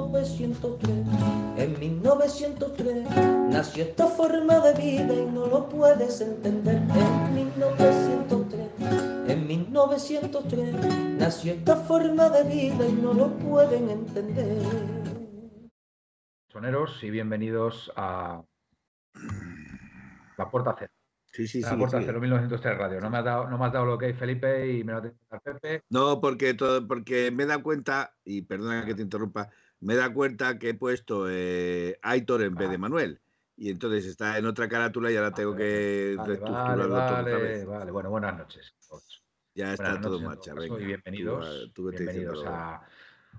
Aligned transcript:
1903. 0.00 0.90
En 1.58 1.78
1903 1.78 3.04
nació 3.50 3.84
esta 3.84 4.06
forma 4.06 4.58
de 4.60 4.72
vida 4.74 5.14
y 5.14 5.26
no 5.26 5.46
lo 5.46 5.68
puedes 5.68 6.20
entender. 6.20 6.76
En 6.76 7.34
1903, 7.34 8.70
en 9.28 9.46
1903 9.46 11.18
nació 11.18 11.52
esta 11.52 11.76
forma 11.76 12.30
de 12.30 12.42
vida 12.44 12.88
y 12.88 12.92
no 12.92 13.12
lo 13.12 13.36
pueden 13.36 13.90
entender. 13.90 14.62
Soneros 16.48 17.02
y 17.02 17.10
bienvenidos 17.10 17.92
a 17.96 18.42
La 20.38 20.50
Puerta 20.50 20.74
Cero. 20.78 20.92
Sí, 21.26 21.46
sí, 21.46 21.60
La 21.60 21.70
sí. 21.70 21.76
Puerta 21.76 22.00
Cero 22.04 22.20
1903 22.20 22.78
Radio. 22.78 23.00
No 23.00 23.10
me 23.10 23.18
has 23.18 23.24
dado, 23.24 23.48
no 23.48 23.56
me 23.58 23.64
has 23.66 23.72
dado 23.72 23.86
lo 23.86 23.98
que 23.98 24.06
hay, 24.06 24.12
Felipe, 24.12 24.70
y 24.70 24.84
me 24.84 24.92
lo 24.92 24.98
ha 24.98 25.02
tenido 25.02 25.18
que 25.18 25.26
dar 25.30 25.40
Pepe. 25.40 25.84
No, 25.88 26.20
porque, 26.20 26.52
todo, 26.52 26.86
porque 26.86 27.30
me 27.30 27.46
da 27.46 27.62
cuenta, 27.62 28.14
y 28.22 28.42
perdona 28.42 28.84
que 28.84 28.94
te 28.94 29.00
interrumpa, 29.00 29.48
me 29.82 29.96
da 29.96 30.12
cuenta 30.12 30.58
que 30.58 30.70
he 30.70 30.74
puesto 30.74 31.26
eh, 31.28 31.98
Aitor 32.02 32.42
en 32.42 32.54
vez 32.54 32.68
de 32.70 32.76
Ah. 32.76 32.78
Manuel. 32.78 33.20
Y 33.56 33.70
entonces 33.70 34.06
está 34.06 34.38
en 34.38 34.46
otra 34.46 34.68
carátula 34.68 35.10
y 35.10 35.16
ahora 35.16 35.32
tengo 35.32 35.54
que 35.54 36.14
Vale, 36.16 36.38
vale, 36.38 36.82
todo 36.84 36.88
vale, 36.94 37.64
vale. 37.64 37.90
Bueno, 37.90 38.10
buenas 38.10 38.36
noches. 38.38 38.74
Ya 39.54 39.74
está 39.74 39.84
Buenas 39.90 40.02
todo 40.02 40.18
en 40.18 40.24
marcha. 40.24 40.54
Venga, 40.54 40.80
y 40.80 40.84
bienvenidos, 40.86 41.64
Tú, 41.66 41.72
tú 41.72 41.84
vete 41.84 42.04
bienvenidos 42.04 42.44
a 42.46 42.82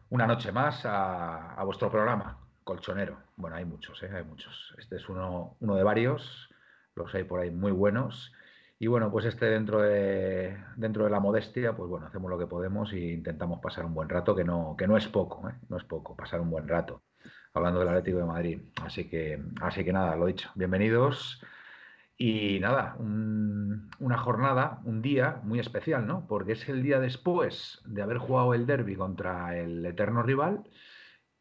una 0.09 0.27
noche 0.27 0.51
más 0.51 0.85
a, 0.85 1.55
a 1.55 1.63
vuestro 1.63 1.89
programa, 1.89 2.37
Colchonero. 2.63 3.17
Bueno, 3.35 3.55
hay 3.55 3.65
muchos, 3.65 4.01
¿eh? 4.03 4.11
hay 4.13 4.23
muchos. 4.23 4.75
Este 4.77 4.97
es 4.97 5.09
uno, 5.09 5.57
uno 5.59 5.75
de 5.75 5.83
varios, 5.83 6.49
los 6.95 7.13
hay 7.15 7.23
por 7.23 7.39
ahí 7.39 7.49
muy 7.49 7.71
buenos. 7.71 8.31
Y 8.83 8.87
bueno, 8.87 9.09
pues 9.09 9.23
este 9.23 9.45
dentro 9.45 9.79
de, 9.81 10.57
dentro 10.75 11.05
de 11.05 11.09
la 11.09 11.21
modestia, 11.21 11.73
pues 11.73 11.89
bueno, 11.89 12.07
hacemos 12.07 12.29
lo 12.29 12.37
que 12.37 12.47
podemos 12.47 12.91
e 12.91 12.99
intentamos 13.13 13.61
pasar 13.61 13.85
un 13.85 13.93
buen 13.93 14.09
rato, 14.09 14.35
que 14.35 14.43
no, 14.43 14.75
que 14.77 14.87
no 14.89 14.97
es 14.97 15.07
poco, 15.07 15.47
¿eh? 15.47 15.53
no 15.69 15.77
es 15.77 15.85
poco, 15.85 16.17
pasar 16.17 16.41
un 16.41 16.49
buen 16.49 16.67
rato, 16.67 17.01
hablando 17.53 17.79
del 17.79 17.87
Atlético 17.87 18.17
de 18.17 18.25
Madrid. 18.25 18.61
Así 18.81 19.09
que, 19.09 19.41
así 19.61 19.85
que 19.85 19.93
nada, 19.93 20.17
lo 20.17 20.25
dicho, 20.25 20.49
bienvenidos. 20.55 21.41
Y 22.17 22.59
nada, 22.59 22.95
un- 22.99 23.89
una 23.99 24.17
jornada, 24.17 24.81
un 24.85 25.01
día 25.01 25.39
muy 25.43 25.59
especial, 25.59 26.05
¿no? 26.05 26.27
Porque 26.27 26.53
es 26.53 26.67
el 26.69 26.83
día 26.83 26.99
después 26.99 27.81
de 27.85 28.01
haber 28.01 28.17
jugado 28.17 28.53
el 28.53 28.65
derby 28.67 28.95
contra 28.97 29.57
el 29.57 29.85
eterno 29.85 30.23
rival 30.23 30.63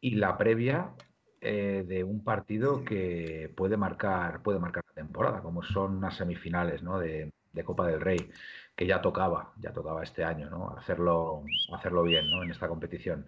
y 0.01 0.15
la 0.15 0.37
previa 0.37 0.93
eh, 1.41 1.85
de 1.87 2.03
un 2.05 2.23
partido 2.23 2.85
que 2.85 3.53
puede 3.57 3.77
marcar, 3.77 4.43
puede 4.43 4.59
marcar 4.59 4.82
temporada, 4.93 5.41
como 5.41 5.63
son 5.63 5.97
unas 5.97 6.15
semifinales, 6.15 6.83
¿no? 6.83 6.99
de, 6.99 7.31
Copa 7.65 7.87
del 7.87 8.01
Rey, 8.01 8.31
que 8.75 8.87
ya 8.87 9.01
tocaba, 9.01 9.53
ya 9.57 9.71
tocaba 9.73 10.03
este 10.03 10.23
año, 10.23 10.49
¿no? 10.49 10.75
Hacerlo, 10.75 11.43
hacerlo 11.71 12.01
bien, 12.03 12.29
¿no? 12.29 12.41
En 12.43 12.49
esta 12.49 12.67
competición. 12.67 13.27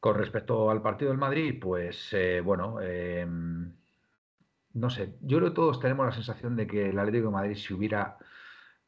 Con 0.00 0.16
respecto 0.16 0.70
al 0.70 0.82
partido 0.82 1.10
del 1.10 1.18
Madrid, 1.18 1.58
pues 1.60 2.12
eh, 2.12 2.40
bueno, 2.40 2.80
em, 2.80 3.72
no 4.74 4.90
sé, 4.90 5.14
yo 5.22 5.38
creo 5.38 5.50
que 5.50 5.54
todos 5.54 5.80
tenemos 5.80 6.06
la 6.06 6.12
sensación 6.12 6.56
de 6.56 6.66
que 6.66 6.90
el 6.90 6.98
Atlético 6.98 7.26
de 7.28 7.32
Madrid, 7.32 7.56
si 7.56 7.74
hubiera 7.74 8.16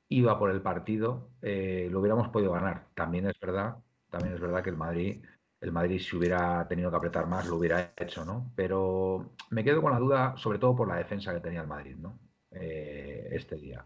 ido 0.09 0.31
a 0.31 0.39
por 0.39 0.51
el 0.51 0.63
partido, 0.63 1.31
eh, 1.43 1.89
lo 1.91 2.01
hubiéramos 2.01 2.29
podido 2.29 2.53
ganar. 2.53 2.87
También 2.95 3.27
es 3.27 3.39
verdad, 3.41 3.77
también 4.11 4.35
es 4.35 4.41
verdad 4.41 4.63
que 4.63 4.71
el 4.71 4.77
Madrid, 4.77 5.25
el 5.61 5.73
Madrid 5.73 6.01
si 6.01 6.17
hubiera 6.17 6.67
tenido 6.69 6.91
que 6.91 6.97
apretar 6.97 7.27
más, 7.27 7.47
lo 7.47 7.57
hubiera 7.57 7.93
hecho, 7.97 8.25
¿no? 8.25 8.53
Pero 8.57 9.35
me 9.51 9.65
quedo 9.65 9.83
con 9.83 9.93
la 9.93 9.99
duda, 9.99 10.37
sobre 10.37 10.59
todo 10.59 10.75
por 10.77 10.89
la 10.89 10.97
defensa 10.97 11.35
que 11.35 11.41
tenía 11.41 11.61
el 11.63 11.69
Madrid, 11.69 11.97
¿no? 11.97 12.19
Eh, 12.51 13.29
este 13.33 13.57
día, 13.57 13.85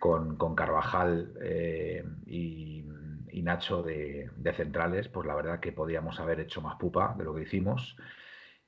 con, 0.00 0.36
con 0.36 0.54
Carvajal 0.54 1.34
eh, 1.42 2.04
y, 2.26 2.84
y 3.30 3.42
Nacho 3.42 3.82
de, 3.82 4.30
de 4.36 4.52
centrales, 4.54 5.08
pues 5.08 5.26
la 5.26 5.34
verdad 5.34 5.60
que 5.60 5.72
podíamos 5.72 6.18
haber 6.20 6.40
hecho 6.40 6.60
más 6.62 6.76
pupa 6.78 7.14
de 7.16 7.24
lo 7.24 7.34
que 7.34 7.42
hicimos. 7.42 7.96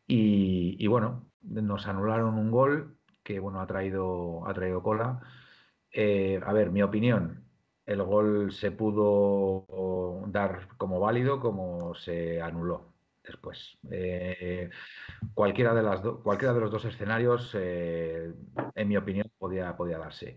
Y, 0.07 0.77
y 0.79 0.87
bueno, 0.87 1.31
nos 1.43 1.87
anularon 1.87 2.35
un 2.35 2.51
gol 2.51 2.99
que 3.23 3.39
bueno, 3.41 3.61
ha 3.61 3.67
traído, 3.67 4.47
ha 4.47 4.55
traído 4.55 4.83
cola. 4.83 5.21
Eh, 5.93 6.41
a 6.45 6.53
ver, 6.53 6.71
mi 6.71 6.83
opinión, 6.83 7.44
el 7.87 8.03
gol 8.03 8.53
se 8.53 8.71
pudo 8.73 10.25
dar 10.29 10.69
como 10.77 11.01
válido 11.01 11.41
como 11.41 11.95
se 11.95 12.41
anuló 12.41 12.95
después. 13.23 13.79
Eh, 13.91 14.71
cualquiera, 15.35 15.75
de 15.75 15.83
las 15.83 16.01
cualquiera 16.23 16.55
de 16.55 16.61
los 16.61 16.71
dos 16.71 16.85
escenarios, 16.85 17.55
eh, 17.59 18.33
en 18.75 18.89
mi 18.89 18.97
opinión, 18.97 19.31
podía, 19.39 19.77
podía 19.77 19.99
darse. 19.99 20.37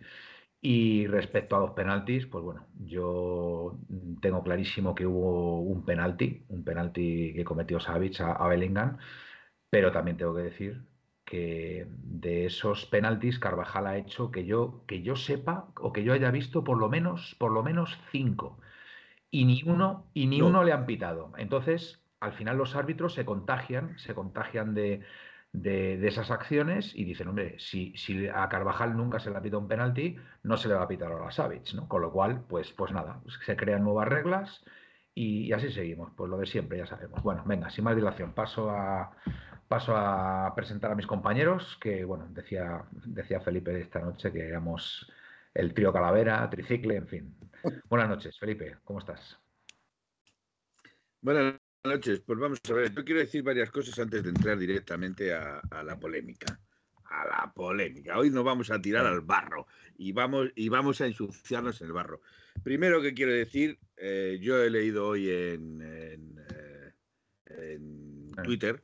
Y 0.61 1.07
respecto 1.07 1.55
a 1.55 1.59
los 1.59 1.71
penaltis, 1.71 2.25
pues 2.27 2.43
bueno, 2.43 2.67
yo 2.79 3.79
tengo 4.21 4.43
clarísimo 4.43 4.95
que 4.95 5.05
hubo 5.05 5.61
un 5.61 5.85
penalti, 5.85 6.45
un 6.49 6.63
penalti 6.63 7.33
que 7.35 7.43
cometió 7.45 7.79
Savic 7.79 8.21
a, 8.21 8.33
a 8.33 8.47
Bellingham, 8.47 8.97
pero 9.69 9.91
también 9.91 10.17
tengo 10.17 10.35
que 10.35 10.43
decir 10.43 10.83
que 11.27 11.87
de 11.91 12.45
esos 12.47 12.85
penaltis 12.87 13.39
Carvajal 13.39 13.87
ha 13.87 13.97
hecho 13.97 14.31
que 14.31 14.45
yo, 14.45 14.85
que 14.87 15.03
yo 15.03 15.15
sepa 15.17 15.73
o 15.81 15.93
que 15.93 16.03
yo 16.05 16.13
haya 16.13 16.31
visto 16.31 16.63
por 16.63 16.79
lo 16.79 16.89
menos, 16.89 17.35
por 17.39 17.51
lo 17.53 17.63
menos 17.63 17.99
cinco. 18.11 18.59
Y 19.31 19.45
ni 19.45 19.63
uno, 19.65 20.09
y 20.13 20.27
ni 20.27 20.39
No. 20.39 20.47
uno 20.47 20.63
le 20.63 20.71
han 20.73 20.85
pitado. 20.85 21.33
Entonces, 21.37 22.03
al 22.19 22.33
final 22.33 22.57
los 22.57 22.75
árbitros 22.75 23.13
se 23.13 23.25
contagian, 23.25 23.99
se 23.99 24.15
contagian 24.15 24.73
de, 24.73 25.03
de- 25.53 25.97
de 25.97 26.07
esas 26.07 26.31
acciones 26.31 26.95
y 26.95 27.03
dicen, 27.05 27.27
hombre, 27.29 27.59
si, 27.59 27.95
si 27.97 28.27
a 28.27 28.47
Carvajal 28.49 28.95
nunca 28.97 29.19
se 29.19 29.29
le 29.31 29.37
ha 29.37 29.41
pitado 29.41 29.61
un 29.61 29.67
penalti, 29.67 30.17
no 30.43 30.57
se 30.57 30.67
le 30.69 30.75
va 30.75 30.83
a 30.83 30.87
pitar 30.87 31.11
ahora 31.11 31.27
a 31.29 31.31
Savic, 31.31 31.73
¿no? 31.73 31.87
Con 31.89 32.01
lo 32.01 32.11
cual, 32.11 32.45
pues, 32.47 32.71
pues 32.73 32.91
nada, 32.93 33.21
se 33.45 33.55
crean 33.57 33.83
nuevas 33.83 34.07
reglas 34.07 34.63
y, 35.17 35.47
y 35.47 35.53
así 35.53 35.71
seguimos. 35.71 36.11
Pues 36.15 36.29
lo 36.29 36.37
de 36.37 36.45
siempre, 36.45 36.77
ya 36.77 36.85
sabemos. 36.85 37.23
Bueno, 37.23 37.43
venga, 37.45 37.71
sin 37.71 37.83
más 37.83 37.95
dilación, 37.95 38.33
paso 38.33 38.69
a, 38.69 39.11
paso 39.67 39.95
a 39.97 40.53
presentar 40.55 40.91
a 40.91 40.95
mis 40.95 41.07
compañeros, 41.07 41.77
que 41.81 42.05
bueno, 42.05 42.27
decía, 42.29 42.83
decía 42.91 43.41
Felipe 43.41 43.79
esta 43.81 43.99
noche 43.99 44.31
que 44.31 44.47
éramos 44.47 45.11
el 45.55 45.73
trío 45.73 45.91
Calavera, 45.91 46.47
tricicle, 46.51 46.97
en 46.97 47.07
fin. 47.07 47.35
Buenas 47.89 48.09
noches, 48.09 48.37
Felipe, 48.37 48.77
¿cómo 48.83 48.99
estás? 48.99 49.39
Buenas 51.19 51.55
noches. 51.83 52.19
Pues 52.19 52.37
vamos 52.37 52.59
a 52.69 52.73
ver. 52.73 52.93
Yo 52.93 53.03
quiero 53.03 53.21
decir 53.21 53.41
varias 53.41 53.71
cosas 53.71 53.97
antes 53.97 54.21
de 54.21 54.29
entrar 54.29 54.55
directamente 54.59 55.33
a, 55.33 55.61
a 55.71 55.81
la 55.81 55.99
polémica. 55.99 56.59
A 57.05 57.25
la 57.25 57.51
polémica. 57.55 58.19
Hoy 58.19 58.29
nos 58.29 58.43
vamos 58.43 58.69
a 58.69 58.79
tirar 58.79 59.07
al 59.07 59.21
barro 59.21 59.65
y 59.97 60.11
vamos, 60.11 60.49
y 60.55 60.69
vamos 60.69 61.01
a 61.01 61.07
ensuciarnos 61.07 61.81
en 61.81 61.87
el 61.87 61.93
barro. 61.93 62.21
Primero 62.63 63.01
que 63.01 63.13
quiero 63.13 63.31
decir, 63.31 63.79
eh, 63.95 64.39
yo 64.41 64.61
he 64.61 64.69
leído 64.69 65.07
hoy 65.07 65.29
en, 65.29 65.81
en, 65.81 66.45
eh, 66.49 66.93
en 67.45 68.27
Ah. 68.37 68.43
Twitter, 68.43 68.83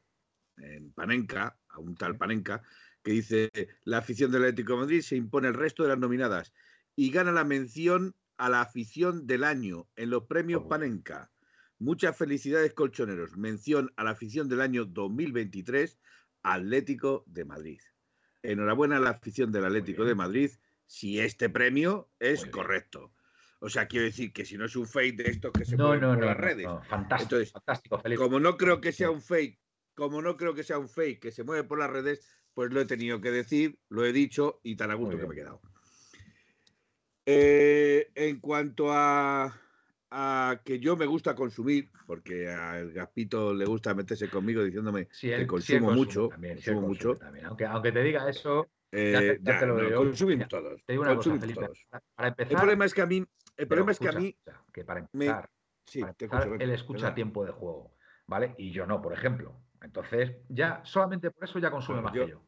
en 0.57 0.91
Panenka, 0.93 1.59
a 1.69 1.79
un 1.79 1.95
tal 1.95 2.17
Panenka, 2.17 2.63
que 3.03 3.11
dice, 3.11 3.51
la 3.83 3.97
afición 3.99 4.31
del 4.31 4.43
Atlético 4.43 4.73
de 4.73 4.79
Madrid 4.79 5.01
se 5.01 5.15
impone 5.15 5.47
al 5.49 5.53
resto 5.53 5.83
de 5.83 5.89
las 5.89 5.99
nominadas 5.99 6.53
y 6.95 7.11
gana 7.11 7.31
la 7.31 7.43
mención 7.43 8.15
a 8.37 8.49
la 8.49 8.61
afición 8.61 9.27
del 9.27 9.43
año 9.43 9.87
en 9.95 10.09
los 10.09 10.23
premios 10.23 10.63
Oh. 10.65 10.69
Panenka. 10.69 11.31
Muchas 11.79 12.17
felicidades, 12.17 12.73
colchoneros. 12.73 13.35
Mención 13.37 13.91
a 13.97 14.03
la 14.05 14.11
afición 14.11 14.47
del 14.47 14.61
año 14.61 14.85
2023, 14.85 15.99
Atlético 16.43 17.23
de 17.27 17.45
Madrid. 17.45 17.79
Enhorabuena 18.41 18.97
a 18.97 18.99
la 18.99 19.09
afición 19.11 19.51
del 19.51 19.65
Atlético 19.65 20.05
de 20.05 20.15
Madrid 20.15 20.51
si 20.85 21.19
este 21.19 21.49
premio 21.49 22.09
es 22.19 22.45
correcto. 22.45 23.13
O 23.65 23.69
sea, 23.69 23.87
quiero 23.87 24.05
decir 24.05 24.33
que 24.33 24.43
si 24.45 24.57
no 24.57 24.65
es 24.65 24.75
un 24.75 24.85
fake 24.85 25.15
de 25.23 25.29
estos 25.29 25.53
que 25.53 25.63
se 25.63 25.77
No, 25.77 25.85
mueven 25.87 26.01
no, 26.01 26.13
por 26.15 26.19
no, 26.19 26.25
las 26.25 26.37
redes. 26.37 26.65
no, 26.67 26.83
fantástico, 26.83 27.23
Entonces, 27.23 27.51
fantástico, 27.53 27.97
Felipe. 27.99 28.21
Como 28.21 28.39
no 28.41 28.57
creo 28.57 28.81
que 28.81 28.91
sea 28.91 29.09
un 29.09 29.21
fake, 29.21 29.59
como 29.95 30.21
no 30.21 30.35
creo 30.35 30.53
que 30.53 30.63
sea 30.63 30.77
un 30.79 30.89
fake 30.89 31.21
que 31.21 31.31
se 31.31 31.43
mueve 31.45 31.63
por 31.63 31.79
las 31.79 31.89
redes, 31.89 32.27
pues 32.53 32.71
lo 32.71 32.81
he 32.81 32.85
tenido 32.85 33.21
que 33.21 33.31
decir, 33.31 33.79
lo 33.89 34.03
he 34.05 34.11
dicho 34.11 34.59
y 34.63 34.75
tan 34.75 34.91
a 34.91 34.95
gusto 34.95 35.17
que 35.17 35.25
me 35.27 35.33
he 35.33 35.37
quedado. 35.37 35.61
Eh, 37.25 38.11
en 38.15 38.39
cuanto 38.41 38.91
a, 38.91 39.61
a 40.11 40.61
que 40.65 40.79
yo 40.79 40.97
me 40.97 41.05
gusta 41.05 41.33
consumir, 41.35 41.89
porque 42.05 42.49
al 42.49 42.91
Gaspito 42.91 43.53
le 43.53 43.65
gusta 43.65 43.93
meterse 43.93 44.29
conmigo 44.29 44.61
diciéndome 44.61 45.07
que 45.07 45.33
él- 45.35 45.47
consumo 45.47 45.91
mucho, 45.91 46.27
también, 46.27 46.55
consumo 46.55 46.81
mucho, 46.81 47.15
también. 47.15 47.45
Aunque, 47.45 47.65
aunque 47.65 47.91
te 47.93 48.03
diga 48.03 48.29
eso, 48.29 48.69
eh, 48.91 49.11
ya 49.13 49.19
te- 49.21 49.37
ya 49.41 49.53
ya, 49.53 49.59
te 49.61 49.65
lo 49.67 49.77
no, 49.77 49.87
digo. 49.87 50.03
consumimos 50.03 50.49
todos. 50.49 50.83
te 50.85 50.93
digo 50.93 51.03
una 51.03 51.15
cosa, 51.15 51.37
Felipe. 51.39 51.65
todos. 51.65 51.87
Para 52.15 52.27
El 52.27 52.29
empezar, 52.37 52.57
problema 52.59 52.85
es 52.85 52.93
que 52.93 53.01
a 53.01 53.05
mí, 53.05 53.25
el 53.57 53.67
problema 53.67 53.91
es 53.91 53.99
que 53.99 54.07
a 54.09 54.11
mí, 54.13 54.37
que 54.73 54.83
para 54.83 54.99
me- 55.13 55.25
empezar, 55.25 55.49
sí, 55.85 56.01
para 56.01 56.13
te 56.13 56.25
empezar, 56.25 56.41
escucho, 56.43 56.53
él 56.55 56.59
venga, 56.69 56.73
escucha 56.75 57.15
tiempo 57.15 57.45
de 57.45 57.51
juego, 57.51 57.95
¿vale? 58.27 58.55
Y 58.57 58.71
yo 58.71 58.85
no, 58.85 59.01
por 59.01 59.13
ejemplo. 59.13 59.55
Entonces, 59.81 60.37
ya 60.49 60.81
solamente 60.85 61.29
por 61.31 61.43
eso 61.43 61.59
ya 61.59 61.69
consume 61.69 62.01
más 62.01 62.13
que 62.13 62.29
yo. 62.29 62.41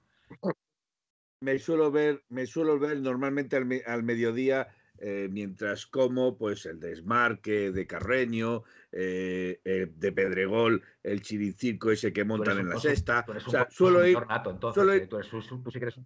Me 1.42 1.60
suelo 1.60 1.92
ver, 1.92 2.24
me 2.30 2.46
suelo 2.46 2.80
ver 2.80 3.00
normalmente 3.02 3.56
al, 3.56 4.04
mediodía 4.04 4.70
eh, 5.00 5.28
mientras 5.30 5.86
como 5.86 6.38
pues 6.38 6.66
el 6.66 6.80
desmarque 6.80 7.72
de 7.72 7.86
Carreño, 7.86 8.64
eh, 8.92 9.60
eh, 9.66 9.88
de 9.94 10.12
Pedregol, 10.14 10.82
el 11.04 11.22
chiricirco 11.22 11.92
ese 11.92 12.14
que 12.14 12.24
montan 12.24 12.60
en 12.60 12.70
la 12.70 12.78
sexta. 12.78 13.26
o 13.28 13.40
sea, 13.50 13.68
suelo 13.70 14.08
ir. 14.08 14.18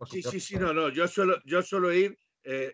sí, 0.05 0.23
sí, 0.23 0.39
sí, 0.39 0.57
no, 0.57 0.73
no. 0.73 0.89
Yo 0.89 1.07
suelo, 1.07 1.41
yo 1.45 1.61
suelo 1.61 1.93
ir 1.93 2.17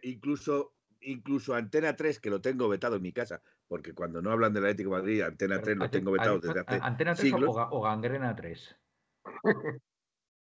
incluso 0.04 0.75
incluso 1.06 1.54
Antena 1.54 1.96
3, 1.96 2.20
que 2.20 2.30
lo 2.30 2.42
tengo 2.42 2.68
vetado 2.68 2.98
en 2.98 3.02
mi 3.02 3.12
casa, 3.12 3.42
porque 3.68 3.94
cuando 3.94 4.22
no 4.22 4.32
hablan 4.32 4.54
de 4.54 4.62
la 4.62 4.70
ética 4.70 4.90
Madrid, 4.90 5.22
Antena 5.22 5.62
3 5.62 5.78
lo 5.78 5.90
tengo 5.90 6.12
vetado 6.12 6.40
desde 6.40 6.60
hace 6.60 6.80
¿Antena 6.82 7.16
3 7.16 7.34
O, 7.34 7.82
Gangrena 7.82 8.36
3? 8.36 8.76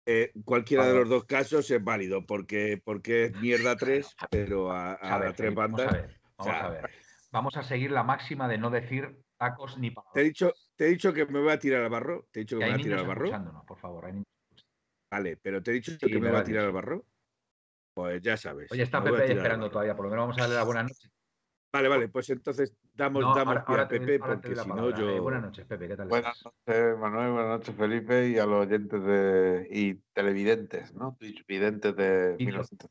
Eh, 0.07 0.31
cualquiera 0.43 0.85
de 0.85 0.93
los 0.93 1.09
dos 1.09 1.25
casos 1.25 1.71
es 1.71 1.83
válido, 1.83 2.27
porque, 2.27 2.79
porque 2.83 3.25
es 3.25 3.41
mierda 3.41 3.75
3, 3.75 4.15
pero 4.29 4.71
a, 4.71 4.93
a, 5.01 5.33
tres 5.33 5.55
bandas... 5.55 5.91
Vamos 6.37 6.53
a 6.61 6.69
ver, 6.69 6.89
vamos 7.31 7.57
a 7.57 7.63
seguir 7.63 7.91
la 7.91 8.03
máxima 8.03 8.47
de 8.47 8.57
no 8.59 8.69
decir 8.69 9.17
tacos 9.37 9.77
ni 9.77 9.91
palabras. 9.91 10.13
Te 10.13 10.21
he 10.21 10.23
dicho, 10.25 10.53
te 10.75 10.85
he 10.85 10.89
dicho 10.89 11.13
que 11.13 11.25
me 11.25 11.39
voy 11.39 11.51
a 11.51 11.59
tirar 11.59 11.83
al 11.83 11.89
barro. 11.89 12.27
Te 12.31 12.39
he 12.39 12.43
dicho 12.43 12.57
que, 12.57 12.65
me 12.65 12.71
voy 12.71 12.79
a 12.79 12.83
tirar 12.83 12.99
al 12.99 13.07
barro. 13.07 13.65
por 13.65 13.77
favor. 13.77 14.13
Vale, 15.11 15.37
pero 15.37 15.63
te 15.63 15.71
he 15.71 15.73
dicho 15.75 15.97
que 15.97 16.19
me 16.19 16.29
voy 16.29 16.39
a 16.39 16.43
tirar 16.43 16.65
al 16.65 16.71
barro. 16.71 17.05
Pues 17.95 18.21
ya 18.21 18.35
sabes. 18.35 18.69
Oye, 18.73 18.83
está 18.83 19.01
Pepe 19.01 19.31
esperando 19.31 19.71
todavía, 19.71 19.95
por 19.95 20.05
lo 20.05 20.11
menos 20.11 20.23
vamos 20.23 20.37
a 20.37 20.41
darle 20.41 20.55
la 20.55 20.63
buena 20.63 20.83
noche. 20.83 21.09
Vale, 21.71 21.87
vale, 21.87 22.07
pues 22.09 22.29
entonces 22.29 22.75
damos, 22.93 23.23
damos 23.35 23.55
a 23.55 23.87
Pepe, 23.87 24.19
porque 24.19 24.53
si 24.53 24.67
no 24.69 24.89
yo. 24.97 25.09
Eh, 25.09 25.19
buenas 25.19 25.43
noches, 25.43 25.65
Pepe, 25.65 25.87
¿qué 25.87 25.95
tal? 25.95 26.09
Buenas 26.09 26.43
noches, 26.43 26.97
Manuel, 26.97 27.31
buenas 27.31 27.59
noches, 27.59 27.75
Felipe, 27.75 28.29
y 28.29 28.37
a 28.37 28.45
los 28.45 28.65
oyentes 28.65 29.01
de, 29.01 29.67
y 29.71 29.93
televidentes, 30.13 30.93
¿no? 30.93 31.17
Videntes 31.47 31.95
de 31.95 32.35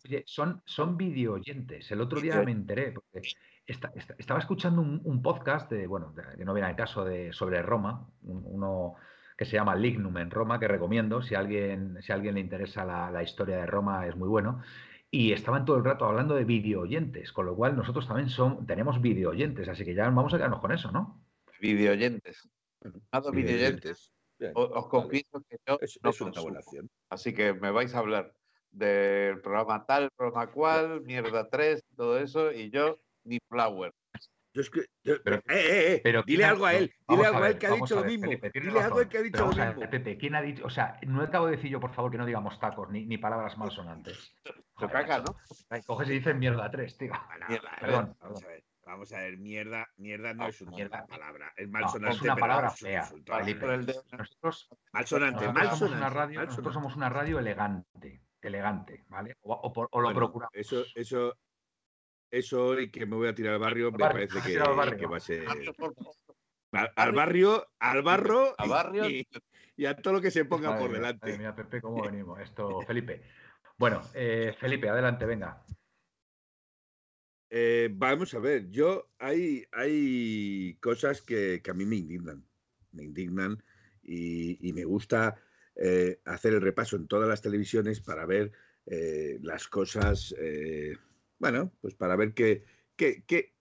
Oye, 0.04 0.22
son, 0.26 0.62
son 0.64 0.96
video 0.96 1.34
oyentes. 1.34 1.90
El 1.92 2.00
otro 2.00 2.18
día 2.18 2.42
me 2.42 2.52
enteré, 2.52 2.92
porque 2.92 3.28
estaba 3.66 4.40
escuchando 4.40 4.80
un, 4.80 5.22
podcast 5.22 5.70
de, 5.70 5.86
bueno, 5.86 6.14
que 6.36 6.44
no 6.46 6.54
viene 6.54 6.68
al 6.68 6.76
caso 6.76 7.04
de 7.04 7.30
sobre 7.34 7.60
Roma, 7.60 8.08
uno 8.22 8.94
que 9.36 9.44
se 9.44 9.56
llama 9.56 9.74
Lignum 9.74 10.16
en 10.16 10.30
Roma, 10.30 10.60
que 10.60 10.68
recomiendo, 10.68 11.20
si 11.20 11.34
a 11.34 11.40
alguien, 11.40 11.98
si 12.00 12.12
a 12.12 12.14
alguien 12.14 12.36
le 12.36 12.40
interesa 12.40 12.84
la, 12.84 13.10
la 13.10 13.22
historia 13.22 13.56
de 13.56 13.66
Roma, 13.66 14.06
es 14.06 14.14
muy 14.14 14.28
bueno 14.28 14.62
y 15.14 15.32
estaban 15.32 15.64
todo 15.64 15.76
el 15.76 15.84
rato 15.84 16.06
hablando 16.06 16.34
de 16.34 16.44
video 16.44 16.80
oyentes, 16.80 17.32
con 17.32 17.46
lo 17.46 17.54
cual 17.54 17.76
nosotros 17.76 18.08
también 18.08 18.28
son, 18.28 18.66
tenemos 18.66 19.00
video 19.00 19.30
oyentes, 19.30 19.68
así 19.68 19.84
que 19.84 19.94
ya 19.94 20.10
vamos 20.10 20.34
a 20.34 20.38
quedarnos 20.38 20.58
con 20.58 20.72
eso, 20.72 20.90
¿no? 20.90 21.24
Video 21.60 21.92
oyentes. 21.92 22.48
video 23.32 23.54
oyentes. 23.54 24.12
Os 24.54 24.88
confieso 24.88 25.40
que 25.48 25.56
yo 25.64 25.78
es, 25.80 26.00
no 26.02 26.10
es 26.10 26.20
una 26.20 26.40
buena 26.40 26.60
Así 27.10 27.32
que 27.32 27.54
me 27.54 27.70
vais 27.70 27.94
a 27.94 28.00
hablar 28.00 28.34
del 28.72 29.40
programa 29.40 29.86
tal, 29.86 30.10
programa 30.16 30.50
cual, 30.50 31.00
mierda 31.02 31.48
3, 31.48 31.84
todo 31.94 32.18
eso, 32.18 32.50
y 32.50 32.70
yo 32.70 32.98
ni 33.22 33.38
flower. 33.48 33.92
Yo 34.52 34.62
es 34.62 34.70
que, 34.70 34.80
pero, 35.22 35.36
eh, 35.36 35.42
eh, 35.48 36.02
eh, 36.04 36.22
dile 36.26 36.44
algo 36.44 36.66
a 36.66 36.74
él, 36.74 36.92
dile 37.08 37.26
algo 37.26 37.38
a, 37.38 37.48
él 37.50 37.58
que 37.58 37.68
ha 37.68 37.70
dicho 37.70 37.94
lo 37.94 38.04
mismo. 38.04 38.26
dile 38.52 38.80
algo 38.80 38.98
a 38.98 39.02
él 39.02 39.08
que 39.08 39.18
ha 39.18 39.22
dicho 39.22 39.46
lo 39.46 39.52
mismo. 39.52 39.88
Pepe, 39.88 40.18
¿quién 40.18 40.34
ha 40.34 40.42
dicho? 40.42 40.66
O 40.66 40.70
sea, 40.70 40.98
no 41.06 41.22
acabo 41.22 41.46
de 41.46 41.52
decir 41.54 41.70
yo, 41.70 41.78
por 41.78 41.92
favor, 41.92 42.10
que 42.10 42.18
no 42.18 42.26
digamos 42.26 42.58
tacos 42.58 42.90
ni, 42.90 43.06
ni 43.06 43.16
palabras 43.16 43.56
malsonantes. 43.56 44.34
Caca, 44.74 45.18
¿no? 45.18 45.36
Coges 45.86 46.08
y 46.08 46.12
dices 46.12 46.36
mierda 46.36 46.70
tres, 46.70 46.96
tío. 46.96 47.12
perdón, 47.80 48.16
vamos, 48.20 48.42
A 48.42 48.46
ver, 48.48 48.64
vamos 48.84 49.12
a 49.12 49.18
ver, 49.20 49.38
mierda, 49.38 49.88
mierda 49.96 50.34
no, 50.34 50.46
es 50.46 50.60
una 50.60 51.06
palabra. 51.06 51.52
Es 51.56 51.68
malsonante. 51.68 52.16
es 52.16 52.22
una 52.22 52.36
palabra 52.36 52.70
fea. 52.70 53.08
Nosotros, 54.18 54.68
malsonante, 54.92 55.52
malsonante, 55.52 56.34
nosotros 56.34 56.74
somos 56.74 56.96
una 56.96 57.08
radio 57.08 57.38
elegante, 57.38 58.22
elegante, 58.42 59.04
¿vale? 59.08 59.36
O, 59.42 59.88
o, 59.90 60.00
lo 60.00 60.12
procuramos. 60.12 60.54
Eso, 60.54 60.84
eso, 60.94 61.34
eso 62.30 62.80
y 62.80 62.90
que 62.90 63.06
me 63.06 63.16
voy 63.16 63.28
a 63.28 63.34
tirar 63.34 63.54
al 63.54 63.60
barrio, 63.60 63.92
me 63.92 63.98
parece 63.98 64.40
que, 64.98 65.06
va 65.06 65.16
a 65.16 65.20
ser. 65.20 65.46
Al, 66.96 67.12
barrio, 67.12 67.68
al 67.78 68.02
barro, 68.02 68.54
barrio 68.68 69.08
y, 69.08 69.86
a 69.86 69.96
todo 69.96 70.14
lo 70.14 70.20
que 70.20 70.32
se 70.32 70.44
ponga 70.44 70.76
por 70.76 70.92
delante. 70.92 71.38
mira, 71.38 71.54
Pepe, 71.54 71.80
cómo 71.80 72.02
venimos. 72.02 72.40
Esto, 72.40 72.80
Felipe. 72.86 73.22
Bueno, 73.76 74.02
eh, 74.14 74.54
Felipe, 74.58 74.88
adelante, 74.88 75.26
venga. 75.26 75.62
Eh, 77.50 77.88
vamos 77.92 78.34
a 78.34 78.38
ver, 78.38 78.68
yo 78.70 79.10
hay, 79.18 79.64
hay 79.72 80.76
cosas 80.80 81.22
que, 81.22 81.62
a 81.68 81.74
mí 81.74 81.84
me 81.84 81.96
indignan, 81.96 82.44
me 82.92 83.04
indignan 83.04 83.62
y, 84.02 84.72
me 84.72 84.84
gusta 84.84 85.36
eh, 85.76 86.20
hacer 86.24 86.54
el 86.54 86.60
repaso 86.60 86.96
en 86.96 87.06
todas 87.06 87.28
las 87.28 87.42
televisiones 87.42 88.00
para 88.00 88.26
ver 88.26 88.52
las 88.86 89.66
cosas 89.68 90.34
bueno, 91.38 91.72
pues 91.80 91.94
para 91.94 92.16
ver 92.16 92.34
qué, 92.34 92.64
qué, 92.96 93.54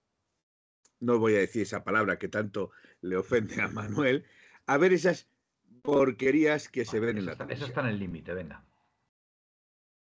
no 1.00 1.20
voy 1.20 1.36
a 1.36 1.40
decir 1.40 1.64
esa 1.64 1.84
palabra 1.84 2.18
que 2.18 2.28
tanto 2.28 2.72
le 3.02 3.18
ofende 3.18 3.62
a 3.62 3.68
Manuel, 3.68 4.26
a 4.66 4.78
ver 4.78 4.94
esas 4.94 5.30
porquerías 5.82 6.70
que 6.70 6.86
se 6.86 7.00
ven 7.00 7.18
en 7.18 7.26
la 7.26 7.36
televisión. 7.36 7.58
Eso 7.58 7.66
está 7.66 7.82
en 7.82 7.88
el 7.88 8.00
límite, 8.00 8.34
venga. 8.34 8.64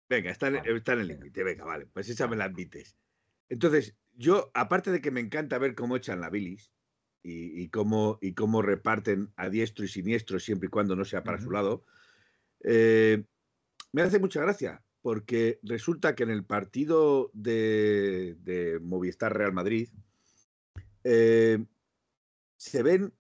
Venga, 0.09 0.31
está, 0.31 0.49
en 0.49 0.57
el 1.01 1.09
límite, 1.09 1.43
venga, 1.43 1.65
vale, 1.65 1.87
pues 1.87 2.09
esa 2.09 2.29
me 2.29 2.37
la 2.37 2.45
admites. 2.45 2.97
Entonces, 3.49 3.97
yo, 4.15 4.51
aparte 4.55 4.93
de 4.93 5.01
que 5.01 5.11
me 5.11 5.21
encanta 5.21 5.59
ver 5.59 5.75
cómo 5.75 5.97
echan 5.97 6.21
la 6.21 6.31
bilis 6.31 6.73
y, 7.23 7.69
cómo, 7.71 8.19
y 8.21 8.35
cómo 8.35 8.63
reparten 8.63 9.33
a 9.37 9.49
diestro 9.49 9.85
y 9.85 9.89
siniestro 9.89 10.39
siempre 10.39 10.69
y 10.69 10.71
cuando 10.71 10.95
no 10.95 11.05
sea 11.05 11.25
para 11.25 11.41
su 11.41 11.51
lado, 11.51 11.85
eh, 12.61 13.25
me 13.93 14.03
hace 14.03 14.21
mucha 14.21 14.41
gracia 14.41 14.83
porque 15.03 15.61
resulta 15.63 16.15
que 16.15 16.25
en 16.25 16.31
el 16.31 16.45
partido 16.45 17.31
de, 17.33 18.79
Movistar 18.83 19.37
Real 19.37 19.53
Madrid 19.53 19.89
eh, 21.05 21.65
se 22.57 22.83
ven 22.83 23.13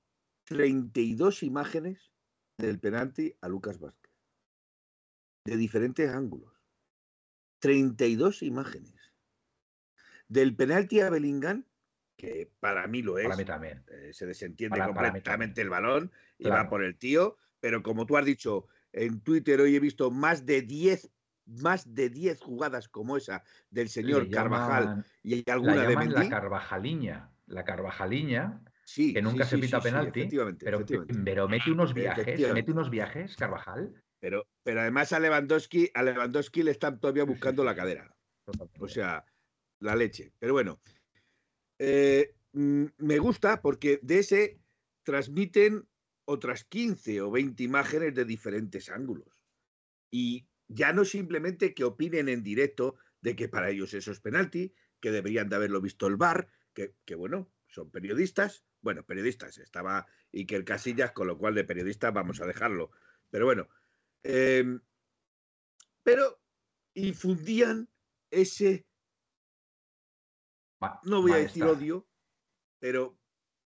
32 0.44 1.42
imágenes 1.42 2.12
del 2.58 2.80
penalti 2.80 3.36
a 3.40 3.48
Lucas 3.48 3.78
Vázquez, 3.78 4.12
de 5.44 5.56
diferentes 5.56 6.10
ángulos. 6.10 6.55
32 7.66 8.44
imágenes. 8.44 8.94
Del 10.28 10.54
penalti 10.54 11.00
a 11.00 11.10
Bellingham, 11.10 11.64
que 12.16 12.48
para 12.60 12.86
mí 12.86 13.02
lo 13.02 13.18
es. 13.18 13.24
Para 13.24 13.36
mí 13.36 13.44
también. 13.44 13.82
Eh, 13.88 14.10
se 14.12 14.24
desentiende 14.24 14.80
completamente 14.80 15.62
el 15.62 15.68
balón 15.68 16.12
y 16.38 16.48
va 16.48 16.68
por 16.68 16.84
el 16.84 16.96
tío. 16.96 17.36
Pero 17.58 17.82
como 17.82 18.06
tú 18.06 18.16
has 18.16 18.24
dicho 18.24 18.68
en 18.92 19.20
Twitter, 19.20 19.60
hoy 19.60 19.74
he 19.74 19.80
visto 19.80 20.12
más 20.12 20.46
de 20.46 20.62
10 20.62 21.10
más 21.46 21.92
de 21.94 22.08
10 22.08 22.40
jugadas 22.40 22.88
como 22.88 23.16
esa 23.16 23.42
del 23.70 23.88
señor 23.88 24.28
Carvajal 24.30 25.04
y 25.22 25.48
alguna 25.50 25.76
la 25.76 25.88
de 25.88 25.96
Mendy. 25.96 26.14
La 26.14 26.28
Carvajaliña, 26.28 27.30
la 27.46 27.64
Carvajaliña, 27.64 28.62
sí, 28.84 29.14
que 29.14 29.22
nunca 29.22 29.44
se 29.44 29.58
pita 29.58 29.80
penalti, 29.80 30.28
pero, 30.58 30.84
pero, 31.24 31.48
mete 31.48 31.70
unos 31.70 31.94
viajes, 31.94 32.52
mete 32.52 32.72
unos 32.72 32.90
viajes, 32.90 33.36
Carvajal. 33.36 33.92
Pero, 34.20 34.48
pero 34.62 34.80
además 34.80 35.12
a 35.12 35.20
Lewandowski, 35.20 35.90
a 35.94 36.02
Lewandowski 36.02 36.62
le 36.62 36.70
están 36.70 37.00
todavía 37.00 37.24
buscando 37.24 37.64
la 37.64 37.76
cadera. 37.76 38.16
O 38.78 38.88
sea, 38.88 39.24
la 39.80 39.94
leche. 39.94 40.32
Pero 40.38 40.52
bueno, 40.52 40.80
eh, 41.78 42.34
mm, 42.52 42.84
me 42.98 43.18
gusta 43.18 43.60
porque 43.60 44.00
de 44.02 44.18
ese 44.20 44.60
transmiten 45.02 45.86
otras 46.24 46.64
15 46.64 47.20
o 47.22 47.30
20 47.30 47.62
imágenes 47.62 48.14
de 48.14 48.24
diferentes 48.24 48.90
ángulos. 48.90 49.46
Y 50.10 50.46
ya 50.68 50.92
no 50.92 51.04
simplemente 51.04 51.74
que 51.74 51.84
opinen 51.84 52.28
en 52.28 52.42
directo 52.42 52.96
de 53.20 53.36
que 53.36 53.48
para 53.48 53.70
ellos 53.70 53.94
eso 53.94 54.12
es 54.12 54.20
penalti, 54.20 54.74
que 55.00 55.10
deberían 55.10 55.48
de 55.48 55.56
haberlo 55.56 55.80
visto 55.80 56.06
el 56.06 56.16
VAR, 56.16 56.48
que, 56.74 57.14
bueno, 57.14 57.50
son 57.68 57.90
periodistas, 57.90 58.64
bueno, 58.82 59.04
periodistas, 59.04 59.58
estaba 59.58 60.06
Iker 60.32 60.64
Casillas, 60.64 61.12
con 61.12 61.26
lo 61.26 61.38
cual 61.38 61.54
de 61.54 61.64
periodistas 61.64 62.12
vamos 62.12 62.40
a 62.40 62.46
dejarlo. 62.46 62.90
Pero 63.30 63.46
bueno, 63.46 63.68
em, 64.26 64.80
pero 66.02 66.40
infundían 66.94 67.88
ese, 68.30 68.86
no 71.04 71.22
voy 71.22 71.32
a 71.32 71.36
decir 71.36 71.64
odio, 71.64 72.06
pero, 72.78 73.18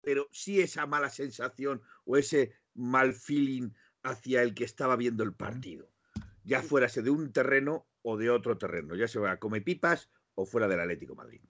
pero 0.00 0.28
sí 0.30 0.60
esa 0.60 0.86
mala 0.86 1.10
sensación 1.10 1.82
o 2.04 2.16
ese 2.16 2.54
mal 2.74 3.12
feeling 3.12 3.70
hacia 4.02 4.42
el 4.42 4.54
que 4.54 4.64
estaba 4.64 4.96
viendo 4.96 5.22
el 5.24 5.34
partido 5.34 5.92
ya 6.44 6.62
fuérase 6.62 7.02
de 7.02 7.10
un 7.10 7.32
terreno 7.32 7.86
o 8.02 8.16
de 8.16 8.30
otro 8.30 8.58
terreno, 8.58 8.94
ya 8.94 9.08
sea 9.08 9.38
come 9.38 9.60
pipas 9.60 10.10
o 10.34 10.44
fuera 10.44 10.68
del 10.68 10.80
Atlético 10.80 11.14
Madrid. 11.14 11.40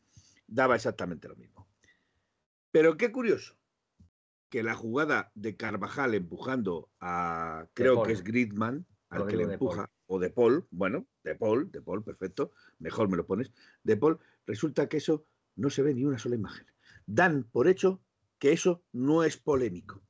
Daba 0.47 0.77
exactamente 0.77 1.29
lo 1.29 1.37
mismo. 1.37 1.69
Pero 2.71 2.97
qué 2.97 3.11
curioso 3.11 3.57
que 4.51 4.63
la 4.63 4.75
jugada 4.75 5.31
de 5.35 5.57
Carvajal 5.57 6.15
empujando 6.15 6.91
a, 7.01 7.67
creo 7.75 8.03
que 8.03 8.13
es 8.13 8.23
Gridman, 8.23 8.87
al 9.13 9.27
que 9.27 9.37
le 9.37 9.45
empuja, 9.45 9.91
o 10.07 10.19
de 10.19 10.31
Paul, 10.31 10.67
bueno, 10.71 11.07
de 11.23 11.35
Paul, 11.35 11.71
de 11.71 11.83
Paul, 11.83 12.03
perfecto, 12.03 12.53
mejor 12.79 13.09
me 13.09 13.17
lo 13.17 13.27
pones, 13.27 13.53
de 13.83 13.97
Paul, 13.97 14.19
resulta 14.47 14.89
que 14.89 14.97
eso 14.97 15.27
no 15.57 15.71
se 15.71 15.83
ve 15.83 15.95
ni 15.95 16.05
una 16.05 16.19
sola 16.19 16.35
imagen. 16.37 16.67
Dan 17.07 17.45
por 17.45 17.69
hecho 17.69 18.03
que 18.39 18.53
eso 18.53 18.85
no 18.93 19.23
es 19.25 19.37
polémico, 19.37 20.03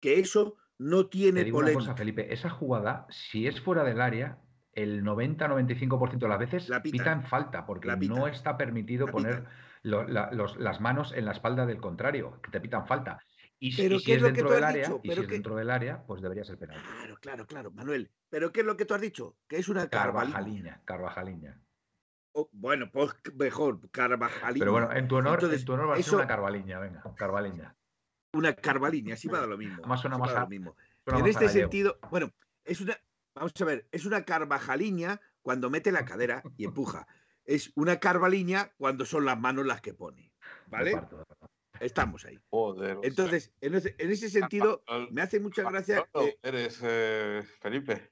que 0.00 0.20
eso 0.20 0.56
no 0.78 1.04
Te 1.04 1.10
tiene 1.10 1.42
una 1.42 1.52
polémica. 1.52 1.78
cosa, 1.80 1.96
Felipe, 1.96 2.32
esa 2.32 2.50
jugada, 2.50 3.06
si 3.10 3.46
es 3.46 3.60
fuera 3.60 3.82
del 3.84 4.00
área, 4.00 4.40
el 4.72 5.02
90-95% 5.02 6.18
de 6.18 6.28
las 6.28 6.38
veces 6.38 6.68
La 6.68 6.82
pitan. 6.82 6.98
pitan 6.98 7.22
falta, 7.24 7.66
porque 7.66 7.88
La 7.88 7.96
no 7.96 8.26
está 8.28 8.56
permitido 8.58 9.06
La 9.06 9.12
poner 9.12 9.36
pitan. 9.38 9.52
lo- 9.82 10.06
la- 10.06 10.30
los- 10.32 10.56
las 10.58 10.80
manos 10.80 11.12
en 11.12 11.24
la 11.24 11.32
espalda 11.32 11.64
del 11.64 11.80
contrario, 11.80 12.40
que 12.42 12.50
te 12.50 12.60
pitan 12.60 12.86
falta. 12.86 13.18
Y, 13.58 13.72
si- 13.72 13.82
Pero 13.82 13.94
y 13.96 13.98
¿qué 13.98 14.04
si 14.04 14.12
es 14.12 14.20
lo 14.22 14.26
que 14.28 14.32
dentro 14.32 14.48
tú 14.48 14.54
del 14.54 14.64
has 14.64 14.70
área, 14.70 14.82
dicho? 14.88 15.00
y 15.02 15.08
si 15.08 15.20
es 15.20 15.26
que- 15.26 15.32
dentro 15.34 15.56
del 15.56 15.70
área, 15.70 16.06
pues 16.06 16.20
debería 16.20 16.44
ser 16.44 16.58
penal. 16.58 16.80
Claro, 16.82 17.16
claro, 17.20 17.46
claro, 17.46 17.70
Manuel. 17.70 18.10
Pero 18.28 18.52
¿qué 18.52 18.60
es 18.60 18.66
lo 18.66 18.76
que 18.76 18.84
tú 18.84 18.94
has 18.94 19.00
dicho? 19.00 19.36
Que 19.48 19.56
es 19.58 19.68
una. 19.68 19.88
Carvajaliña, 19.88 20.82
Carvajaliña. 20.84 21.60
O, 22.32 22.50
bueno, 22.52 22.90
pues 22.92 23.12
mejor, 23.34 23.90
carvajaliña. 23.90 24.58
Pero 24.58 24.72
bueno, 24.72 24.92
en 24.92 25.08
tu 25.08 25.16
honor, 25.16 25.34
Entonces, 25.34 25.60
en 25.60 25.66
tu 25.66 25.72
honor 25.72 25.88
va 25.88 25.92
a 25.94 25.96
ser 25.96 26.06
eso- 26.06 26.16
una 26.16 26.26
Carvaliña, 26.26 26.78
venga, 26.78 27.02
Carvaliña. 27.16 27.74
Una 28.34 28.54
carvaliña, 28.54 29.16
sí 29.16 29.28
va 29.28 29.38
a 29.38 29.40
dar 29.40 29.48
lo 29.48 29.56
mismo. 29.56 29.78
Además 29.78 30.00
suena 30.02 30.18
más 30.18 30.34
a 30.34 30.40
lo 30.40 30.48
mismo. 30.48 30.76
Suena 31.04 31.18
en 31.20 31.24
más 31.24 31.30
este 31.42 31.48
sentido, 31.48 31.98
bueno, 32.10 32.30
es 32.64 32.82
una, 32.82 32.98
vamos 33.34 33.52
a 33.58 33.64
ver, 33.64 33.88
es 33.90 34.04
una 34.04 34.24
carvajaliña 34.26 35.18
cuando 35.40 35.70
mete 35.70 35.90
la 35.92 36.04
cadera 36.04 36.42
y 36.58 36.66
empuja. 36.66 37.06
Es 37.46 37.72
una 37.76 37.98
carvaliña 38.00 38.72
cuando 38.76 39.06
son 39.06 39.24
las 39.24 39.38
manos 39.40 39.64
las 39.64 39.80
que 39.80 39.94
pone. 39.94 40.32
¿Vale? 40.66 40.92
parto, 40.92 41.16
de 41.16 41.24
verdad. 41.26 41.45
Estamos 41.80 42.24
ahí. 42.24 42.38
Joder. 42.50 42.98
Entonces, 43.02 43.52
en 43.60 43.74
ese, 43.74 43.94
en 43.98 44.10
ese 44.10 44.28
sentido, 44.30 44.82
me 45.10 45.22
hace 45.22 45.40
mucha 45.40 45.62
gracia. 45.70 46.06
Eh, 46.14 46.38
eres 46.42 46.80
eh, 46.82 47.42
Felipe. 47.60 48.10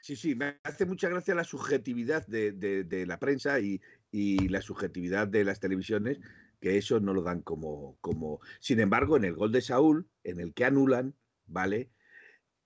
Sí, 0.00 0.16
sí, 0.16 0.34
me 0.34 0.58
hace 0.64 0.84
mucha 0.84 1.08
gracia 1.08 1.34
la 1.34 1.44
subjetividad 1.44 2.26
de, 2.26 2.52
de- 2.52 2.84
de 2.84 3.06
la 3.06 3.18
prensa 3.18 3.58
y, 3.60 3.80
y 4.10 4.48
la 4.48 4.60
subjetividad 4.60 5.26
de 5.26 5.44
las 5.44 5.60
televisiones, 5.60 6.20
que 6.60 6.76
eso 6.76 7.00
no 7.00 7.14
lo 7.14 7.22
dan 7.22 7.40
como, 7.40 7.96
como... 8.02 8.40
Sin 8.60 8.80
embargo, 8.80 9.16
en 9.16 9.24
el 9.24 9.34
gol 9.34 9.50
de 9.50 9.62
Saúl, 9.62 10.06
en 10.22 10.40
el 10.40 10.52
que 10.52 10.66
anulan, 10.66 11.14
¿vale? 11.46 11.90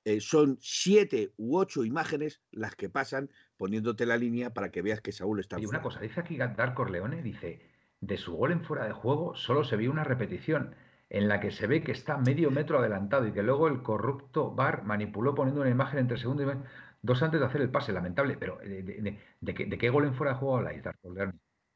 Eh, 0.05 0.21
son 0.21 0.59
siete 0.61 1.33
u 1.37 1.59
ocho 1.59 1.85
imágenes 1.85 2.41
las 2.51 2.75
que 2.75 2.89
pasan 2.89 3.31
poniéndote 3.57 4.05
la 4.07 4.17
línea 4.17 4.53
para 4.53 4.71
que 4.71 4.83
veas 4.83 5.01
que 5.01 5.13
Saúl 5.13 5.39
está 5.39 5.61
Y 5.61 5.67
una 5.67 5.83
cosa, 5.83 6.01
dice 6.01 6.19
aquí 6.21 6.37
Dar 6.39 6.75
Corleone, 6.75 7.23
dice, 7.23 7.61
de 8.01 8.17
su 8.17 8.35
gol 8.37 8.53
en 8.53 8.65
fuera 8.65 8.85
de 8.87 8.93
juego 8.93 9.35
solo 9.35 9.65
se 9.65 9.77
vio 9.77 9.91
una 9.91 10.05
repetición 10.05 10.75
en 11.11 11.29
la 11.29 11.41
que 11.41 11.51
se 11.51 11.67
ve 11.67 11.83
que 11.83 11.93
está 11.93 12.19
medio 12.19 12.51
metro 12.51 12.79
adelantado 12.79 13.27
y 13.27 13.33
que 13.33 13.43
luego 13.43 13.69
el 13.69 13.83
corrupto 13.83 14.55
VAR 14.55 14.85
manipuló 14.85 15.35
poniendo 15.35 15.63
una 15.63 15.71
imagen 15.71 16.01
entre 16.01 16.19
segundo 16.19 16.43
y 16.43 16.57
dos 17.03 17.23
antes 17.23 17.41
de 17.41 17.47
hacer 17.47 17.61
el 17.63 17.71
pase, 17.71 17.93
lamentable. 17.93 18.37
Pero 18.39 18.59
¿de, 18.59 18.83
de- 18.83 19.01
de- 19.03 19.19
de 19.41 19.55
qué, 19.55 19.67
de 19.67 19.79
qué 19.79 19.89
gol 19.91 20.05
en 20.05 20.15
fuera 20.15 20.33
de 20.35 20.39
juego 20.39 20.59
habláis? 20.59 20.83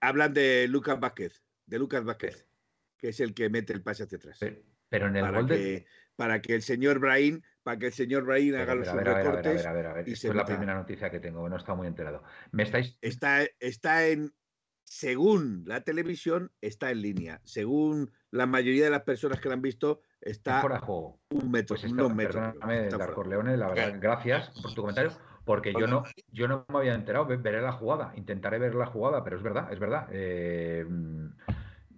Hablan 0.01 0.35
de 0.35 0.69
Lucas 0.69 0.99
Vázquez, 1.01 1.43
de 1.67 1.79
Lucas 1.79 2.05
Vázquez, 2.05 2.47
que 2.99 3.09
es 3.09 3.21
el 3.21 3.35
que 3.35 3.49
mete 3.49 3.73
el 3.73 3.83
pase 3.83 4.03
hacia 4.05 4.19
atrás. 4.19 4.37
Pero, 4.41 4.63
pero 4.89 5.07
en 5.09 5.17
el 5.17 5.23
Para 5.23 5.39
gol 5.39 5.49
de... 5.49 5.57
que, 5.57 5.87
para 6.17 6.43
que 6.43 6.55
el 6.55 6.63
señor 6.63 6.99
Brahim, 6.99 7.41
para 7.63 7.79
que 7.79 7.87
el 7.87 7.93
señor 7.93 8.27
Pero, 8.27 8.63
haga 8.63 8.75
los 8.75 8.89
pero, 8.89 8.93
a 8.93 8.95
ver, 8.97 9.09
a 9.09 9.15
ver, 9.15 9.27
a 9.27 9.33
ver, 9.33 9.47
a 9.67 9.73
recortes. 9.73 9.93
ver, 9.95 10.09
Esto 10.09 10.29
es 10.29 10.35
la 10.35 10.45
primera 10.45 10.75
noticia 10.75 11.11
que 11.11 11.21
tengo, 11.21 11.49
no 11.49 11.57
está 11.57 11.75
muy 11.75 11.87
enterado. 11.87 12.23
Me 12.51 12.65
estáis... 12.65 12.99
está, 13.01 13.45
está 13.61 14.07
en, 14.09 14.35
según 14.93 15.65
la 15.67 15.81
televisión, 15.81 16.53
está 16.61 16.91
en 16.91 17.01
línea. 17.01 17.41
Según 17.45 18.11
la 18.31 18.45
mayoría 18.45 18.85
de 18.85 18.91
las 18.91 19.05
personas 19.05 19.41
que 19.41 19.49
la 19.49 19.55
han 19.55 19.63
visto, 19.63 20.03
está 20.21 20.61
fuera 20.61 20.77
de 20.77 20.83
juego. 20.83 21.19
un 21.31 21.51
metro, 21.51 21.77
Pues 21.81 21.91
metros. 22.15 22.45
está 22.45 22.99
fuera. 22.99 23.15
Corleone, 23.15 23.57
la 23.57 23.69
verdad, 23.69 23.99
gracias 23.99 24.51
por 24.63 24.75
tu 24.75 24.83
comentario, 24.83 25.11
porque 25.47 25.73
yo 25.73 25.87
no, 25.87 26.05
yo 26.31 26.47
no 26.47 26.67
me 26.69 26.79
había 26.79 26.95
enterado, 26.95 27.25
ve- 27.25 27.39
veré 27.39 27.63
la 27.63 27.73
jugada, 27.73 28.13
intentaré 28.17 28.59
ver 28.59 28.75
la 28.75 28.85
jugada, 28.85 29.25
pero 29.25 29.37
es 29.39 29.43
verdad, 29.43 29.73
es 29.73 29.79
verdad. 29.81 30.09
eh, 30.13 30.85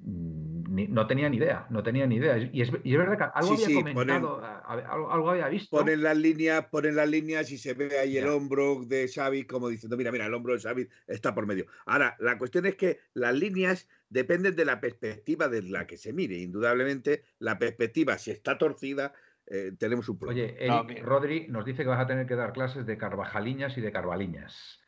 ni- 0.05 0.89
no 0.89 1.07
tenía 1.07 1.29
ni 1.29 1.37
idea, 1.39 1.67
no 1.71 1.83
tenía 1.83 2.07
ni 2.07 2.17
idea. 2.17 2.37
Y 2.39 2.61
es, 2.63 2.71
y 2.83 2.93
es 2.93 2.99
verdad 2.99 3.19
que 3.19 3.25
algo 3.39 3.57
Sí, 3.57 3.65
había 3.65 3.67
sí, 3.67 3.75
comentado, 3.95 4.45
a- 4.45 4.59
a- 4.59 4.93
algo, 4.93 5.11
algo 5.13 5.31
había 5.31 5.49
visto. 5.49 5.77
Ponen 5.77 6.03
las 6.03 6.17
líneas, 6.17 6.67
ponen 6.67 6.97
las 6.97 7.09
líneas 7.09 7.51
y 7.51 7.59
se 7.59 7.75
ve 7.75 7.99
ahí 7.99 8.17
el 8.19 8.29
hombro 8.29 8.85
de 8.85 9.09
Xavi 9.09 9.45
como 9.47 9.69
diciendo, 9.69 9.97
mira, 9.97 10.13
mira, 10.13 10.27
el 10.27 10.35
hombro 10.35 10.55
de 10.55 10.61
Xavi 10.61 10.89
está 11.07 11.35
por 11.35 11.47
medio. 11.47 11.67
Ahora, 11.87 12.17
la 12.19 12.39
cuestión 12.39 12.67
es 12.67 12.77
que 12.77 12.99
las 13.15 13.35
líneas 13.35 13.89
dependen 14.09 14.57
de 14.57 14.65
la 14.65 14.81
perspectiva 14.81 15.49
de 15.49 15.63
la 15.63 15.87
que 15.87 15.97
se 15.97 16.13
mire. 16.13 16.37
Indudablemente, 16.39 17.25
la 17.39 17.59
perspectiva, 17.59 18.19
si 18.19 18.31
está 18.31 18.59
torcida, 18.59 19.13
eh, 19.47 19.73
tenemos 19.79 20.09
un 20.09 20.19
problema. 20.19 20.43
Oye, 20.43 20.57
Eric. 20.67 21.03
Rodri 21.05 21.47
nos 21.49 21.65
dice 21.65 21.83
que 21.83 21.89
vas 21.89 22.01
a 22.01 22.07
tener 22.07 22.27
que 22.27 22.35
dar 22.37 22.53
clases 22.53 22.87
de 22.87 22.99
Carvajaliñas 22.99 23.77
y 23.79 23.81
de 23.81 23.93
Carvaliñas. 23.93 24.81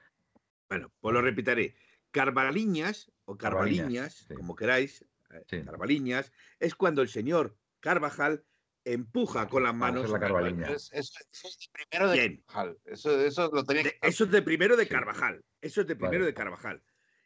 Bueno, 0.68 0.92
pues 1.00 1.12
lo 1.14 1.22
repitaré. 1.22 1.74
Carvaliñas 2.10 3.12
o 3.26 3.36
Carvaliñas, 3.36 3.78
Carvaliñas, 3.84 4.14
sí. 4.28 4.34
como 4.34 4.56
queráis, 4.56 5.02
eh, 5.30 5.44
Sí. 5.48 5.62
Carvaliñas, 5.62 6.32
es 6.58 6.74
cuando 6.74 7.02
el 7.02 7.08
señor 7.08 7.56
Carvajal 7.80 8.44
empuja 8.84 9.48
con 9.48 9.64
las 9.64 9.74
manos. 9.74 10.08
la 10.10 10.20
Carvaliña. 10.20 10.66
Eso, 10.68 10.90
eso- 10.94 11.18
eso 11.32 11.48
es 11.48 11.58
de 11.58 11.66
primero 11.72 12.10
de 12.10 12.18
Bien. 12.18 12.36
Carvajal. 12.46 12.78
Eso, 12.84 13.20
eso 13.20 13.50
lo 13.52 13.64
tenía 13.64 13.82
De- 13.82 13.90
que 14.00 14.08
eso 14.08 14.24
es 14.24 14.30
de 14.30 14.42
primero 14.42 14.76
de. 14.76 14.86
Carvajal. 14.88 15.44
Eso 15.60 15.80
es 15.80 15.86
de 15.86 15.96
primero 15.96 16.20
Vale. 16.20 16.26
de 16.26 16.34
Carvajal. 16.34 16.82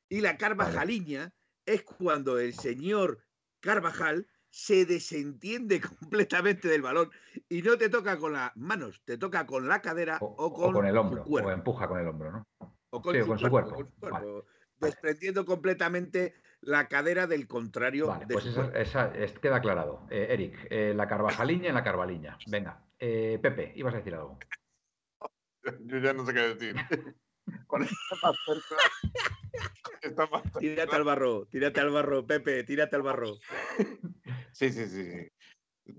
Y 0.08 0.20
la 0.22 0.36
Carvajaliña 0.38 1.32
es 1.66 1.82
cuando 1.84 2.38
el 2.38 2.54
señor 2.54 3.22
Carvajal 3.60 4.26
se 4.48 4.86
desentiende 4.86 5.80
completamente 6.10 6.66
del 6.68 6.82
balón 6.82 7.10
y 7.48 7.62
no 7.62 7.76
te 7.78 7.88
toca 7.90 8.18
con 8.18 8.32
las 8.32 8.56
manos, 8.56 9.02
te 9.04 9.18
toca 9.18 9.46
con 9.46 9.68
la 9.68 9.80
cadera 9.82 10.18
O, 10.20 10.26
o, 10.26 10.46
o 10.46 10.72
con, 10.72 10.86
el 10.86 10.94
su 10.94 11.00
hombro, 11.00 11.24
cuerpo, 11.24 11.48
o 11.50 11.52
empuja 11.52 11.86
con 11.86 12.00
el 12.00 12.08
hombro, 12.08 12.32
¿no? 12.32 12.48
o 12.92 13.00
con 13.02 13.14
sí, 13.14 13.20
o 13.20 13.24
su 13.24 13.28
con 13.28 13.38
su 13.38 13.48
cuerpo, 13.50 13.70
cuerpo. 13.74 13.90
con 14.00 14.08
su 14.10 14.18
cuerpo, 14.18 14.46
desprendiendo 14.80 15.44
completamente 15.44 16.34
la 16.62 16.88
cadera 16.88 17.26
del 17.26 17.46
contrario 17.46 18.06
Vale, 18.08 18.26
de 18.26 18.34
pues 18.34 18.46
esa, 18.46 18.62
cuerpo. 18.62 18.78
esa- 18.78 19.14
es- 19.14 19.38
queda 19.38 19.56
aclarado. 19.56 20.06
Eh, 20.10 20.28
Eric, 20.30 20.66
eh, 20.70 20.92
la 20.94 21.06
Carvajaliña 21.06 21.68
y 21.68 21.72
la 21.72 21.84
Carvaliña. 21.84 22.38
Venga, 22.46 22.82
eh, 22.98 23.38
Pepe, 23.40 23.72
ibas 23.76 23.94
a 23.94 23.98
decir 23.98 24.14
algo. 24.14 24.38
Yo 25.80 25.98
ya 25.98 26.12
no 26.12 26.24
sé 26.26 26.34
qué 26.34 26.40
decir. 26.54 26.76
Con 27.66 27.82
esta 27.82 28.16
más 28.22 28.36
cerca. 28.46 28.76
Está 30.02 30.26
más 30.26 30.42
cerca. 30.44 30.58
Tírate 30.60 30.96
al 30.96 31.04
barro, 31.04 31.46
tírate 31.46 31.80
al 31.80 31.90
barro, 31.90 32.26
Pepe, 32.26 32.64
tírate 32.64 32.96
al 32.96 33.02
barro. 33.02 33.34
Sí, 34.52 34.70
sí, 34.70 34.86
sí. 34.86 35.28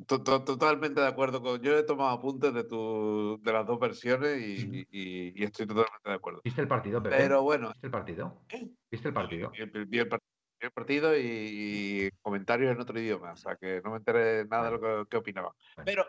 Totalmente 0.08 1.02
de 1.02 1.08
acuerdo 1.08 1.42
con. 1.42 1.62
Yo 1.62 1.78
he 1.78 1.84
tomado 1.84 2.10
apuntes 2.12 2.54
de 2.54 2.64
tu, 2.64 3.40
de 3.42 3.54
las 3.54 3.66
dos 3.66 3.80
versiones 3.80 4.40
y, 4.42 4.86
y- 4.92 5.34
y 5.42 5.44
estoy 5.44 5.66
totalmente 5.68 6.10
de 6.10 6.14
acuerdo. 6.16 6.42
¿Viste 6.44 6.62
el 6.62 6.68
partido, 6.68 7.02
Pepe? 7.02 7.16
Pero 7.18 7.44
bueno, 7.44 7.70
¿Viste 7.70 7.88
el 7.88 7.92
partido? 7.92 8.42
¿Eh? 8.50 8.70
¿Viste 8.90 9.08
el 9.08 9.14
partido? 9.14 9.52
vi 9.52 9.62
el, 9.62 9.70
vi 9.86 10.00
el 10.00 10.10
vi 10.10 10.66
el 10.68 10.72
partido 10.72 11.18
y, 11.18 11.22
y 11.24 12.10
comentarios 12.22 12.72
en 12.72 12.80
otro 12.82 13.00
idioma, 13.00 13.32
o 13.34 13.36
sea 13.38 13.56
que 13.56 13.82
no 13.84 13.92
me 13.92 13.98
enteré 13.98 14.46
nada 14.46 14.66
de 14.66 14.72
lo 14.72 14.80
que, 14.80 15.10
que 15.10 15.18
opinaban. 15.18 15.54
Pero, 15.84 16.06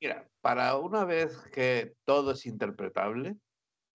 mira, 0.00 0.28
para 0.40 0.76
una 0.76 1.04
vez 1.04 1.36
que 1.52 1.94
todo 2.04 2.32
es 2.32 2.44
interpretable, 2.46 3.36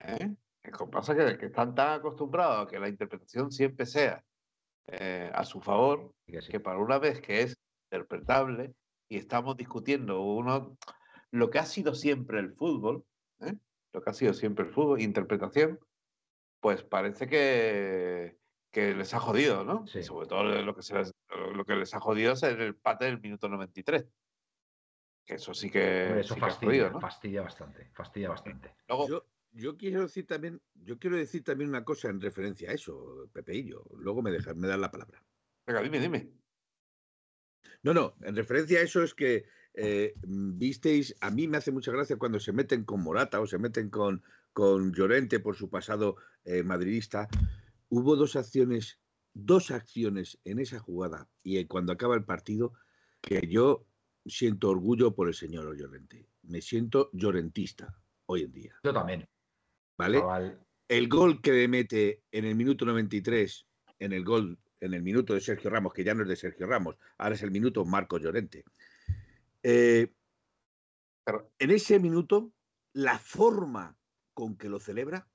¿eh? 0.00 0.34
que 0.62 0.70
co- 0.72 0.90
pasa 0.90 1.14
que, 1.14 1.38
que 1.38 1.46
están 1.46 1.74
tan 1.74 2.00
acostumbrados 2.00 2.66
a 2.66 2.70
que 2.70 2.78
la 2.80 2.88
interpretación 2.88 3.50
siempre 3.52 3.86
sea 3.86 4.24
eh, 4.86 5.30
a 5.32 5.44
su 5.44 5.60
favor, 5.60 6.12
que 6.26 6.42
sí. 6.42 6.50
que 6.50 6.60
para 6.60 6.78
una 6.78 6.98
vez 6.98 7.20
que 7.20 7.42
es 7.42 7.56
interpretable 7.90 8.74
y 9.12 9.16
estamos 9.18 9.58
discutiendo 9.58 10.22
uno 10.22 10.78
lo 11.32 11.50
que 11.50 11.58
ha 11.58 11.66
sido 11.66 11.94
siempre 11.94 12.40
el 12.40 12.54
fútbol, 12.54 13.04
¿eh? 13.40 13.54
lo 13.92 14.02
que 14.02 14.08
ha 14.08 14.14
sido 14.14 14.32
siempre 14.32 14.64
el 14.64 14.72
fútbol, 14.72 15.02
interpretación, 15.02 15.78
pues 16.60 16.82
parece 16.82 17.28
que, 17.28 18.38
que 18.70 18.94
les 18.94 19.12
ha 19.12 19.20
jodido, 19.20 19.64
¿no? 19.64 19.86
Sí. 19.86 19.98
Y 19.98 20.02
sobre 20.02 20.26
todo 20.26 20.44
lo 20.44 20.74
que, 20.74 20.82
se 20.82 20.94
les, 20.94 21.12
lo 21.54 21.64
que 21.66 21.76
les 21.76 21.94
ha 21.94 22.00
jodido 22.00 22.32
es 22.32 22.42
el 22.42 22.60
empate 22.60 23.04
del 23.04 23.20
minuto 23.20 23.50
93. 23.50 24.06
Que 25.26 25.34
eso 25.34 25.52
sí 25.52 25.70
que, 25.70 26.06
Hombre, 26.06 26.20
eso 26.20 26.34
sí 26.34 26.40
que 26.40 26.46
ha 26.46 26.48
fastidia, 26.48 26.70
jodido, 26.70 26.90
¿no? 26.90 27.00
fastidia 27.00 27.42
bastante, 27.42 27.90
fastidia 27.92 28.28
bastante. 28.30 28.74
Luego, 28.88 29.08
Yo, 29.08 29.26
yo 29.50 29.76
quiero 29.76 30.02
decir 30.02 30.26
también, 30.26 30.58
yo 30.72 30.98
quiero 30.98 31.16
decir 31.16 31.44
también 31.44 31.68
una 31.68 31.84
cosa 31.84 32.08
en 32.08 32.18
referencia 32.18 32.70
a 32.70 32.72
eso, 32.72 33.28
Pepeillo. 33.30 33.84
Luego 33.94 34.22
me 34.22 34.30
dejas, 34.30 34.56
me 34.56 34.68
das 34.68 34.78
la 34.78 34.90
palabra. 34.90 35.22
venga, 35.66 35.82
dime, 35.82 36.00
dime. 36.00 36.41
No, 37.82 37.94
no, 37.94 38.14
en 38.22 38.36
referencia 38.36 38.78
a 38.78 38.82
eso 38.82 39.02
es 39.02 39.14
que 39.14 39.44
eh, 39.74 40.14
mm, 40.26 40.58
visteis, 40.58 41.14
a 41.20 41.30
mí 41.30 41.48
me 41.48 41.56
hace 41.56 41.72
mucha 41.72 41.92
gracia 41.92 42.16
cuando 42.16 42.38
se 42.38 42.52
meten 42.52 42.84
con 42.84 43.02
Morata 43.02 43.40
o 43.40 43.46
se 43.46 43.58
meten 43.58 43.90
con, 43.90 44.22
con 44.52 44.92
Llorente 44.92 45.40
por 45.40 45.56
su 45.56 45.70
pasado 45.70 46.16
eh, 46.44 46.62
madridista. 46.62 47.28
Hubo 47.88 48.16
dos 48.16 48.36
acciones, 48.36 49.00
dos 49.34 49.70
acciones 49.70 50.38
en 50.44 50.58
esa 50.58 50.78
jugada 50.78 51.28
y 51.42 51.58
eh, 51.58 51.66
cuando 51.66 51.92
acaba 51.92 52.14
el 52.14 52.24
partido 52.24 52.72
que 53.20 53.46
yo 53.48 53.86
siento 54.26 54.70
orgullo 54.70 55.14
por 55.14 55.28
el 55.28 55.34
señor 55.34 55.76
Llorente. 55.76 56.28
Me 56.42 56.60
siento 56.60 57.10
llorentista 57.12 57.96
hoy 58.26 58.42
en 58.42 58.52
día, 58.52 58.74
Yo 58.82 58.92
también. 58.92 59.28
¿vale? 59.96 60.22
el 60.88 61.08
gol 61.08 61.40
que 61.40 61.52
le 61.52 61.68
mete 61.68 62.22
en 62.32 62.44
el 62.44 62.54
minuto 62.54 62.84
93, 62.84 63.66
en 63.98 64.12
el 64.12 64.24
gol, 64.24 64.58
en 64.82 64.94
el 64.94 65.02
minuto 65.02 65.32
de 65.32 65.40
Sergio 65.40 65.70
Ramos, 65.70 65.92
que 65.94 66.02
ya 66.02 66.12
no 66.12 66.22
es 66.24 66.28
de 66.28 66.34
Sergio 66.36 66.66
Ramos, 66.66 66.96
ahora 67.18 67.36
es 67.36 67.42
el 67.42 67.52
minuto 67.52 67.84
Marco 67.84 68.18
Llorente. 68.18 68.64
Eh, 69.62 70.12
Pero- 71.24 71.52
en 71.60 71.70
ese 71.70 72.00
minuto, 72.00 72.52
la 72.92 73.16
forma 73.20 73.96
con 74.34 74.56
que 74.56 74.68
lo 74.68 74.80
celebra, 74.80 75.28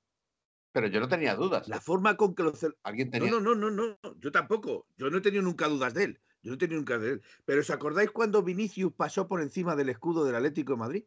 Pero 0.72 0.86
yo 0.88 1.00
no 1.00 1.08
tenía 1.08 1.34
dudas. 1.34 1.66
la 1.66 1.80
forma 1.80 2.16
con 2.18 2.34
que 2.34 2.42
lo 2.42 2.54
celebra. 2.54 2.78
Alguien 2.82 3.08
No, 3.08 3.12
tenía. 3.12 3.30
no, 3.30 3.40
no, 3.40 3.54
no, 3.54 3.70
no, 3.70 3.98
yo 4.20 4.30
tampoco. 4.30 4.86
Yo 4.98 5.08
no 5.08 5.16
he 5.16 5.20
tenido 5.22 5.42
nunca 5.42 5.66
dudas 5.66 5.94
de 5.94 6.04
él. 6.04 6.20
Yo 6.42 6.52
no 6.52 6.58
tenía 6.58 6.76
nunca 6.76 6.98
de 6.98 7.12
él. 7.12 7.22
Pero 7.46 7.62
¿os 7.62 7.70
acordáis 7.70 8.10
cuando 8.10 8.42
Vinicius 8.42 8.92
pasó 8.92 9.26
por 9.28 9.40
encima 9.40 9.74
del 9.76 9.88
escudo 9.88 10.24
del 10.26 10.34
Atlético 10.34 10.72
de 10.74 10.78
Madrid? 10.78 11.04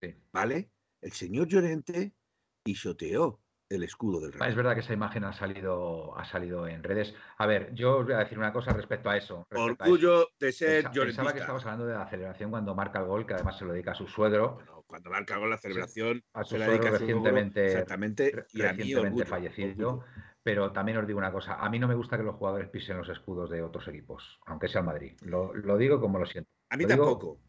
Sí. 0.00 0.14
¿Vale? 0.32 0.70
El 1.02 1.12
señor 1.12 1.46
Llorente 1.46 2.14
pisoteó 2.62 3.40
el 3.68 3.82
escudo 3.82 4.20
del 4.20 4.32
Real. 4.32 4.48
Es 4.50 4.56
verdad 4.56 4.74
que 4.74 4.80
esa 4.80 4.92
imagen 4.94 5.24
ha 5.24 5.32
salido, 5.32 6.16
ha 6.18 6.24
salido 6.24 6.66
en 6.66 6.82
redes. 6.82 7.14
A 7.36 7.46
ver, 7.46 7.74
yo 7.74 7.98
os 7.98 8.04
voy 8.06 8.14
a 8.14 8.18
decir 8.18 8.38
una 8.38 8.52
cosa 8.52 8.72
respecto 8.72 9.10
a 9.10 9.16
eso. 9.16 9.46
respecto 9.50 9.84
a 9.84 9.86
eso. 9.86 9.92
Orgullo 9.94 10.28
de 10.40 10.52
ser 10.52 10.84
Pensa- 10.84 11.00
Pensaba 11.02 11.32
que 11.32 11.40
estabas 11.40 11.64
hablando 11.64 11.86
de 11.86 11.94
la 11.94 12.06
celebración 12.08 12.50
cuando 12.50 12.74
marca 12.74 13.00
el 13.00 13.06
gol, 13.06 13.26
que 13.26 13.34
además 13.34 13.58
se 13.58 13.64
lo 13.66 13.72
dedica 13.72 13.92
a 13.92 13.94
su 13.94 14.06
suegro, 14.06 14.54
Bueno, 14.54 14.84
cuando 14.86 15.10
marca 15.10 15.36
gol 15.36 15.50
la 15.50 15.58
celebración, 15.58 16.22
a 16.32 16.44
su 16.44 16.50
se 16.54 16.58
la 16.60 16.64
suegro 16.66 16.82
dedica 16.84 16.96
a 16.96 16.98
su 16.98 17.04
suegro, 17.04 17.22
recientemente, 17.22 17.66
exactamente, 17.66 18.46
y 18.52 18.62
a 18.62 18.72
mí 18.72 18.78
recientemente 18.78 19.00
orgullo, 19.22 19.26
fallecido. 19.26 19.88
orgullo. 19.90 20.04
Pero 20.42 20.72
también 20.72 20.96
os 20.98 21.06
digo 21.06 21.18
una 21.18 21.32
cosa, 21.32 21.56
a 21.56 21.68
mí 21.68 21.78
no 21.78 21.88
me 21.88 21.94
gusta 21.94 22.16
que 22.16 22.22
los 22.22 22.36
jugadores 22.36 22.70
pisen 22.70 22.96
los 22.96 23.08
escudos 23.10 23.50
de 23.50 23.62
otros 23.62 23.86
equipos, 23.88 24.40
aunque 24.46 24.68
sea 24.68 24.80
el 24.80 24.86
Madrid. 24.86 25.14
Lo, 25.22 25.52
lo 25.52 25.76
digo 25.76 26.00
como 26.00 26.18
lo 26.18 26.24
siento. 26.24 26.50
A 26.70 26.76
mí 26.78 26.84
Lo 26.84 26.88
digo- 26.90 27.04
tampoco. 27.04 27.40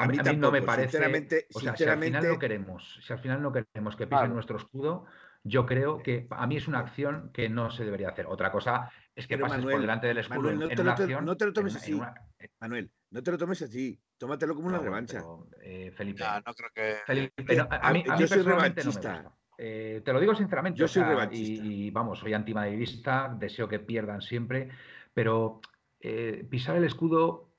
A 0.00 0.06
mí, 0.06 0.16
a 0.16 0.22
mí 0.22 0.36
no 0.36 0.52
me 0.52 0.60
tampoco, 0.60 0.66
parece. 0.66 0.90
Sinceramente, 0.92 1.46
o 1.52 1.60
sea, 1.60 1.72
sinceramente 1.72 2.06
si 2.10 2.14
al 2.16 2.22
final 2.22 2.32
no 2.34 2.38
queremos, 2.38 3.00
si 3.04 3.12
al 3.12 3.18
final 3.18 3.42
no 3.42 3.52
queremos 3.52 3.96
que 3.96 4.06
pisen 4.06 4.18
Claro. 4.18 4.34
nuestro 4.34 4.56
escudo, 4.56 5.06
yo 5.48 5.66
creo 5.66 6.02
que 6.02 6.26
a 6.30 6.46
mí 6.46 6.56
es 6.56 6.68
una 6.68 6.78
acción 6.80 7.30
que 7.32 7.48
no 7.48 7.70
se 7.70 7.84
debería 7.84 8.10
hacer. 8.10 8.26
Otra 8.26 8.50
cosa 8.52 8.90
es 9.14 9.26
que 9.26 9.36
Pero, 9.36 9.46
pases 9.46 9.58
Manuel, 9.58 9.74
por 9.74 9.80
delante 9.82 10.06
del 10.06 10.18
escudo 10.18 10.36
Manuel, 10.42 10.54
en- 10.54 10.60
no 10.60 10.68
en 10.70 10.76
te 10.76 10.82
una 10.82 10.90
lo 10.96 10.96
acción. 11.02 11.24
no 11.24 11.36
te 11.36 11.46
lo 11.46 11.52
tomes 11.52 11.74
en 11.74 11.78
así. 11.80 11.90
en 11.92 11.98
una- 11.98 12.14
Manuel, 12.60 12.90
no 13.10 13.22
te 13.22 13.30
lo 13.32 13.38
tomes 13.38 13.62
así. 13.62 14.00
Tómatelo 14.18 14.54
como 14.54 14.68
una 14.68 14.78
revancha. 14.78 15.18
pero, 15.18 15.46
eh, 15.62 15.92
Felipe, 15.92 16.20
Ya, 16.20 16.42
no 16.44 16.54
creo 16.54 16.70
que. 16.74 16.96
Felipe, 17.06 17.56
no, 17.56 17.68
a, 17.70 17.76
a 17.88 17.92
mí, 17.92 18.00
a 18.08 18.14
yo 18.14 18.20
mí 18.20 18.26
soy 18.26 18.36
personalmente 18.38 18.84
no 18.84 18.90
me 18.92 19.00
revanchista. 19.00 19.12
gusta. 19.22 19.34
Eh, 19.60 20.02
te 20.04 20.12
lo 20.12 20.20
digo 20.20 20.34
sinceramente. 20.34 20.78
Yo 20.78 20.84
o 20.84 20.88
soy 20.88 21.02
sea, 21.02 21.08
revanchista. 21.10 21.64
Y, 21.64 21.86
y, 21.86 21.90
vamos, 21.90 22.18
soy 22.20 22.32
antimadridista, 22.34 23.34
deseo 23.38 23.68
que 23.68 23.78
pierdan 23.80 24.22
siempre, 24.22 24.68
pero 25.14 25.60
eh, 26.00 26.46
pisar 26.48 26.76
el 26.76 26.84
escudo, 26.84 27.50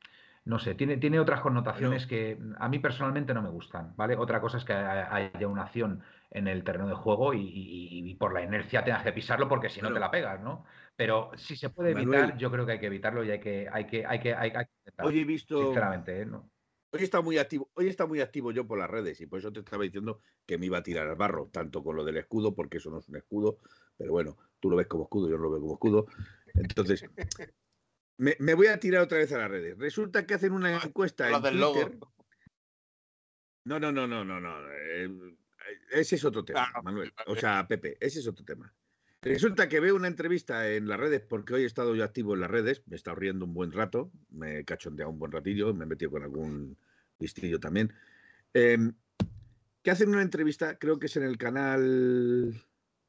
no 0.46 0.60
sé, 0.60 0.76
tiene, 0.76 0.96
tiene 0.98 1.20
otras 1.20 1.42
connotaciones 1.42 2.08
que 2.08 2.40
a 2.58 2.70
mí 2.70 2.80
personalmente 2.80 3.34
no 3.34 3.42
me 3.42 3.50
gustan, 3.50 3.94
¿vale? 3.98 4.16
Otra 4.16 4.40
cosa 4.40 4.58
es 4.58 4.64
que 4.66 4.72
haya 4.74 5.48
una 5.48 5.64
acción 5.64 6.02
en 6.32 6.48
el 6.48 6.64
terreno 6.64 6.88
de 6.88 6.96
juego 6.96 7.34
y, 7.34 7.42
y- 7.42 8.10
y 8.12 8.16
por 8.16 8.34
la 8.34 8.44
inercia 8.44 8.84
tengas 8.84 9.04
que 9.04 9.12
pisarlo 9.14 9.48
porque 9.48 9.70
si 9.70 9.80
no 9.82 9.88
Bueno. 9.88 9.96
te 9.96 10.00
la 10.02 10.12
pegas, 10.12 10.42
¿no? 10.42 10.66
Pero 10.96 11.32
si 11.36 11.56
se 11.56 11.70
puede 11.70 11.92
evitar, 11.92 12.30
Manuel. 12.30 12.38
yo 12.40 12.52
creo 12.52 12.66
que 12.66 12.74
hay 12.74 12.80
que 12.80 12.88
evitarlo 12.88 13.24
y 13.24 13.32
hay 13.32 13.40
que, 13.40 13.68
hay 13.72 13.88
que, 13.88 14.06
hay 14.06 14.20
que, 14.20 14.34
hay, 14.34 14.52
hay 14.56 14.66
que 14.66 14.72
intentarlo, 14.80 15.12
Hoy 15.12 15.20
he 15.20 15.26
visto. 15.26 15.58
sinceramente, 15.58 16.22
¿eh? 16.22 16.26
No- 16.26 16.52
Hoy 16.92 17.04
está 17.04 17.22
muy 17.22 17.38
activo, 17.38 17.70
hoy 17.76 17.88
está 17.88 18.08
muy 18.08 18.20
activo 18.20 18.52
yo 18.52 18.66
por 18.68 18.80
las 18.80 18.90
redes 18.90 19.22
y 19.22 19.28
por 19.28 19.38
eso 19.38 19.54
te 19.54 19.60
estaba 19.60 19.84
diciendo 19.84 20.22
que 20.48 20.58
me 20.58 20.66
iba 20.66 20.80
a 20.80 20.84
tirar 20.84 21.08
al 21.08 21.16
barro, 21.16 21.48
tanto 21.54 21.84
con 21.84 21.96
lo 21.96 22.04
del 22.04 22.18
escudo, 22.18 22.56
porque 22.56 22.78
eso 22.78 22.90
no 22.90 22.98
es 22.98 23.08
un 23.08 23.16
escudo, 23.18 23.60
pero 23.96 24.12
bueno, 24.12 24.38
tú 24.60 24.72
lo 24.72 24.76
ves 24.76 24.88
como 24.88 25.04
escudo, 25.04 25.30
yo 25.30 25.38
no 25.38 25.44
lo 25.44 25.52
veo 25.52 25.60
como 25.62 25.74
escudo. 25.74 26.08
Entonces, 26.56 27.06
me, 28.18 28.36
me 28.40 28.56
voy 28.56 28.68
a 28.68 28.80
tirar 28.80 29.04
otra 29.04 29.20
vez 29.20 29.32
a 29.34 29.38
las 29.38 29.52
redes. 29.52 29.78
Resulta 29.78 30.26
que 30.26 30.34
hacen 30.34 30.52
una 30.52 30.76
encuesta 30.84 31.30
Lo 31.30 31.38
en 31.38 31.44
del 31.44 31.60
logo. 31.60 31.74
Twitter. 31.74 32.00
No, 33.66 33.80
no, 33.80 33.92
no, 33.92 34.08
no, 34.08 34.24
no, 34.26 34.40
no. 34.40 34.72
eh, 34.72 35.10
ese 35.92 36.16
es 36.16 36.26
otro 36.26 36.44
tema, 36.46 36.68
Ah, 36.74 36.82
Manuel. 36.82 37.14
O 37.28 37.36
sea, 37.36 37.68
Pepe, 37.68 37.98
ese 38.00 38.20
es 38.20 38.28
otro 38.28 38.44
tema. 38.46 38.74
Resulta 39.22 39.68
que 39.68 39.80
veo 39.82 39.96
una 39.96 40.08
entrevista 40.08 40.70
en 40.70 40.88
las 40.88 40.98
redes, 41.00 41.22
porque 41.22 41.54
hoy 41.54 41.64
he 41.64 41.66
estado 41.66 41.94
yo 41.94 42.04
activo 42.06 42.36
en 42.36 42.40
las 42.42 42.50
redes, 42.52 42.84
me 42.88 42.96
he 42.96 42.98
estado 42.98 43.16
riendo 43.16 43.44
un 43.46 43.54
buen 43.54 43.72
rato, 43.74 44.12
me 44.30 44.60
he 44.60 44.66
cachondeado 44.66 45.12
un 45.12 45.20
buen 45.20 45.32
ratillo, 45.32 45.74
me 45.74 45.84
he 45.84 45.88
metido 45.88 46.12
con 46.12 46.24
algún 46.24 46.78
listillo 47.20 47.60
también. 47.60 47.94
em, 48.54 48.94
que 49.84 49.92
hacen 49.92 50.10
una 50.10 50.22
entrevista, 50.22 50.78
creo 50.80 51.00
que 51.00 51.06
es 51.08 51.16
en 51.18 51.24
el 51.24 51.38
canal 51.38 52.54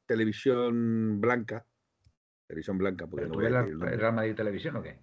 Televisión 0.05 1.19
Blanca. 1.21 1.65
Televisión 2.47 2.77
Blanca, 2.77 3.07
porque 3.07 3.23
¿Pero 3.25 3.29
no 3.29 3.35
voy 3.35 3.45
a 3.45 3.59
el 3.61 3.71
nombre. 3.71 3.93
el 3.93 3.99
Real 3.99 4.13
Madrid 4.13 4.35
Televisión 4.35 4.75
o 4.75 4.83
qué? 4.83 4.99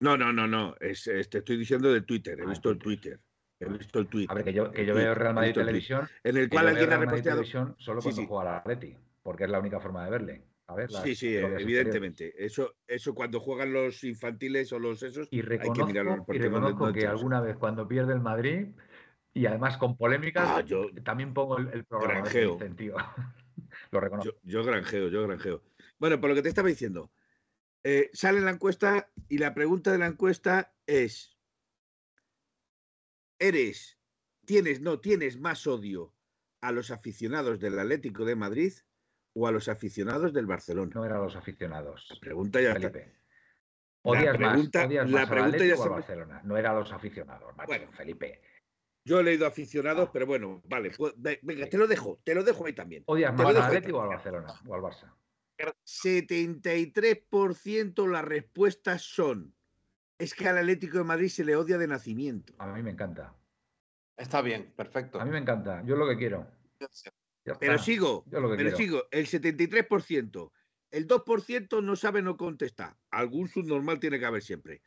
No, 0.00 0.16
no, 0.16 0.32
no, 0.32 0.46
no. 0.46 0.74
Es, 0.80 1.06
es- 1.06 1.28
te 1.28 1.38
estoy 1.38 1.56
diciendo 1.58 1.92
de 1.92 2.00
Twitter. 2.00 2.38
He 2.40 2.44
Ah, 2.44 2.48
visto 2.48 2.70
el 2.70 2.78
Twitter. 2.78 3.18
Twitter. 3.18 3.33
He 3.66 3.78
visto 3.78 3.98
el 3.98 4.06
tweet. 4.08 4.26
A 4.28 4.34
ver, 4.34 4.44
que 4.44 4.52
yo, 4.52 4.70
que 4.70 4.80
el 4.82 4.86
yo 4.88 4.94
tuit, 4.94 5.04
veo 5.04 5.14
Real 5.14 5.34
Madrid 5.34 5.52
tuit, 5.54 5.66
Televisión, 5.66 6.08
En 6.22 6.36
el 6.36 6.48
cual 6.48 6.68
alguien 6.68 6.92
ha 6.92 6.96
reposteado. 6.98 7.38
Televisión 7.40 7.74
solo 7.78 8.00
cuando 8.02 8.20
sí. 8.22 8.26
juega 8.28 8.50
al 8.50 8.58
Atleti, 8.60 8.96
porque 9.22 9.44
es 9.44 9.50
la 9.50 9.60
única 9.60 9.80
forma 9.80 10.04
de 10.04 10.10
verle. 10.10 10.44
A 10.66 10.74
ver, 10.74 10.90
Sí, 10.90 11.14
sí, 11.14 11.34
evidentemente. 11.36 12.32
Eso, 12.42 12.76
eso 12.86 13.14
cuando 13.14 13.38
juegan 13.38 13.72
los 13.72 14.02
infantiles 14.02 14.72
o 14.72 14.78
los 14.78 15.02
esos, 15.02 15.28
Y 15.30 15.40
hay 15.40 15.70
que 15.72 15.84
mirarlo 15.84 16.24
y 16.32 16.38
reconozco 16.38 16.92
que 16.92 17.06
alguna 17.06 17.40
vez 17.40 17.56
cuando 17.56 17.86
pierde 17.86 18.14
el 18.14 18.20
Madrid, 18.20 18.68
y 19.34 19.46
además 19.46 19.76
con 19.76 19.96
polémicas, 19.96 20.48
Ah, 20.48 20.60
yo- 20.62 20.86
también 21.02 21.34
pongo 21.34 21.58
el, 21.58 21.68
el 21.68 21.84
programa. 21.84 22.20
Granjeo. 22.20 22.52
dicen, 22.54 22.76
tío. 22.76 22.94
Lo 23.90 24.00
reconozco. 24.00 24.32
Yo, 24.32 24.38
yo 24.44 24.64
granjeo, 24.64 25.08
yo 25.08 25.22
granjeo. 25.26 25.62
Bueno, 25.98 26.20
por 26.20 26.30
lo 26.30 26.36
que 26.36 26.42
te 26.42 26.48
estaba 26.48 26.68
diciendo, 26.68 27.10
eh, 27.82 28.08
sale 28.12 28.40
la 28.40 28.50
encuesta 28.50 29.10
y 29.28 29.38
la 29.38 29.52
pregunta 29.54 29.92
de 29.92 29.98
la 29.98 30.06
encuesta 30.06 30.72
es: 30.86 31.33
¿eres, 33.46 33.98
tienes, 34.44 34.80
no, 34.80 35.00
tienes 35.00 35.38
más 35.38 35.66
odio 35.66 36.14
a 36.60 36.72
los 36.72 36.90
aficionados 36.90 37.60
del 37.60 37.78
Atlético 37.78 38.24
de 38.24 38.34
Madrid 38.36 38.72
o 39.34 39.46
a 39.46 39.52
los 39.52 39.68
aficionados 39.68 40.32
del 40.32 40.46
Barcelona? 40.46 40.90
No 40.94 41.04
eran 41.04 41.22
los 41.22 41.36
aficionados. 41.36 42.06
La 42.10 42.20
pregunta 42.20 42.60
ya 42.60 42.72
está. 42.72 42.90
Felipe. 42.90 43.14
La 44.04 44.10
Odias 44.10 44.36
pregunta- 44.36 44.78
más, 44.80 44.88
odias 44.88 45.10
la 45.10 45.12
más 45.12 45.22
al 45.22 45.28
pregunta 45.34 45.64
ya 45.64 45.74
o 45.74 45.76
al 45.76 45.82
se- 45.82 45.88
Barcelona. 45.88 46.40
No 46.44 46.56
eran 46.56 46.76
los 46.76 46.92
aficionados, 46.92 47.56
macho, 47.56 47.66
Bueno. 47.68 47.92
Felipe. 47.92 48.40
Yo 49.06 49.20
he 49.20 49.24
leído 49.24 49.46
aficionados, 49.46 50.08
pero 50.12 50.26
bueno, 50.26 50.62
vale, 50.66 50.90
pues, 50.96 51.12
ve- 51.16 51.38
venga, 51.42 51.68
te 51.68 51.76
lo 51.76 51.86
dejo, 51.86 52.20
te 52.24 52.34
lo 52.34 52.42
dejo 52.42 52.64
ahí 52.66 52.72
también. 52.74 53.02
¿Odias 53.06 53.34
más 53.34 53.46
al 53.46 53.56
Atleti 53.62 53.92
o 53.92 54.00
al. 54.00 54.08
Barcelona 54.08 54.54
o 54.66 54.74
al 54.74 54.80
Barça? 54.80 55.12
73% 55.84 58.10
las 58.10 58.24
respuestas 58.24 59.02
son: 59.02 59.54
es 60.18 60.34
que 60.34 60.48
al 60.48 60.58
Atlético 60.58 60.98
de 60.98 61.04
Madrid 61.04 61.28
se 61.28 61.44
le 61.44 61.56
odia 61.56 61.78
de 61.78 61.88
nacimiento. 61.88 62.54
A 62.58 62.66
mí 62.68 62.82
me 62.82 62.90
encanta. 62.90 63.34
Está 64.16 64.42
bien, 64.42 64.72
perfecto. 64.76 65.20
A 65.20 65.24
mí 65.24 65.30
me 65.30 65.38
encanta. 65.38 65.82
Yo 65.84 65.96
lo 65.96 66.08
que 66.08 66.16
quiero. 66.16 66.46
Pero 67.58 67.78
sigo, 67.78 68.24
Yo 68.26 68.40
lo 68.40 68.50
que 68.50 68.56
pero 68.56 68.70
quiero. 68.70 68.76
sigo, 68.76 69.04
el 69.10 69.26
73%. 69.26 70.52
El 70.90 71.08
2% 71.08 71.82
no 71.82 71.96
sabe, 71.96 72.22
no 72.22 72.36
contesta. 72.36 72.96
Algún 73.10 73.48
subnormal 73.48 73.98
tiene 73.98 74.18
que 74.20 74.26
haber 74.26 74.42
siempre. 74.42 74.80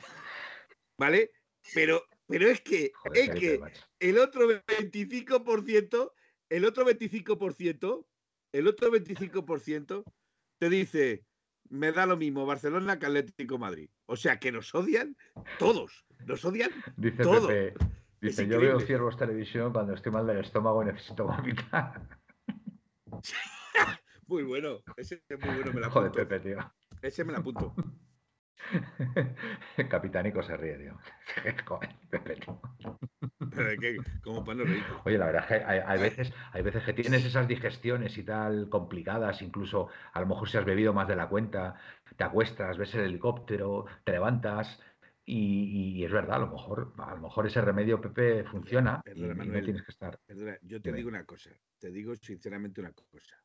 ¿Vale? 0.98 1.32
Pero, 1.74 2.02
pero 2.26 2.48
es 2.48 2.62
que, 2.62 2.94
Joder, 2.96 3.18
es 3.18 3.30
que 3.40 3.62
el 4.00 4.18
otro 4.18 4.48
25%, 4.48 6.14
el 6.50 6.66
otro 6.66 6.86
25%, 6.86 8.06
el 8.54 8.68
otro 8.68 8.92
25% 8.92 10.04
te 10.60 10.70
dice, 10.70 11.26
me 11.70 11.92
da 11.92 12.06
lo 12.06 12.18
mismo 12.18 12.46
Barcelona 12.46 13.00
que 13.00 13.06
Atlético 13.06 13.58
Madrid. 13.58 13.90
O 14.06 14.16
sea 14.16 14.40
que 14.40 14.52
nos 14.52 14.74
odian 14.74 15.16
todos, 15.60 16.06
nos 16.26 16.44
odian. 16.46 16.72
Dice 16.96 17.24
todo. 17.24 17.48
Pepe, 17.48 17.86
dice, 18.22 18.48
yo 18.48 18.56
increíble. 18.56 18.68
veo 18.68 18.80
Ciervos 18.80 19.18
Televisión 19.18 19.74
cuando 19.74 19.94
estoy 19.94 20.12
mal 20.12 20.28
del 20.28 20.40
estómago 20.40 20.84
y 20.84 20.86
necesito 20.88 21.26
vomitar. 21.26 22.02
Muy 24.28 24.44
bueno, 24.44 24.80
ese 24.98 25.24
es 25.30 25.40
muy 25.40 25.56
bueno, 25.56 25.72
me 25.72 25.80
la 25.80 25.90
Joder. 25.90 26.12
Pepe, 26.12 26.42
tío. 26.42 26.58
Ese 27.02 27.24
me 27.24 27.32
la 27.32 27.40
apunto. 27.40 27.74
Capitanico 29.90 30.42
se 30.44 30.58
ríe, 30.58 30.78
tío. 30.78 31.00
De 33.40 33.78
qué, 33.78 33.98
como 34.24 34.44
para 34.44 34.58
no 34.60 34.64
reír. 34.66 34.84
Oye, 35.06 35.18
la 35.18 35.28
verdad 35.28 35.44
es 35.44 35.48
que 35.48 35.66
hay, 35.66 35.80
hay 35.86 36.00
veces, 36.00 36.34
hay 36.52 36.62
veces 36.64 36.84
que 36.84 36.94
tienes 36.94 37.24
esas 37.24 37.48
digestiones 37.48 38.18
y 38.18 38.24
tal 38.24 38.70
complicadas, 38.70 39.42
incluso 39.42 39.90
a 40.14 40.20
lo 40.20 40.28
mejor 40.28 40.50
si 40.50 40.58
has 40.58 40.66
bebido 40.66 40.94
más 40.94 41.08
de 41.08 41.16
la 41.16 41.30
cuenta, 41.30 41.76
te 42.16 42.24
acuestas, 42.24 42.78
ves 42.78 42.94
el 42.96 43.02
helicóptero, 43.02 43.86
te 44.04 44.12
levantas 44.14 44.80
y, 45.26 46.00
y 46.00 46.06
es 46.06 46.12
verdad, 46.12 46.38
a 46.38 46.40
lo 46.40 46.48
mejor, 46.48 46.94
a 46.98 47.16
lo 47.16 47.22
mejor 47.22 47.48
ese 47.48 47.62
remedio, 47.62 48.02
Pepe, 48.02 48.44
funciona 48.44 49.02
y, 49.06 49.22
Perdona, 49.22 49.46
y 49.46 49.48
no 49.50 49.62
tienes 49.62 49.84
que 49.84 49.92
estar. 49.92 50.18
Perdona, 50.26 50.58
yo 50.62 50.82
te 50.82 50.90
Dime. 50.90 50.98
digo 50.98 51.10
una 51.10 51.26
cosa, 51.26 51.52
te 51.80 51.92
digo 51.92 52.16
sinceramente 52.16 52.82
una 52.82 52.92
cosa. 52.92 53.36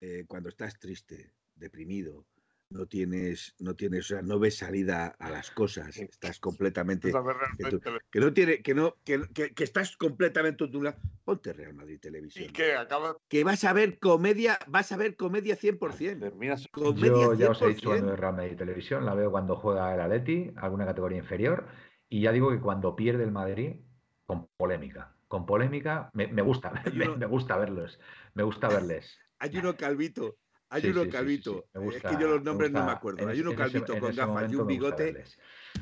Eh, 0.00 0.24
cuando 0.26 0.50
estás 0.50 0.78
triste, 0.78 1.32
deprimido, 1.54 2.26
no 2.70 2.86
tienes, 2.86 3.54
no 3.58 3.74
tienes, 3.74 4.06
o 4.06 4.08
sea, 4.14 4.22
no 4.22 4.38
ves 4.38 4.58
salida 4.58 5.14
a 5.18 5.30
las 5.30 5.50
cosas, 5.50 5.96
estás 5.96 6.40
completamente, 6.40 7.12
que, 7.58 7.64
tú- 7.66 7.80
que 8.10 8.20
no 8.20 8.32
tiene, 8.32 8.62
que 8.62 8.74
no, 8.74 8.94
que, 9.04 9.22
que- 9.32 9.54
que 9.54 9.64
estás 9.64 9.96
completamente 9.96 10.66
tu 10.68 10.82
ponte 11.24 11.52
Real 11.52 11.74
Madrid 11.74 11.96
Y 11.96 11.98
Televisión. 11.98 12.52
que 12.52 12.74
acaba. 12.74 13.16
Que 13.28 13.42
vas 13.44 13.64
a 13.64 13.72
ver 13.72 13.98
comedia, 13.98 14.58
vas 14.68 14.92
a 14.92 14.96
ver 14.96 15.16
comedia 15.16 15.56
100%. 15.56 16.20
Termina 16.26 16.56
su- 16.56 16.68
Comedia 16.70 17.10
Yo 17.10 17.34
ya 17.34 17.50
os 17.50 17.62
he 17.62 17.66
100%. 17.66 17.74
dicho 17.74 17.88
cuando 17.88 18.06
veo 18.06 18.16
Real 18.16 18.36
Madrid 18.36 18.56
Televisión, 18.56 19.04
la 19.06 19.14
veo 19.14 19.30
cuando 19.30 19.56
juega 19.56 19.94
el 19.94 20.00
Atleti, 20.00 20.52
alguna 20.56 20.86
categoría 20.86 21.18
inferior, 21.18 21.66
y 22.08 22.22
ya 22.22 22.32
digo 22.32 22.50
que 22.50 22.60
cuando 22.60 22.94
pierde 22.94 23.24
el 23.24 23.32
Madrid, 23.32 23.76
con 24.24 24.48
polémica. 24.56 25.16
Con 25.28 25.44
polémica, 25.46 26.10
me, 26.14 26.28
me 26.28 26.42
gusta, 26.42 26.72
me, 26.94 27.08
me 27.16 27.26
gusta 27.26 27.56
verlos, 27.56 27.98
me 28.34 28.44
gusta 28.44 28.68
verles. 28.68 29.18
Hay 29.38 29.56
uno 29.56 29.76
calvito, 29.76 30.36
hay 30.76 30.82
Sí, 30.82 30.88
uno 30.90 31.04
sí, 31.04 31.10
calvito. 31.10 31.64
sí, 31.72 31.78
me 31.78 31.88
es 31.96 32.02
que 32.02 32.12
yo 32.20 32.28
los 32.28 32.42
nombres 32.42 32.70
no 32.70 32.84
me 32.84 32.92
acuerdo. 32.92 33.22
en 33.22 33.28
Hay 33.30 33.40
uno 33.40 33.50
ese- 33.50 33.58
calvito 33.58 33.98
con 33.98 34.14
gafas 34.14 34.52
y 34.52 34.56
un 34.56 34.66
bigote. 34.66 35.24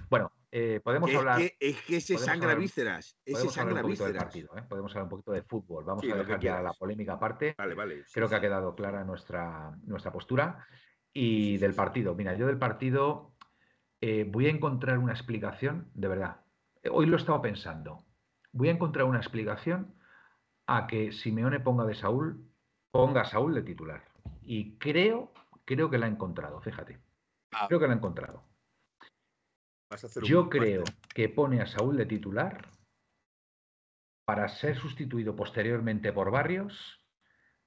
Bueno, 0.09 0.33
eh, 0.51 0.81
podemos 0.85 1.11
Es 1.11 1.17
hablar. 1.17 1.39
que, 1.39 1.57
es 1.61 1.81
que 1.83 1.97
ese 1.97 2.17
sangra 2.19 2.51
hablar- 2.51 2.59
vísceras. 2.61 3.17
Ese 3.25 3.33
Podemos 3.33 3.59
hablar 3.59 3.75
sangra 3.75 3.89
vísceras. 3.89 4.25
partido, 4.25 4.57
¿eh? 4.57 4.63
podemos 4.69 4.93
hablar 4.93 5.03
un 5.05 5.09
poquito 5.11 5.33
de 5.33 5.43
fútbol. 5.43 5.85
Vamos 5.85 6.05
a 6.05 6.17
dejar 6.17 6.41
ya 6.41 6.61
la 6.61 6.73
polémica 6.73 7.15
aparte. 7.15 7.55
Vale, 7.59 7.75
vale. 7.75 8.05
Creo 8.13 8.29
que 8.29 8.35
ha 8.37 8.41
quedado 8.41 8.75
clara 8.75 9.05
nuestra, 9.05 9.77
nuestra 9.85 10.13
postura. 10.13 10.65
Y 11.13 11.59
del 11.59 11.75
partido, 11.75 12.15
mira, 12.15 12.35
yo 12.35 12.47
del 12.47 12.59
partido 12.59 13.35
eh, 14.01 14.25
voy 14.29 14.47
a 14.47 14.51
encontrar 14.51 14.99
una 14.99 15.13
explicación, 15.13 15.91
de 15.95 16.09
verdad. 16.09 16.41
Hoy 16.91 17.07
lo 17.07 17.17
he 17.17 17.21
estado 17.21 17.41
pensando. 17.41 18.05
Voy 18.53 18.69
a 18.69 18.73
encontrar 18.73 19.07
una 19.07 19.19
explicación 19.19 19.95
a 20.67 20.87
que 20.87 21.13
Simeone 21.13 21.61
ponga 21.61 21.85
de 21.85 21.95
Saúl, 21.95 22.49
ponga 22.91 23.23
a 23.23 23.25
Saúl 23.25 23.55
de 23.55 23.63
titular. 23.63 24.05
Y 24.43 24.77
creo, 24.79 25.33
creo 25.65 25.91
que 25.91 25.99
la 25.99 26.07
ha 26.07 26.09
encontrado, 26.09 26.61
fíjate. 26.61 26.99
Ah. 27.53 27.67
Creo 27.69 27.81
que 27.81 27.87
la 27.87 27.95
ha 27.95 27.97
encontrado. 27.97 28.43
Yo 30.23 30.49
creo 30.49 30.83
que 31.15 31.29
pone 31.29 31.61
a 31.61 31.67
Saúl 31.67 31.97
de 31.97 32.07
titular 32.07 32.69
para 34.25 34.49
ser 34.49 34.77
sustituido 34.77 35.37
posteriormente 35.37 36.13
por 36.13 36.31
Barrios, 36.31 37.01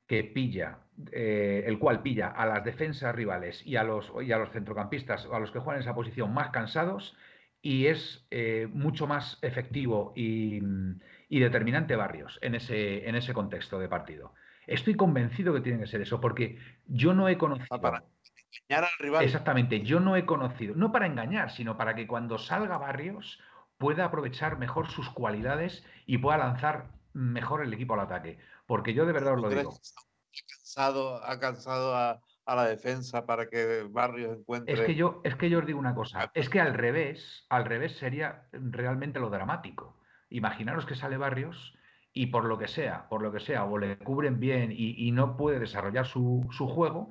que 0.08 0.24
pilla, 0.24 0.80
eh, 1.12 1.64
el 1.68 1.80
cual 1.80 2.02
pilla 2.02 2.30
a 2.30 2.46
las 2.46 2.64
defensas 2.64 3.14
rivales 3.14 3.66
y 3.66 3.76
a 3.76 3.84
los, 3.84 4.12
y 4.22 4.32
a 4.32 4.38
los 4.38 4.52
centrocampistas, 4.52 5.26
a 5.26 5.40
los 5.40 5.52
que 5.52 5.60
juegan 5.60 5.82
en 5.82 5.88
esa 5.88 5.96
posición 5.96 6.34
más 6.34 6.50
cansados, 6.50 7.16
y 7.62 7.88
es 7.88 8.26
eh, 8.32 8.68
mucho 8.72 9.08
más 9.08 9.38
efectivo 9.42 10.14
y, 10.16 10.62
y, 11.28 11.40
determinante 11.40 11.96
Barrios 11.96 12.40
en 12.42 12.56
ese, 12.56 13.08
en 13.08 13.16
ese 13.16 13.34
contexto 13.34 13.80
de 13.80 13.90
partido. 13.90 14.34
Estoy 14.68 14.96
convencido 14.96 15.54
que 15.54 15.62
tiene 15.62 15.80
que 15.80 15.88
ser 15.88 16.02
eso, 16.02 16.20
porque 16.20 16.60
yo 16.86 17.14
no 17.14 17.30
he 17.30 17.38
conocido. 17.38 17.68
Ah, 17.72 17.82
para 17.82 18.04
engañar 18.70 18.84
al 18.84 19.00
rival. 19.00 19.24
Exactamente, 19.24 19.82
yo 19.82 20.00
no 20.00 20.16
he 20.16 20.26
conocido, 20.26 20.76
no 20.76 20.92
para 20.92 21.08
engañar, 21.08 21.52
sino 21.52 21.78
para 21.78 21.96
que 21.96 22.06
cuando 22.06 22.38
salga 22.38 22.78
Barrios 22.78 23.40
pueda 23.78 24.06
aprovechar 24.06 24.58
mejor 24.58 24.90
sus 24.90 25.10
cualidades 25.10 25.84
y 26.06 26.18
pueda 26.18 26.38
lanzar 26.38 26.92
mejor 27.14 27.64
el 27.64 27.74
equipo 27.74 27.94
al 27.94 28.02
ataque. 28.02 28.40
Porque 28.66 28.94
yo 28.94 29.06
de 29.06 29.14
verdad 29.14 29.34
os 29.34 29.42
lo 29.42 29.50
digo. 29.50 29.72
Ha 29.72 30.58
cansado, 30.58 31.24
ha 31.24 31.40
cansado 31.40 31.96
a, 31.96 32.22
a, 32.46 32.56
la 32.56 32.66
defensa 32.66 33.26
para 33.26 33.50
que 33.50 33.88
Barrios 33.90 34.38
encuentre. 34.38 34.74
Es 34.74 34.82
que 34.82 34.96
yo, 34.96 35.22
es 35.24 35.36
que 35.36 35.50
yo 35.50 35.60
os 35.60 35.66
digo 35.66 35.80
una 35.80 35.96
cosa, 35.96 36.30
es 36.34 36.50
que 36.50 36.60
al 36.60 36.74
revés, 36.74 37.46
al 37.50 37.66
revés 37.66 37.98
sería 37.98 38.48
realmente 38.52 39.20
lo 39.20 39.30
dramático. 39.30 39.98
Imaginaros 40.30 40.86
que 40.86 40.96
sale 40.96 41.18
Barrios 41.18 41.77
y 42.18 42.26
por 42.28 42.46
lo 42.46 42.58
que 42.58 42.68
sea, 42.68 43.08
por 43.10 43.22
lo 43.22 43.32
que 43.32 43.40
sea, 43.40 43.66
o 43.66 43.78
le 43.78 44.00
cubren 44.00 44.40
bien 44.40 44.74
y, 44.76 45.12
no 45.12 45.38
puede 45.38 45.60
desarrollar 45.60 46.08
su, 46.08 46.48
su 46.50 46.68
juego, 46.68 47.10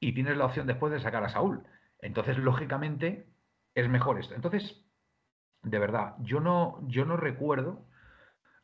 y 0.00 0.14
tienes 0.14 0.36
la 0.36 0.46
opción 0.46 0.66
después 0.66 0.92
de 0.92 0.98
sacar 0.98 1.22
a 1.22 1.28
Saúl. 1.28 1.62
Entonces, 2.00 2.38
lógicamente, 2.38 3.28
es 3.76 3.88
mejor 3.88 4.18
esto. 4.18 4.34
Entonces, 4.34 4.84
de 5.62 5.78
verdad, 5.78 6.16
yo 6.22 6.40
no, 6.40 6.80
yo 6.88 7.04
no 7.04 7.16
recuerdo, 7.16 7.86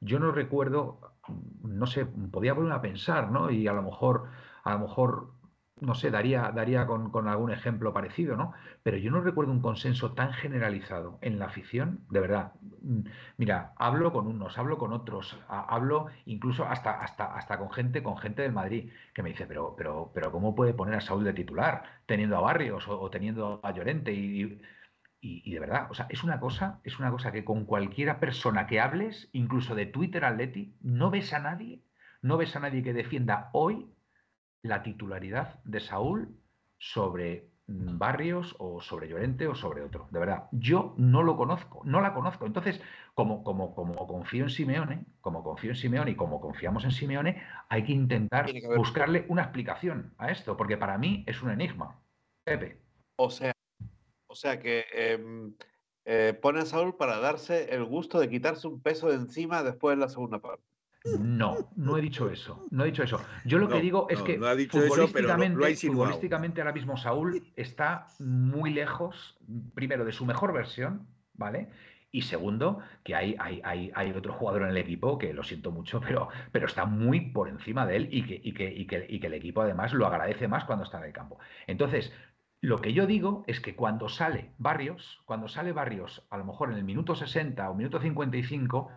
yo 0.01 0.19
no 0.19 0.33
recuerdo, 0.33 1.17
no 1.63 1.87
sé, 1.87 2.07
podía 2.07 2.57
ponerme 2.57 2.75
a 2.75 2.83
pensar, 2.83 3.31
¿no? 3.31 3.53
Y 3.53 3.69
a 3.69 3.73
lo 3.73 3.83
mejor, 3.83 4.31
a 4.65 4.73
lo 4.73 4.81
mejor, 4.81 5.34
no 5.85 5.95
sé, 5.95 6.11
daría, 6.11 6.51
daría 6.55 6.87
con, 6.87 7.29
algún 7.29 7.51
ejemplo 7.51 7.93
parecido, 7.93 8.37
¿no? 8.37 8.53
Pero 8.83 8.97
yo 8.97 9.11
no 9.11 9.21
recuerdo 9.21 9.53
un 9.53 9.61
consenso 9.61 10.13
tan 10.13 10.33
generalizado 10.33 11.19
en 11.23 11.39
la 11.39 11.47
afición, 11.47 12.01
de 12.11 12.21
verdad. 12.21 12.53
Mira, 13.37 13.73
hablo 13.77 14.13
con 14.13 14.27
unos, 14.27 14.59
hablo 14.59 14.79
con 14.79 14.93
otros, 14.93 15.39
hablo 15.49 16.07
incluso 16.27 16.65
hasta, 16.67 17.01
hasta, 17.01 17.35
hasta 17.35 17.59
con 17.59 17.71
gente, 17.71 18.03
con 18.03 18.19
gente 18.19 18.43
del 18.43 18.53
Madrid, 18.53 18.91
que 19.15 19.23
me 19.23 19.31
dice, 19.31 19.47
pero, 19.47 19.75
pero, 19.77 20.11
pero 20.15 20.33
¿cómo 20.33 20.55
puede 20.55 20.75
poner 20.75 20.95
a 20.97 21.01
Saúl 21.01 21.25
de 21.25 21.33
titular 21.33 21.85
teniendo 22.07 22.37
a 22.37 22.41
Barrios 22.41 22.87
o, 22.89 23.11
teniendo 23.11 23.61
a 23.63 23.73
Llorente? 23.73 24.13
y, 24.13 24.43
y 24.43 24.61
y, 25.25 25.41
y, 25.43 25.55
de 25.55 25.61
verdad, 25.61 25.87
o 25.91 25.95
sea, 25.95 26.07
es 26.11 26.23
una 26.23 26.39
cosa, 26.39 26.81
es 26.85 26.99
una 26.99 27.11
cosa 27.11 27.33
que 27.33 27.47
con 27.47 27.65
cualquiera 27.65 28.21
persona 28.21 28.67
que 28.67 28.79
hables, 28.79 29.31
incluso 29.33 29.75
de 29.75 29.87
Twitter 29.87 30.23
Atleti, 30.23 30.77
no 30.83 31.11
ves 31.11 31.33
a 31.33 31.39
nadie, 31.39 31.81
no 32.21 32.37
ves 32.37 32.55
a 32.57 32.61
nadie 32.61 32.83
que 32.83 32.93
defienda 32.93 33.49
hoy 33.55 33.87
la 34.65 34.83
titularidad 34.83 35.63
de 35.65 35.79
Saúl 35.79 36.41
sobre 36.79 37.51
Barrios 37.67 38.57
o 38.59 38.81
sobre 38.81 39.09
Llorente 39.09 39.47
o 39.47 39.55
sobre 39.55 39.83
otro. 39.83 40.09
De 40.11 40.19
verdad, 40.19 40.49
yo 40.53 40.95
no 40.97 41.23
lo 41.23 41.37
conozco, 41.37 41.83
no 41.85 42.01
la 42.01 42.15
conozco. 42.15 42.47
Entonces, 42.47 42.81
como, 43.15 43.45
como, 43.45 43.75
como 43.75 44.07
confío 44.07 44.45
en 44.45 44.51
Simeone, 44.51 45.05
como 45.21 45.43
confío 45.43 45.71
en 45.71 45.77
Simeone 45.77 46.13
y 46.13 46.17
como 46.17 46.41
confiamos 46.41 46.85
en 46.85 46.93
Simeone, 46.93 47.43
hay 47.69 47.85
que 47.85 47.93
intentar 47.93 48.47
que 48.47 48.67
buscarle 48.75 49.27
una 49.29 49.43
explicación 49.43 50.15
a 50.19 50.31
esto, 50.31 50.57
porque 50.57 50.79
para 50.79 50.99
mí 50.99 51.25
es 51.27 51.43
un 51.43 51.51
enigma. 51.51 52.03
Pepe. 52.45 52.81
O 53.17 53.31
sea, 53.31 53.53
o 54.27 54.35
sea 54.35 54.59
que 54.61 54.87
eh, 54.95 55.53
eh, 56.07 56.39
pone 56.41 56.61
a 56.61 56.67
Saúl 56.67 56.97
para 56.97 57.19
darse 57.19 57.75
el 57.75 57.85
gusto 57.85 58.19
de 58.19 58.31
quitarse 58.31 58.67
un 58.67 58.81
peso 58.81 59.09
de 59.09 59.17
encima 59.17 59.63
después 59.63 59.97
de 59.97 60.01
la 60.01 60.09
segunda 60.09 60.39
parte. 60.39 60.65
No, 61.05 61.69
no 61.77 61.99
he 61.99 62.01
dicho 62.01 62.31
eso. 62.31 62.67
No 62.71 62.83
he 62.85 62.87
dicho 62.87 63.03
eso. 63.03 63.21
Yo 63.45 63.59
lo 63.59 63.69
No, 63.69 63.75
que 63.75 63.81
digo 63.83 64.07
es 64.09 64.19
no, 64.21 64.25
que 64.25 64.39
no 64.39 64.47
ha 64.47 64.55
dicho 64.55 64.79
eso, 64.83 65.11
pero 65.13 65.29
futbolísticamente, 65.29 65.71
insinuado. 65.71 66.05
futbolísticamente 66.05 66.61
ahora 66.63 66.73
mismo 66.73 66.97
Saúl 66.97 67.53
está 67.57 68.07
muy 68.19 68.73
lejos, 68.73 69.37
primero, 69.75 70.05
de 70.07 70.13
su 70.13 70.25
mejor 70.25 70.53
versión, 70.55 71.07
¿vale? 71.35 71.69
Y 72.11 72.23
segundo, 72.23 72.79
que 73.03 73.15
hay, 73.15 73.37
hay, 73.39 73.61
hay, 73.65 73.91
hay 73.95 74.13
otro 74.13 74.33
jugador 74.33 74.63
en 74.63 74.69
el 74.69 74.77
equipo 74.79 75.19
que 75.19 75.35
lo 75.35 75.43
siento 75.43 75.73
mucho, 75.73 76.01
pero, 76.01 76.29
pero 76.53 76.67
está 76.67 76.87
muy 76.87 77.21
por 77.33 77.49
encima 77.49 77.87
de 77.87 77.97
él 77.97 78.09
y 78.11 78.25
que, 78.25 78.41
y, 78.43 78.55
que, 78.55 78.73
y, 78.73 78.87
que, 78.87 79.05
y 79.09 79.21
que 79.21 79.27
el 79.27 79.35
equipo 79.35 79.61
además 79.63 79.93
lo 79.93 80.07
agradece 80.07 80.49
más 80.49 80.65
cuando 80.65 80.85
está 80.85 80.99
en 80.99 81.05
el 81.05 81.13
campo. 81.13 81.39
Entonces, 81.67 82.13
lo 82.63 82.81
que 82.81 82.93
yo 82.95 83.07
digo 83.07 83.45
es 83.47 83.61
que 83.61 83.75
cuando 83.77 84.09
sale 84.09 84.55
Barrios, 84.59 85.21
cuando 85.27 85.49
sale 85.49 85.73
Barrios, 85.73 86.25
a 86.31 86.39
lo 86.39 86.45
mejor 86.47 86.71
en 86.71 86.79
el 86.79 86.85
minuto 86.85 87.15
60 87.15 87.69
o 87.69 87.75
minuto 87.75 88.01
55, 88.01 88.91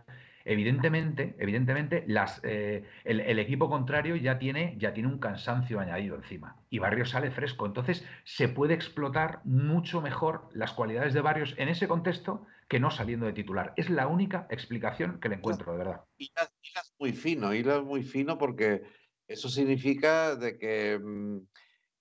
evidentemente, 0.48 1.36
evidentemente 1.40 2.06
eh, 2.44 2.84
el, 3.04 3.40
equipo 3.40 3.70
contrario 3.70 4.16
ya 4.16 4.40
tiene, 4.40 4.76
ya 4.78 4.94
tiene 4.94 5.10
un 5.10 5.20
cansancio 5.20 5.80
añadido 5.80 6.16
encima 6.16 6.56
y 6.70 6.80
Barrios 6.80 7.10
sale 7.12 7.32
fresco. 7.32 7.66
Entonces 7.66 8.06
se 8.24 8.48
puede 8.48 8.74
explotar 8.74 9.42
mucho 9.44 10.02
mejor 10.02 10.50
las 10.54 10.72
cualidades 10.72 11.14
de 11.14 11.22
Barrios 11.22 11.54
en 11.58 11.68
ese 11.68 11.88
contexto 11.88 12.46
que 12.68 12.80
no 12.80 12.92
saliendo 12.92 13.26
de 13.26 13.34
titular. 13.34 13.74
Es 13.76 13.90
la 13.90 14.08
única 14.08 14.48
explicación 14.50 15.20
que 15.20 15.30
le 15.30 15.36
encuentro, 15.36 15.74
de 15.74 15.78
verdad. 15.78 16.02
Y 16.18 16.32
es 16.36 16.96
muy 17.00 17.12
fino, 17.12 17.54
hilas 17.54 17.84
muy 17.84 18.04
fino 18.04 18.38
porque 18.38 18.84
eso 19.28 19.50
significa 19.50 20.36
de 20.36 20.58
que 20.58 21.00
mmm, 21.02 21.40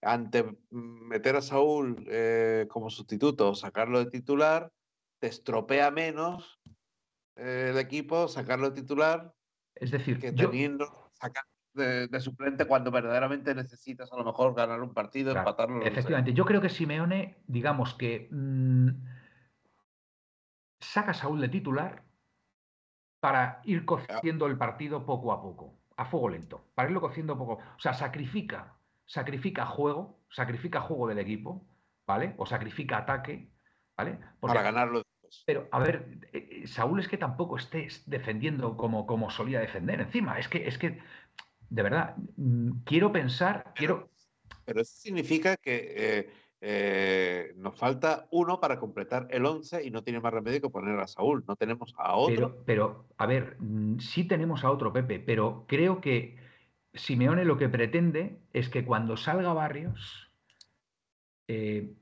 ante 0.02 0.44
meter 0.70 1.36
a 1.36 1.42
Saúl 1.42 2.06
eh, 2.08 2.66
como 2.68 2.90
sustituto 2.90 3.50
o 3.50 3.54
sacarlo 3.54 3.98
de 3.98 4.10
titular, 4.10 4.70
te 5.18 5.26
estropea 5.26 5.90
menos 5.90 6.60
el 7.36 7.78
equipo 7.78 8.28
sacarlo 8.28 8.70
de 8.70 8.80
titular 8.80 9.34
es 9.74 9.90
decir, 9.90 10.18
que 10.18 10.32
yo... 10.34 10.50
teniendo 10.50 11.10
sacar 11.12 11.44
de, 11.74 12.08
de, 12.08 12.20
suplente 12.20 12.64
cuando 12.64 12.90
verdaderamente 12.90 13.54
necesitas 13.54 14.10
a 14.10 14.16
lo 14.16 14.24
mejor 14.24 14.54
ganar 14.54 14.80
un 14.80 14.94
partido, 14.94 15.32
claro, 15.32 15.40
empatarlo. 15.40 15.84
Efectivamente, 15.84 16.32
yo 16.32 16.46
creo 16.46 16.62
que 16.62 16.70
Simeone, 16.70 17.36
digamos 17.46 17.94
que 17.94 18.28
mmm, 18.30 18.88
saca 20.80 21.10
a 21.10 21.14
Saúl 21.14 21.40
de 21.40 21.48
titular 21.50 22.04
para 23.20 23.60
ir 23.64 23.84
cociendo 23.84 24.46
el 24.46 24.56
partido 24.56 25.04
poco 25.04 25.32
a 25.32 25.42
poco, 25.42 25.78
a 25.96 26.06
fuego 26.06 26.30
lento, 26.30 26.64
para 26.74 26.88
irlo 26.88 27.00
cociendo 27.00 27.36
poco. 27.36 27.54
O 27.76 27.80
sea, 27.80 27.92
sacrifica, 27.92 28.78
sacrifica 29.04 29.66
juego, 29.66 30.20
sacrifica 30.30 30.80
juego 30.80 31.08
del 31.08 31.18
equipo, 31.18 31.66
¿vale? 32.06 32.34
O 32.38 32.46
sacrifica 32.46 32.98
ataque, 32.98 33.50
¿vale? 33.96 34.18
Porque, 34.40 34.54
para 34.54 34.62
ganarlo. 34.62 35.02
Pero, 35.44 35.68
a 35.70 35.78
ver, 35.78 36.06
eh, 36.32 36.66
Saúl 36.66 37.00
es 37.00 37.08
que 37.08 37.18
tampoco 37.18 37.56
estés 37.56 38.02
defendiendo 38.06 38.76
como, 38.76 39.06
como 39.06 39.30
solía 39.30 39.60
defender. 39.60 40.00
Encima, 40.00 40.38
es 40.38 40.48
que, 40.48 40.66
es 40.66 40.78
que, 40.78 40.98
de 41.68 41.82
verdad, 41.82 42.16
mm, 42.36 42.82
quiero 42.84 43.12
pensar, 43.12 43.62
pero, 43.64 43.74
quiero. 43.74 44.10
Pero 44.64 44.80
eso 44.80 44.96
significa 44.96 45.56
que 45.56 45.94
eh, 45.96 46.30
eh, 46.60 47.52
nos 47.56 47.78
falta 47.78 48.26
uno 48.30 48.60
para 48.60 48.78
completar 48.78 49.28
el 49.30 49.44
11 49.44 49.84
y 49.84 49.90
no 49.90 50.02
tiene 50.02 50.20
más 50.20 50.32
remedio 50.32 50.60
que 50.60 50.70
poner 50.70 50.98
a 50.98 51.06
Saúl. 51.06 51.44
No 51.46 51.56
tenemos 51.56 51.94
a 51.96 52.16
otro. 52.16 52.64
Pero, 52.64 52.64
pero 52.64 53.08
a 53.18 53.26
ver, 53.26 53.56
mm, 53.58 53.98
sí 53.98 54.24
tenemos 54.24 54.64
a 54.64 54.70
otro 54.70 54.92
Pepe, 54.92 55.20
pero 55.20 55.64
creo 55.68 56.00
que 56.00 56.36
Simeone 56.94 57.44
lo 57.44 57.58
que 57.58 57.68
pretende 57.68 58.40
es 58.52 58.68
que 58.68 58.84
cuando 58.84 59.16
salga 59.16 59.52
Barrios 59.52 60.25
eh, 61.48 61.94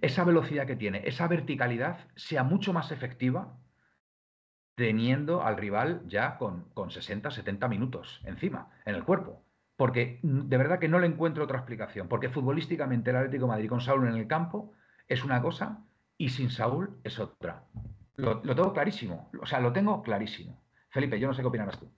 esa 0.00 0.24
velocidad 0.24 0.66
que 0.66 0.76
tiene, 0.76 1.02
esa 1.06 1.26
verticalidad, 1.28 2.08
sea 2.16 2.44
mucho 2.44 2.72
más 2.72 2.92
efectiva 2.92 3.58
teniendo 4.74 5.42
al 5.42 5.56
rival 5.56 6.02
ya 6.06 6.38
con, 6.38 6.70
con 6.74 6.90
60, 6.90 7.30
70 7.30 7.68
minutos 7.68 8.20
encima, 8.24 8.70
en 8.84 8.94
el 8.94 9.04
cuerpo. 9.04 9.44
Porque 9.76 10.20
de 10.22 10.56
verdad 10.56 10.78
que 10.78 10.88
no 10.88 10.98
le 10.98 11.06
encuentro 11.06 11.44
otra 11.44 11.58
explicación. 11.58 12.08
Porque 12.08 12.28
futbolísticamente 12.28 13.10
el 13.10 13.16
Atlético 13.16 13.46
Madrid 13.46 13.68
con 13.68 13.80
Saúl 13.80 14.06
en 14.06 14.16
el 14.16 14.26
campo 14.26 14.72
es 15.08 15.24
una 15.24 15.40
cosa 15.42 15.84
y 16.18 16.28
sin 16.28 16.50
Saúl 16.50 17.00
es 17.04 17.18
otra. 17.18 17.64
Lo, 18.16 18.42
lo 18.44 18.54
tengo 18.54 18.72
clarísimo. 18.72 19.30
O 19.40 19.46
sea, 19.46 19.60
lo 19.60 19.72
tengo 19.72 20.02
clarísimo. 20.02 20.62
Felipe, 20.90 21.18
yo 21.18 21.26
no 21.26 21.34
sé 21.34 21.42
qué 21.42 21.48
opinarás 21.48 21.80
tú. 21.80 21.90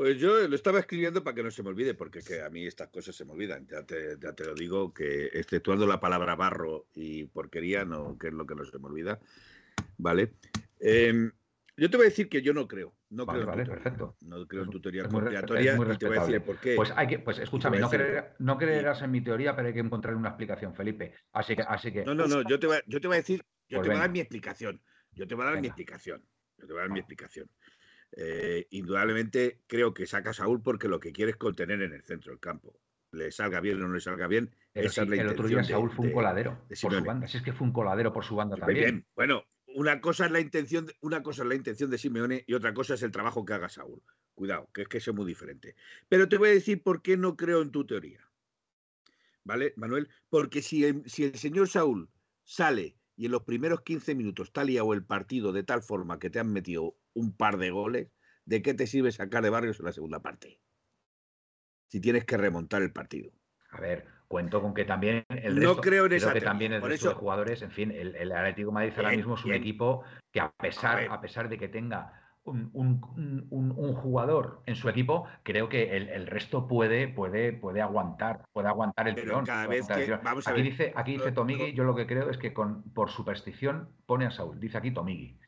Pues 0.00 0.16
yo 0.16 0.48
lo 0.48 0.56
estaba 0.56 0.78
escribiendo 0.80 1.22
para 1.22 1.34
que 1.34 1.42
no 1.42 1.50
se 1.50 1.62
me 1.62 1.68
olvide, 1.68 1.92
porque 1.92 2.22
que 2.22 2.40
a 2.40 2.48
mí 2.48 2.64
estas 2.66 2.88
cosas 2.88 3.14
se 3.14 3.26
me 3.26 3.32
olvidan. 3.32 3.66
Ya 3.66 3.84
te, 3.84 4.16
ya 4.18 4.32
te, 4.32 4.46
lo 4.46 4.54
digo, 4.54 4.94
que 4.94 5.26
exceptuando 5.26 5.86
la 5.86 6.00
palabra 6.00 6.34
barro 6.36 6.86
y 6.94 7.26
porquería, 7.26 7.84
no, 7.84 8.16
que 8.16 8.28
es 8.28 8.32
lo 8.32 8.46
que 8.46 8.54
no 8.54 8.64
se 8.64 8.78
me 8.78 8.86
olvida. 8.86 9.20
¿Vale? 9.98 10.32
Eh, 10.80 11.30
Yo 11.76 11.90
te 11.90 11.98
voy 11.98 12.06
a 12.06 12.08
decir 12.08 12.30
que 12.30 12.40
yo 12.40 12.54
no 12.54 12.66
creo. 12.66 12.94
No 13.10 13.26
Vale, 13.26 13.40
creo 13.40 13.42
en 13.42 13.48
vale, 13.50 13.62
tu 13.64 13.68
teoría. 13.72 13.84
perfecto. 13.84 14.16
No 14.22 14.48
creo 14.48 14.62
en 14.62 14.70
tu 14.70 14.80
teoría 14.80 15.06
conspiratoria 15.06 15.76
y 15.76 15.98
te 15.98 16.06
voy 16.06 16.16
a 16.16 16.20
decir 16.22 16.42
por 16.44 16.58
qué. 16.58 16.76
Pues 16.76 16.94
hay 16.96 17.06
que, 17.06 17.18
pues 17.18 17.38
escúchame, 17.38 17.78
no, 17.78 17.90
creer- 17.90 18.36
no 18.38 18.56
creerás 18.56 19.02
en 19.02 19.10
mi 19.10 19.20
teoría, 19.20 19.54
pero 19.54 19.68
hay 19.68 19.74
que 19.74 19.80
encontrarle 19.80 20.18
una 20.18 20.30
explicación, 20.30 20.74
Felipe. 20.74 21.12
Así 21.32 21.54
que, 21.54 21.60
así 21.60 21.92
que 21.92 22.06
No, 22.06 22.14
no, 22.14 22.26
no, 22.26 22.40
yo 22.40 22.58
te 22.58 22.66
voy 22.66 22.76
a, 22.76 22.82
yo 22.86 23.02
te 23.02 23.06
voy 23.06 23.16
a 23.16 23.20
decir, 23.20 23.44
yo 23.68 23.76
Pues 23.76 23.82
te 23.82 23.88
voy 23.90 23.96
a 23.98 24.00
dar 24.00 24.10
mi 24.10 24.20
explicación. 24.20 24.80
Yo 25.12 25.26
te 25.28 25.34
voy 25.34 25.42
a 25.42 25.50
dar 25.50 25.60
mi 25.60 25.66
explicación. 25.68 26.24
Yo 26.56 26.66
te 26.66 26.72
voy 26.72 26.78
a 26.80 26.82
dar 26.84 26.90
mi 26.90 27.00
explicación. 27.00 27.50
Eh, 28.12 28.66
indudablemente 28.70 29.60
creo 29.66 29.94
que 29.94 30.06
saca 30.06 30.30
a 30.30 30.34
Saúl 30.34 30.62
porque 30.62 30.88
lo 30.88 30.98
que 31.00 31.12
quiere 31.12 31.30
es 31.32 31.36
contener 31.36 31.80
en 31.82 31.92
el 31.92 32.02
centro 32.02 32.32
del 32.32 32.40
campo. 32.40 32.80
Le 33.12 33.30
salga 33.32 33.60
bien 33.60 33.82
o 33.82 33.88
no 33.88 33.94
le 33.94 34.00
salga 34.00 34.26
bien, 34.26 34.54
pero 34.72 34.86
esa 34.86 35.02
sí, 35.02 35.10
es 35.10 35.16
la 35.16 35.22
el 35.22 35.28
otro 35.28 35.46
día 35.48 35.58
de- 35.58 35.64
Saúl 35.64 35.90
fue 35.90 36.04
un 36.04 36.08
de- 36.10 36.14
coladero 36.14 36.64
de 36.68 36.76
por 36.80 36.92
su 36.92 37.04
banda. 37.04 37.26
Si 37.26 37.36
es 37.38 37.42
que 37.42 37.52
fue 37.52 37.66
un 37.66 37.72
coladero 37.72 38.12
por 38.12 38.24
su 38.24 38.36
banda 38.36 38.56
Muy 38.56 38.60
también. 38.60 38.84
bien. 38.84 39.06
Bueno, 39.16 39.44
una 39.74 40.00
cosa 40.00 40.26
es 40.26 40.32
la 40.32 40.40
intención, 40.40 40.86
una 41.00 41.22
cosa 41.22 41.42
es 41.42 41.48
la 41.48 41.54
intención 41.54 41.90
de 41.90 41.98
Simeone 41.98 42.44
y 42.46 42.54
otra 42.54 42.74
cosa 42.74 42.94
es 42.94 43.02
el 43.02 43.10
trabajo 43.12 43.44
que 43.44 43.52
haga 43.54 43.68
Saúl. 43.68 44.02
Cuidado, 44.34 44.68
que 44.72 44.82
es 44.82 44.88
que 44.88 44.98
eso 44.98 45.10
es 45.10 45.16
muy 45.16 45.26
diferente. 45.26 45.74
Pero 46.08 46.28
te 46.28 46.38
voy 46.38 46.50
a 46.50 46.52
decir 46.52 46.82
por 46.82 47.02
qué 47.02 47.16
no 47.16 47.36
creo 47.36 47.62
en 47.62 47.70
tu 47.70 47.84
teoría. 47.86 48.26
¿Vale, 49.44 49.72
Manuel? 49.76 50.08
Porque 50.28 50.62
si 50.62 50.84
el, 50.84 51.08
si 51.08 51.24
el 51.24 51.34
señor 51.36 51.68
Saúl 51.68 52.10
sale 52.44 52.96
y 53.20 53.26
en 53.26 53.32
los 53.32 53.42
primeros 53.42 53.82
15 53.82 54.14
minutos 54.14 54.50
te 54.50 54.60
ha 54.60 54.64
liado 54.64 54.94
el 54.94 55.04
partido 55.04 55.52
de 55.52 55.62
tal 55.62 55.82
forma 55.82 56.18
que 56.18 56.30
te 56.30 56.38
han 56.40 56.50
metido 56.50 56.96
un 57.12 57.36
par 57.36 57.58
de 57.58 57.70
goles, 57.70 58.08
¿de 58.46 58.62
qué 58.62 58.72
te 58.72 58.86
sirve 58.86 59.12
sacar 59.12 59.42
de 59.42 59.50
barrios 59.50 59.78
en 59.78 59.84
la 59.84 59.92
segunda 59.92 60.22
parte? 60.22 60.62
Si 61.88 62.00
tienes 62.00 62.24
que 62.24 62.38
remontar 62.38 62.80
el 62.80 62.94
partido. 62.94 63.30
A 63.72 63.80
ver, 63.80 64.06
cuento 64.26 64.62
con 64.62 64.74
que 64.74 64.84
también 64.84 65.24
el 65.28 65.60
No 65.60 65.60
resto, 65.60 65.80
creo 65.80 66.06
en 66.06 66.12
esa 66.14 66.32
que 66.32 66.40
teoría. 66.40 66.48
también 66.50 66.72
el 66.72 66.80
Por 66.80 66.90
resto 66.90 67.08
de 67.08 67.14
jugadores, 67.14 67.62
en 67.62 67.70
fin, 67.70 67.90
el, 67.90 68.16
el 68.16 68.32
Atlético 68.32 68.70
de 68.70 68.74
Madrid 68.74 68.92
ahora 68.96 69.12
mismo 69.12 69.34
es 69.34 69.44
un 69.44 69.50
bien. 69.50 69.60
equipo 69.62 70.02
que 70.32 70.40
a 70.40 70.50
pesar, 70.52 71.06
a, 71.10 71.20
pesar 71.20 71.48
de 71.48 71.58
que 71.58 71.68
tenga 71.68 72.29
un, 72.50 72.70
un- 72.72 73.00
un- 73.16 73.46
un- 73.50 73.70
un 73.72 73.94
jugador 73.94 74.62
en 74.66 74.74
su 74.76 74.88
equipo, 74.88 75.26
creo 75.42 75.68
que 75.68 75.96
el, 75.96 76.08
el 76.08 76.26
resto 76.26 76.66
puede, 76.68 77.08
puede, 77.08 77.52
puede 77.52 77.80
aguantar, 77.80 78.44
puede 78.52 78.68
aguantar 78.68 79.08
el 79.08 79.14
Pero 79.14 79.26
tirón. 79.28 79.44
cada 79.46 79.66
puede 79.66 79.78
vez 79.80 79.84
aguantar 79.90 79.98
el 79.98 80.02
que- 80.02 80.06
tirón. 80.12 80.24
vamos 80.24 80.46
a 80.46 80.50
aquí 80.50 80.62
ver, 80.62 80.70
dice, 80.70 80.92
aquí 80.96 81.12
dice 81.12 81.32
Tomigui, 81.32 81.72
yo 81.72 81.84
lo 81.84 81.94
que 81.94 82.06
creo 82.06 82.28
es 82.30 82.38
que 82.38 82.52
con, 82.52 82.82
por 82.92 83.10
superstición 83.10 83.94
pone 84.06 84.26
a 84.26 84.30
Saúl. 84.30 84.58
Dice 84.60 84.78
aquí 84.78 84.90
Tomigui. 84.92 85.38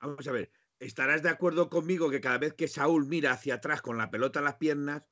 Vamos 0.00 0.26
a 0.26 0.32
ver, 0.32 0.50
estarás 0.80 1.22
de 1.22 1.30
acuerdo 1.30 1.68
conmigo 1.70 2.10
que 2.10 2.20
cada 2.20 2.38
vez 2.38 2.54
que 2.54 2.68
Saúl 2.68 3.06
mira 3.06 3.32
hacia 3.32 3.54
atrás 3.54 3.80
con 3.82 3.96
la 3.98 4.10
pelota 4.10 4.40
en 4.40 4.44
las 4.46 4.56
piernas, 4.56 5.02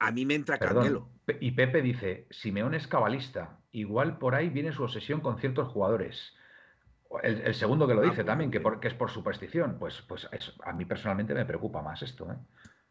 a 0.00 0.10
mí 0.10 0.26
me 0.26 0.34
entra 0.34 0.58
Perdón. 0.58 1.08
Y 1.40 1.52
Pepe 1.52 1.80
dice, 1.80 2.26
Simeón 2.30 2.74
es 2.74 2.86
cabalista. 2.88 3.60
Igual 3.70 4.18
por 4.18 4.34
ahí 4.34 4.48
viene 4.50 4.72
su 4.72 4.82
obsesión 4.82 5.20
con 5.20 5.38
ciertos 5.38 5.68
jugadores. 5.68 6.34
El, 7.22 7.40
el 7.42 7.54
segundo 7.54 7.86
que 7.86 7.94
lo 7.94 8.00
Ah, 8.00 8.04
dice 8.04 8.16
pues 8.16 8.26
también, 8.26 8.50
que, 8.50 8.60
por- 8.60 8.80
que 8.80 8.88
es 8.88 8.94
por 8.94 9.10
superstición. 9.10 9.78
Pues, 9.78 10.02
pues 10.02 10.28
es- 10.32 10.54
a 10.64 10.72
mí 10.72 10.84
personalmente 10.84 11.34
me 11.34 11.44
preocupa 11.44 11.82
más 11.82 12.02
esto. 12.02 12.30
¿eh? 12.30 12.36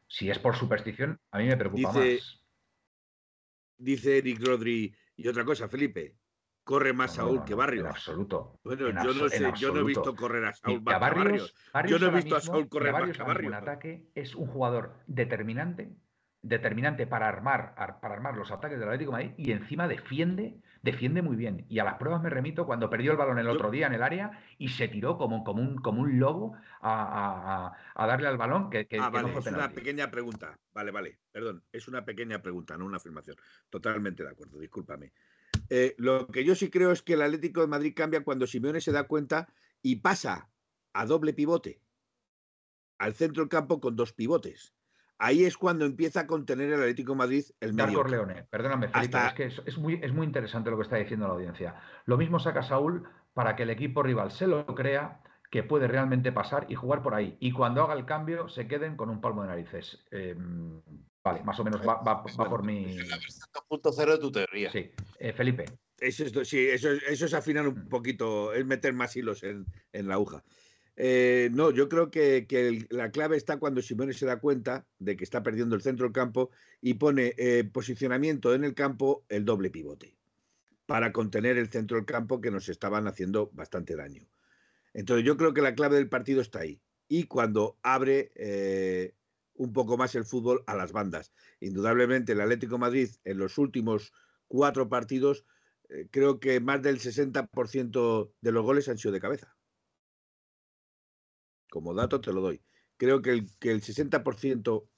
Si 0.08 0.30
es 0.30 0.40
por 0.40 0.56
superstición, 0.56 1.20
a 1.32 1.38
mí 1.40 1.46
me 1.48 1.58
preocupa 1.58 1.92
Dice- 1.94 2.14
más. 2.16 2.44
Dice 3.78 4.18
Eric 4.20 4.40
Rodri. 4.46 4.96
Y 5.16 5.28
otra 5.28 5.44
cosa, 5.46 5.68
Felipe, 5.68 6.16
corre 6.64 6.94
más 6.94 7.12
No, 7.18 7.24
Saúl 7.24 7.36
no, 7.38 7.46
que 7.46 7.54
Barrios. 7.56 7.84
En 7.86 7.90
absoluto. 7.92 8.60
Bueno, 8.64 8.88
en 8.88 8.96
yo 9.04 9.14
no 9.14 9.30
sé, 9.30 9.52
yo 9.58 9.74
no 9.74 9.82
he 9.82 9.84
visto 9.84 10.16
correr 10.16 10.46
a 10.46 10.54
Saúl 10.54 10.78
que 10.80 10.84
más 10.84 10.94
que 10.96 11.00
Barrios, 11.00 11.56
Barrios. 11.74 11.92
Yo 11.92 12.00
no 12.00 12.12
he 12.12 12.16
visto 12.22 12.36
a 12.36 12.42
Saúl 12.42 12.64
que 12.64 12.70
correr 12.70 12.92
más 12.94 13.02
Barrios 13.02 13.18
que 13.18 13.24
a 13.24 13.26
ahora 13.26 13.40
mismo 13.40 13.52
Barrios. 13.52 13.70
Ataque 13.70 14.08
es 14.16 14.36
un 14.36 14.48
jugador 14.48 14.96
determinante, 15.08 15.92
determinante 16.42 17.08
para 17.08 17.28
armar, 17.28 17.74
ar- 17.78 18.00
para 18.00 18.14
armar 18.16 18.36
los 18.38 18.52
ataques 18.52 18.80
del 18.80 18.88
Atlético 18.88 19.12
de 19.18 19.24
Madrid 19.26 19.34
y 19.38 19.52
encima 19.52 19.88
defiende, 19.88 20.62
defiende 20.84 21.22
muy 21.22 21.36
bien. 21.36 21.66
Y 21.70 21.80
a 21.80 21.84
las 21.86 21.96
pruebas 21.96 22.22
me 22.22 22.30
remito 22.30 22.66
cuando 22.68 22.90
perdió 22.90 23.12
el 23.12 23.18
balón 23.18 23.40
el 23.40 23.48
otro 23.48 23.72
día 23.72 23.88
en 23.88 23.94
el 23.94 24.04
área 24.04 24.44
y 24.58 24.68
se 24.70 24.88
tiró 24.90 25.18
como, 25.18 25.44
como, 25.44 25.62
un, 25.64 25.78
como 25.78 26.02
un 26.02 26.20
lobo 26.20 26.54
a, 26.82 26.94
a- 27.66 27.74
a- 27.96 28.08
darle 28.08 28.28
al 28.28 28.38
balón 28.38 28.70
que, 28.70 28.86
que- 28.86 29.00
Ah, 29.00 29.08
que 29.10 29.14
vale, 29.18 29.28
no 29.34 29.42
fue 29.42 29.50
es 29.50 29.58
una 29.58 29.70
pequeña 29.72 30.12
pregunta. 30.12 30.60
Vale, 30.74 30.92
vale, 30.92 31.20
perdón. 31.32 31.64
Es 31.72 31.88
una 31.88 32.06
pequeña 32.06 32.42
pregunta, 32.42 32.78
no 32.78 32.86
una 32.86 32.98
afirmación. 32.98 33.38
Totalmente 33.70 34.24
de 34.24 34.30
acuerdo, 34.30 34.60
discúlpame. 34.60 35.14
Eh, 35.70 35.96
lo 35.98 36.28
que 36.28 36.44
yo 36.44 36.54
sí 36.54 36.70
creo 36.70 36.92
es 36.92 37.02
que 37.02 37.14
el 37.14 37.22
Atlético 37.22 37.62
de 37.62 37.68
Madrid 37.68 37.94
cambia 37.96 38.24
cuando 38.24 38.46
Simeone 38.46 38.82
se 38.82 38.92
da 38.92 39.08
cuenta 39.08 39.48
y 39.82 39.96
pasa 39.98 40.50
a 40.92 41.06
doble 41.06 41.34
pivote 41.34 41.82
al 42.98 43.14
centro 43.14 43.44
del 43.44 43.50
campo 43.50 43.80
con 43.80 43.96
dos 43.96 44.12
pivotes. 44.14 44.76
Ahí 45.24 45.46
es 45.46 45.56
cuando 45.58 45.86
empieza 45.86 46.20
a 46.22 46.28
contener 46.28 46.68
el 46.74 46.82
Atlético 46.82 47.14
de 47.14 47.18
Madrid 47.18 47.46
el 47.62 47.72
medio. 47.74 47.86
campo. 47.86 48.02
Corleone, 48.02 48.44
perdóname, 48.50 48.90
Felipe, 48.90 49.16
Hasta- 49.18 49.28
es 49.30 49.34
que 49.36 49.46
es, 49.46 49.62
es 49.66 49.78
muy, 49.78 49.98
es 50.04 50.12
muy 50.14 50.26
interesante 50.28 50.70
lo 50.70 50.76
que 50.76 50.84
está 50.84 50.98
diciendo 50.98 51.28
la 51.28 51.34
audiencia. 51.34 51.76
Lo 52.06 52.18
mismo 52.18 52.40
saca 52.40 52.62
Saúl 52.62 53.08
para 53.34 53.56
que 53.56 53.64
el 53.64 53.70
equipo 53.70 54.04
rival 54.04 54.32
se 54.32 54.48
lo 54.48 54.66
crea 54.66 55.22
que 55.50 55.64
puede 55.64 55.88
realmente 55.88 56.34
pasar 56.34 56.66
y 56.68 56.76
jugar 56.76 57.02
por 57.02 57.14
ahí. 57.16 57.38
Y 57.40 57.54
cuando 57.54 57.82
haga 57.84 57.94
el 57.94 58.06
cambio, 58.06 58.50
se 58.50 58.68
queden 58.68 58.98
con 58.98 59.10
un 59.10 59.22
palmo 59.22 59.44
de 59.44 59.48
narices. 59.48 60.04
Eh, 60.12 60.36
vale, 61.24 61.42
más 61.44 61.58
o 61.58 61.64
menos 61.64 61.80
va, 61.88 62.02
va- 62.02 62.24
va 62.24 62.50
por 62.50 62.64
mi. 62.64 62.98
Es 62.98 63.08
la 63.08 63.16
versión 63.16 63.48
2.0 63.54 64.12
de 64.12 64.18
tu 64.18 64.30
teoría. 64.32 64.72
Sí. 64.74 64.92
Eh, 65.20 65.32
Felipe, 65.32 65.66
Eso 66.00 66.26
es, 66.26 66.50
sí, 66.50 66.68
eso, 66.68 66.90
es- 66.92 67.04
eso 67.04 67.26
es 67.28 67.34
afinar 67.34 67.66
un 67.66 67.86
Mm. 67.86 67.88
poquito, 67.88 68.52
es 68.52 68.66
meter 68.66 68.92
más 68.94 69.16
hilos 69.16 69.42
en, 69.44 69.66
en 69.94 70.08
la 70.10 70.16
aguja. 70.16 70.44
Eh, 70.96 71.50
no, 71.54 71.72
yo 71.72 71.90
creo 71.90 72.12
que, 72.12 72.86
la 72.90 73.12
clave 73.12 73.38
está 73.38 73.58
cuando 73.58 73.82
Simone 73.82 74.14
se 74.14 74.26
da 74.26 74.40
cuenta 74.40 74.86
de 75.00 75.18
que 75.18 75.24
está 75.24 75.42
perdiendo 75.42 75.76
el 75.76 75.82
centro 75.82 76.06
del 76.06 76.14
campo 76.14 76.52
y 76.82 76.96
pone 76.96 77.34
eh, 77.38 77.64
posicionamiento 77.64 78.54
en 78.54 78.64
el 78.64 78.76
campo 78.76 79.26
el 79.30 79.46
doble 79.46 79.70
pivote 79.70 80.16
para 80.86 81.12
contener 81.12 81.58
el 81.58 81.70
centro 81.70 81.98
del 81.98 82.06
campo 82.06 82.42
que 82.42 82.52
nos 82.52 82.70
estaban 82.70 83.08
haciendo 83.08 83.50
bastante 83.54 83.96
daño. 83.96 84.28
Entonces 84.94 85.26
yo 85.26 85.38
creo 85.38 85.54
que 85.54 85.62
la 85.62 85.76
clave 85.76 85.96
del 85.96 86.10
partido 86.10 86.42
está 86.42 86.60
ahí. 86.60 86.82
Y 87.08 87.24
cuando 87.24 87.78
abre 87.82 88.32
eh, 88.36 89.16
un 89.56 89.74
poco 89.74 89.98
más 89.98 90.16
el 90.16 90.26
fútbol 90.26 90.64
a 90.68 90.76
las 90.76 90.92
bandas. 90.92 91.34
Indudablemente 91.60 92.34
el 92.34 92.42
Atlético 92.42 92.78
Madrid 92.78 93.10
en 93.24 93.38
los 93.38 93.58
últimos 93.58 94.14
cuatro 94.48 94.90
partidos 94.90 95.46
eh, 95.90 96.08
creo 96.12 96.40
que 96.40 96.60
más 96.60 96.82
del 96.82 97.00
60% 97.00 98.32
de 98.42 98.52
los 98.52 98.64
goles 98.64 98.90
han 98.90 98.98
sido 98.98 99.12
de 99.12 99.20
cabeza. 99.20 99.56
Como 101.74 101.96
dato 101.96 102.22
te 102.22 102.32
lo 102.32 102.40
doy. 102.40 102.62
Creo 102.98 103.20
que 103.24 103.32
el, 103.32 103.48
que 103.60 103.72
el 103.72 103.82
60%, 103.82 104.90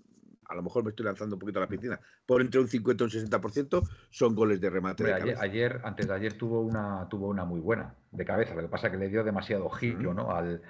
a 0.43 0.55
lo 0.55 0.61
mejor 0.61 0.83
me 0.83 0.89
estoy 0.89 1.05
lanzando 1.05 1.37
un 1.37 1.39
poquito 1.39 1.59
a 1.59 1.61
la 1.61 1.69
piscina, 1.69 2.01
por 2.25 2.41
entre 2.41 2.59
un 2.59 2.67
50 2.67 3.01
y 3.01 3.05
un 3.05 3.11
60% 3.11 3.83
son 4.09 4.35
goles 4.35 4.59
de 4.59 4.69
remate 4.69 5.05
de 5.05 5.13
ayer, 5.13 5.35
cabeza. 5.35 5.41
ayer- 5.41 5.81
antes 5.85 6.07
de 6.09 6.13
ayer 6.13 6.33
tuvo 6.37 6.59
una, 6.59 7.07
tuvo 7.09 7.29
una 7.29 7.45
muy 7.45 7.61
buena 7.61 7.95
de 8.11 8.25
cabeza. 8.25 8.55
Lo 8.55 8.61
que 8.63 8.67
pasa 8.67 8.87
es 8.87 8.91
que 8.91 8.99
le 8.99 9.07
dio 9.07 9.23
demasiado 9.23 9.69
giro. 9.69 10.13
¿no? 10.13 10.31
al, 10.35 10.61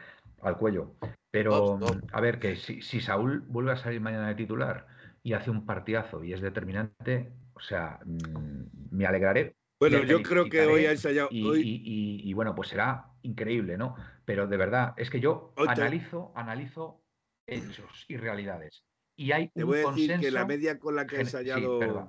al 0.43 0.57
cuello. 0.59 0.93
Pero, 1.31 1.79
a 2.13 2.21
ver, 2.21 2.37
que 2.37 2.55
si, 2.55 2.83
si 2.83 3.01
Saúl 3.01 3.41
vuelve 3.47 3.71
a 3.71 3.77
salir 3.77 3.99
mañana 3.99 4.27
de 4.27 4.35
titular 4.35 4.85
y 5.23 5.33
hace 5.33 5.49
un 5.49 5.65
partidazo 5.65 6.23
y 6.23 6.33
es 6.33 6.39
determinante, 6.41 7.33
o 7.55 7.59
sea, 7.61 7.99
mm, 8.05 8.95
me 8.95 9.07
alegraré 9.07 9.55
Bueno, 9.79 10.03
yo 10.03 10.21
creo 10.21 10.47
que 10.51 10.61
hoy 10.67 10.85
ha 10.85 10.91
ensayado. 10.91 11.29
y, 11.31 11.43
hoy- 11.49 11.61
y- 11.63 11.81
y- 11.83 12.29
y, 12.29 12.33
bueno, 12.35 12.53
pues 12.53 12.69
será 12.69 13.07
increíble, 13.25 13.77
¿no? 13.77 13.95
Pero 14.25 14.47
de 14.47 14.57
verdad, 14.57 14.93
es 14.97 15.09
que 15.09 15.19
yo 15.19 15.53
analizo, 15.57 16.31
analizo 16.35 17.03
hechos 17.47 18.05
y 18.07 18.17
realidades. 18.17 18.85
Y 19.17 19.31
hay 19.31 19.49
te 19.49 19.63
un 19.63 19.69
voy 19.69 19.77
a 19.77 19.79
decir 19.79 20.09
consenso. 20.11 20.21
que 20.21 20.31
la 20.31 20.45
media 20.45 20.79
con 20.79 20.95
la 20.95 21.07
que 21.07 21.15
ha 21.15 21.25
gen- 21.25 21.27
sí, 21.27 21.61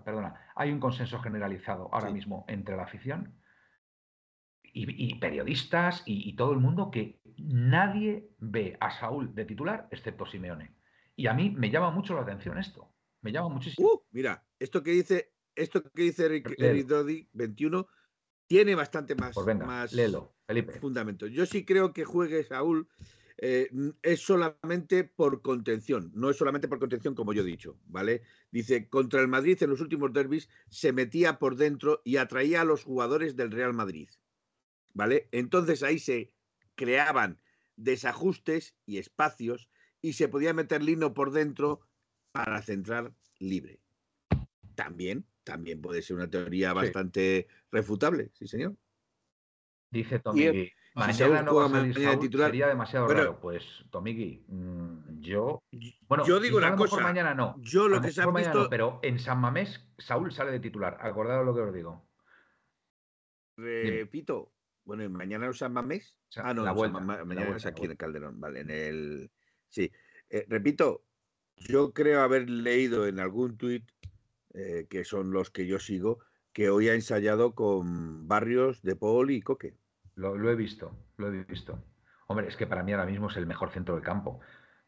perdona. 0.05 0.51
Hay 0.57 0.73
un 0.73 0.81
consenso 0.81 1.19
generalizado 1.21 1.89
ahora 1.93 2.09
Sí. 2.09 2.15
mismo 2.15 2.45
entre 2.49 2.77
la 2.77 2.83
afición 2.85 3.41
y, 4.63 5.13
y 5.13 5.15
periodistas 5.19 6.03
y, 6.05 6.29
y 6.29 6.37
todo 6.37 6.53
el 6.53 6.59
mundo 6.59 6.91
que 6.91 7.21
nadie 7.39 8.31
ve 8.39 8.77
a 8.81 8.91
Saúl 8.91 9.35
de 9.35 9.45
titular 9.45 9.89
excepto 9.91 10.27
Simeone. 10.27 10.77
Y 11.15 11.29
a 11.29 11.33
mí 11.35 11.51
me 11.51 11.71
llama 11.71 11.91
mucho 11.91 12.15
la 12.15 12.23
atención 12.23 12.59
esto. 12.59 12.93
Me 13.23 13.33
llama 13.33 13.49
muchísimo. 13.49 13.89
Uh, 13.89 14.01
mira, 14.11 14.45
esto 14.59 14.83
que 14.83 14.91
dice, 14.91 15.33
esto 15.55 15.83
que 15.83 16.03
dice 16.03 16.27
Eric, 16.27 16.87
Dodi, 16.87 17.29
21, 17.33 17.87
tiene 18.47 18.75
bastante 18.75 19.15
más, 19.15 19.35
Pues 19.35 19.47
venga, 19.47 19.67
más 19.67 19.93
léelo, 19.93 20.36
Felipe. 20.47 20.79
fundamento. 20.79 21.27
Yo 21.27 21.47
sí 21.47 21.65
creo 21.65 21.93
que 21.93 22.05
juegue 22.05 22.45
Saúl 22.45 22.89
eh, 23.39 23.69
es 24.03 24.21
solamente 24.21 25.05
por 25.05 25.43
contención, 25.43 26.11
no 26.15 26.31
es 26.31 26.37
solamente 26.37 26.69
por 26.69 26.79
contención 26.79 27.15
como 27.15 27.35
yo 27.35 27.43
he 27.43 27.47
dicho, 27.47 27.79
¿vale? 27.87 28.23
Dice, 28.51 28.89
contra 28.89 29.21
el 29.21 29.29
Madrid 29.29 29.63
en 29.63 29.71
los 29.71 29.83
últimos 29.83 30.13
derbis 30.13 30.49
se 30.71 30.93
metía 30.93 31.39
por 31.39 31.57
dentro 31.57 32.01
y 32.03 32.17
atraía 32.17 32.63
a 32.63 32.65
los 32.65 32.85
jugadores 32.85 33.37
del 33.37 33.51
Real 33.51 33.75
Madrid, 33.75 34.09
¿vale? 34.95 35.29
Entonces 35.33 35.83
ahí 35.83 35.99
se 35.99 36.33
creaban 36.77 37.39
desajustes 37.77 38.75
y 38.87 38.97
espacios 38.97 39.69
y 40.01 40.15
se 40.15 40.29
podía 40.29 40.55
meter 40.55 40.83
Lino 40.83 41.13
por 41.13 41.31
dentro 41.31 41.81
para 42.33 42.63
centrar 42.63 43.15
libre. 43.39 43.81
También, 44.75 45.27
también 45.45 45.83
puede 45.83 46.01
ser 46.01 46.17
una 46.17 46.31
teoría 46.31 46.73
bastante 46.73 47.49
refutable, 47.71 48.31
sí 48.33 48.47
señor. 48.47 48.77
Dice 49.97 50.19
Tomigui, 50.19 50.73
mañana 50.95 51.43
no 51.43 51.55
va 51.55 51.67
a 51.67 51.69
salir 51.71 51.95
mañana 51.95 52.13
Saúl, 52.13 52.25
titular- 52.29 52.47
sería 52.49 52.67
demasiado 52.69 53.07
Bueno. 53.07 53.21
raro. 53.21 53.41
Pues, 53.41 53.65
Tomigui, 53.91 54.45
mm, 54.49 55.21
yo... 55.21 55.63
Bueno, 56.09 56.25
yo 56.27 56.39
digo 56.41 56.59
una 56.59 56.77
cosa, 56.77 57.01
mañana 57.01 57.35
no. 57.35 57.57
yo 57.61 57.89
lo 57.89 58.01
que 58.01 58.13
se 58.13 58.23
ha 58.23 58.27
visto, 58.31 58.65
no, 58.65 58.69
pero 58.69 59.01
en 59.03 59.19
San 59.19 59.41
Mamés, 59.41 59.81
Saúl 59.99 60.33
sale 60.33 60.51
de 60.53 60.61
titular. 60.61 60.99
Acordaos 61.01 61.45
lo 61.47 61.55
que 61.55 61.61
os 61.63 61.73
digo. 61.75 62.07
repito, 63.57 64.53
Bueno, 64.85 65.03
¿y 65.03 65.09
mañana 65.09 65.47
en 65.47 65.55
San 65.55 65.73
Mamés? 65.73 66.17
O 66.29 66.33
sea, 66.33 66.45
Ah, 66.49 66.55
no, 66.55 66.63
la 66.63 66.71
en 66.71 66.75
San 66.75 66.77
vuelta, 66.77 67.01
Mamés, 67.01 67.19
la 67.19 67.25
mañana 67.25 67.47
vuelta, 67.47 67.57
es 67.57 67.65
la 67.65 67.71
aquí 67.71 67.81
en 67.81 67.85
el 67.85 67.89
vuelta. 67.89 68.05
Calderón, 68.05 68.41
vale, 68.41 68.61
en 68.61 68.71
el... 68.71 69.31
Sí, 69.69 69.91
Eh, 70.29 70.45
repito, 70.49 71.05
yo 71.57 71.93
creo 71.93 72.21
haber 72.23 72.51
leído 72.51 73.07
en 73.07 73.19
algún 73.21 73.57
tuit, 73.57 73.85
eh, 74.55 74.87
que 74.91 75.05
son 75.05 75.31
los 75.31 75.51
que 75.51 75.67
yo 75.67 75.79
sigo, 75.79 76.19
que 76.53 76.69
hoy 76.71 76.89
ha 76.89 76.95
ensayado 76.95 77.55
con 77.55 78.27
Barrios, 78.29 78.83
De 78.83 78.97
Paul 78.97 79.31
y 79.31 79.41
Coque. 79.41 79.77
Lo, 80.17 80.37
lo 80.37 80.51
he 80.51 80.55
visto, 80.57 80.93
lo 81.17 81.29
he 81.29 81.45
visto. 81.45 81.79
Hombre, 82.27 82.49
es 82.49 82.57
que 82.57 82.67
para 82.67 82.83
mí 82.83 82.93
ahora 82.93 83.07
mismo 83.07 83.29
es 83.29 83.37
el 83.37 83.47
mejor 83.47 83.71
centro 83.71 83.95
del 83.95 84.03
campo 84.05 84.41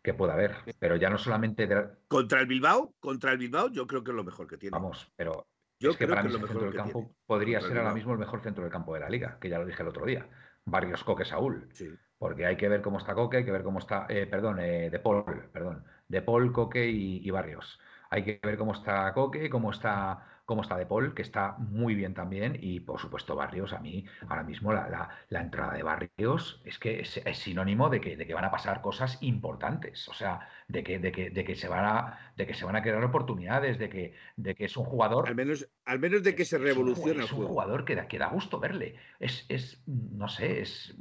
que 0.03 0.15
pueda 0.15 0.33
haber. 0.35 0.57
Pero 0.79 0.97
ya 0.97 1.11
no 1.11 1.19
solamente, 1.19 1.67
de- 1.67 1.89
Contra 2.09 2.41
el 2.41 2.47
Bilbao, 2.47 2.95
contra 2.99 3.33
el 3.33 3.39
Bilbao, 3.39 3.69
yo 3.71 3.87
creo 3.87 4.03
que 4.03 4.11
es 4.11 4.17
lo 4.17 4.25
mejor 4.25 4.47
que 4.47 4.57
tiene. 4.57 4.73
vamos, 4.73 5.13
pero 5.17 5.47
yo 5.79 5.91
es 5.91 5.97
que 5.97 6.05
creo 6.07 6.17
para 6.17 6.23
que 6.23 6.29
mí 6.29 6.35
mejor 6.35 6.49
centro 6.49 6.67
del 6.67 6.75
campo 6.77 7.01
tiene. 7.01 7.15
podría 7.27 7.59
contra 7.59 7.69
el 7.69 7.75
ser 7.75 7.79
ahora 7.85 7.95
mismo 7.95 8.13
el 8.13 8.19
mejor 8.19 8.41
centro 8.43 8.63
del 8.65 8.73
campo 8.73 8.95
de 8.95 9.01
la 9.01 9.09
liga, 9.11 9.39
que 9.41 9.49
ya 9.49 9.59
lo 9.59 9.67
dije 9.67 9.83
el 9.83 9.89
otro 9.89 10.05
día. 10.07 10.27
Barrios 10.65 11.05
Coque 11.05 11.25
Saúl. 11.25 11.69
Sí. 11.73 11.89
Porque 12.19 12.45
hay 12.47 12.57
que 12.57 12.69
ver 12.69 12.83
cómo 12.83 12.99
está 12.99 13.15
Coque, 13.15 13.39
hay 13.39 13.45
que 13.45 13.53
ver 13.53 13.63
cómo 13.63 13.79
está, 13.79 14.07
eh, 14.09 14.27
perdón, 14.27 14.59
eh, 14.61 14.91
De 14.91 14.99
Paul, 14.99 15.25
perdón, 15.53 15.85
De 16.09 16.21
Paul, 16.23 16.53
Coque 16.53 16.89
y, 16.89 17.21
y 17.27 17.31
Barrios. 17.31 17.79
Hay 18.11 18.25
que 18.25 18.41
ver 18.43 18.57
cómo 18.59 18.73
está 18.73 19.13
Coque, 19.13 19.49
cómo 19.51 19.71
está, 19.71 20.38
cómo 20.49 20.63
está 20.63 20.79
De 20.79 20.87
Paul, 20.87 21.13
que 21.15 21.21
está 21.21 21.57
muy 21.59 21.95
bien 21.95 22.15
también, 22.15 22.57
y 22.59 22.81
por 22.81 22.99
supuesto 22.99 23.37
Barrios. 23.37 23.75
A 23.75 23.81
mí 23.81 24.07
ahora 24.31 24.45
mismo 24.45 24.73
la, 24.73 24.89
la- 24.89 25.11
la 25.29 25.41
entrada 25.43 25.75
de 25.75 25.83
Barrios 25.83 26.63
es 26.65 26.79
que 26.79 27.01
es, 27.01 27.19
es 27.19 27.39
sinónimo 27.39 27.91
de 27.91 28.01
que, 28.01 28.17
de 28.17 28.27
que 28.27 28.33
van 28.33 28.47
a 28.47 28.51
pasar 28.51 28.81
cosas 28.81 29.19
importantes, 29.23 30.09
o 30.09 30.15
sea, 30.15 30.49
de 30.67 30.83
que, 30.83 30.99
de 30.99 31.13
que, 31.13 31.29
de 31.29 31.45
que 31.45 31.55
se 31.55 31.69
van 31.69 31.85
a, 31.85 32.33
de 32.35 32.47
que 32.47 32.55
se 32.55 32.65
van 32.65 32.77
a 32.77 32.83
crear 32.83 33.05
oportunidades, 33.05 33.79
de 33.79 33.91
que, 33.91 34.15
de 34.37 34.55
que 34.55 34.65
es 34.65 34.77
un 34.79 34.87
jugador 34.87 35.29
Al 35.29 35.35
menos, 35.35 35.69
al 35.85 35.99
menos 35.99 36.23
de 36.23 36.35
que 36.35 36.47
se 36.47 36.57
es 36.57 36.63
un 36.63 36.67
revoluciona 36.67 37.25
Es 37.25 37.33
un 37.33 37.47
jugador 37.47 37.85
que 37.85 37.95
da, 37.95 38.09
que 38.09 38.19
da 38.19 38.29
gusto 38.29 38.59
verle. 38.59 38.95
Es, 39.21 39.45
es, 39.51 39.83
no 39.87 40.29
sé, 40.29 40.63
es, 40.63 40.97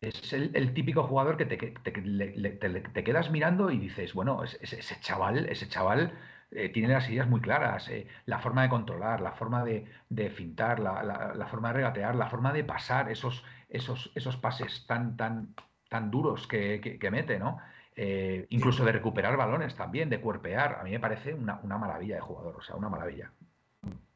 es 0.00 0.32
el, 0.32 0.50
el 0.54 0.72
típico 0.72 1.02
jugador 1.02 1.36
que 1.36 1.44
te, 1.44 3.04
quedas 3.04 3.30
mirando 3.30 3.70
y 3.70 3.78
dices, 3.78 4.14
bueno, 4.14 4.44
es- 4.44 4.58
es- 4.62 4.72
ese 4.72 4.98
chaval, 5.00 5.46
ese 5.50 5.68
chaval 5.68 6.12
eh, 6.50 6.68
tiene 6.70 6.88
las 6.94 7.08
ideas 7.10 7.28
muy 7.28 7.40
claras, 7.40 7.88
eh, 7.88 8.06
la 8.26 8.38
forma 8.40 8.62
de 8.62 8.68
controlar, 8.68 9.20
la 9.20 9.32
forma 9.32 9.64
de, 9.64 9.86
de 10.08 10.30
fintar, 10.30 10.78
la, 10.80 11.02
la- 11.02 11.34
la 11.34 11.46
forma 11.46 11.68
de 11.68 11.74
regatear, 11.74 12.14
la 12.14 12.28
forma 12.28 12.52
de 12.52 12.64
pasar 12.64 13.10
esos, 13.10 13.44
esos, 13.68 14.12
esos 14.14 14.36
pases 14.36 14.86
tan, 14.86 15.16
tan, 15.16 15.54
tan 15.88 16.10
duros 16.10 16.46
que, 16.46 16.80
que- 16.80 16.98
que 16.98 17.10
mete, 17.10 17.38
¿no? 17.38 17.58
Eh, 17.96 18.46
incluso 18.50 18.84
de 18.84 18.92
recuperar 18.92 19.36
balones 19.36 19.74
también, 19.74 20.10
de 20.10 20.20
cuerpear. 20.20 20.76
A 20.80 20.84
mí 20.84 20.90
me 20.90 21.00
parece 21.00 21.34
una, 21.34 21.60
una 21.62 21.78
maravilla 21.78 22.16
de 22.16 22.20
jugador, 22.20 22.56
o 22.56 22.62
sea, 22.62 22.76
una 22.76 22.88
maravilla. 22.90 23.32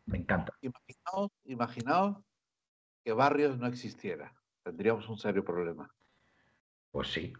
Me 0.06 0.18
encanta. 0.18 0.52
Imaginaos, 0.60 1.30
imaginaos 1.44 2.16
que 3.04 3.12
Barrios 3.12 3.58
no 3.58 3.66
existiera. 3.66 4.34
Tendríamos 4.62 5.08
un 5.08 5.18
serio 5.18 5.44
problema. 5.44 5.90
Pues 6.90 7.08
sí, 7.12 7.32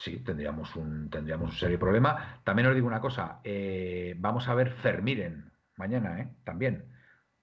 sí, 0.00 0.18
tendríamos 0.24 0.74
un, 0.76 1.10
tendríamos 1.10 1.50
un 1.50 1.56
serio 1.56 1.78
problema. 1.78 2.40
También 2.42 2.68
os 2.68 2.74
digo 2.74 2.86
una 2.86 3.00
cosa, 3.00 3.40
eh, 3.44 4.14
vamos 4.18 4.48
a 4.48 4.54
ver 4.54 4.72
Fermiren 4.82 5.52
mañana, 5.76 6.20
¿eh? 6.20 6.34
También, 6.42 6.86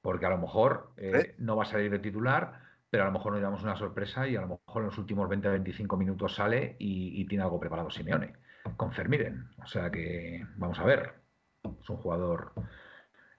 porque 0.01 0.25
a 0.25 0.29
lo 0.29 0.39
mejor 0.39 0.91
eh, 0.97 1.35
no 1.37 1.55
va 1.55 1.63
a 1.63 1.67
salir 1.67 1.89
de 1.91 1.99
titular, 1.99 2.61
pero 2.89 3.03
a 3.03 3.05
lo 3.07 3.13
mejor 3.13 3.33
nos 3.33 3.41
damos 3.41 3.63
una 3.63 3.75
sorpresa 3.75 4.27
y 4.27 4.35
a 4.35 4.41
lo 4.41 4.47
mejor 4.47 4.81
en 4.81 4.85
los 4.87 4.97
últimos 4.97 5.29
20-25 5.29 5.97
minutos 5.97 6.35
sale 6.35 6.75
y, 6.79 7.21
y 7.21 7.25
tiene 7.27 7.43
algo 7.43 7.59
preparado 7.59 7.89
Simeone 7.89 8.33
con 8.75 8.91
Fermiren. 8.91 9.49
O 9.63 9.67
sea 9.67 9.89
que 9.91 10.45
vamos 10.57 10.79
a 10.79 10.83
ver. 10.83 11.13
Es 11.63 11.89
un 11.89 11.97
jugador, 11.97 12.53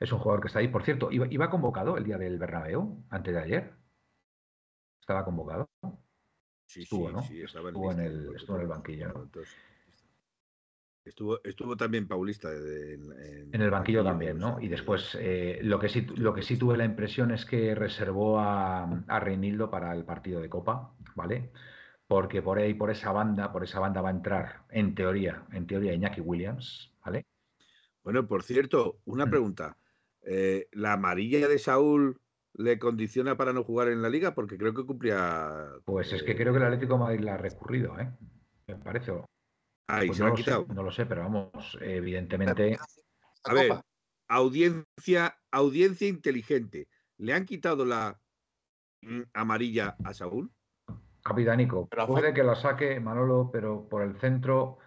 es 0.00 0.12
un 0.12 0.18
jugador 0.18 0.40
que 0.40 0.48
está 0.48 0.60
ahí. 0.60 0.68
Por 0.68 0.84
cierto, 0.84 1.10
iba, 1.10 1.26
iba 1.30 1.50
convocado 1.50 1.96
el 1.96 2.04
día 2.04 2.18
del 2.18 2.38
Bernabéu, 2.38 3.04
antes 3.10 3.34
de 3.34 3.40
ayer. 3.40 3.74
Estaba 5.00 5.24
convocado. 5.24 5.67
Sí, 6.68 6.82
Estuvo, 6.82 7.08
sí, 7.08 7.14
¿no? 7.14 7.22
sí, 7.22 7.40
estaba 7.42 7.70
en 7.70 7.74
Estuvo 7.76 7.92
en 7.92 8.00
el- 8.00 8.36
estuvo 8.36 8.56
en 8.56 8.62
el 8.62 8.68
banquillo, 8.68 9.08
¿no? 9.08 9.22
Entonces, 9.22 9.56
estuvo, 11.04 11.42
estuvo 11.42 11.76
también 11.76 12.06
Paulista 12.06 12.52
en, 12.52 13.10
En 13.54 13.62
el 13.62 13.70
banquillo 13.70 14.04
también, 14.04 14.38
¿no? 14.38 14.60
Y 14.60 14.68
después 14.68 15.16
eh, 15.18 15.60
lo, 15.62 15.78
que 15.78 15.88
sí, 15.88 16.02
lo 16.16 16.34
que 16.34 16.42
sí 16.42 16.58
tuve 16.58 16.76
la 16.76 16.84
impresión 16.84 17.30
es 17.30 17.46
que 17.46 17.74
reservó 17.74 18.38
a, 18.38 18.84
a 18.84 19.20
Reinildo 19.20 19.70
para 19.70 19.94
el 19.94 20.04
partido 20.04 20.40
de 20.42 20.50
Copa, 20.50 20.94
¿vale? 21.16 21.50
Porque 22.06 22.42
por 22.42 22.58
ahí, 22.58 22.74
por 22.74 22.90
esa 22.90 23.12
banda, 23.12 23.50
por 23.50 23.64
esa 23.64 23.80
banda 23.80 24.02
va 24.02 24.10
a 24.10 24.12
entrar, 24.12 24.64
en 24.70 24.94
teoría, 24.94 25.46
en 25.52 25.66
teoría, 25.66 25.94
Iñaki 25.94 26.20
Williams, 26.20 26.92
¿vale? 27.02 27.24
Bueno, 28.04 28.26
por 28.26 28.42
cierto, 28.42 28.98
una 29.06 29.24
Mm. 29.26 29.30
pregunta. 29.30 29.78
Eh, 30.22 30.68
¿La 30.72 30.92
amarilla 30.94 31.48
de 31.48 31.58
Saúl 31.58 32.20
le 32.58 32.78
condiciona 32.78 33.36
para 33.36 33.52
no 33.52 33.62
jugar 33.64 33.88
en 33.88 34.02
la 34.02 34.10
liga? 34.10 34.34
Porque 34.34 34.58
creo 34.58 34.74
que 34.74 34.84
cumplía. 34.84 35.70
Pues 35.84 36.12
es 36.12 36.22
que 36.22 36.32
eh, 36.32 36.36
creo 36.36 36.52
que 36.52 36.58
el 36.58 36.64
Atlético 36.64 36.94
de 36.94 37.00
Madrid 37.00 37.20
la 37.20 37.34
ha 37.34 37.38
recurrido, 37.38 37.98
¿eh? 37.98 38.10
Me 38.66 38.76
parece. 38.76 39.12
Ah, 39.86 40.04
y 40.04 40.08
pues 40.08 40.18
se 40.18 40.24
no 40.24 40.30
lo 40.30 40.36
sé, 40.36 40.42
quitado. 40.42 40.66
no 40.74 40.82
lo 40.82 40.90
sé, 40.90 41.06
pero 41.06 41.22
vamos, 41.22 41.78
evidentemente. 41.80 42.78
A 43.44 43.54
ver, 43.54 43.80
audiencia, 44.28 45.38
audiencia 45.50 46.08
inteligente. 46.08 46.88
¿Le 47.16 47.32
han 47.32 47.46
quitado 47.46 47.84
la 47.84 48.20
mm, 49.02 49.22
amarilla 49.32 49.96
a 50.04 50.12
Saúl? 50.12 50.52
Capitánico, 51.22 51.88
puede 51.88 52.32
que 52.32 52.42
la 52.42 52.54
saque 52.54 53.00
Manolo, 53.00 53.50
pero 53.52 53.88
por 53.88 54.02
el 54.02 54.18
centro, 54.18 54.78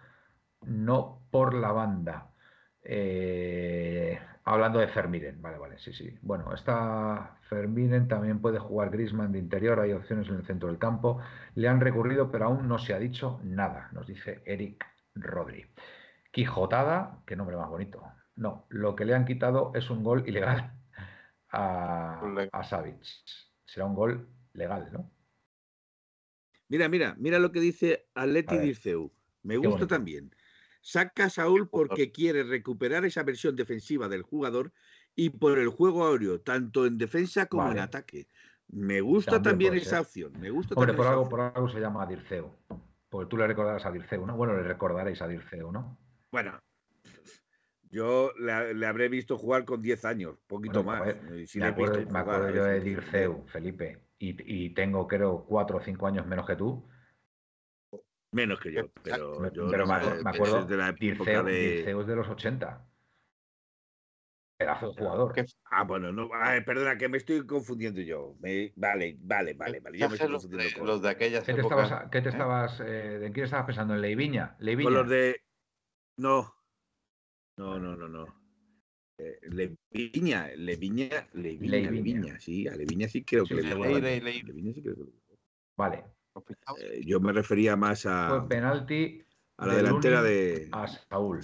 no 0.66 1.26
por 1.30 1.54
la 1.54 1.72
banda. 1.72 2.34
Eh, 2.82 4.18
hablando 4.44 4.78
de 4.78 4.88
Fermiren, 4.88 5.40
vale, 5.40 5.58
vale, 5.58 5.78
sí, 5.78 5.92
sí. 5.92 6.18
Bueno, 6.22 6.52
está 6.54 7.38
Fermiren, 7.48 8.08
también 8.08 8.40
puede 8.40 8.58
jugar 8.58 8.90
Griezmann 8.90 9.32
de 9.32 9.38
interior, 9.38 9.80
hay 9.80 9.92
opciones 9.92 10.28
en 10.28 10.36
el 10.36 10.46
centro 10.46 10.68
del 10.68 10.78
campo. 10.78 11.20
Le 11.54 11.68
han 11.68 11.80
recurrido, 11.80 12.30
pero 12.30 12.46
aún 12.46 12.68
no 12.68 12.78
se 12.78 12.94
ha 12.94 12.98
dicho 12.98 13.40
nada, 13.44 13.88
nos 13.92 14.06
dice 14.06 14.42
Eric 14.44 14.84
Rodri. 15.14 15.66
Quijotada, 16.30 17.22
qué 17.26 17.36
nombre 17.36 17.56
más 17.56 17.68
bonito. 17.68 18.02
No, 18.36 18.66
lo 18.70 18.96
que 18.96 19.04
le 19.04 19.14
han 19.14 19.26
quitado 19.26 19.72
es 19.74 19.90
un 19.90 20.02
gol 20.02 20.26
ilegal 20.26 20.72
a, 21.50 22.22
a 22.52 22.64
Savic. 22.64 23.02
Será 23.64 23.86
un 23.86 23.94
gol 23.94 24.28
legal, 24.54 24.90
¿no? 24.92 25.10
Mira, 26.68 26.88
mira, 26.88 27.14
mira 27.18 27.38
lo 27.38 27.52
que 27.52 27.60
dice 27.60 28.08
Atleti. 28.14 28.58
Dirceu. 28.58 29.12
Me 29.42 29.58
gusta 29.58 29.86
también. 29.86 30.34
Saca 30.82 31.26
a 31.26 31.30
Saúl 31.30 31.68
porque 31.68 32.10
quiere 32.10 32.42
recuperar 32.42 33.04
esa 33.04 33.22
versión 33.22 33.54
defensiva 33.54 34.08
del 34.08 34.22
jugador 34.22 34.72
y 35.14 35.30
por 35.30 35.58
el 35.58 35.68
juego 35.68 36.08
aéreo, 36.08 36.40
tanto 36.40 36.86
en 36.86 36.98
defensa 36.98 37.46
como 37.46 37.70
en 37.70 37.78
ataque. 37.78 38.26
Me 38.68 39.00
gusta 39.00 39.40
También 39.40 39.74
esa 39.74 40.00
opción. 40.00 40.32
Me 40.40 40.50
gusta 40.50 40.74
Hombre, 40.74 40.88
también 40.88 40.96
por 40.96 41.06
algo, 41.06 41.28
por 41.28 41.40
algo 41.40 41.68
se 41.68 41.78
llama 41.80 42.04
Dirceu. 42.06 42.50
Porque 43.08 43.28
tú 43.28 43.36
le 43.36 43.46
recordarás 43.46 43.84
a 43.86 43.92
Dirceu, 43.92 44.26
¿no? 44.26 44.36
Bueno, 44.36 44.56
le 44.56 44.62
recordaréis 44.62 45.22
a 45.22 45.28
Dirceu, 45.28 45.70
¿no? 45.70 45.98
Bueno, 46.32 46.58
yo 47.90 48.32
le, 48.38 48.74
le 48.74 48.86
habré 48.86 49.08
visto 49.08 49.36
jugar 49.36 49.66
con 49.66 49.82
10 49.82 50.04
años, 50.06 50.38
poquito 50.46 50.82
Bueno, 50.82 51.04
más. 51.04 51.38
y 51.38 51.46
sí 51.46 51.58
me 51.58 51.66
acuerdo, 51.66 51.98
me 52.10 52.54
yo 52.54 52.64
de 52.64 52.72
veces. 52.72 52.84
Dirceu, 52.84 53.44
Felipe, 53.46 53.98
y, 54.18 54.64
y 54.64 54.70
tengo, 54.70 55.06
creo, 55.06 55.44
cuatro 55.44 55.76
o 55.76 55.80
cinco 55.80 56.06
años 56.06 56.26
menos 56.26 56.46
que 56.46 56.56
tú. 56.56 56.88
Menos 58.32 58.60
que 58.60 58.72
yo, 58.72 58.88
pero 59.02 59.38
Me- 59.40 59.50
yo 59.52 59.68
pero 59.70 59.86
no 59.86 59.92
me, 59.92 60.00
sé, 60.00 60.28
acuerdo, 60.28 60.64
de 60.64 60.76
la 60.76 60.88
época 60.88 61.02
Dirceu, 61.04 61.44
de- 61.44 61.52
Dirceu 61.52 62.02
de 62.04 62.16
los 62.16 62.28
80. 62.28 62.88
Pedazo 64.56 64.88
de 64.88 64.92
jugador. 64.94 65.32
¿Qué- 65.34 65.44
Ah, 65.70 65.84
bueno, 65.84 66.12
no, 66.12 66.30
ay, 66.32 66.62
perdona, 66.62 66.96
que 66.96 67.08
me 67.08 67.18
estoy 67.18 67.46
confundiendo 67.46 68.00
yo. 68.00 68.36
Me- 68.40 68.72
Vale, 68.76 69.16
vale, 69.20 69.52
vale, 69.52 69.80
vale. 69.80 69.98
Ya 69.98 70.08
me 70.08 70.14
estoy 70.14 70.30
los, 70.30 70.42
confundiendo 70.44 70.68
de, 70.74 70.78
con, 70.78 70.86
los 70.86 71.02
de 71.02 71.08
aquellas 71.10 71.44
¿Qué 71.44 71.52
te 71.52 71.60
épocas, 71.60 71.90
estabas, 71.90 72.10
qué 72.10 72.20
te 72.22 72.28
¿eh? 72.28 72.32
estabas, 72.32 72.80
eh, 72.80 73.18
¿de 73.18 73.32
quién 73.32 73.44
estabas 73.44 73.66
pensando? 73.66 73.94
¿En 73.94 74.00
Leiviña? 74.00 74.56
Leiviña. 74.60 74.86
con 74.86 74.94
los 74.94 75.08
de. 75.08 75.40
No. 76.16 76.54
No, 77.58 77.78
no, 77.78 77.96
no, 77.96 78.08
no. 78.08 78.26
Eh, 79.18 79.38
Leviña, 79.42 80.48
Leviña, 80.56 81.28
Leviña, 81.34 81.90
Leviña. 81.90 82.40
Sí, 82.40 82.66
a 82.66 82.74
Leviña 82.76 83.08
sí 83.08 83.24
creo 83.24 83.46
que 83.46 83.56
Sí, 83.56 83.60
le. 83.62 84.00
Leviña 84.42 84.72
sí 84.72 84.82
creo 84.82 84.96
que 84.96 85.02
le 85.04 85.12
Vale. 85.76 86.04
Eh, 86.78 87.02
yo 87.04 87.20
me 87.20 87.32
refería 87.32 87.76
más 87.76 88.06
a, 88.06 88.28
Fue 88.30 88.48
penalti 88.48 89.22
a 89.58 89.66
la 89.66 89.74
de 89.74 89.82
delantera 89.82 90.22
Lunin 90.22 90.34
de. 90.34 90.68
a 90.72 90.88
Saúl. 90.88 91.40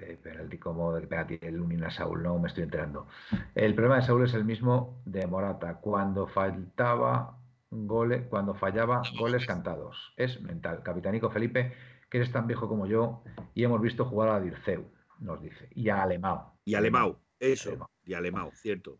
Eh, 0.00 0.18
Penalti 0.22 0.58
como 0.58 0.92
de 0.92 1.06
penalti 1.06 1.38
de 1.38 1.52
Lunin 1.52 1.84
a 1.84 1.90
Saúl, 1.90 2.22
no 2.22 2.38
me 2.38 2.48
estoy 2.48 2.64
enterando. 2.64 3.06
El 3.54 3.74
problema 3.74 3.96
de 3.96 4.02
Saúl 4.02 4.24
es 4.24 4.34
el 4.34 4.44
mismo 4.44 5.00
de 5.04 5.26
Morata. 5.26 5.76
Cuando 5.80 6.26
faltaba 6.26 7.38
goles, 7.70 8.26
cuando 8.28 8.54
fallaba 8.54 9.02
goles 9.18 9.46
cantados. 9.46 10.12
Es 10.16 10.40
mental. 10.40 10.82
Capitanico 10.82 11.30
Felipe, 11.30 11.72
que 12.10 12.18
eres 12.18 12.32
tan 12.32 12.46
viejo 12.46 12.68
como 12.68 12.86
yo 12.86 13.22
y 13.54 13.64
hemos 13.64 13.80
visto 13.80 14.04
jugar 14.04 14.30
a 14.30 14.40
Dirceu, 14.40 14.90
nos 15.20 15.40
dice. 15.40 15.68
Y 15.74 15.88
a 15.88 16.02
Alemão. 16.02 16.52
Y 16.64 16.74
Alemão, 16.74 17.18
eso. 17.38 17.70
Alemão. 17.70 17.88
Y 18.04 18.14
Alemão, 18.14 18.50
cierto. 18.54 18.98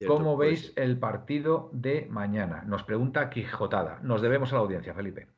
Cierto, 0.00 0.16
¿Cómo 0.16 0.36
pues, 0.36 0.48
veis 0.48 0.72
el 0.76 0.98
partido 0.98 1.70
de 1.72 2.06
mañana? 2.10 2.62
Nos 2.62 2.82
pregunta 2.84 3.30
Quijotada. 3.30 4.00
Nos 4.02 4.20
debemos 4.22 4.50
a 4.52 4.56
la 4.56 4.60
audiencia, 4.62 4.94
Felipe. 4.94 5.28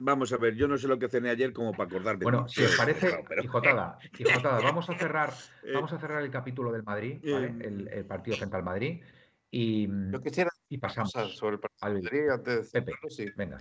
Vamos 0.00 0.32
a 0.32 0.36
ver, 0.36 0.54
yo 0.54 0.68
no 0.68 0.78
sé 0.78 0.86
lo 0.86 0.98
que 0.98 1.08
cené 1.08 1.30
ayer 1.30 1.52
como 1.52 1.72
para 1.72 1.84
acordarme. 1.88 2.22
Bueno, 2.22 2.46
si 2.48 2.62
os 2.62 2.76
parece, 2.76 3.18
pero- 3.28 3.42
Quijotada, 3.42 3.98
Quijotada, 4.12 4.60
vamos 4.60 4.88
a 4.90 4.96
cerrar, 4.96 5.30
Eh, 5.64 5.72
vamos 5.74 5.92
a 5.92 5.98
cerrar 5.98 6.22
el 6.22 6.30
capítulo 6.30 6.70
del 6.70 6.84
Madrid, 6.84 7.18
¿vale? 7.32 7.46
eh, 7.48 7.56
el, 7.66 7.88
el 7.88 8.04
partido 8.06 8.36
frente 8.36 8.56
al 8.56 8.62
Madrid. 8.62 9.02
Y, 9.50 9.88
Yo 10.12 10.20
quisiera 10.22 10.50
Y 10.68 10.78
pasamos 10.78 11.10
sobre 11.36 11.54
el 11.54 11.60
partido 11.60 11.86
al. 11.86 12.02
Madrid 12.02 12.28
antes 12.30 12.70
de 12.70 12.82
Pepe. 12.82 13.10
sí. 13.10 13.26
Venga. 13.36 13.58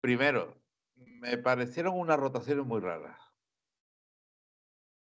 Primero, 0.00 0.54
me 0.94 1.36
parecieron 1.38 1.98
unas 1.98 2.18
rotaciones 2.18 2.64
muy 2.64 2.80
raras. 2.80 3.20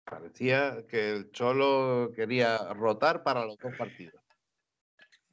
Parecía 0.05 0.85
que 0.87 1.11
el 1.11 1.31
Cholo 1.31 2.11
quería 2.15 2.57
rotar 2.75 3.23
para 3.23 3.43
los 3.43 3.57
dos 3.57 3.73
partidos. 3.75 4.21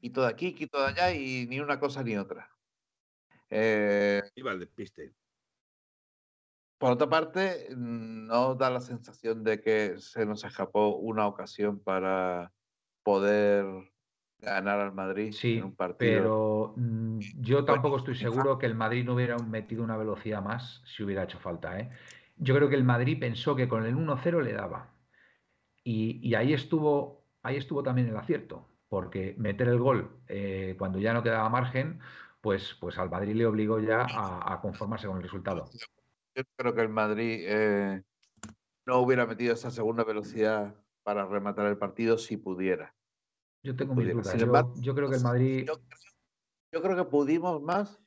Quito 0.01 0.23
de 0.23 0.29
aquí, 0.29 0.55
quito 0.55 0.81
de 0.81 0.87
allá 0.89 1.13
y 1.13 1.47
ni 1.47 1.61
una 1.61 1.79
cosa 1.79 2.03
ni 2.03 2.17
otra. 2.17 2.49
Eh, 3.51 4.23
Iba 4.35 4.53
al 4.53 4.61
despiste. 4.61 5.13
por 6.79 6.93
otra 6.93 7.09
parte, 7.09 7.69
no 7.77 8.55
da 8.55 8.71
la 8.71 8.81
sensación 8.81 9.45
de 9.45 9.61
que 9.61 9.99
se 9.99 10.25
nos 10.25 10.43
escapó 10.43 10.97
una 10.97 11.27
ocasión 11.27 11.79
para 11.79 12.51
poder 13.05 13.67
ganar 14.39 14.81
al 14.81 14.93
Madrid 14.93 15.33
Sí, 15.33 15.59
en 15.59 15.65
un 15.65 15.77
partido. 15.77 16.73
pero 16.75 16.75
mm, 16.77 17.19
yo 17.41 17.65
tampoco 17.65 17.99
estoy 17.99 18.17
seguro 18.17 18.59
que 18.59 18.67
el 18.67 18.75
Madrid 18.75 19.05
no 19.05 19.15
hubiera 19.15 19.37
metido 19.39 19.85
una 19.85 19.97
velocidad 19.97 20.43
más 20.43 20.83
si 20.87 21.05
hubiera 21.05 21.25
hecho 21.25 21.39
falta. 21.39 21.79
¿eh? 21.79 21.91
Yo 22.43 22.57
creo 22.57 22.69
que 22.69 22.75
el 22.75 22.85
Madrid 22.85 23.19
pensó 23.21 23.55
que 23.55 23.69
con 23.69 23.87
el 23.87 23.95
1-0 23.95 24.43
le 24.43 24.53
daba. 24.53 24.95
Y, 25.85 26.21
y 26.27 26.35
ahí 26.35 26.53
estuvo, 26.53 27.25
ahí 27.43 27.57
estuvo 27.57 27.83
también 27.83 28.09
el 28.09 28.17
acierto, 28.17 28.69
porque 28.89 29.35
meter 29.39 29.69
el 29.69 29.79
gol 29.79 30.21
eh, 30.29 30.75
cuando 30.79 30.99
ya 30.99 31.13
no 31.13 31.23
quedaba 31.23 31.49
margen, 31.49 32.01
pues, 32.41 32.77
pues 32.81 32.99
al 32.99 33.11
Madrid 33.11 33.35
le 33.35 33.47
obligó 33.47 33.79
ya 33.79 34.03
a, 34.03 34.53
a 34.53 34.61
conformarse 34.61 35.07
con 35.07 35.17
el 35.19 35.23
resultado. 35.23 35.71
Yo 36.35 36.43
creo 36.57 36.75
que 36.75 36.81
el 36.81 36.89
Madrid 36.89 37.45
eh, 37.47 38.03
no 38.87 38.99
hubiera 38.99 39.27
metido 39.27 39.55
esa 39.55 39.71
segunda 39.71 40.03
velocidad 40.03 40.75
para 41.05 41.27
rematar 41.27 41.67
el 41.67 41.79
partido 41.79 42.19
si 42.19 42.37
pudiera. 42.37 42.95
Yo 43.63 43.77
tengo 43.77 43.95
mis 43.95 44.13
dudas. 44.13 44.75
Yo, 44.81 44.95
creo 44.95 45.09
que 45.09 45.17
el 45.17 45.23
Madrid. 45.23 45.65
Yo, 45.67 45.75
yo 46.73 46.83
creo 46.83 46.97
que 46.97 47.05
pudimos 47.05 47.63
más 47.63 48.01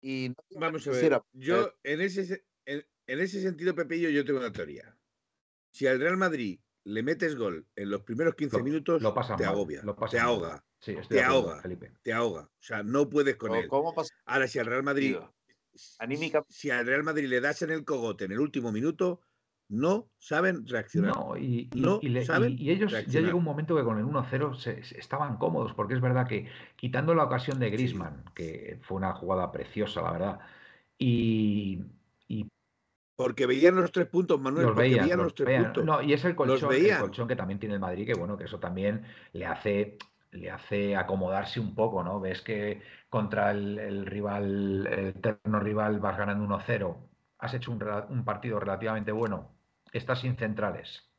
y 0.00 0.30
no 0.30 0.60
Vamos 0.60 0.86
a 0.86 0.90
ver. 0.90 1.22
Yo, 1.32 1.72
en 1.82 2.00
ese, 2.00 2.46
en, 2.64 2.84
en 3.06 3.20
ese 3.20 3.40
sentido, 3.40 3.74
Pepillo, 3.74 4.08
yo 4.10 4.24
tengo 4.24 4.38
una 4.40 4.52
teoría. 4.52 4.96
Si 5.72 5.86
al 5.86 6.00
Real 6.00 6.16
Madrid 6.16 6.60
le 6.84 7.02
metes 7.02 7.34
gol 7.36 7.66
en 7.76 7.90
los 7.90 8.02
primeros 8.02 8.34
15 8.34 8.58
Lo- 8.58 8.64
minutos, 8.64 9.02
lo 9.02 9.14
pasan 9.14 9.36
te 9.36 9.44
mal, 9.44 9.54
agobia, 9.54 9.82
lo 9.82 9.96
pasan 9.96 10.10
te 10.10 10.16
mal. 10.18 10.26
ahoga, 10.34 10.64
Sí, 10.80 10.94
te 11.08 11.22
ahoga. 11.22 11.60
Felipe. 11.62 11.92
te 12.02 12.12
ahoga. 12.12 12.42
O 12.42 12.50
sea, 12.62 12.82
no 12.82 13.08
puedes 13.08 13.36
con 13.36 13.52
¿o 13.52 13.54
él. 13.56 13.68
¿Cómo 13.68 13.94
pasa? 13.94 14.14
Ahora, 14.26 14.46
si 14.46 14.58
al 14.58 14.66
Real 14.66 14.82
Madrid, 14.82 15.16
Anímica- 15.98 16.44
si 16.48 16.70
al 16.70 16.86
Real 16.86 17.02
Madrid 17.02 17.26
le 17.28 17.40
das 17.40 17.62
en 17.62 17.70
el 17.70 17.84
cogote 17.84 18.26
en 18.26 18.32
el 18.32 18.38
último 18.40 18.70
minuto, 18.70 19.20
no 19.68 20.10
saben 20.18 20.66
reaccionar. 20.66 21.16
No, 21.16 21.36
y, 21.38 21.70
No 21.74 21.98
y 22.02 22.10
le- 22.10 22.20
y- 22.22 22.24
saben 22.26 22.56
y 22.58 22.70
ellos 22.70 22.92
ya 22.92 23.20
llegó 23.20 23.38
un 23.38 23.44
momento 23.44 23.74
que 23.74 23.82
con 23.82 23.98
el 23.98 24.04
1-0 24.04 24.54
se, 24.54 24.84
se 24.84 25.00
estaban 25.00 25.38
cómodos, 25.38 25.72
porque 25.74 25.94
es 25.94 26.00
verdad 26.02 26.28
que 26.28 26.48
quitando 26.76 27.14
la 27.14 27.24
ocasión 27.24 27.58
de 27.58 27.70
Griezmann, 27.70 28.24
que 28.34 28.78
fue 28.82 28.98
una 28.98 29.14
jugada 29.14 29.50
preciosa, 29.50 30.02
la 30.02 30.12
verdad, 30.12 30.40
y 30.98 31.80
Porque 33.16 33.46
veían 33.46 33.76
los 33.76 33.92
tres 33.92 34.06
puntos, 34.06 34.40
Manuel, 34.40 34.66
los 34.66 34.76
veían, 34.76 35.04
veían 35.04 35.18
los 35.18 35.26
los 35.26 35.34
tres 35.34 35.46
veían. 35.46 35.64
puntos. 35.64 35.84
No, 35.84 36.02
y 36.02 36.12
es 36.12 36.24
el 36.24 36.34
colchón, 36.34 36.72
el 36.72 36.98
colchón 36.98 37.28
que 37.28 37.36
también 37.36 37.58
tiene 37.60 37.74
el 37.74 37.80
Madrid, 37.80 38.06
que 38.06 38.14
bueno, 38.14 38.36
que 38.36 38.44
eso 38.44 38.58
también 38.58 39.04
le 39.32 39.46
hace, 39.46 39.98
le 40.32 40.50
hace 40.50 40.96
acomodarse 40.96 41.60
un 41.60 41.74
poco, 41.74 42.02
¿no? 42.02 42.20
Ves 42.20 42.42
que 42.42 42.82
contra 43.08 43.52
el, 43.52 43.78
el 43.78 44.06
rival, 44.06 44.86
el 44.88 45.06
eterno 45.08 45.60
rival, 45.60 46.00
vas 46.00 46.16
ganando 46.18 46.44
1-0, 46.44 46.96
has 47.38 47.54
hecho 47.54 47.70
un 47.72 48.24
partido 48.24 48.58
relativamente 48.58 49.12
bueno, 49.12 49.56
estás 49.92 50.20
sin 50.20 50.36
centrales 50.36 51.12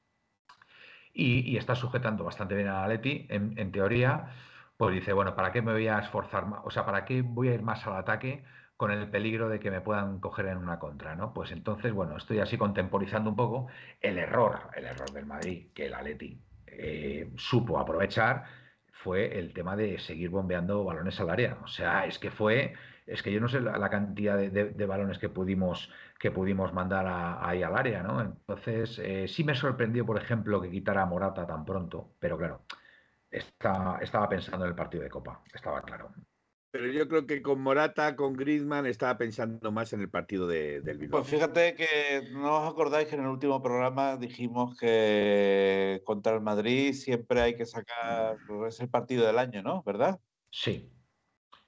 y, 1.13 1.39
y 1.51 1.57
estás 1.57 1.79
sujetando 1.79 2.23
bastante 2.23 2.55
bien 2.55 2.67
a 2.67 2.83
Atleti, 2.83 3.27
en, 3.29 3.57
en 3.57 3.71
teoría, 3.71 4.33
pues 4.77 4.93
dice, 4.93 5.13
bueno, 5.13 5.35
¿para 5.35 5.51
qué 5.51 5.61
me 5.61 5.71
voy 5.73 5.87
a 5.87 5.99
esforzar 5.99 6.45
más? 6.47 6.61
O 6.65 6.71
sea, 6.71 6.85
¿para 6.85 7.05
qué 7.05 7.21
voy 7.21 7.49
a 7.49 7.53
ir 7.53 7.61
más 7.61 7.85
al 7.87 7.95
ataque 7.95 8.43
con 8.78 8.91
el 8.91 9.09
peligro 9.09 9.49
de 9.49 9.59
que 9.59 9.71
me 9.71 9.82
puedan 9.82 10.19
coger 10.19 10.47
en 10.47 10.57
una 10.57 10.80
contra, 10.80 11.15
¿no? 11.15 11.34
Pues 11.34 11.51
entonces, 11.51 11.93
bueno, 11.93 12.17
estoy 12.17 12.39
así 12.39 12.57
contemporizando 12.57 13.30
un 13.30 13.36
poco 13.36 13.67
el 14.01 14.17
error, 14.17 14.69
el 14.76 14.86
error 14.86 15.13
del 15.13 15.26
Madrid, 15.26 15.71
que 15.73 15.86
el 15.88 15.93
Atleti 15.93 16.45
eh, 16.67 17.32
supo 17.38 17.80
aprovechar, 17.80 18.43
fue 18.91 19.38
el 19.39 19.53
tema 19.53 19.76
de 19.76 19.99
seguir 19.99 20.30
bombeando 20.30 20.84
balones 20.84 21.19
al 21.19 21.30
área. 21.30 21.59
O 21.63 21.67
sea, 21.67 22.05
es 22.05 22.17
que 22.19 22.32
fue, 22.32 22.73
es 23.05 23.21
que 23.23 23.32
yo 23.32 23.39
no 23.41 23.47
sé 23.47 23.61
la, 23.61 23.89
cantidad 23.89 24.38
de, 24.38 24.49
de- 24.49 24.86
balones 24.86 25.19
que 25.19 25.30
pudimos, 25.30 25.91
que 26.19 26.32
pudimos 26.32 26.73
mandar 26.73 27.05
a- 27.07 27.47
ahí 27.47 27.61
al 27.63 27.76
área, 27.78 28.03
¿no? 28.03 28.21
Entonces, 28.21 28.99
eh, 28.99 29.28
sí 29.28 29.43
me 29.43 29.55
sorprendió, 29.55 30.05
por 30.05 30.17
ejemplo, 30.17 30.61
que 30.61 30.69
quitara 30.71 31.03
a 31.03 31.05
Morata 31.05 31.45
tan 31.47 31.65
pronto, 31.65 32.15
pero 32.19 32.38
claro, 32.38 32.65
estaba 33.30 34.30
pensando 34.30 34.65
en 34.65 34.71
el 34.71 34.76
partido 34.76 35.03
de 35.03 35.09
Copa, 35.09 35.43
estaba 35.53 35.82
claro. 35.84 36.13
Pero 36.78 36.88
yo 36.91 37.07
creo 37.07 37.26
que 37.26 37.41
con 37.41 37.61
Morata, 37.61 38.17
con 38.17 38.34
Griezmann, 38.34 38.86
estaba 38.86 39.17
pensando 39.17 39.71
más 39.71 39.93
en 39.93 40.01
el 40.01 40.09
partido 40.09 40.45
de- 40.45 40.82
del 40.82 40.97
Bilbao. 40.97 41.21
Pues 41.21 41.32
fíjate 41.32 41.73
que 41.73 42.28
no 42.34 42.57
os 42.63 42.69
acordáis 42.69 43.07
que 43.07 43.15
en 43.15 43.21
el 43.21 43.28
último 43.30 43.61
programa 43.63 44.17
dijimos 44.17 44.78
que 44.78 46.01
contra 46.03 46.34
el 46.36 46.41
Madrid 46.41 46.91
siempre 46.91 47.39
hay 47.39 47.55
que 47.55 47.65
sacar 47.65 48.36
es 48.67 48.78
el 48.82 48.89
partido 48.89 49.26
del 49.26 49.39
año, 49.39 49.61
¿no? 49.63 49.84
¿Verdad? 49.84 50.19
Sí, 50.51 50.91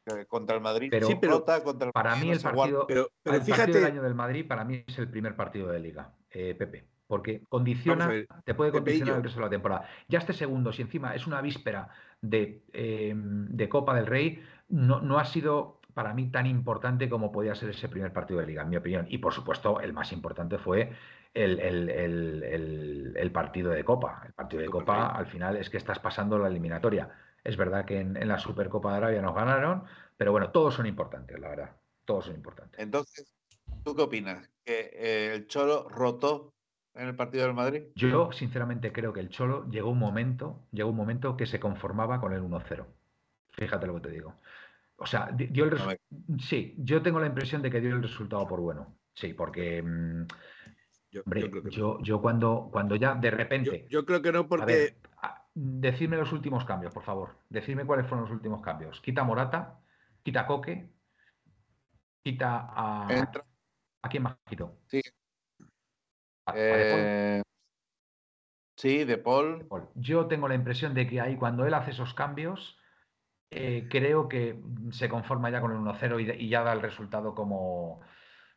Que 0.03 0.25
contra 0.25 0.55
el 0.57 0.61
Madrid 0.61 0.89
Pero- 0.91 1.07
Sí, 1.07 1.15
contra 1.63 1.87
el 1.87 1.93
para 1.93 2.09
Madrid 2.09 2.25
mí 2.27 2.31
el 2.33 2.41
partido, 2.41 2.85
pero, 2.85 3.09
pero 3.23 3.37
el 3.37 3.45
partido 3.45 3.73
del 3.79 3.85
año 3.85 4.03
del 4.03 4.13
Madrid 4.15 4.45
para 4.45 4.65
mí 4.65 4.83
es 4.85 4.99
el 4.99 5.09
primer 5.09 5.37
partido 5.37 5.69
de 5.69 5.79
liga, 5.79 6.13
eh, 6.31 6.53
Pepe, 6.53 6.85
porque 7.07 7.41
condiciona, 7.49 8.07
ver, 8.07 8.27
te 8.45 8.53
puede 8.53 8.71
condicionar 8.71 9.15
el 9.17 9.23
resto 9.23 9.39
de 9.39 9.45
la 9.45 9.49
temporada. 9.49 9.89
Ya 10.07 10.19
este 10.19 10.33
segundo, 10.33 10.71
si 10.73 10.81
encima 10.81 11.15
es 11.15 11.25
una 11.25 11.41
víspera 11.41 11.89
de, 12.21 12.63
eh, 12.73 13.13
de 13.15 13.69
Copa 13.69 13.95
del 13.95 14.05
Rey, 14.05 14.43
no, 14.67 15.01
no 15.01 15.17
ha 15.17 15.25
sido 15.25 15.79
para 15.93 16.13
mí 16.13 16.29
tan 16.29 16.45
importante 16.45 17.09
como 17.09 17.31
podía 17.31 17.55
ser 17.55 17.69
ese 17.71 17.89
primer 17.89 18.13
partido 18.13 18.39
de 18.39 18.45
liga, 18.45 18.61
en 18.61 18.69
mi 18.69 18.75
opinión. 18.77 19.07
Y 19.09 19.17
por 19.17 19.33
supuesto, 19.33 19.79
el 19.81 19.93
más 19.93 20.11
importante 20.11 20.59
fue 20.59 20.91
el, 21.33 21.59
el- 21.59 21.89
el- 23.15 23.31
partido 23.31 23.71
de 23.71 23.83
Copa. 23.83 24.21
El 24.25 24.33
partido 24.33 24.61
de 24.61 24.69
Copa 24.69 25.07
al 25.07 25.25
final, 25.27 25.57
es 25.57 25.69
que 25.69 25.77
estás 25.77 25.99
pasando 25.99 26.37
la 26.37 26.47
eliminatoria. 26.49 27.09
Es 27.43 27.57
verdad 27.57 27.85
que 27.85 27.99
en, 27.99 28.17
en 28.17 28.27
la 28.27 28.37
Supercopa 28.39 28.91
de 28.91 28.97
Arabia 28.97 29.21
nos 29.21 29.33
ganaron, 29.35 29.83
pero 30.17 30.31
bueno, 30.31 30.51
todos 30.51 30.75
son 30.75 30.85
importantes, 30.85 31.39
la 31.39 31.49
verdad. 31.49 31.77
Todos 32.05 32.25
son 32.25 32.35
importantes. 32.35 32.79
Entonces, 32.79 33.33
¿tú 33.83 33.95
qué 33.95 34.01
opinas? 34.03 34.49
¿Que 34.63 34.91
eh, 34.93 35.33
el 35.33 35.47
Cholo 35.47 35.87
rotó 35.89 36.53
en 36.97 37.07
el 37.07 37.15
partido 37.15 37.45
del 37.45 37.53
Madrid? 37.53 37.83
Yo, 37.95 38.31
sinceramente, 38.31 38.91
creo 38.91 39.13
que 39.13 39.19
el 39.19 39.29
Cholo 39.29 39.69
llegó 39.69 39.89
un 39.89 39.99
momento, 39.99 40.67
llegó 40.71 40.89
un 40.89 40.95
momento 40.97 41.37
que 41.37 41.45
se 41.45 41.59
conformaba 41.59 42.19
con 42.19 42.33
el 42.33 42.41
1-0. 42.41 42.85
Fíjate 43.51 43.87
lo 43.87 43.95
que 43.95 44.01
te 44.01 44.11
digo. 44.11 44.35
O 44.97 45.05
sea, 45.05 45.29
di- 45.31 45.47
dio 45.47 45.65
el 45.65 45.71
resu- 45.71 45.99
Sí, 46.39 46.75
yo 46.79 47.01
tengo 47.01 47.19
la 47.19 47.27
impresión 47.27 47.61
de 47.61 47.69
que 47.69 47.79
dio 47.81 47.95
el 47.95 48.01
resultado 48.01 48.47
por 48.47 48.59
bueno. 48.59 48.97
Sí, 49.13 49.33
porque, 49.33 49.81
mm, 49.81 50.25
yo, 51.11 51.21
hombre, 51.25 51.41
yo 51.41 51.51
creo 51.51 51.63
que 51.63 51.69
no. 51.69 51.75
yo, 51.75 51.99
yo 52.01 52.21
cuando, 52.21 52.69
cuando 52.71 52.95
ya 52.95 53.15
de 53.15 53.31
repente. 53.31 53.87
yo 53.89 54.05
creo 54.05 54.21
que 54.21 54.31
no, 54.31 54.39
A 54.41 54.47
porque 54.47 54.65
ver, 54.65 54.97
a- 55.21 55.45
decidme 55.53 56.17
los 56.17 56.31
últimos 56.33 56.65
cambios, 56.65 56.93
por 56.93 57.03
favor. 57.03 57.35
Decidme 57.49 57.85
cuáles 57.85 58.07
fueron 58.07 58.25
los 58.25 58.31
últimos 58.33 58.61
cambios. 58.61 58.99
Quita 59.01 59.23
Morata, 59.23 59.79
quita 60.23 60.45
Coque, 60.47 60.89
quita 62.23 62.67
a. 62.75 63.07
Entra, 63.11 63.45
¿A 64.01 64.09
quién 64.09 64.23
más 64.23 64.37
quitó? 64.47 64.77
Sí. 64.87 65.01
A- 66.47 66.51
a 66.51 66.55
De 66.55 66.61
Paul. 66.63 67.01
eh, 67.01 67.41
sí, 68.77 69.03
de 69.05 69.17
Paul. 69.17 69.67
Yo 69.95 70.27
tengo 70.27 70.47
la 70.47 70.55
impresión 70.55 70.93
de 70.93 71.07
que 71.07 71.19
ahí 71.21 71.35
cuando 71.37 71.65
él 71.65 71.73
hace 71.73 71.91
esos 71.91 72.13
cambios, 72.13 72.77
eh, 73.51 73.87
creo 73.89 74.27
que 74.29 74.59
se 74.91 75.09
conforma 75.09 75.49
ya 75.49 75.61
con 75.61 75.71
el 75.71 75.77
1-0 75.77 76.19
y, 76.19 76.49
ya 76.49 76.63
da 76.63 76.73
el 76.73 76.81
resultado 76.81 77.33
como, 77.35 78.01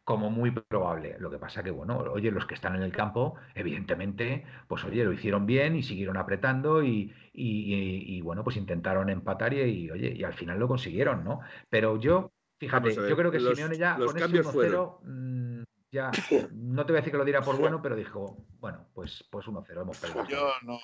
como 0.05 0.31
muy 0.31 0.51
probable. 0.53 1.17
Lo 1.21 1.31
que 1.31 1.39
pasa 1.39 1.63
que, 1.63 1.71
bueno, 1.71 1.99
oye, 1.99 2.31
los 2.33 2.47
que 2.47 2.55
están 2.55 2.77
en 2.77 2.83
el 2.83 2.93
campo, 2.93 3.37
evidentemente, 3.55 4.45
pues 4.69 4.85
oye, 4.85 5.05
lo 5.05 5.13
hicieron 5.13 5.47
bien 5.47 5.77
y 5.77 5.83
siguieron 5.83 6.17
apretando 6.17 6.83
y, 6.83 7.15
y- 7.33 7.75
y- 7.75 8.17
y, 8.19 8.21
bueno, 8.23 8.45
pues 8.45 8.57
intentaron 8.57 9.11
empatar 9.11 9.55
y, 9.55 9.61
y, 9.63 9.91
oye, 9.91 10.13
y 10.17 10.25
al 10.25 10.35
final 10.35 10.59
lo 10.59 10.69
consiguieron, 10.69 11.25
¿no? 11.25 11.41
Pero 11.71 11.99
yo, 12.01 12.33
fíjate, 12.59 12.89
ver, 12.91 13.09
yo 13.09 13.17
creo 13.17 13.31
que 13.33 13.39
los- 13.41 13.57
Simeone 13.57 13.79
ya 13.79 13.97
los 13.99 14.09
con 14.09 14.17
ese 14.17 14.25
cambios 14.27 14.47
1-0 14.47 15.01
mm, 15.05 15.63
ya, 15.93 16.11
no 16.53 16.87
te 16.87 16.93
voy 16.93 16.99
a 16.99 17.01
decir 17.01 17.13
que 17.13 17.19
lo 17.19 17.25
diera 17.25 17.43
por 17.43 17.57
bueno, 17.59 17.81
pero 17.83 17.97
dijo, 17.97 18.47
bueno, 18.61 18.89
pues, 18.95 19.25
pues 19.31 19.47
1-0, 19.47 19.83
hemos 19.83 19.99
perdido. 19.99 20.25
Yo 20.29 20.53
no. 20.63 20.79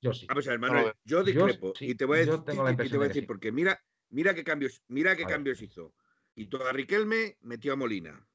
Yo 0.00 0.12
sí. 0.12 0.26
Vamos 0.26 0.46
a 0.46 0.50
ver, 0.50 0.58
Manuel, 0.60 0.92
yo 1.04 1.24
discrepo. 1.24 1.72
sí, 1.74 1.90
y 1.90 1.94
te 1.94 2.04
voy 2.04 2.18
a 2.20 2.24
yo 2.24 2.32
decir, 2.32 2.44
tengo 2.44 2.62
la 2.62 2.70
y 2.70 2.72
impresión 2.72 2.92
te 2.92 2.98
voy 2.98 3.04
a 3.04 3.08
de 3.08 3.12
que 3.12 3.14
decir 3.14 3.22
sí. 3.22 3.26
porque 3.26 3.52
mira, 3.52 3.82
mira 4.10 4.34
qué 4.34 4.44
cambios, 4.44 4.82
mira 4.88 5.16
qué 5.16 5.24
cambios 5.24 5.60
hizo. 5.62 5.94
Quitó 6.34 6.64
a 6.66 6.72
Riquelme, 6.72 7.38
metió 7.40 7.72
a 7.72 7.76
Molina. 7.76 8.26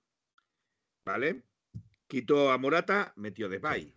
¿Vale? 1.05 1.43
Quitó 2.07 2.51
a 2.51 2.57
Morata, 2.57 3.14
metió 3.16 3.45
a 3.45 3.49
Depay. 3.49 3.95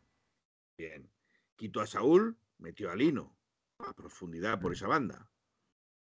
Bien. 0.79 1.11
Quitó 1.57 1.81
a 1.81 1.87
Saúl, 1.87 2.37
metió 2.59 2.91
a 2.91 2.97
Lino. 2.97 3.37
A 3.79 3.93
profundidad 3.93 4.61
por 4.61 4.73
esa 4.73 4.87
banda. 4.87 5.31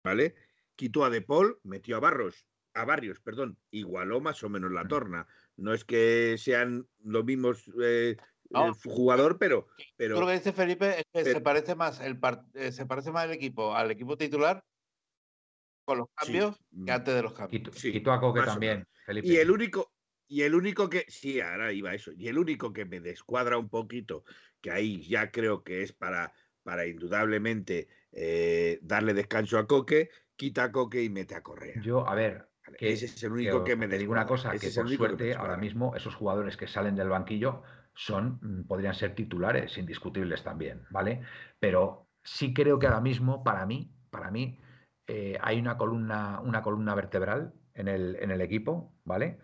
¿Vale? 0.04 0.36
Quitó 0.76 1.06
a 1.06 1.10
De 1.10 1.22
Paul, 1.22 1.60
metió 1.64 1.96
a 1.98 2.00
Barros. 2.00 2.48
A 2.74 2.86
Barrios, 2.86 3.20
perdón. 3.22 3.58
Igualó 3.72 4.20
más 4.20 4.44
o 4.44 4.50
menos 4.50 4.72
la 4.72 4.84
Mm. 4.84 4.88
torna. 4.88 5.28
No 5.58 5.74
es 5.74 5.86
que 5.86 6.38
sean 6.38 6.88
los 7.04 7.24
mismos 7.26 7.70
eh, 7.82 8.18
No. 8.50 8.74
jugador, 8.74 9.38
pero, 9.40 9.68
pero 9.98 10.16
Tú 10.16 10.22
lo 10.22 10.28
que 10.28 10.34
dice 10.34 10.54
Felipe 10.54 11.00
es 11.00 11.06
que 11.14 11.24
se 11.32 11.42
parece 11.42 11.76
más 11.76 12.00
el 12.00 12.20
par- 12.20 12.46
eh, 12.54 12.72
se 12.72 12.86
parece 12.86 13.12
más 13.12 13.26
el 13.26 13.32
equipo 13.32 13.76
al 13.76 13.92
equipo 13.92 14.18
titular 14.18 14.64
con 15.86 16.00
los 16.00 16.08
cambios 16.16 16.58
que 16.86 16.92
antes 16.92 17.14
de 17.16 17.22
los 17.22 17.34
cambios. 17.34 17.64
Quito, 17.64 17.72
Sí, 17.78 17.92
quitó 17.92 18.12
a 18.12 18.20
Coque 18.20 18.42
también, 18.42 18.88
Felipe. 19.06 19.28
Y 19.28 19.38
el 19.38 19.52
único, 19.52 19.94
y 20.28 20.42
el 20.42 20.56
único 20.56 20.90
que, 20.90 21.06
sí, 21.08 21.40
ahora 21.40 21.72
iba 21.72 21.94
eso, 21.94 22.12
y 22.12 22.28
el 22.28 22.38
único 22.38 22.74
que 22.74 22.86
me 22.86 23.00
descuadra 23.00 23.58
un 23.58 23.70
poquito, 23.70 24.24
que 24.62 24.72
ahí 24.72 25.02
ya 25.08 25.32
creo 25.32 25.64
que 25.64 25.84
es 25.84 25.94
para, 25.94 26.34
para 26.64 26.88
indudablemente 26.88 27.88
eh, 28.12 28.80
darle 28.82 29.14
descanso 29.14 29.58
a 29.58 29.68
Coque, 29.68 30.10
quita 30.36 30.66
a 30.66 30.72
Coque 30.72 31.04
y 31.04 31.10
mete 31.10 31.36
a 31.36 31.44
Correa. 31.44 31.82
Yo, 31.84 32.08
a 32.08 32.16
ver, 32.16 32.50
que, 32.78 32.92
ese 32.92 33.06
es 33.06 33.24
el 33.24 33.32
único 33.32 33.64
que, 33.64 33.76
me 33.76 33.88
te 33.88 33.98
digo 33.98 34.12
una 34.12 34.26
cosa, 34.26 34.54
ese 34.54 34.70
que 34.70 34.74
por 34.76 34.86
que 34.86 34.92
me 34.92 34.98
suerte 34.98 35.36
ahora 35.36 35.58
mismo 35.58 35.96
esos 35.96 36.16
jugadores 36.16 36.58
que 36.58 36.68
salen 36.68 36.96
del 36.96 37.10
banquillo 37.10 37.64
son, 37.94 38.40
mm, 38.42 38.68
podrían 38.68 38.94
ser 38.94 39.16
titulares 39.16 39.78
indiscutibles 39.78 40.44
también, 40.44 40.86
¿vale? 40.90 41.22
Pero 41.60 42.10
sí 42.24 42.54
creo 42.54 42.80
que 42.80 42.88
ahora 42.88 43.02
mismo, 43.02 43.44
para 43.44 43.66
mí, 43.66 43.94
para 44.10 44.32
mí, 44.32 44.60
eh, 45.08 45.38
hay 45.42 45.60
una 45.60 45.78
columna, 45.78 46.42
una 46.42 46.62
columna 46.62 46.96
vertebral 46.96 47.54
en 47.74 47.88
el, 47.88 48.18
en 48.20 48.32
el 48.32 48.42
equipo, 48.42 48.94
¿vale? 49.04 49.40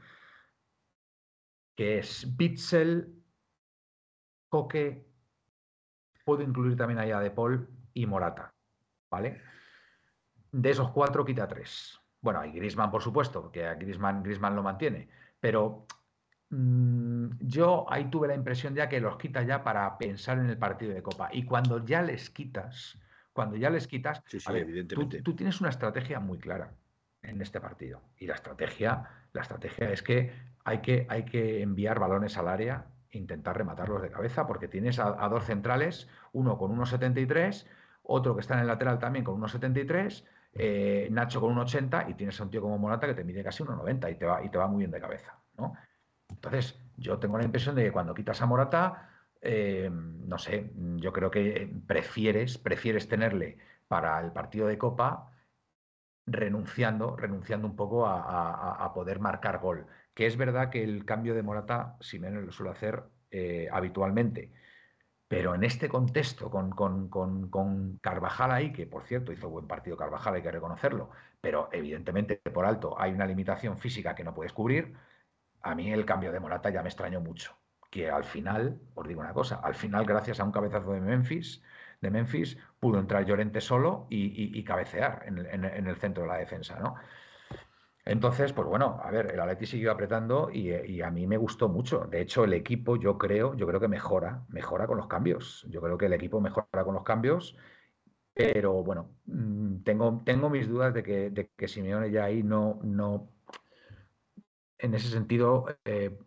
Que 1.75 1.99
es 1.99 2.35
Bitzel, 2.35 3.23
Coque, 4.49 5.07
puedo 6.25 6.43
incluir 6.43 6.75
también 6.75 6.99
allá 6.99 7.19
De 7.19 7.31
Paul 7.31 7.69
y 7.93 8.05
Morata, 8.05 8.53
¿vale? 9.09 9.41
De 10.51 10.69
esos 10.69 10.91
cuatro 10.91 11.23
quita 11.23 11.47
tres. 11.47 12.00
Bueno, 12.21 12.39
hay 12.39 12.51
Griezmann, 12.51 12.91
por 12.91 13.01
supuesto, 13.01 13.41
porque 13.41 13.65
a 13.65 13.73
Griezmann 13.75 14.55
lo 14.55 14.63
mantiene, 14.63 15.09
pero 15.39 15.85
mm, 16.49 17.29
yo 17.39 17.85
ahí 17.89 18.05
tuve 18.09 18.27
la 18.27 18.35
impresión 18.35 18.75
ya 18.75 18.87
que 18.87 18.99
los 19.01 19.17
quita 19.17 19.41
ya 19.43 19.63
para 19.63 19.97
pensar 19.97 20.37
en 20.37 20.49
el 20.49 20.57
partido 20.57 20.93
de 20.93 21.01
Copa. 21.01 21.29
Y 21.31 21.45
cuando 21.45 21.83
ya 21.83 22.01
les 22.01 22.29
quitas, 22.29 22.99
cuando 23.33 23.55
ya 23.55 23.69
les 23.69 23.87
quitas, 23.87 24.21
Sí, 24.27 24.39
sí, 24.39 24.51
ver, 24.51 24.63
evidentemente. 24.63 25.21
tú 25.21 25.35
tienes 25.35 25.59
una 25.61 25.69
estrategia 25.69 26.19
muy 26.19 26.37
clara 26.37 26.73
en 27.23 27.41
este 27.41 27.59
partido. 27.59 28.01
Y 28.17 28.27
la 28.27 28.35
estrategia, 28.35 29.09
la 29.33 29.41
estrategia 29.41 29.91
es 29.91 30.03
que 30.03 30.31
hay 30.63 30.79
que, 30.81 31.07
hay 31.09 31.25
que 31.25 31.61
enviar 31.61 31.99
balones 31.99 32.37
al 32.37 32.47
área 32.47 32.85
e 33.09 33.17
intentar 33.17 33.57
rematarlos 33.57 34.01
de 34.01 34.11
cabeza, 34.11 34.45
porque 34.47 34.67
tienes 34.67 34.99
a, 34.99 35.23
a 35.23 35.27
dos 35.27 35.45
centrales, 35.45 36.07
uno 36.33 36.57
con 36.57 36.77
1,73, 36.77 37.65
otro 38.03 38.35
que 38.35 38.41
está 38.41 38.53
en 38.55 38.61
el 38.61 38.67
lateral 38.67 38.99
también 38.99 39.25
con 39.25 39.39
1,73, 39.41 40.23
eh, 40.53 41.07
Nacho 41.11 41.41
con 41.41 41.55
1,80 41.55 42.09
y 42.09 42.13
tienes 42.13 42.39
a 42.39 42.43
un 42.43 42.51
tío 42.51 42.61
como 42.61 42.77
Morata 42.77 43.07
que 43.07 43.13
te 43.13 43.23
mide 43.23 43.43
casi 43.43 43.63
1,90 43.63 44.11
y 44.11 44.15
te 44.15 44.25
va, 44.25 44.43
y 44.43 44.49
te 44.49 44.57
va 44.57 44.67
muy 44.67 44.79
bien 44.79 44.91
de 44.91 44.99
cabeza, 44.99 45.37
¿no? 45.57 45.73
Entonces, 46.29 46.79
yo 46.97 47.19
tengo 47.19 47.37
la 47.37 47.45
impresión 47.45 47.75
de 47.75 47.83
que 47.83 47.91
cuando 47.91 48.13
quitas 48.13 48.41
a 48.41 48.45
Morata, 48.45 49.09
eh, 49.41 49.89
no 49.91 50.37
sé, 50.37 50.71
yo 50.97 51.11
creo 51.13 51.31
que 51.31 51.69
prefieres, 51.87 52.57
prefieres 52.57 53.07
tenerle 53.07 53.57
para 53.87 54.19
el 54.21 54.31
partido 54.31 54.67
de 54.67 54.77
Copa 54.77 55.31
renunciando, 56.25 57.15
renunciando 57.17 57.67
un 57.67 57.75
poco 57.75 58.05
a 58.07 58.91
poder 58.93 59.19
marcar 59.19 59.59
gol. 59.59 59.87
Que 60.13 60.27
es 60.27 60.37
verdad 60.37 60.69
que 60.69 60.83
el 60.83 61.05
cambio 61.05 61.33
de 61.33 61.43
Morata, 61.43 61.97
Simeone 61.99 62.41
lo 62.41 62.51
suele 62.51 62.71
hacer 62.71 63.03
eh, 63.31 63.69
habitualmente, 63.71 64.51
pero 65.31 65.55
en 65.55 65.63
este 65.63 65.87
contexto, 65.89 66.49
con, 66.51 66.71
con- 66.71 67.09
con- 67.09 67.49
con 67.49 67.97
Carvajal 67.99 68.51
ahí, 68.51 68.73
que 68.73 68.85
por 68.87 69.03
cierto 69.05 69.31
hizo 69.31 69.49
buen 69.49 69.67
partido 69.67 69.95
Carvajal, 69.97 70.35
hay 70.35 70.41
que 70.41 70.51
reconocerlo, 70.51 71.11
pero 71.39 71.69
evidentemente 71.71 72.37
por 72.53 72.65
alto 72.65 72.99
hay 72.99 73.11
una 73.13 73.25
limitación 73.25 73.77
física 73.77 74.13
que 74.15 74.23
no 74.25 74.33
puedes 74.33 74.51
cubrir, 74.53 74.93
a 75.61 75.75
mí 75.75 75.91
el 75.91 76.05
cambio 76.05 76.31
de 76.31 76.39
Morata 76.39 76.69
ya 76.69 76.81
me 76.83 76.89
extrañó 76.89 77.21
mucho. 77.21 77.57
Que 77.91 78.09
al 78.09 78.23
final, 78.25 78.81
os 78.95 79.07
digo 79.07 79.21
una 79.21 79.33
cosa, 79.33 79.57
al 79.63 79.75
final, 79.75 80.05
gracias 80.05 80.39
a 80.39 80.43
un 80.45 80.51
cabezazo 80.51 80.93
de 80.93 81.01
Memphis, 81.01 81.61
de 82.01 82.11
Memphis, 82.11 82.57
pudo 82.79 82.99
entrar 82.99 83.25
Llorente 83.25 83.61
solo 83.61 84.07
y, 84.09 84.57
y- 84.59 84.63
cabecear 84.63 85.23
en 85.27 85.37
en 85.39 85.65
en 85.65 85.87
el 85.87 85.97
centro 85.97 86.23
de 86.23 86.29
la 86.29 86.37
defensa, 86.37 86.79
¿no? 86.79 86.95
Entonces, 88.05 88.51
pues 88.53 88.67
bueno, 88.67 88.99
a 89.03 89.11
ver, 89.11 89.31
el 89.31 89.39
Atleti 89.39 89.65
siguió 89.67 89.91
apretando 89.91 90.49
y, 90.51 91.01
a 91.01 91.11
mí 91.11 91.27
me 91.27 91.37
gustó 91.37 91.69
mucho. 91.69 92.05
De 92.09 92.21
hecho, 92.21 92.43
el 92.43 92.53
equipo, 92.53 92.95
yo 92.97 93.17
creo, 93.17 93.53
yo 93.55 93.67
creo 93.67 93.79
que 93.79 93.87
mejora, 93.87 94.43
mejora 94.49 94.87
con 94.87 94.97
los 94.97 95.07
cambios. 95.07 95.65
Yo 95.69 95.81
creo 95.81 95.97
que 95.97 96.07
el 96.07 96.13
equipo 96.13 96.41
mejora 96.41 96.83
con 96.83 96.95
los 96.95 97.03
cambios, 97.03 97.55
pero 98.33 98.83
bueno, 98.83 99.11
mm, 99.25 99.83
tengo, 99.83 100.21
tengo 100.25 100.49
mis 100.49 100.67
dudas 100.69 100.93
de 100.93 101.03
que, 101.03 101.29
de 101.31 101.49
que 101.57 101.67
Simeone 101.67 102.11
ya 102.11 102.25
ahí 102.25 102.43
no, 102.43 102.79
no, 102.83 103.29
en 104.77 104.93
ese 104.95 105.09
sentido, 105.09 105.65
eh, 105.85 106.17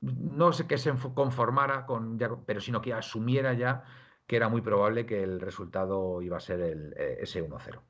no 0.00 0.52
sé 0.52 0.66
que 0.66 0.78
se 0.78 0.92
conformara 1.14 1.86
con, 1.86 2.18
ya- 2.18 2.30
pero 2.46 2.60
sino 2.60 2.80
que 2.80 2.92
asumiera 2.94 3.52
ya 3.54 3.84
que 4.26 4.36
era 4.36 4.48
muy 4.48 4.62
probable 4.62 5.04
que 5.06 5.22
el 5.22 5.40
resultado 5.40 6.22
iba 6.22 6.36
a 6.38 6.40
ser 6.40 6.60
el, 6.60 6.94
eh, 6.96 7.18
ese 7.20 7.42
1-0. 7.42 7.82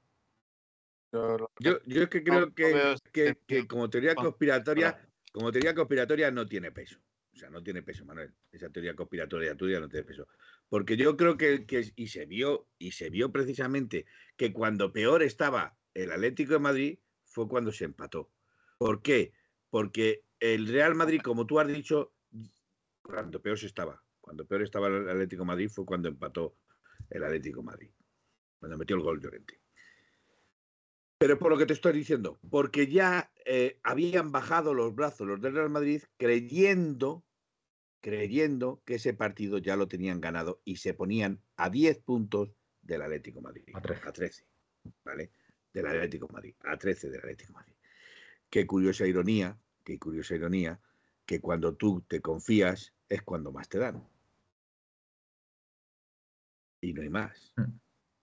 Yo 1.15 1.49
Yo, 1.61 1.79
yo 1.87 2.03
es 2.03 2.09
que 2.09 2.25
creo 2.25 2.41
no 2.47 2.55
que, 2.55 2.97
que- 3.13 3.39
que 3.47 3.67
como 3.69 3.89
teoría 3.89 4.15
Con- 4.15 4.25
conspiratoria, 4.27 5.09
como 5.33 5.53
teoría 5.53 5.75
conspiratoria 5.75 6.31
no 6.31 6.47
tiene 6.47 6.73
peso. 6.73 6.99
O 7.33 7.37
sea, 7.37 7.51
no 7.51 7.63
tiene 7.63 7.83
peso, 7.83 8.05
Manuel. 8.05 8.33
Esa 8.53 8.71
teoría 8.71 8.95
conspiratoria 8.95 9.57
tuya 9.57 9.81
no 9.81 9.89
tiene 9.89 10.05
peso. 10.05 10.27
Porque 10.69 10.97
yo 10.97 11.17
creo 11.17 11.37
que, 11.37 11.67
que- 11.67 11.93
y 11.97 12.09
se 12.09 12.27
vio, 12.27 12.69
y 12.79 12.93
se 12.93 13.11
vio 13.11 13.31
precisamente 13.33 14.07
que 14.37 14.53
cuando 14.53 14.93
peor 14.93 15.23
estaba 15.23 15.77
el 15.95 16.11
Atlético 16.13 16.55
de 16.55 16.59
Madrid 16.61 16.99
fue 17.25 17.49
cuando 17.49 17.73
se 17.73 17.85
empató. 17.85 18.31
¿Por 18.79 19.03
qué? 19.03 19.33
Porque 19.71 20.25
el 20.41 20.67
Real 20.69 20.95
Madrid, 20.95 21.21
como 21.23 21.47
tú 21.47 21.59
has 21.61 21.69
dicho, 21.69 22.13
cuando 23.03 23.41
peor 23.43 23.59
se 23.59 23.67
estaba, 23.67 24.03
cuando 24.21 24.47
peor 24.47 24.63
estaba 24.63 24.89
el 24.89 25.09
Atlético 25.09 25.43
de 25.43 25.47
Madrid 25.49 25.69
fue 25.69 25.85
cuando 25.85 26.09
empató 26.09 26.57
el 27.11 27.23
Atlético 27.25 27.61
de 27.61 27.67
Madrid. 27.67 27.91
Cuando 28.59 28.79
metió 28.79 28.97
el 28.97 29.03
gol 29.03 29.21
Llorente. 29.21 29.61
Pero 31.25 31.39
por 31.39 31.51
lo 31.51 31.57
que 31.57 31.65
te 31.65 31.73
estoy 31.73 31.95
diciendo, 31.95 32.39
porque 32.51 32.87
ya 32.87 33.33
eh, 33.47 33.79
habían 33.83 34.31
bajado 34.31 34.75
los 34.75 34.95
brazos 34.95 35.27
los 35.27 35.41
del 35.41 35.55
Real 35.55 35.71
Madrid 35.71 36.03
creyendo, 36.19 37.25
creyendo 38.03 38.83
que 38.85 38.97
ese 38.97 39.15
partido 39.15 39.57
ya 39.57 39.75
lo 39.75 39.89
tenían 39.89 40.21
ganado 40.21 40.61
y 40.67 40.77
se 40.77 40.93
ponían 40.93 41.41
a 41.57 41.71
10 41.71 42.01
puntos 42.01 42.51
del 42.83 43.01
Atlético 43.01 43.39
de 43.39 43.43
Madrid. 43.43 43.65
A 43.73 43.81
13. 43.81 44.03
A 44.07 44.13
13, 44.13 44.47
¿vale? 45.03 45.31
Del 45.73 45.87
Atlético 45.87 46.27
de 46.27 46.33
Madrid. 46.35 46.55
A 46.61 46.77
13 46.77 47.09
del 47.09 47.21
Atlético 47.21 47.53
de 47.53 47.55
Madrid. 47.55 47.75
Qué 48.51 48.67
curiosa 48.67 49.07
ironía, 49.07 49.59
qué 49.83 49.99
curiosa 49.99 50.35
ironía, 50.35 50.79
que 51.25 51.41
cuando 51.41 51.75
tú 51.75 52.05
te 52.07 52.21
confías 52.21 52.93
es 53.09 53.23
cuando 53.23 53.51
más 53.51 53.71
te 53.71 53.79
dan. 53.79 54.07
Y 56.83 56.93
no 56.93 57.01
hay 57.01 57.09
más 57.09 57.55
Mm. 57.57 57.81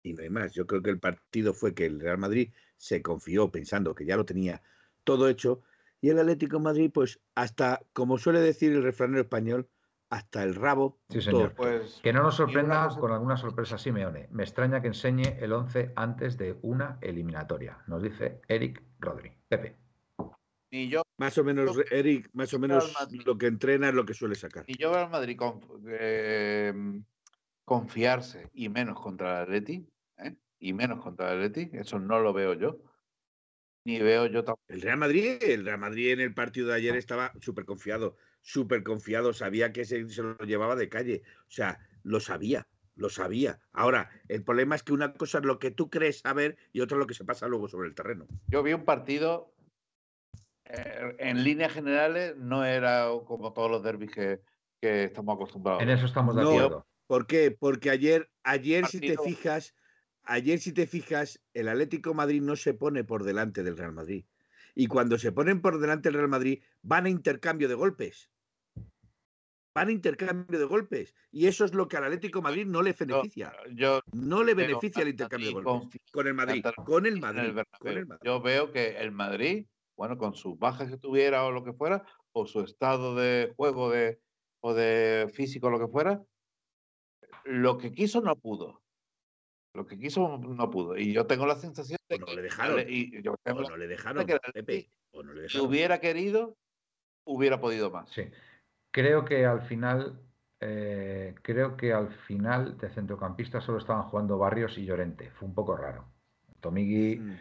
y 0.03 0.13
no 0.13 0.23
hay 0.23 0.29
más. 0.29 0.51
Yo 0.51 0.67
creo 0.67 0.81
que 0.81 0.89
el 0.89 0.99
partido 0.99 1.53
fue 1.53 1.73
que 1.73 1.85
el 1.85 2.01
Real 2.01 2.17
Madrid 2.17 2.51
se 2.81 3.03
confió 3.03 3.51
pensando 3.51 3.93
que 3.93 4.05
ya 4.05 4.17
lo 4.17 4.25
tenía 4.25 4.63
todo 5.03 5.29
hecho 5.29 5.61
y 6.01 6.09
el 6.09 6.17
Atlético 6.17 6.57
de 6.57 6.63
Madrid, 6.63 6.91
pues 6.91 7.19
hasta, 7.35 7.79
como 7.93 8.17
suele 8.17 8.39
decir 8.39 8.71
el 8.71 8.81
refranero 8.81 9.21
español, 9.21 9.69
hasta 10.09 10.41
el 10.43 10.55
rabo. 10.55 10.99
Sí, 11.09 11.21
señor. 11.21 11.53
Pues 11.53 11.99
Que 12.01 12.11
no 12.11 12.23
nos 12.23 12.39
Y 12.39 12.41
una 12.41 12.47
sorprenda 12.47 12.87
cosa- 12.87 12.99
con 12.99 13.11
alguna 13.11 13.37
sorpresa 13.37 13.77
Simeone. 13.77 14.27
Me 14.31 14.41
extraña 14.43 14.81
que 14.81 14.87
enseñe 14.87 15.37
el 15.39 15.53
11 15.53 15.93
antes 15.95 16.37
de 16.39 16.57
una 16.63 16.97
eliminatoria, 17.01 17.83
nos 17.85 18.01
dice 18.01 18.41
Eric 18.47 18.81
Rodri. 18.99 19.31
Pepe. 19.47 19.77
ni 20.71 20.87
yo, 20.89 21.03
Más 21.17 21.37
o 21.37 21.43
menos, 21.43 21.77
Eric, 21.91 22.29
más 22.33 22.51
o 22.53 22.59
menos 22.59 22.91
lo 23.25 23.37
que 23.37 23.45
entrena 23.47 23.89
es 23.89 23.93
lo 23.93 24.05
que 24.05 24.13
suele 24.15 24.33
sacar. 24.35 24.63
ni 24.67 24.73
yo 24.75 24.89
veo 24.89 25.01
al 25.01 25.09
Madrid 25.11 25.37
conf- 25.37 25.83
eh, 25.85 26.73
confiarse 27.65 28.49
y 28.53 28.69
menos 28.69 28.99
contra 28.99 29.37
el 29.37 29.43
Atleti. 29.43 29.85
Y 30.61 30.73
menos 30.73 31.01
contra 31.01 31.33
el 31.33 31.43
Atleti, 31.43 31.75
eso 31.75 31.99
no 31.99 32.19
lo 32.19 32.31
veo 32.31 32.53
yo. 32.53 32.79
Ni 33.83 33.99
veo 33.99 34.27
yo 34.27 34.43
tampoco. 34.43 34.63
El 34.67 34.81
Real 34.81 34.97
Madrid, 34.97 35.37
el 35.41 35.65
Real 35.65 35.79
Madrid 35.79 36.11
en 36.11 36.19
el 36.19 36.35
partido 36.35 36.67
de 36.67 36.75
ayer 36.75 36.95
estaba 36.95 37.33
súper 37.41 37.65
confiado, 37.65 38.15
súper 38.41 38.83
confiado, 38.83 39.33
sabía 39.33 39.73
que 39.73 39.85
se, 39.85 40.07
se 40.07 40.21
lo 40.21 40.37
llevaba 40.37 40.75
de 40.75 40.87
calle, 40.87 41.23
o 41.47 41.51
sea, 41.51 41.79
lo 42.03 42.19
sabía, 42.19 42.67
lo 42.95 43.09
sabía. 43.09 43.59
Ahora, 43.73 44.11
el 44.27 44.43
problema 44.43 44.75
es 44.75 44.83
que 44.83 44.93
una 44.93 45.13
cosa 45.13 45.39
es 45.39 45.45
lo 45.45 45.57
que 45.57 45.71
tú 45.71 45.89
crees 45.89 46.19
saber 46.19 46.57
y 46.71 46.81
otra 46.81 46.97
es 46.97 46.99
lo 46.99 47.07
que 47.07 47.15
se 47.15 47.25
pasa 47.25 47.47
luego 47.47 47.67
sobre 47.67 47.87
el 47.87 47.95
terreno. 47.95 48.27
Yo 48.47 48.61
vi 48.61 48.73
un 48.73 48.85
partido, 48.85 49.51
eh, 50.65 51.15
en 51.17 51.43
líneas 51.43 51.73
generales, 51.73 52.37
no 52.37 52.63
era 52.63 53.07
como 53.25 53.51
todos 53.51 53.71
los 53.71 53.81
derbis 53.81 54.11
que, 54.11 54.41
que 54.79 55.05
estamos 55.05 55.33
acostumbrados. 55.33 55.81
En 55.81 55.89
eso 55.89 56.05
estamos 56.05 56.35
de 56.35 56.43
No. 56.43 56.85
¿Por 57.07 57.27
qué? 57.27 57.51
Porque 57.51 57.89
ayer, 57.89 58.29
ayer 58.43 58.85
si 58.85 59.01
te 59.01 59.17
fijas, 59.17 59.75
ayer 60.23 60.59
si 60.59 60.73
te 60.73 60.87
fijas, 60.87 61.41
el 61.53 61.67
Atlético 61.67 62.11
de 62.11 62.15
Madrid 62.15 62.41
no 62.41 62.55
se 62.55 62.73
pone 62.73 63.03
por 63.03 63.23
delante 63.23 63.63
del 63.63 63.77
Real 63.77 63.93
Madrid. 63.93 64.25
Y 64.75 64.87
cuando 64.87 65.17
se 65.17 65.31
ponen 65.31 65.61
por 65.61 65.79
delante 65.79 66.09
del 66.09 66.17
Real 66.17 66.29
Madrid, 66.29 66.63
van 66.81 67.05
a 67.05 67.09
intercambio 67.09 67.67
de 67.67 67.75
golpes. 67.75 68.29
Van 69.73 69.87
a 69.87 69.91
intercambio 69.91 70.59
de 70.59 70.65
golpes. 70.65 71.15
Y 71.31 71.47
eso 71.47 71.65
es 71.65 71.73
lo 71.73 71.87
que 71.87 71.97
al 71.97 72.05
Atlético 72.05 72.39
de 72.39 72.43
Madrid 72.43 72.65
no 72.65 72.81
le 72.81 72.93
beneficia. 72.93 73.53
Yo 73.73 74.01
No 74.11 74.43
le 74.43 74.53
beneficia 74.53 75.01
el 75.01 75.09
intercambio 75.09 75.47
de 75.49 75.53
golpes. 75.61 76.01
Con 76.11 76.27
el 76.27 76.33
Madrid. 76.33 76.65
Con 76.85 77.05
el 77.05 77.19
Madrid. 77.19 77.57
el 77.57 77.65
Con 77.79 77.97
el. 77.97 78.05
Madrid. 78.05 78.21
Yo 78.25 78.41
veo 78.41 78.71
que 78.71 78.97
el 78.97 79.11
Madrid, 79.11 79.65
bueno, 79.95 80.17
con 80.17 80.33
sus 80.33 80.57
bajas 80.57 80.89
que 80.89 80.97
tuviera 80.97 81.45
o 81.45 81.51
lo 81.51 81.63
que 81.63 81.73
fuera, 81.73 82.05
o 82.33 82.45
su 82.45 82.61
estado 82.61 83.15
de 83.15 83.53
juego 83.55 83.89
de, 83.89 84.19
o 84.61 84.73
de 84.73 85.29
físico, 85.33 85.69
lo 85.69 85.79
que 85.79 85.87
fuera, 85.87 86.21
lo 87.45 87.77
que 87.77 87.91
quiso 87.91 88.21
no 88.21 88.35
pudo. 88.35 88.81
Lo 89.73 89.85
que 89.85 89.97
quiso 89.97 90.37
no 90.37 90.69
pudo. 90.69 90.97
Y 90.97 91.13
yo 91.13 91.25
tengo 91.27 91.45
la 91.45 91.55
sensación 91.55 91.97
de 92.09 92.19
no 92.19 92.25
que. 92.25 92.35
le 92.35 92.41
dejaron. 92.41 92.83
y 92.87 93.21
yo 93.21 93.33
O 93.33 93.37
tengo 93.43 93.61
la 93.61 93.69
no 93.69 93.77
le 93.77 93.87
dejaron, 93.87 94.25
que 94.25 94.33
el 94.33 94.39
Pepe. 94.53 94.91
O 95.11 95.23
no 95.23 95.33
le 95.33 95.41
Si 95.41 95.57
dejaron. 95.57 95.67
hubiera 95.69 95.99
querido, 95.99 96.57
hubiera 97.25 97.59
podido 97.61 97.89
más. 97.91 98.09
Sí. 98.09 98.29
Creo 98.91 99.23
que 99.23 99.45
al 99.45 99.61
final, 99.61 100.19
eh, 100.59 101.35
creo 101.41 101.77
que 101.77 101.93
al 101.93 102.09
final 102.27 102.77
de 102.77 102.89
centrocampista 102.89 103.61
solo 103.61 103.77
estaban 103.77 104.03
jugando 104.03 104.37
Barrios 104.37 104.77
y 104.77 104.85
Llorente. 104.85 105.31
Fue 105.31 105.47
un 105.47 105.55
poco 105.55 105.77
raro. 105.77 106.05
Tomigui 106.59 107.17
Mm. 107.17 107.37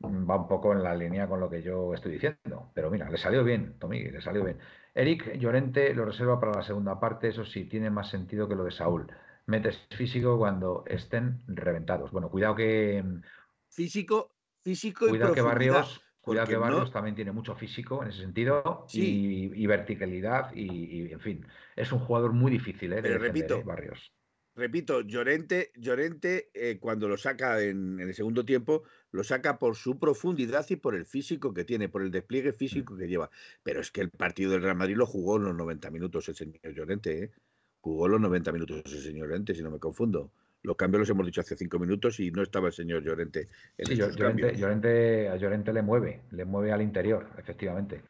mm, 0.00 0.30
va 0.30 0.36
un 0.36 0.48
poco 0.48 0.72
en 0.72 0.82
la 0.82 0.94
línea 0.94 1.26
con 1.28 1.40
lo 1.40 1.48
que 1.48 1.62
yo 1.62 1.94
estoy 1.94 2.12
diciendo. 2.12 2.70
Pero 2.74 2.90
mira, 2.90 3.08
le 3.08 3.16
salió 3.18 3.42
bien, 3.44 3.78
Tomigui, 3.78 4.10
le 4.10 4.20
salió 4.20 4.44
bien. 4.44 4.58
Eric 4.94 5.36
Llorente 5.38 5.94
lo 5.94 6.04
reserva 6.04 6.38
para 6.38 6.52
la 6.56 6.62
segunda 6.62 7.00
parte, 7.00 7.28
eso 7.28 7.44
sí, 7.46 7.64
tiene 7.64 7.88
más 7.90 8.10
sentido 8.10 8.46
que 8.48 8.54
lo 8.56 8.64
de 8.64 8.72
Saúl. 8.72 9.06
Metes 9.46 9.86
físico 9.96 10.38
cuando 10.38 10.84
estén 10.86 11.42
reventados. 11.48 12.10
Bueno, 12.12 12.30
cuidado 12.30 12.54
que, 12.54 13.04
Físico, 13.68 14.36
físico 14.62 15.06
y 15.06 15.10
cuidado 15.10 15.34
que 15.34 15.40
profundidad. 15.42 15.74
Barrios, 15.74 16.02
cuidado 16.20 16.46
que 16.46 16.54
no- 16.54 16.60
Barrios 16.60 16.92
también 16.92 17.14
tiene 17.16 17.32
mucho 17.32 17.54
físico 17.56 18.02
en 18.02 18.10
ese 18.10 18.20
sentido 18.20 18.84
Sí. 18.88 19.50
y, 19.54 19.62
y 19.62 19.66
verticalidad 19.66 20.54
y, 20.54 20.70
y, 21.08 21.12
en 21.12 21.20
fin, 21.20 21.46
es 21.76 21.90
un 21.92 22.00
jugador 22.00 22.32
muy 22.32 22.50
difícil 22.52 22.92
¿eh? 22.92 22.96
de 23.02 23.10
defender, 23.10 23.20
repito, 23.22 23.56
¿eh? 23.56 23.62
Barrios. 23.64 24.12
Repito, 24.54 25.00
Llorente, 25.00 25.72
Llorente 25.76 26.50
eh, 26.52 26.78
cuando 26.78 27.08
lo 27.08 27.16
saca 27.16 27.62
en, 27.62 27.98
en 27.98 28.08
el 28.08 28.14
segundo 28.14 28.44
tiempo, 28.44 28.82
lo 29.10 29.24
saca 29.24 29.58
por 29.58 29.76
su 29.76 29.98
profundidad 29.98 30.66
y 30.68 30.76
por 30.76 30.94
el 30.94 31.06
físico 31.06 31.54
que 31.54 31.64
tiene, 31.64 31.88
por 31.88 32.02
el 32.02 32.10
despliegue 32.10 32.52
físico 32.52 32.94
que 32.94 33.08
lleva. 33.08 33.30
Pero 33.62 33.80
es 33.80 33.90
que 33.90 34.02
el 34.02 34.10
partido 34.10 34.50
del 34.52 34.62
Real 34.62 34.76
Madrid 34.76 34.96
lo 34.96 35.06
jugó 35.06 35.38
en 35.38 35.44
los 35.44 35.54
90 35.56 35.90
minutos 35.90 36.28
el 36.28 36.34
señor 36.34 36.60
Llorente. 36.74 37.24
¿eh? 37.24 37.30
Jugó 37.82 38.06
los 38.06 38.20
90 38.20 38.52
minutos 38.52 38.80
el 38.86 39.02
señor 39.02 39.26
Llorente, 39.28 39.54
si 39.56 39.62
no 39.62 39.70
me 39.70 39.80
confundo. 39.80 40.30
Los 40.62 40.76
cambios 40.76 41.00
los 41.00 41.10
hemos 41.10 41.26
dicho 41.26 41.40
hace 41.40 41.56
cinco 41.56 41.80
minutos 41.80 42.20
y 42.20 42.30
no 42.30 42.40
estaba 42.42 42.68
el 42.68 42.72
señor 42.72 43.02
Llorente 43.02 43.48
en 43.76 43.86
Sí, 43.86 43.96
Llorente, 43.96 44.22
cambios. 44.22 44.52
Llorente- 44.56 45.28
a 45.28 45.36
Llorente 45.36 45.72
le 45.72 45.82
mueve, 45.82 46.22
le 46.30 46.44
mueve 46.44 46.70
al 46.70 46.80
interior, 46.80 47.28
efectivamente. 47.36 48.04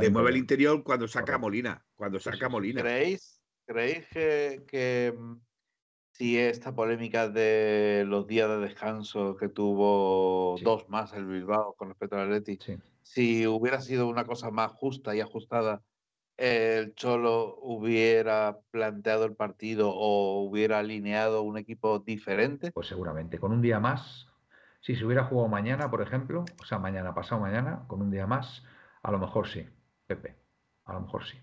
Le 0.00 0.08
mueve 0.10 0.30
el 0.30 0.38
interior 0.38 0.82
cuando 0.82 1.06
saca 1.06 1.24
Correcto. 1.26 1.40
Molina. 1.42 1.84
Cuando 1.94 2.18
saca. 2.18 2.48
Molina. 2.48 2.80
¿Creéis, 2.80 3.42
creéis 3.66 4.06
que, 4.08 4.62
que, 4.66 5.14
mm, 5.14 5.34
si 6.12 6.38
esta 6.38 6.74
polémica 6.74 7.28
de 7.28 8.04
los 8.06 8.26
días 8.26 8.48
de 8.48 8.58
descanso 8.60 9.36
que 9.36 9.48
tuvo 9.50 10.56
Sí. 10.56 10.64
dos 10.64 10.88
más 10.88 11.12
el 11.12 11.26
Bilbao 11.26 11.74
con 11.76 11.88
respecto 11.88 12.16
al 12.16 12.22
Atleti, 12.32 12.58
Sí. 12.64 12.76
si 13.02 13.46
hubiera 13.46 13.82
sido 13.82 14.08
una 14.08 14.24
cosa 14.24 14.50
más 14.50 14.72
justa 14.72 15.14
y 15.14 15.20
ajustada, 15.20 15.82
el 16.36 16.94
Cholo 16.94 17.56
hubiera 17.60 18.58
planteado 18.70 19.24
el 19.24 19.34
partido 19.34 19.90
o 19.90 20.42
hubiera 20.42 20.80
alineado 20.80 21.42
un 21.42 21.58
equipo 21.58 22.00
diferente? 22.00 22.72
Pues 22.72 22.88
seguramente, 22.88 23.38
con 23.38 23.52
un 23.52 23.62
día 23.62 23.80
más, 23.80 24.26
si 24.80 24.96
se 24.96 25.04
hubiera 25.04 25.24
jugado 25.24 25.48
mañana, 25.48 25.90
por 25.90 26.02
ejemplo, 26.02 26.44
o 26.60 26.64
sea, 26.64 26.78
mañana, 26.78 27.14
pasado 27.14 27.40
mañana, 27.40 27.84
con 27.86 28.02
un 28.02 28.10
día 28.10 28.26
más, 28.26 28.62
a 29.02 29.10
lo 29.10 29.18
mejor 29.18 29.48
sí, 29.48 29.66
Pepe, 30.06 30.36
a 30.84 30.94
lo 30.94 31.02
mejor 31.02 31.24
sí. 31.24 31.38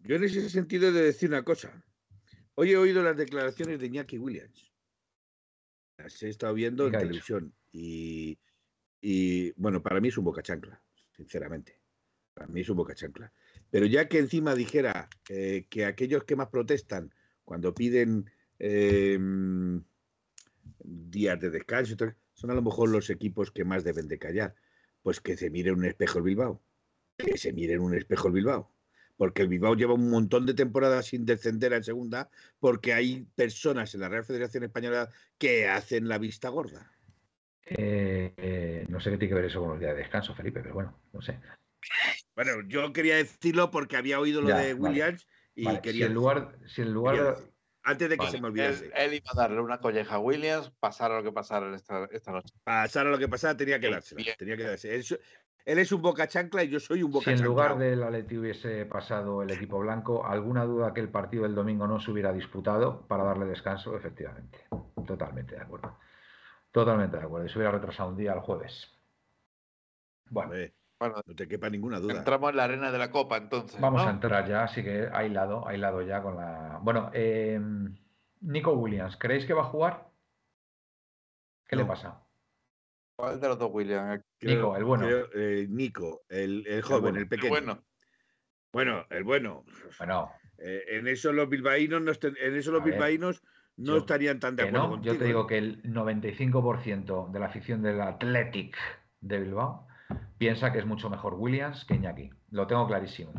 Yo 0.00 0.16
en 0.16 0.24
ese 0.24 0.48
sentido 0.50 0.88
he 0.88 0.92
de 0.92 1.02
decir 1.02 1.28
una 1.28 1.42
cosa. 1.42 1.82
Hoy 2.54 2.72
he 2.72 2.76
oído 2.76 3.02
las 3.02 3.16
declaraciones 3.16 3.80
de 3.80 3.86
Iñaki 3.86 4.18
Williams. 4.18 4.72
Las 5.96 6.22
he 6.22 6.28
estado 6.28 6.54
viendo 6.54 6.84
¿Y 6.84 6.86
en 6.86 6.92
televisión 6.92 7.54
y, 7.70 8.38
y, 9.00 9.52
bueno, 9.52 9.82
para 9.82 10.00
mí 10.00 10.08
es 10.08 10.18
un 10.18 10.24
boca 10.24 10.42
chancla, 10.42 10.82
sinceramente. 11.16 11.81
Para 12.34 12.46
mí 12.48 12.60
es 12.60 12.68
un 12.68 12.76
boca 12.76 12.94
chancla. 12.94 13.32
Pero 13.70 13.86
ya 13.86 14.08
que 14.08 14.18
encima 14.18 14.54
dijera 14.54 15.08
eh, 15.28 15.66
que 15.68 15.84
aquellos 15.84 16.24
que 16.24 16.36
más 16.36 16.48
protestan 16.48 17.12
cuando 17.44 17.74
piden 17.74 18.30
eh, 18.58 19.18
días 20.84 21.40
de 21.40 21.50
descanso 21.50 21.96
son 22.32 22.50
a 22.50 22.54
lo 22.54 22.62
mejor 22.62 22.88
los 22.88 23.10
equipos 23.10 23.50
que 23.50 23.64
más 23.64 23.84
deben 23.84 24.08
de 24.08 24.18
callar. 24.18 24.54
Pues 25.02 25.20
que 25.20 25.36
se 25.36 25.50
mire 25.50 25.72
un 25.72 25.84
espejo 25.84 26.18
el 26.18 26.24
Bilbao. 26.24 26.62
Que 27.16 27.36
se 27.36 27.52
mire 27.52 27.74
en 27.74 27.80
un 27.80 27.94
espejo 27.94 28.28
el 28.28 28.34
Bilbao 28.34 28.72
porque 29.22 29.42
el 29.42 29.48
Bilbao 29.48 29.76
lleva 29.76 29.94
un 29.94 30.10
montón 30.10 30.46
de 30.46 30.54
temporadas 30.54 31.06
sin 31.06 31.24
descender 31.24 31.72
en 31.72 31.84
segunda, 31.84 32.28
porque 32.58 32.92
hay 32.92 33.24
personas 33.36 33.94
en 33.94 34.00
la 34.00 34.08
Real 34.08 34.24
Federación 34.24 34.64
Española 34.64 35.10
que 35.38 35.68
hacen 35.68 36.08
la 36.08 36.18
vista 36.18 36.48
gorda. 36.48 36.90
Eh, 37.64 38.32
eh, 38.36 38.86
no 38.88 38.98
sé 38.98 39.10
qué 39.10 39.18
tiene 39.18 39.28
que 39.28 39.34
ver 39.36 39.44
eso 39.44 39.60
con 39.60 39.70
los 39.70 39.78
días 39.78 39.92
de 39.92 40.02
descanso, 40.02 40.34
Felipe, 40.34 40.60
pero 40.60 40.74
bueno, 40.74 40.98
no 41.12 41.22
sé. 41.22 41.38
Bueno, 42.34 42.62
yo 42.68 42.92
quería 42.92 43.16
decirlo 43.16 43.70
porque 43.70 43.96
había 43.96 44.18
oído 44.20 44.40
lo 44.40 44.48
Ya, 44.48 44.56
de 44.58 44.74
vale. 44.74 44.74
Williams 44.74 45.26
y 45.54 45.64
Vale, 45.66 45.76
si 45.78 45.82
quería 45.82 46.06
en 46.06 46.14
lugar, 46.14 46.58
si 46.66 46.82
en 46.82 46.92
lugar 46.92 47.16
de- 47.16 47.52
antes 47.84 48.08
de 48.08 48.16
que 48.16 48.24
Vale, 48.24 48.30
se 48.30 48.40
me 48.40 48.46
olvidase. 48.48 48.90
él 48.94 49.14
iba 49.14 49.30
a 49.32 49.34
darle 49.36 49.60
una 49.60 49.78
colleja 49.80 50.14
a 50.14 50.18
Williams, 50.18 50.70
pasara 50.80 51.16
lo 51.18 51.22
que 51.24 51.32
pasara 51.32 51.74
esta, 51.74 52.08
esta 52.12 52.32
noche. 52.32 52.54
Pasara 52.64 53.10
lo 53.10 53.18
que 53.18 53.28
pasara, 53.28 53.56
tenía 53.56 53.80
que 53.80 53.90
dársela. 53.90 54.22
bien. 54.22 54.36
Tenía 54.38 54.56
que 54.56 54.62
dársela. 54.62 54.94
Él, 54.94 55.00
es- 55.00 55.18
él 55.64 55.78
es 55.78 55.92
un 55.92 56.00
boca 56.02 56.26
chancla 56.26 56.64
y 56.64 56.68
yo 56.70 56.80
soy 56.80 57.02
un 57.02 57.10
boca 57.10 57.24
Si 57.24 57.30
en 57.30 57.36
chancla. 57.38 57.48
lugar 57.48 57.78
del 57.78 58.02
Atleti 58.02 58.38
hubiese 58.38 58.86
pasado 58.86 59.42
el 59.42 59.50
equipo 59.50 59.78
blanco, 59.80 60.24
alguna 60.26 60.64
duda 60.64 60.94
que 60.94 61.00
el 61.00 61.08
partido 61.10 61.42
del 61.42 61.54
domingo 61.54 61.86
no 61.86 62.00
se 62.00 62.10
hubiera 62.10 62.32
disputado 62.32 63.06
para 63.08 63.24
darle 63.24 63.46
descanso, 63.46 63.96
efectivamente. 63.96 64.58
Totalmente 65.06 65.56
de 65.56 65.60
acuerdo. 65.62 65.98
Totalmente 66.70 67.16
de 67.16 67.22
acuerdo. 67.24 67.46
Y 67.46 67.50
se 67.50 67.58
hubiera 67.58 67.72
retrasado 67.72 68.08
un 68.10 68.16
día 68.16 68.32
al 68.32 68.40
jueves. 68.40 68.88
Bueno, 70.30 70.52
Bueno, 71.02 71.20
no 71.26 71.34
te 71.34 71.48
quepa 71.48 71.68
ninguna 71.68 71.98
duda. 71.98 72.18
entramos 72.18 72.50
en 72.50 72.56
la 72.58 72.64
arena 72.64 72.92
de 72.92 72.98
la 72.98 73.10
Copa 73.10 73.36
entonces. 73.36 73.80
vamos 73.80 74.02
¿no? 74.02 74.08
a 74.08 74.12
entrar 74.12 74.48
ya, 74.48 74.62
así 74.62 74.84
que 74.84 75.08
aislado, 75.12 75.66
aislado 75.66 76.00
ya 76.02 76.22
con 76.22 76.36
la. 76.36 76.78
Bueno, 76.80 77.10
eh, 77.12 77.60
Nico 78.40 78.72
Williams, 78.74 79.16
¿creéis 79.16 79.44
que 79.44 79.52
va 79.52 79.62
a 79.62 79.64
jugar? 79.64 80.06
¿Qué 81.66 81.74
le 81.74 81.84
pasa? 81.86 82.22
¿Cuál 83.16 83.40
de 83.40 83.48
los 83.48 83.58
dos, 83.58 83.70
William? 83.72 84.22
Nico, 84.42 84.76
el 84.76 84.84
bueno. 84.84 85.06
creo, 85.06 85.26
eh, 85.34 85.66
Nico, 85.68 86.20
el, 86.28 86.64
el 86.68 86.82
joven, 86.82 87.16
el, 87.16 87.26
bueno. 87.26 87.28
pequeño. 87.28 87.50
Bueno, 87.50 87.78
Bueno, 88.72 89.06
el 89.10 89.24
bueno. 89.24 89.64
Bueno, 89.98 90.30
Eh, 90.58 90.84
en 90.98 91.08
eso 91.08 91.32
los 91.32 91.48
bilbaínos 91.48 92.00
no, 92.00 92.12
en 92.12 92.54
eso 92.56 92.70
los 92.70 92.84
bilbaínos 92.84 93.42
no 93.76 93.94
yo- 93.94 93.98
estarían 93.98 94.38
tan 94.38 94.54
de 94.54 94.62
acuerdo 94.62 94.86
no, 94.86 94.90
contigo. 94.94 95.14
yo 95.14 95.18
te 95.18 95.24
¿eh? 95.24 95.26
digo 95.26 95.46
que 95.48 95.58
el 95.58 95.82
95% 95.82 97.28
de 97.32 97.40
la 97.40 97.46
afición 97.46 97.82
del 97.82 98.00
Athletic 98.00 98.76
de 99.20 99.40
Bilbao 99.40 99.88
piensa 100.38 100.72
que 100.72 100.78
es 100.78 100.86
mucho 100.86 101.08
mejor 101.10 101.34
Williams 101.34 101.84
que 101.84 101.94
Iñaki. 101.94 102.30
Lo 102.50 102.66
tengo 102.66 102.86
clarísimo. 102.86 103.32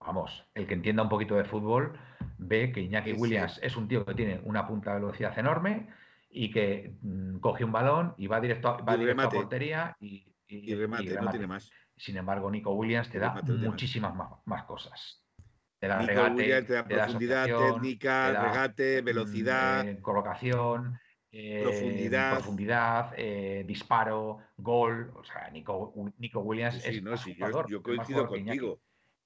Vamos, 0.00 0.44
el 0.54 0.66
que 0.66 0.74
entienda 0.74 1.02
un 1.02 1.08
poquito 1.08 1.36
de 1.36 1.44
fútbol 1.44 1.98
ve 2.38 2.72
que 2.72 2.80
Iñaki 2.80 3.10
Sí, 3.10 3.16
sí. 3.16 3.20
Williams 3.20 3.60
es 3.62 3.76
un 3.76 3.86
tío 3.88 4.04
que 4.04 4.14
tiene 4.14 4.40
una 4.44 4.66
punta 4.66 4.94
de 4.94 5.00
velocidad 5.00 5.38
enorme 5.38 5.88
y 6.30 6.50
que 6.50 6.96
mm, 7.02 7.38
coge 7.40 7.64
un 7.64 7.72
balón 7.72 8.14
y 8.16 8.26
va 8.26 8.40
directo 8.40 8.68
a, 8.68 8.76
va 8.82 8.96
directo 8.96 9.26
a 9.26 9.30
portería 9.30 9.96
y, 10.00 10.34
y- 10.48 10.70
y 10.70 10.74
remate, 10.74 11.04
y 11.04 11.16
no 11.16 11.30
tiene 11.30 11.46
más. 11.46 11.70
Sin 11.96 12.16
embargo, 12.16 12.50
Nico 12.50 12.72
Williams 12.72 13.10
te 13.10 13.18
da 13.18 13.34
remate 13.34 13.52
muchísimas 13.52 14.14
más, 14.14 14.30
más 14.46 14.64
cosas. 14.64 15.26
Te 15.78 15.88
da 15.88 15.98
Nico 16.00 16.12
regate, 16.12 16.34
Williams 16.34 16.66
te 16.66 16.72
da 16.74 16.88
te 16.88 16.94
da 16.94 17.04
profundidad, 17.04 17.46
técnica, 17.74 18.26
te 18.26 18.32
da, 18.32 18.42
regate, 18.52 19.02
mm, 19.02 19.04
velocidad. 19.04 19.88
eh, 19.88 19.98
colocación, 20.02 20.98
eh, 21.32 21.60
profundidad. 21.62 22.34
profundidad, 22.34 23.14
eh, 23.16 23.64
disparo, 23.66 24.38
gol. 24.56 25.12
O 25.14 25.24
sea, 25.24 25.48
Nico, 25.50 25.92
Nico 26.18 26.40
Williams 26.40 26.74
Sí, 26.76 26.80
sí, 26.80 26.96
es 26.96 27.02
no, 27.02 27.16
sí, 27.16 27.34
jugador, 27.34 27.68
yo 27.68 27.82
coincido 27.82 28.26
contigo. 28.26 28.80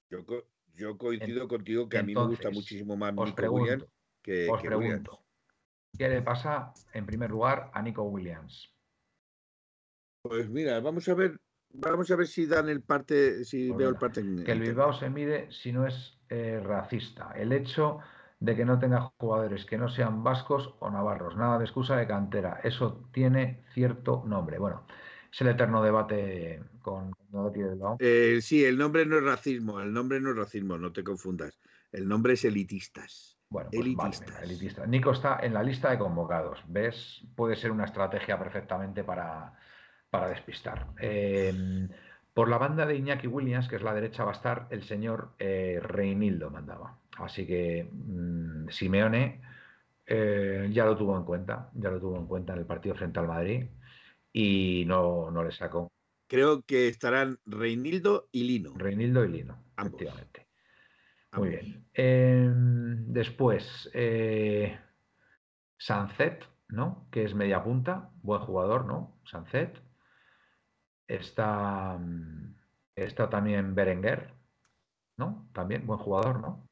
Yo, 0.09 0.19
yo 0.73 0.97
coincido 0.97 1.47
contigo 1.47 1.89
que 1.89 1.97
a 1.97 2.03
mí 2.03 2.13
me 2.13 2.25
gusta 2.25 2.51
muchísimo 2.51 2.95
más 2.95 3.13
Nico 3.13 3.35
pregunto, 3.35 3.63
Williams 3.63 3.85
que, 4.21 4.49
os 4.49 4.61
que 4.61 4.67
pregunto, 4.67 5.11
Williams. 5.11 5.25
¿qué 5.97 6.09
le 6.09 6.21
pasa 6.21 6.73
en 6.93 7.05
primer 7.05 7.31
lugar 7.31 7.71
a 7.73 7.81
Nico 7.81 8.03
Williams? 8.03 8.71
Pues 10.21 10.49
mira, 10.49 10.79
vamos 10.79 11.07
a 11.07 11.13
ver, 11.13 11.39
vamos 11.69 12.09
a 12.11 12.15
ver 12.15 12.27
si 12.27 12.45
dan 12.45 12.69
el 12.69 12.81
parte, 12.81 13.45
si 13.45 13.67
Pues 13.69 13.77
veo 13.79 13.89
el 13.89 13.95
parte 13.95 14.21
en, 14.21 14.43
Que 14.43 14.51
el. 14.51 14.59
Bilbao 14.59 14.93
se 14.93 15.09
mide 15.09 15.51
si 15.51 15.71
no 15.71 15.87
es 15.87 16.19
eh, 16.29 16.59
racista. 16.63 17.31
El 17.35 17.51
hecho 17.51 17.99
de 18.45 18.55
que 18.55 18.63
no 18.63 18.79
tenga 18.79 19.11
jugadores 19.17 19.65
que 19.65 19.77
no 19.77 19.89
sean 19.89 20.23
vascos 20.23 20.75
o 20.79 20.89
navarros. 20.89 21.35
Nada 21.35 21.57
de 21.57 21.65
excusa 21.65 21.97
de 21.97 22.07
cantera. 22.07 22.61
Eso 22.63 23.09
tiene 23.11 23.63
cierto 23.73 24.23
nombre. 24.25 24.59
Bueno, 24.59 24.85
es 25.31 25.41
el 25.41 25.47
eterno 25.47 25.81
debate 25.83 26.63
con. 26.81 27.11
Eh, 27.99 28.39
sí, 28.41 28.63
el 28.63 28.77
nombre 28.77 29.05
no 29.05 29.17
es 29.17 29.23
racismo, 29.23 29.81
el 29.81 29.91
nombre 29.91 30.21
no 30.21 30.29
es 30.29 30.37
racismo, 30.37 30.77
no 30.77 30.93
te 30.93 31.03
confundas. 31.03 31.59
El 31.91 32.07
nombre 32.07 32.33
es 32.33 32.45
elitistas. 32.45 33.37
Bueno, 33.49 33.69
pues 33.71 33.81
elitistas. 33.81 34.43
elitista. 34.43 34.85
Nico 34.85 35.11
está 35.11 35.39
en 35.41 35.53
la 35.53 35.63
lista 35.63 35.89
de 35.89 35.97
convocados. 35.97 36.59
¿Ves? 36.67 37.21
Puede 37.35 37.55
ser 37.55 37.71
una 37.71 37.85
estrategia 37.85 38.37
perfectamente 38.37 39.03
para, 39.03 39.53
para 40.09 40.29
despistar. 40.29 40.87
Eh, 40.99 41.87
por 42.35 42.49
la 42.49 42.57
banda 42.57 42.85
de 42.85 42.97
Iñaki 42.97 43.27
Williams, 43.27 43.69
que 43.69 43.77
es 43.77 43.81
la 43.81 43.93
derecha, 43.93 44.25
va 44.25 44.31
a 44.31 44.35
estar 44.35 44.67
el 44.69 44.83
señor 44.83 45.31
eh, 45.39 45.79
Reinildo, 45.81 46.51
mandaba. 46.51 46.99
Así 47.17 47.47
que 47.47 47.89
mm, 47.89 48.67
Simeone 48.67 49.41
eh, 50.05 50.67
ya 50.69 50.83
lo 50.83 50.97
tuvo 50.97 51.17
en 51.17 51.23
cuenta, 51.23 51.71
ya 51.73 51.89
lo 51.89 51.99
tuvo 52.01 52.17
en 52.17 52.27
cuenta 52.27 52.51
en 52.51 52.59
el 52.59 52.65
partido 52.65 52.93
frente 52.93 53.19
al 53.21 53.27
Madrid 53.27 53.67
y 54.33 54.83
no, 54.85 55.31
no 55.31 55.45
le 55.45 55.51
sacó. 55.53 55.87
Creo 56.27 56.61
que 56.63 56.89
estarán 56.89 57.39
Reinildo 57.45 58.27
y 58.33 58.43
Lino. 58.43 58.73
Reinildo 58.75 59.23
y 59.23 59.29
Lino, 59.29 59.63
Ambos. 59.77 60.01
efectivamente. 60.01 60.47
Muy 61.37 61.49
bien. 61.49 61.85
Eh, 61.93 62.51
después, 62.53 63.89
eh, 63.93 64.77
Sanzet, 65.77 66.43
¿no? 66.67 67.07
Que 67.11 67.23
es 67.23 67.33
media 67.33 67.63
punta, 67.63 68.09
buen 68.21 68.41
jugador, 68.41 68.85
¿no? 68.85 69.21
Sanzet. 69.23 69.84
Está, 71.07 71.97
mm, 71.97 72.55
está 72.95 73.29
también 73.29 73.75
Berenguer, 73.75 74.33
¿no? 75.17 75.49
También 75.53 75.85
buen 75.85 75.99
jugador, 75.99 76.39
¿no? 76.41 76.67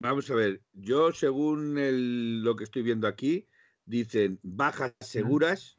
Vamos 0.00 0.30
a 0.30 0.34
ver, 0.34 0.62
yo 0.72 1.12
según 1.12 1.78
el- 1.78 2.42
lo 2.42 2.56
que 2.56 2.64
estoy 2.64 2.82
viendo 2.82 3.06
aquí, 3.06 3.48
dicen 3.86 4.38
bajas 4.42 4.94
seguras, 5.00 5.78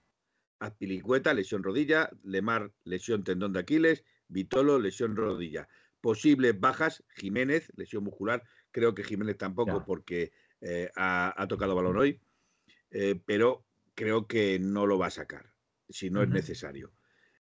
Azpilicueta, 0.59 1.33
lesión 1.33 1.63
rodilla, 1.63 2.09
Lemar, 2.23 2.71
lesión 2.85 3.23
tendón 3.23 3.51
de 3.53 3.59
Aquiles, 3.59 4.05
Vitolo, 4.29 4.79
lesión 4.79 5.15
rodilla. 5.15 5.67
Posibles 5.99 6.59
bajas, 6.59 7.03
Jiménez, 7.09 7.71
lesión 7.75 8.03
muscular, 8.05 8.41
creo 8.71 8.95
que 8.95 9.03
Jiménez 9.03 9.37
tampoco 9.37 9.79
Ya. 9.79 9.85
porque 9.85 10.31
eh, 10.61 10.89
ha, 10.95 11.33
ha 11.39 11.47
tocado 11.47 11.75
balón 11.75 11.97
hoy, 11.97 12.21
eh, 12.89 13.21
pero 13.25 13.65
creo 13.93 14.27
que 14.27 14.57
no 14.59 14.87
lo 14.87 14.97
va 14.97 15.07
a 15.07 15.11
sacar, 15.11 15.53
si 15.89 16.09
no 16.09 16.23
es 16.23 16.29
necesario. 16.29 16.93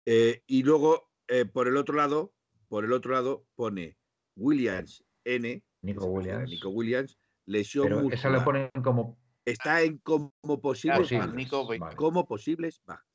Eh, 0.06 0.42
y 0.46 0.62
luego, 0.62 1.10
eh, 1.28 1.44
por 1.44 1.68
el 1.68 1.76
otro 1.76 1.96
lado, 1.96 2.32
por 2.68 2.84
el 2.84 2.92
otro 2.92 3.12
lado, 3.12 3.46
pone 3.56 3.98
Williams 4.36 5.04
N, 5.24 5.62
Nico 5.82 6.06
Williams. 6.06 6.48
Nico 6.50 6.68
Williams, 6.70 7.18
lesión 7.44 7.84
Pero 7.84 7.96
muscular. 7.96 8.18
esa 8.18 8.30
le 8.30 8.40
ponen 8.40 8.70
como 8.82 9.18
Está 9.44 9.82
en 9.82 9.98
como 9.98 10.32
posibles. 10.60 11.12
Nico, 11.34 11.66
Vale. 11.78 11.94
Como 11.94 12.26
posibles 12.26 12.82
bajas. 12.84 13.06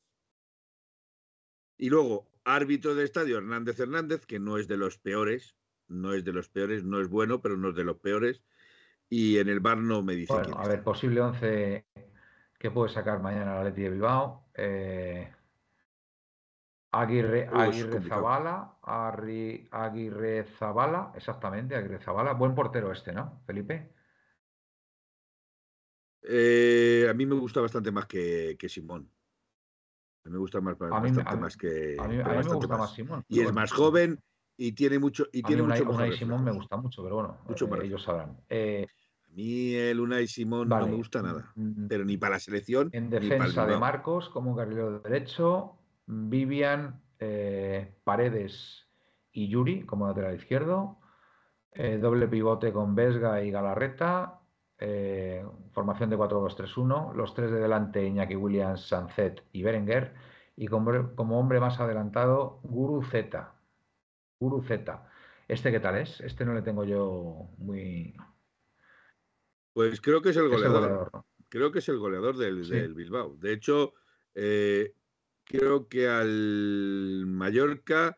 Y 1.78 1.90
luego, 1.90 2.30
árbitro 2.46 2.96
de 2.96 3.04
estadio 3.04 3.38
Hernández 3.38 3.80
Hernández, 3.80 4.26
que 4.26 4.40
no 4.40 4.58
es 4.58 4.68
de 4.68 4.78
los 4.78 4.98
peores, 4.98 5.58
no 5.88 6.14
es 6.14 6.24
de 6.24 6.32
los 6.32 6.48
peores, 6.48 6.86
no 6.86 7.02
es 7.02 7.10
bueno, 7.10 7.42
pero 7.42 7.58
no 7.58 7.70
es 7.70 7.76
de 7.76 7.84
los 7.84 7.98
peores. 7.98 8.44
Y 9.10 9.40
en 9.40 9.50
el 9.50 9.60
bar 9.60 9.78
no 9.80 10.02
me 10.04 10.16
dice 10.16 10.32
Bueno, 10.32 10.48
quién 10.48 10.58
a 10.58 10.62
está. 10.62 10.74
ver, 10.74 10.84
posible 10.84 11.20
11 11.22 11.86
que 12.58 12.72
puede 12.72 12.94
sacar 12.94 13.22
mañana 13.22 13.54
el 13.54 13.68
Atleti 13.68 13.82
de 13.82 13.90
Bilbao. 13.90 14.48
Eh, 14.54 15.34
Aguirre, 16.94 17.48
Oh, 17.52 17.62
es 17.64 17.70
Aguirre 17.84 18.00
Arri- 18.84 19.68
Aguirre 19.72 20.44
Zabala, 20.58 21.12
exactamente, 21.16 21.76
Aguirre 21.76 22.00
Zabala. 22.00 22.34
Buen 22.34 22.54
portero 22.54 22.92
este, 22.92 23.14
¿no, 23.14 23.42
Felipe? 23.46 23.94
Eh, 26.24 27.08
a 27.10 27.14
mí 27.14 27.26
me 27.26 27.36
gusta 27.36 27.62
bastante 27.62 27.92
más 27.92 28.06
que, 28.06 28.56
que 28.60 28.70
Simón. 28.70 29.10
A 30.24 30.30
mí 30.30 30.34
me 30.34 30.38
gusta 30.40 30.62
más, 30.62 30.76
A 30.80 30.86
mí- 30.86 30.92
bastante 30.92 31.22
a 31.30 31.36
mí- 31.36 31.42
más 31.42 31.58
que. 31.58 31.98
A 32.00 32.08
mí, 32.08 32.20
a 32.20 32.24
pero 32.24 32.38
mí 32.40 32.44
me 32.48 32.54
gusta 32.56 32.68
más. 32.68 32.80
más 32.80 32.94
Simón. 32.94 33.24
Y 33.28 33.40
es 33.40 33.54
más 33.54 33.72
joven 33.72 34.20
y 34.58 34.74
tiene 34.74 35.00
mucho, 35.00 35.26
y 35.32 35.40
A 35.40 35.42
mí 35.42 35.48
tiene 35.48 35.62
Unai, 35.64 35.80
mucho 35.80 35.92
Unai 35.94 36.12
Simón 36.18 36.44
me 36.44 36.52
gusta 36.52 36.78
mucho, 36.78 37.02
pero 37.04 37.16
bueno, 37.16 37.38
Mucho 37.48 37.66
eh, 37.76 37.86
ellos 37.86 38.04
sabrán. 38.04 38.38
Eh, 38.50 38.86
A 39.26 39.30
mí 39.30 39.74
el 39.74 40.00
Unai 40.00 40.28
Simón 40.28 40.70
no 40.70 40.86
me 40.86 40.96
gusta 40.96 41.22
nada. 41.24 41.52
mm, 41.56 41.88
Pero 41.88 42.04
ni 42.06 42.18
para 42.18 42.36
la 42.36 42.40
selección 42.40 42.90
En 42.92 43.06
ni 43.06 43.10
para 43.10 43.24
el 43.24 43.30
defensa 43.30 43.66
de. 43.66 43.78
Marcos 43.78 44.30
como 44.30 44.56
carrilero 44.56 45.00
derecho, 45.00 45.78
Vivian, 46.14 47.02
eh, 47.20 47.96
Paredes 48.04 48.90
y 49.32 49.48
Yuri 49.48 49.86
como 49.86 50.08
lateral 50.08 50.36
izquierdo, 50.36 51.00
eh, 51.72 51.98
doble 52.00 52.28
pivote 52.28 52.74
con 52.74 52.96
Vesga 52.96 53.42
y 53.44 53.50
Galarreta, 53.50 54.42
eh, 54.78 55.46
formación 55.72 56.10
de 56.10 56.18
4-2-3-1, 56.18 57.14
los 57.14 57.34
tres 57.34 57.50
de 57.52 57.60
delante 57.62 58.06
Iñaki 58.06 58.36
Williams, 58.36 58.88
Sanzet 58.88 59.42
y 59.54 59.64
Berenguer, 59.64 60.14
y 60.58 60.68
como, 60.68 61.16
como 61.16 61.40
hombre 61.40 61.62
más 61.62 61.80
adelantado 61.80 62.60
Guru 62.64 63.04
Z. 63.04 63.54
Guru 64.40 64.62
Z. 64.64 65.08
¿Este 65.48 65.72
qué 65.72 65.80
tal 65.80 65.98
es? 65.98 66.20
Este 66.20 66.44
no 66.44 66.54
le 66.54 66.62
tengo 66.62 66.84
yo 66.84 67.48
muy... 67.58 68.16
Pues 69.74 70.02
creo 70.02 70.22
que 70.22 70.30
es 70.32 70.38
el 70.38 70.52
Es 70.52 70.62
el 70.62 70.72
goleador. 70.72 71.12
Creo 71.48 71.72
que 71.72 71.80
es 71.80 71.88
el 71.88 72.00
goleador 72.00 72.36
del, 72.38 72.66
Sí. 72.66 72.72
del 72.74 72.94
Bilbao. 72.96 73.36
De 73.38 73.54
hecho, 73.54 73.94
eh, 74.36 74.94
creo 75.52 75.88
que 75.88 76.08
al 76.08 77.24
Mallorca 77.28 78.16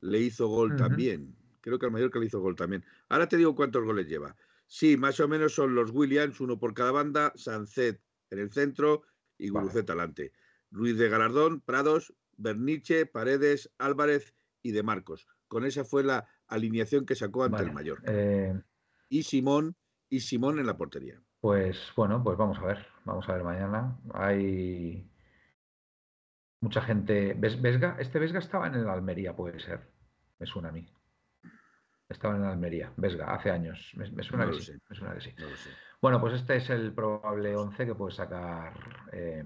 le 0.00 0.20
hizo 0.20 0.48
gol 0.48 0.76
también. 0.76 1.36
Creo 1.60 1.78
que 1.78 1.86
al 1.86 1.92
Mallorca 1.92 2.18
le 2.18 2.26
hizo 2.26 2.40
gol 2.40 2.56
también. 2.56 2.84
Ahora 3.08 3.28
te 3.28 3.36
digo 3.36 3.54
cuántos 3.54 3.84
goles 3.84 4.06
lleva. 4.06 4.36
Sí, 4.66 4.96
más 4.96 5.18
o 5.20 5.28
menos 5.28 5.54
son 5.54 5.74
los 5.74 5.90
Williams, 5.90 6.40
uno 6.40 6.58
por 6.58 6.74
cada 6.74 6.90
banda, 6.92 7.32
Sancet 7.36 8.00
en 8.30 8.38
el 8.38 8.50
centro 8.52 9.02
y 9.38 9.50
Vale. 9.50 9.64
Guruceta 9.66 9.92
adelante. 9.92 10.32
Ruiz 10.70 10.98
de 10.98 11.08
Galardón, 11.08 11.60
Prados, 11.60 12.14
Berniche, 12.36 13.06
Paredes, 13.06 13.72
Álvarez 13.78 14.34
y 14.62 14.72
de 14.72 14.82
Marcos. 14.82 15.26
Con 15.48 15.64
esa 15.64 15.84
fue 15.84 16.02
la 16.02 16.26
alineación 16.48 17.06
que 17.06 17.14
sacó 17.14 17.44
ante 17.44 17.56
Vale, 17.58 17.68
el 17.68 17.74
Mallorca. 17.74 18.12
eh, 18.12 18.60
Y 19.08 19.22
Simón, 19.22 19.76
y 20.08 20.20
Simón 20.20 20.58
en 20.58 20.66
la 20.66 20.76
portería. 20.76 21.22
Pues 21.40 21.78
bueno, 21.94 22.22
pues 22.24 22.36
vamos 22.38 22.58
a 22.58 22.66
ver, 22.66 22.86
vamos 23.04 23.28
a 23.28 23.34
ver 23.34 23.44
mañana. 23.44 23.98
Hay 24.14 25.06
mucha 26.64 26.80
gente. 26.80 27.34
¿Ves, 27.34 27.60
Vesga? 27.60 27.96
Este 27.98 28.18
Vesga 28.18 28.38
estaba 28.40 28.66
en 28.66 28.74
el 28.74 28.88
Almería, 28.88 29.36
puede 29.36 29.60
ser. 29.60 29.80
Me 30.38 30.46
suena 30.46 30.70
a 30.70 30.72
mí. 30.72 30.84
Estaba 32.08 32.34
en 32.36 32.42
el 32.42 32.48
Almería, 32.48 32.92
Vesga, 32.96 33.32
hace 33.34 33.50
años. 33.50 33.92
Me, 33.96 34.10
me 34.10 34.22
suena 34.22 34.46
No 34.46 34.52
que 34.52 34.58
sí, 34.60 34.72
sé. 34.72 34.78
me 34.88 34.96
suena 34.96 35.14
que 35.14 35.20
sí. 35.20 35.34
No. 35.38 35.46
Bueno, 36.00 36.20
pues 36.20 36.34
este 36.34 36.56
es 36.56 36.68
el 36.70 36.92
probable 36.92 37.54
11 37.56 37.86
que 37.86 37.94
puede 37.94 38.14
sacar 38.14 38.74
eh, 39.12 39.44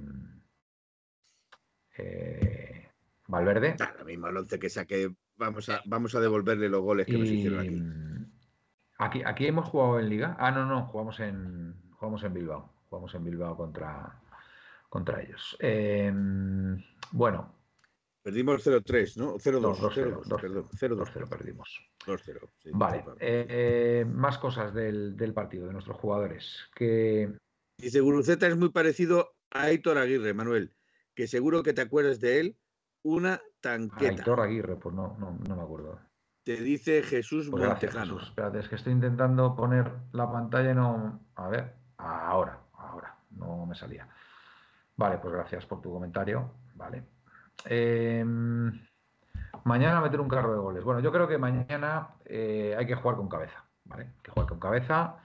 eh, 1.96 2.88
Valverde. 3.26 3.76
Lo 3.98 4.04
mismo 4.04 4.28
el 4.28 4.36
once 4.36 4.58
que 4.58 4.68
saque. 4.70 5.10
Vamos 5.36 5.68
a, 5.68 5.82
vamos 5.86 6.14
a 6.14 6.20
devolverle 6.20 6.68
los 6.68 6.80
goles 6.82 7.06
que 7.06 7.16
nos 7.18 7.28
hicieron 7.28 7.64
Y 7.64 7.68
aquí. 7.68 7.82
aquí, 8.98 9.22
aquí 9.24 9.46
hemos 9.46 9.68
jugado 9.68 10.00
en 10.00 10.08
Liga. 10.08 10.36
Ah, 10.38 10.50
no, 10.50 10.66
no, 10.66 10.86
jugamos 10.86 11.20
en, 11.20 11.74
jugamos 11.92 12.24
en 12.24 12.34
Bilbao. 12.34 12.72
Jugamos 12.88 13.14
en 13.14 13.24
Bilbao 13.24 13.56
contra, 13.56 14.20
contra 14.88 15.22
ellos. 15.22 15.56
Eh, 15.60 16.12
bueno, 17.12 17.54
Perdimos 18.20 18.66
0-3, 18.66 19.16
¿no? 19.16 19.38
0-2. 19.38 19.78
2-0, 19.78 20.22
0-2, 20.24 20.40
perdón. 20.40 20.68
0-2. 20.68 21.14
2-0 21.14 21.28
perdimos. 21.30 21.80
2-0. 22.04 22.50
sí, 22.58 22.70
Vale, 22.74 23.02
eh, 23.20 24.04
más 24.06 24.36
cosas 24.36 24.74
del, 24.74 25.16
del 25.16 25.32
partido, 25.32 25.66
de 25.66 25.72
nuestros 25.72 25.96
jugadores. 25.96 26.68
Que 26.74 27.32
Dice 27.78 28.00
Guruceta 28.00 28.48
es 28.48 28.56
muy 28.56 28.70
parecido 28.70 29.36
a 29.50 29.62
Aitor 29.62 29.98
Aguirre, 29.98 30.34
Manuel, 30.34 30.74
que 31.14 31.28
seguro 31.28 31.62
que 31.62 31.72
te 31.72 31.80
acuerdas 31.80 32.18
de 32.20 32.40
él. 32.40 32.56
Una 33.02 33.40
tanqueta. 33.60 34.10
Aitor 34.10 34.40
Aguirre, 34.40 34.76
pues 34.76 34.94
no, 34.94 35.16
no, 35.18 35.38
no 35.48 35.56
me 35.56 35.62
acuerdo. 35.62 36.00
Te 36.42 36.56
dice 36.56 37.02
Jesús 37.02 37.48
Pues 37.48 37.62
gracias, 37.62 37.94
Montejano. 37.94 38.18
Jesús. 38.18 38.30
Espérate, 38.30 38.58
es 38.58 38.68
que 38.68 38.74
estoy 38.74 38.92
intentando 38.92 39.54
poner 39.54 39.92
la 40.12 40.30
pantalla 40.30 40.72
y 40.72 40.74
no. 40.74 41.20
A 41.36 41.48
ver, 41.48 41.76
ahora, 41.98 42.60
ahora, 42.72 43.16
no 43.30 43.64
me 43.64 43.76
salía. 43.76 44.08
Vale, 44.98 45.18
pues 45.18 45.32
gracias 45.32 45.64
por 45.64 45.80
tu 45.80 45.92
comentario. 45.92 46.54
Vale. 46.74 47.04
Eh, 47.64 48.24
mañana 49.64 50.00
meter 50.00 50.20
un 50.20 50.28
carro 50.28 50.52
de 50.52 50.58
goles. 50.58 50.82
Bueno, 50.84 51.00
yo 51.00 51.12
creo 51.12 51.28
que 51.28 51.38
mañana 51.38 52.16
eh, 52.24 52.74
hay 52.76 52.84
que 52.84 52.96
jugar 52.96 53.16
con 53.16 53.28
cabeza. 53.28 53.64
¿Vale? 53.84 54.04
Hay 54.04 54.22
que 54.22 54.30
jugar 54.32 54.48
con 54.48 54.58
cabeza. 54.58 55.16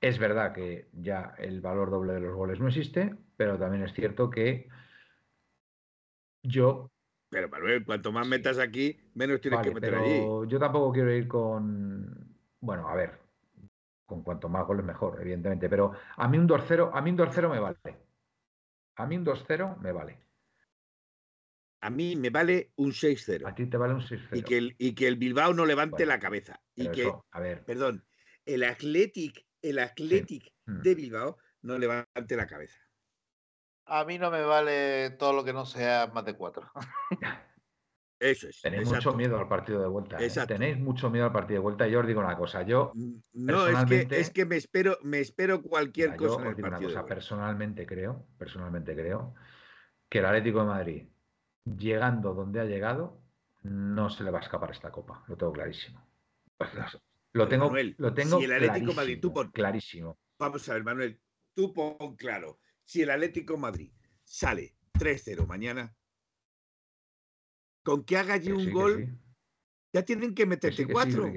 Es 0.00 0.18
verdad 0.18 0.52
que 0.52 0.88
ya 0.92 1.34
el 1.38 1.60
valor 1.60 1.90
doble 1.90 2.14
de 2.14 2.20
los 2.20 2.34
goles 2.34 2.60
no 2.60 2.66
existe, 2.66 3.16
pero 3.36 3.56
también 3.58 3.84
es 3.84 3.92
cierto 3.94 4.28
que 4.28 4.68
yo 6.42 6.90
Pero 7.30 7.48
Manuel, 7.48 7.84
cuanto 7.84 8.12
más 8.12 8.26
metas 8.26 8.58
aquí, 8.58 9.00
menos 9.14 9.40
tienes 9.40 9.58
Vale, 9.58 9.68
que 9.68 9.74
meter 9.74 9.90
pero 9.90 10.04
allí. 10.04 10.50
yo 10.50 10.58
tampoco 10.58 10.92
quiero 10.92 11.12
ir 11.12 11.28
con. 11.28 12.36
Bueno, 12.60 12.88
a 12.88 12.94
ver, 12.94 13.20
con 14.04 14.22
cuanto 14.22 14.48
más 14.48 14.66
goles 14.66 14.84
mejor, 14.84 15.20
evidentemente. 15.20 15.68
Pero 15.68 15.92
a 16.16 16.28
mí 16.28 16.38
un 16.38 16.48
2-0, 16.48 16.90
a 16.92 17.00
mí 17.00 17.10
un 17.10 17.18
2-0 17.18 17.50
me 17.50 17.60
vale. 17.60 18.05
A 18.96 19.06
mí 19.06 19.16
un 19.16 19.24
2-0 19.24 19.76
me 19.80 19.92
vale. 19.92 20.18
A 21.80 21.90
mí 21.90 22.16
me 22.16 22.30
vale 22.30 22.72
un 22.76 22.90
A 22.90 22.94
6-0. 22.94 23.54
ti 23.54 23.66
te 23.66 23.76
vale 23.76 23.94
un 23.94 24.00
6-0. 24.00 24.36
Y 24.38 24.42
que, 24.42 24.58
el, 24.58 24.74
y 24.78 24.94
que 24.94 25.06
el 25.08 25.16
Bilbao 25.16 25.54
no 25.54 25.66
levante 25.66 25.92
Bueno, 25.96 26.12
la 26.12 26.18
cabeza. 26.18 26.60
Y 26.74 26.90
que, 26.90 27.02
eso, 27.02 27.24
a 27.30 27.40
ver. 27.40 27.64
perdón, 27.64 28.04
el 28.44 28.64
Athletic, 28.64 29.46
el 29.62 29.78
Athletic 29.78 30.52
Mm. 30.68 30.80
de 30.82 30.94
Bilbao 30.96 31.38
no 31.62 31.78
levante 31.78 32.34
la 32.36 32.46
cabeza. 32.48 32.80
A 33.86 34.04
mí 34.04 34.18
no 34.18 34.30
me 34.32 34.42
vale 34.42 35.10
todo 35.10 35.32
lo 35.32 35.44
que 35.44 35.52
no 35.52 35.64
sea 35.64 36.08
más 36.08 36.24
de 36.24 36.34
cuatro. 36.36 36.70
Eso 38.18 38.48
es. 38.48 38.60
Tenéis 38.62 38.82
exacto. 38.88 39.10
mucho 39.10 39.16
miedo 39.18 39.38
al 39.38 39.48
partido 39.48 39.80
de 39.80 39.88
vuelta. 39.88 40.16
¿eh? 40.18 40.30
Tenéis 40.46 40.78
mucho 40.78 41.10
miedo 41.10 41.26
al 41.26 41.32
partido 41.32 41.58
de 41.60 41.62
vuelta. 41.62 41.86
Y 41.86 41.90
yo 41.92 42.00
os 42.00 42.06
digo 42.06 42.20
una 42.20 42.36
cosa. 42.36 42.62
Yo, 42.62 42.92
Mm, 42.94 43.12
No, 43.34 43.66
es 43.66 43.66
que, 43.66 43.72
Personalmente- 43.72 44.20
es 44.20 44.30
que 44.30 44.44
me 44.46 44.56
espero, 44.56 44.98
me 45.02 45.20
espero 45.20 45.62
cualquier 45.62 46.10
mira, 46.12 46.22
yo 46.22 46.28
cosa 46.28 46.42
en 46.42 46.48
os 46.48 46.56
digo 46.56 46.68
una 46.68 46.76
partido. 46.78 46.94
cosa. 46.94 47.06
Personalmente 47.06 47.86
creo, 47.86 48.26
personalmente 48.38 48.94
creo 48.94 49.34
que 50.08 50.18
el 50.20 50.24
Atlético 50.26 50.60
de 50.60 50.66
Madrid, 50.66 51.08
llegando 51.64 52.32
donde 52.34 52.60
ha 52.60 52.64
llegado, 52.64 53.20
no 53.62 54.08
se 54.10 54.24
le 54.24 54.30
va 54.30 54.38
a 54.38 54.42
escapar 54.42 54.70
esta 54.70 54.90
copa. 54.90 55.24
Lo 55.26 55.36
tengo 55.36 55.52
clarísimo. 55.52 56.06
Pues 56.56 56.70
Lo 57.32 57.48
tengo, 57.48 57.66
Manuel, 57.66 57.94
lo 57.98 58.14
tengo 58.14 58.38
si 58.38 58.44
el 58.44 58.52
Atlético 58.52 58.90
de 58.92 58.94
Madrid, 58.96 59.18
tú 59.20 59.32
clarísimo, 59.32 59.34
pon- 59.34 59.50
clarísimo. 59.52 60.18
Vamos 60.38 60.68
a 60.68 60.72
ver, 60.74 60.84
Manuel, 60.84 61.20
tú 61.54 61.72
pon 61.74 62.16
claro. 62.16 62.58
Si 62.84 63.02
el 63.02 63.10
Atlético 63.10 63.58
Madrid 63.58 63.90
sale 64.24 64.74
3-0 64.92 65.46
mañana, 65.46 65.94
con 67.86 68.02
que 68.04 68.16
haga 68.16 68.34
allí 68.34 68.48
Que 68.48 68.54
un 68.54 68.64
sí, 68.64 68.70
gol, 68.72 69.06
sí, 69.06 69.12
ya 69.94 70.04
tienen 70.04 70.30
que 70.30 70.42
que 70.42 70.46
meterte 70.46 70.76
sí, 70.76 70.82
que 70.82 70.88
sí, 70.88 70.92
cuatro. 70.92 71.32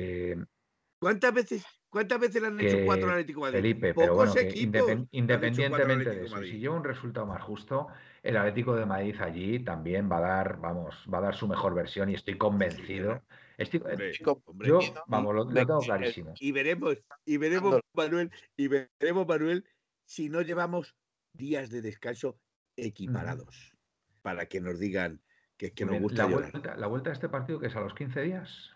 ¿Cuántas 0.99 1.33
veces, 1.33 1.63
¿Cuántas 1.89 2.19
veces 2.19 2.41
le 2.41 2.47
han 2.47 2.59
hecho 2.59 2.77
cuatro 2.85 3.05
al 3.05 3.11
Atlético 3.13 3.45
de 3.45 3.51
Madrid? 3.51 3.71
Felipe, 3.71 3.93
pero 3.93 4.15
bueno, 4.15 4.33
independ- 4.33 5.07
independientemente 5.11 6.09
de 6.09 6.25
eso, 6.25 6.35
Madrid. 6.35 6.51
si 6.51 6.59
lleva 6.59 6.75
un 6.75 6.83
resultado 6.83 7.27
más 7.27 7.43
justo, 7.43 7.87
el 8.23 8.35
Atlético 8.35 8.75
de 8.75 8.85
Madrid 8.87 9.15
allí 9.21 9.63
también 9.63 10.11
va 10.11 10.17
a 10.17 10.21
dar, 10.21 10.59
vamos, 10.59 11.05
va 11.11 11.19
a 11.19 11.21
dar 11.21 11.35
su 11.35 11.47
mejor 11.47 11.75
versión 11.75 12.09
y 12.09 12.15
estoy 12.15 12.37
convencido. 12.37 13.23
Estoy- 13.57 13.81
Hombre, 13.81 14.11
Chico, 14.11 14.41
hombre, 14.45 14.69
yo, 14.69 14.79
vamos, 15.07 15.35
lo, 15.35 15.47
tengo 15.47 15.79
clarísimo. 15.79 16.33
y 16.39 16.51
veremos, 16.51 16.97
y 17.25 17.37
veremos, 17.37 17.79
Manuel, 17.93 18.31
y 18.57 18.67
veremos, 18.67 19.27
Manuel, 19.27 19.65
si 20.05 20.29
no 20.29 20.41
llevamos 20.41 20.95
días 21.33 21.69
de 21.69 21.81
descanso 21.81 22.39
equiparados. 22.75 23.77
Para 24.23 24.47
que 24.47 24.59
nos 24.59 24.79
digan 24.79 25.21
que 25.59 25.67
es 25.67 25.71
que 25.73 25.85
nos 25.85 25.99
gusta 25.99 26.23
la, 26.23 26.29
llorar. 26.29 26.51
vuelta, 26.51 26.75
la 26.77 26.87
vuelta 26.87 27.09
a 27.09 27.13
este 27.13 27.27
partido 27.29 27.59
que 27.59 27.67
es 27.67 27.75
a 27.75 27.81
los 27.81 27.93
15 27.93 28.21
días. 28.21 28.71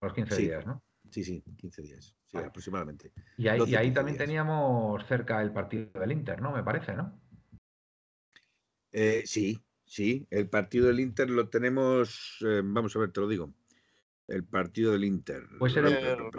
A 0.00 0.06
los 0.06 0.14
15 0.14 0.36
Sí. 0.36 0.42
días, 0.42 0.64
¿no? 0.64 0.82
Sí, 1.10 1.24
sí, 1.24 1.42
15 1.56 1.82
días, 1.82 2.16
sí, 2.26 2.36
Vale. 2.36 2.46
aproximadamente. 2.48 3.12
Y 3.36 3.48
ahí, 3.48 3.58
12, 3.58 3.72
y 3.72 3.74
ahí 3.74 3.86
15 3.86 3.94
también 3.96 4.16
días. 4.16 4.26
teníamos 4.28 5.04
cerca 5.06 5.42
el 5.42 5.52
partido 5.52 5.90
del 6.00 6.12
Inter, 6.12 6.40
¿no? 6.40 6.52
Me 6.52 6.62
parece, 6.62 6.94
¿no? 6.94 7.20
Eh, 8.92 9.22
sí, 9.26 9.60
sí, 9.84 10.26
el 10.30 10.48
partido 10.48 10.86
del 10.86 11.00
Inter 11.00 11.28
lo 11.28 11.48
tenemos, 11.48 12.38
eh, 12.46 12.62
vamos 12.64 12.94
a 12.94 13.00
ver, 13.00 13.10
te 13.10 13.20
lo 13.20 13.26
digo. 13.28 13.52
El 14.28 14.44
partido 14.44 14.92
del 14.92 15.04
Inter. 15.04 15.42
Puede 15.58 15.72
ser 15.74 15.86
el- 15.86 16.30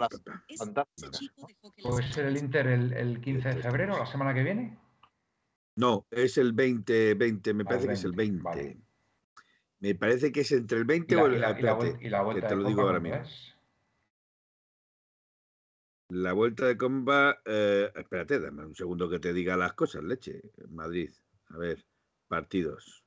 Fantástico. 0.56 1.48
Puede 1.82 2.12
ser 2.12 2.26
el 2.26 2.36
Inter 2.38 2.66
el, 2.68 2.92
el 2.94 3.20
15 3.20 3.48
de 3.50 3.62
febrero, 3.62 3.98
la 3.98 4.06
semana 4.06 4.32
que 4.32 4.44
viene. 4.44 4.78
No, 5.76 6.06
es 6.10 6.38
el 6.38 6.52
20, 6.52 7.14
20, 7.14 7.52
me 7.54 7.64
Ah, 7.64 7.66
parece 7.66 7.84
el 7.84 7.88
que 7.90 7.94
es 7.94 8.04
el 8.04 8.12
20. 8.12 8.42
20, 8.44 8.44
vale. 8.44 8.89
Me 9.80 9.94
parece 9.94 10.30
que 10.30 10.40
es 10.42 10.52
entre 10.52 10.78
el 10.78 10.84
20 10.84 11.14
Y 11.14 11.16
la, 11.16 11.22
o 11.24 11.28
y 11.30 11.34
el 11.34 11.40
la- 11.40 11.58
y 11.58 11.62
la 11.62 11.72
espérate, 11.72 12.06
y 12.06 12.08
la 12.10 12.18
que 12.18 12.24
vuelta 12.24 12.48
te 12.48 12.54
de 12.56 12.60
lo 12.62 12.68
digo 12.68 12.82
ahora 12.82 13.00
¿cuándo 13.00 13.18
mismo. 13.18 13.24
es? 13.28 13.56
La 16.10 16.32
vuelta 16.32 16.66
de 16.66 16.76
comba, 16.76 17.40
eh, 17.44 17.90
espérate, 17.94 18.40
dame 18.40 18.66
un 18.66 18.74
segundo 18.74 19.08
que 19.08 19.20
te 19.20 19.32
diga 19.32 19.56
las 19.56 19.74
cosas, 19.74 20.02
leche. 20.02 20.40
Madrid, 20.70 21.10
a 21.50 21.56
ver, 21.56 21.84
partidos. 22.28 23.04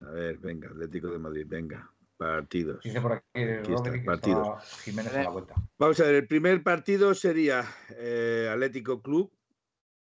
A 0.00 0.10
ver, 0.10 0.38
venga, 0.38 0.68
Atlético 0.68 1.10
de 1.10 1.18
Madrid, 1.18 1.44
venga, 1.48 1.90
partidos. 2.16 2.82
Dice 2.84 3.00
por 3.00 3.12
aquí, 3.14 3.24
está, 3.34 3.92
partidos. 4.04 4.80
Jiménez 4.84 5.14
a 5.14 5.22
la 5.24 5.30
vuelta. 5.30 5.54
Vamos 5.78 5.98
a 6.00 6.04
ver, 6.04 6.14
el 6.14 6.28
primer 6.28 6.62
partido 6.62 7.14
sería 7.14 7.64
eh, 7.96 8.48
Atlético 8.52 9.02
Club, 9.02 9.32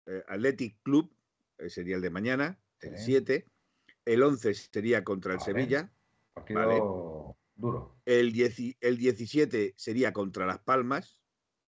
eh, 0.07 0.25
Athletic 0.29 0.79
Club, 0.83 1.13
eh, 1.59 1.69
sería 1.69 1.97
el 1.97 2.03
de 2.03 2.11
mañana, 2.11 2.59
el 2.81 2.97
Sí. 2.97 3.05
7. 3.07 3.47
El 4.09 4.23
11 4.23 4.55
sería 4.55 5.05
contra 5.05 5.35
el 5.35 5.39
Vale. 5.39 5.53
Sevilla. 5.53 5.93
Partido 6.33 6.61
Vale. 6.61 7.37
duro. 7.55 8.01
El, 8.07 8.33
10 8.33 8.77
el 8.81 8.97
17 8.97 9.75
sería 9.77 10.15
contra 10.15 10.47
Las 10.47 10.61
Palmas. 10.61 11.21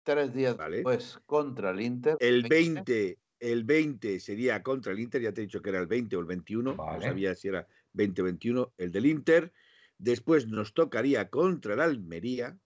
Tres 0.03 0.33
días 0.33 0.57
Vale. 0.57 0.77
después 0.79 1.21
contra 1.27 1.73
el 1.73 1.83
Inter. 1.83 2.17
El 2.21 2.45
20, 2.49 3.19
el 3.39 3.65
20 3.65 4.19
sería 4.19 4.63
contra 4.63 4.93
el 4.93 5.01
Inter, 5.01 5.21
ya 5.21 5.33
te 5.33 5.43
he 5.43 5.45
dicho 5.45 5.61
que 5.61 5.69
era 5.69 5.81
el 5.81 5.87
20 5.87 6.17
o 6.17 6.21
el 6.21 6.25
21, 6.25 6.75
Vale. 6.75 6.99
no 6.99 7.03
sabía 7.03 7.35
si 7.35 7.49
era 7.49 7.69
20 7.93 8.23
o 8.23 8.25
21, 8.25 8.73
el 8.79 8.93
del 8.93 9.07
Inter. 9.07 9.53
Después 9.99 10.47
nos 10.47 10.73
tocaría 10.73 11.29
contra 11.29 11.75
el 11.75 11.81
Almería, 11.81 12.59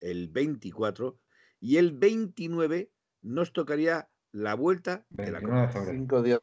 el 0.00 0.26
24, 0.26 1.20
y 1.60 1.76
el 1.76 1.92
29 1.92 2.90
nos 3.22 3.52
tocaría 3.52 4.10
la 4.32 4.54
vuelta 4.54 5.06
de 5.08 5.30
la 5.30 5.38
29 5.38 5.66
de 5.68 5.72
Copa. 5.72 5.86
Cinco 5.92 6.22
días. 6.22 6.40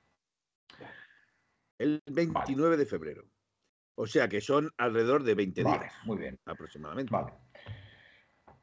El 1.80 2.04
29 2.06 2.78
de 2.78 2.86
febrero. 2.86 3.24
O 3.96 4.06
sea 4.08 4.30
que 4.30 4.40
son 4.40 4.70
alrededor 4.78 5.24
de 5.24 5.34
20 5.36 5.64
Vale, 5.64 5.80
días 5.80 5.94
muy 6.06 6.18
bien. 6.18 6.40
aproximadamente. 6.46 7.12
Vale. 7.12 7.34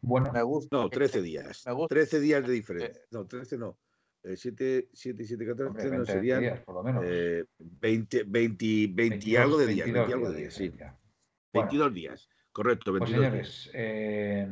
Bueno, 0.01 0.33
Me 0.33 0.43
gusta. 0.43 0.77
No, 0.77 0.89
13 0.89 1.21
días. 1.21 1.65
Me 1.67 1.73
gusta. 1.73 1.95
13 1.95 2.21
días 2.21 2.47
de 2.47 2.53
diferencia. 2.53 3.03
No, 3.11 3.27
13 3.27 3.59
no. 3.59 3.77
7, 4.23 4.89
7, 4.93 5.25
7, 5.25 5.47
14 5.47 5.69
hombre, 5.69 5.85
no 5.85 5.91
20 5.91 6.13
serían 6.13 6.41
días, 6.41 6.61
por 6.61 6.75
lo 6.75 6.83
menos. 6.83 7.05
eh, 7.07 7.45
20, 7.59 8.25
20, 8.25 8.27
20 8.27 8.65
y 8.65 8.87
22, 8.89 9.43
algo 9.45 9.57
de 9.59 9.67
días. 9.67 9.87
22 9.87 9.95
20 9.95 10.11
y 10.11 10.13
algo 10.15 10.31
de 10.31 10.37
días 10.39 10.59
días, 10.59 10.73
sí. 10.73 10.79
Bueno, 11.53 11.69
22 11.71 11.95
días. 11.95 12.29
Correcto, 12.53 12.91
pues 12.93 13.01
22 13.11 13.21
días. 13.33 13.33
señores, 13.33 13.71
eh, 13.75 14.49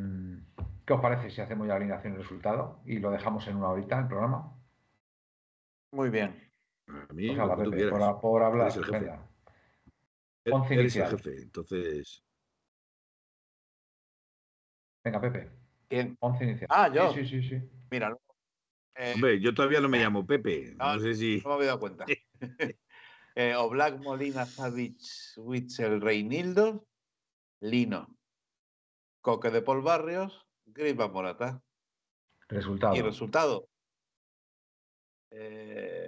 ¿qué 0.84 0.92
os 0.92 1.00
parece 1.00 1.30
si 1.30 1.40
hacemos 1.40 1.66
ya 1.66 1.72
la 1.72 1.76
alineación 1.76 2.14
y 2.14 2.16
resultado 2.18 2.80
y 2.84 2.98
lo 2.98 3.10
dejamos 3.10 3.48
en 3.48 3.56
una 3.56 3.68
horita 3.70 3.98
el 3.98 4.06
programa? 4.06 4.52
Muy 5.92 6.10
bien. 6.10 6.43
A 6.86 7.12
mí, 7.12 7.26
Pues 7.26 7.36
lo 7.38 7.42
habla, 7.44 7.56
que 7.56 7.64
tú 7.64 7.70
Pepe, 7.70 7.82
quieras. 7.82 8.12
por, 8.14 8.20
por 8.20 8.42
hablar. 8.42 8.66
Eres 8.66 8.76
el 8.76 8.84
jefe. 8.84 8.98
venga. 8.98 9.28
El 10.44 10.80
inicial. 10.80 11.10
jefe, 11.10 11.42
entonces. 11.42 12.24
Venga, 15.02 15.20
Pepe, 15.20 15.50
¿Quién? 15.88 16.16
11 16.20 16.44
inicial. 16.44 16.68
Ah, 16.70 16.92
yo. 16.92 17.12
Sí, 17.12 17.26
sí, 17.26 17.42
sí. 17.42 17.48
sí. 17.48 17.70
Mira, 17.90 18.10
no, 18.10 18.18
eh, 18.96 19.12
Hombre, 19.14 19.40
yo 19.40 19.52
todavía 19.54 19.80
no 19.80 19.88
me 19.88 19.98
llamo 19.98 20.26
Pepe. 20.26 20.74
No 20.76 20.98
sé 20.98 21.14
si. 21.14 21.40
no 21.42 21.50
me 21.50 21.54
había 21.56 21.66
dado 21.68 21.80
cuenta. 21.80 22.04
eh, 23.34 23.54
Oblak, 23.56 23.98
Molina, 24.02 24.46
Savic, 24.46 24.98
Witzel, 25.36 26.00
Reinildo, 26.00 26.86
Lino, 27.60 28.16
Coque 29.20 29.50
de 29.50 29.62
Paul 29.62 29.82
Barrios, 29.82 30.46
Gripa 30.66 31.08
Morata. 31.08 31.62
Resultado. 32.48 32.94
Y 32.94 33.00
resultado. 33.02 33.68
Eh, 35.30 36.03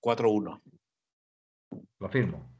4-1. 0.00 0.62
Lo 2.00 2.08
firmo. 2.08 2.58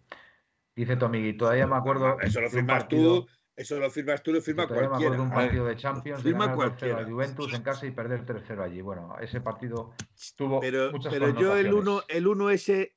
Dice 0.75 0.97
Tomigui, 0.97 1.37
todavía 1.37 1.66
me 1.66 1.77
acuerdo. 1.77 2.18
Eso 2.20 2.41
lo 2.41 2.49
de 2.49 2.57
firmas 2.57 2.83
partido- 2.85 3.25
tú. 3.25 3.29
Eso 3.55 3.79
lo 3.79 3.91
firmas 3.91 4.23
tú, 4.23 4.33
lo 4.33 4.41
firma 4.41 4.66
Todavía 4.66 4.89
me 4.89 4.95
acuerdo 4.97 5.14
de 5.16 5.20
un 5.20 5.29
cualquiera. 5.29 5.47
partido 5.47 5.64
de 5.66 5.77
Champions, 5.77 6.23
de 6.25 6.31
Firma 6.31 6.47
ganar 6.47 6.57
2-0 6.57 6.62
a 6.64 6.70
cualquiera. 6.70 7.03
la 7.03 7.09
Juventus 7.11 7.53
en 7.53 7.62
casa 7.62 7.87
y 7.87 7.91
perder 7.91 8.25
3-0 8.25 8.62
allí. 8.64 8.81
Bueno, 8.81 9.14
ese 9.20 9.43
partido 9.43 9.93
tuvo 10.37 10.61
Pero, 10.61 10.91
muchas 10.91 11.12
pero 11.12 11.39
yo 11.39 11.57
el 11.59 11.66
1 11.75 11.85
connotaciones. 11.85 12.16
el 12.16 12.27
1S 12.27 12.95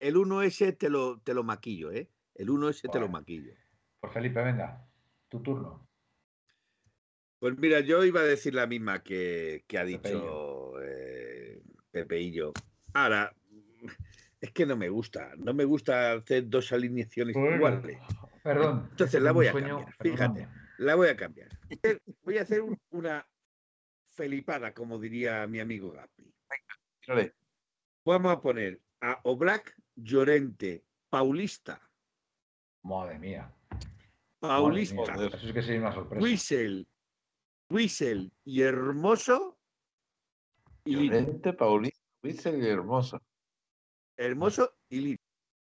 el 0.00 0.16
1S 0.16 0.72
te 0.78 0.88
lo, 0.88 1.20
te 1.20 1.34
lo 1.34 1.42
maquillo, 1.44 1.92
¿eh? 1.92 2.10
El 2.34 2.48
1S 2.48 2.80
te 2.88 2.98
lo 2.98 3.00
Bueno. 3.08 3.12
maquillo. 3.18 3.52
Pues 4.00 4.10
Felipe, 4.14 4.42
venga, 4.42 4.88
tu 5.28 5.42
turno. 5.42 5.86
Pues 7.38 7.58
mira, 7.58 7.80
yo 7.80 8.02
iba 8.02 8.20
a 8.20 8.24
decir 8.24 8.54
la 8.54 8.66
misma 8.66 9.02
que, 9.02 9.64
que 9.68 9.78
ha 9.78 9.84
Pepeillo. 9.84 10.72
dicho 10.72 10.80
eh, 10.82 11.62
Pepeillo. 11.90 12.52
Ahora, 12.94 13.34
es 14.40 14.50
que 14.52 14.66
no 14.66 14.76
me 14.76 14.88
gusta. 14.88 15.32
No 15.36 15.52
me 15.54 15.64
gusta 15.64 16.12
hacer 16.12 16.48
dos 16.48 16.72
alineaciones 16.72 17.34
Bueno. 17.34 17.56
iguales. 17.56 17.98
Perdón. 18.42 18.88
Entonces 18.90 19.20
la 19.22 19.32
voy 19.32 19.46
a 19.48 19.52
sueño, 19.52 19.76
cambiar, 19.78 19.96
fíjate. 20.00 20.48
La 20.78 20.94
voy 20.94 21.08
a 21.08 21.16
cambiar. 21.16 21.48
Voy 22.22 22.38
a 22.38 22.42
hacer 22.42 22.62
un- 22.62 22.80
una 22.90 23.26
felipada, 24.08 24.72
como 24.72 24.98
diría 24.98 25.46
mi 25.46 25.60
amigo 25.60 25.92
Gapi. 25.92 26.32
Vamos 28.04 28.32
a 28.32 28.40
poner 28.40 28.80
a 29.02 29.20
Oblak, 29.24 29.76
Llorente, 29.94 30.84
Paulista, 31.10 31.80
Madre 32.82 33.18
mía. 33.18 33.52
Paulista, 34.38 34.94
Madre 34.96 35.16
mía, 35.18 35.26
Eso 35.36 35.46
es 35.48 35.52
que 35.52 35.62
sería 35.62 35.80
una 35.80 35.92
sorpresa. 35.92 36.22
Whistle, 36.22 36.86
Whistle 37.68 38.30
y 38.44 38.62
Hermoso. 38.62 39.58
Y. 40.84 41.08
Llorente, 41.10 41.52
Paulino, 41.52 41.92
Witzel 42.22 42.62
y 42.62 42.68
Hermoso. 42.68 43.20
Hermoso 44.16 44.74
y 44.88 45.00
Lino. 45.00 45.18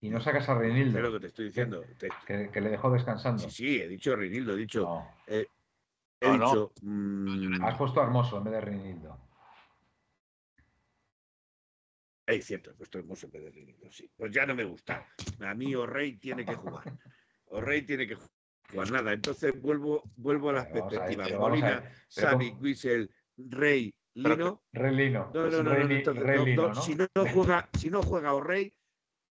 Y 0.03 0.09
no 0.09 0.21
sacas 0.21 0.49
a 0.49 0.67
Es 0.67 0.93
lo 0.95 1.13
que 1.13 1.21
te 1.21 1.27
estoy 1.27 1.47
diciendo. 1.47 1.85
Que, 2.27 2.51
que 2.51 2.61
le 2.61 2.71
dejó 2.71 2.91
descansando. 2.91 3.43
Sí, 3.43 3.51
sí, 3.51 3.83
he 3.83 3.89
dicho 3.89 4.17
Reinildo, 4.17 4.55
he 4.55 4.57
dicho. 4.57 4.83
No, 4.83 5.15
He 5.27 5.47
No, 6.23 6.37
no. 6.39 6.45
dicho. 6.47 6.73
mm, 6.83 7.63
has 7.63 7.77
puesto 7.77 8.01
a 8.01 8.05
Hermoso 8.05 8.39
en 8.39 8.45
vez 8.45 8.53
de 8.55 8.61
Reinildo. 8.63 9.19
Es 12.27 12.47
cierto, 12.47 12.71
he 12.71 12.75
puesto 12.75 12.99
hermoso 12.99 13.27
en 13.27 13.33
vez 13.33 13.43
de 13.45 13.51
Reinildo, 13.51 13.91
sí. 13.91 14.09
Pues 14.17 14.31
ya 14.31 14.47
no 14.47 14.55
me 14.55 14.63
gusta. 14.65 15.05
A 15.41 15.53
mí 15.55 15.75
O'Rey 15.75 16.17
tiene 16.17 16.45
que 16.45 16.55
jugar. 16.55 16.97
O'Rey 17.47 17.83
tiene 17.83 18.07
que 18.07 18.15
jugar. 18.15 18.31
Pues 18.73 18.93
nada, 18.93 19.13
entonces 19.13 19.61
vuelvo, 19.61 20.05
vuelvo 20.17 20.51
a 20.51 20.53
las 20.53 20.67
Pero 20.67 20.85
vamos 20.85 20.93
a 20.93 21.01
ver, 21.01 21.09
perspectivas. 21.09 21.41
Molina, 21.41 21.93
Xavi, 22.09 22.51
Whistle, 22.61 23.11
Rey, 23.37 23.93
Lino. 24.29 24.63
Relino. 24.73 25.31
No, 25.33 25.47
no, 25.51 25.63
no, 25.63 25.71
Relino, 25.75 26.63
no, 26.63 26.69
¿no? 26.69 26.75
Si 26.75 26.95
no 26.95 27.07
juega, 27.33 27.69
si 27.79 27.91
no 27.91 28.03
juega 28.03 28.35
O'Rey, 28.35 28.75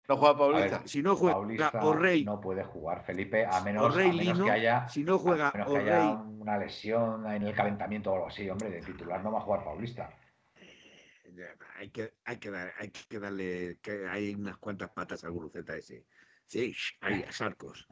¿No 0.08 0.18
juega 0.18 0.38
Paulista? 0.38 0.78
ver, 0.80 0.88
si 0.90 1.02
no 1.02 1.16
juega 1.16 1.34
Paulista 1.36 1.84
O'Rey, 1.84 2.24
no 2.26 2.40
puede 2.40 2.64
jugar, 2.64 3.04
Felipe, 3.04 3.44
a 3.46 3.62
menos, 3.62 3.96
a 3.96 3.98
menos 3.98 4.16
Lino, 4.16 4.46
que 4.46 4.52
haya, 4.52 4.88
si 4.88 5.04
no 5.04 5.18
juega 5.18 5.50
a 5.50 5.54
menos 5.54 5.72
que 5.72 5.78
haya 5.80 6.12
una 6.12 6.58
lesión 6.60 7.26
en 7.32 7.42
el 7.44 7.56
calentamiento 7.56 8.12
o 8.12 8.16
algo 8.16 8.28
así, 8.28 8.48
hombre, 8.50 8.70
de 8.70 8.82
titular 8.82 9.24
no 9.24 9.32
va 9.32 9.40
a 9.40 9.42
jugar 9.42 9.64
Paulista. 9.64 10.12
Ya, 11.34 11.48
Hay 11.78 11.90
que, 11.90 12.14
hay 12.24 12.38
que, 12.38 12.52
dar, 12.52 12.72
hay 12.78 12.90
que 12.90 13.20
darle, 13.20 13.80
que 13.82 14.08
hay 14.08 14.36
unas 14.36 14.58
cuantas 14.58 14.90
patas 14.92 15.24
al 15.24 15.32
guruceta 15.32 15.76
ese. 15.76 16.06
Sí, 16.46 16.74
hay 17.02 17.24
a 17.24 17.32
Sarcos. 17.32 17.88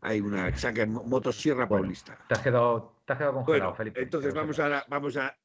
Hay 0.00 0.20
una 0.20 0.56
saca 0.56 0.86
mo- 0.86 1.04
motosierra 1.04 1.66
Bueno, 1.66 1.82
paulista. 1.84 2.18
Te 2.28 2.34
has 2.34 2.40
quedado, 2.42 3.02
te 3.04 3.12
has 3.12 3.18
quedado 3.18 3.34
congelado, 3.34 3.62
Bueno, 3.70 3.76
Felipe. 3.76 4.02
entonces 4.02 4.34
vamos 4.34 4.58
a, 4.58 4.84
vamos 4.88 5.16
a, 5.16 5.36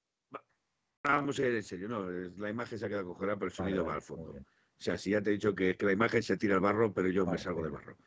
va- 1.06 1.16
vamos 1.16 1.38
a 1.40 1.48
ir 1.48 1.56
en 1.56 1.64
serio. 1.64 1.88
No, 1.88 2.10
la 2.10 2.50
imagen 2.50 2.78
se 2.80 2.86
ha 2.86 2.90
quedado 2.90 3.08
congelada, 3.08 3.38
pero 3.38 3.48
el 3.48 3.54
sonido 3.54 3.78
vale, 3.84 3.88
va 3.90 3.96
al 3.96 4.02
fondo. 4.02 4.32
O 4.32 4.84
sea, 4.84 4.98
si 4.98 5.12
ya 5.12 5.22
te 5.22 5.30
he 5.30 5.34
dicho 5.34 5.54
que, 5.54 5.76
que 5.78 5.86
la 5.86 5.92
imagen 5.92 6.24
se 6.24 6.38
tira 6.38 6.56
al 6.56 6.62
barro, 6.62 6.94
pero 6.94 7.08
yo 7.10 7.26
me 7.26 7.38
salgo 7.38 7.62
del 7.64 7.72
barro. 7.72 7.98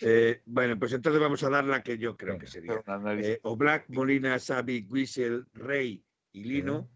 Eh, 0.00 0.40
bueno, 0.46 0.78
pues 0.78 0.92
entonces 0.92 1.20
vamos 1.20 1.42
a 1.42 1.50
dar 1.50 1.64
la 1.64 1.82
que 1.82 1.98
yo 1.98 2.16
creo 2.16 2.38
que 2.38 2.46
sería. 2.46 2.82
Eh, 3.18 3.40
Oblak, 3.42 3.88
Molina, 3.90 4.38
Xavi, 4.38 4.86
Wiesel, 4.88 5.46
Rey 5.52 6.04
y 6.32 6.44
Lino. 6.44 6.90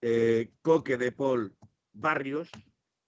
Eh, 0.00 0.52
Coque, 0.62 0.96
De 0.96 1.10
Paul, 1.12 1.56
Barrios, 1.92 2.50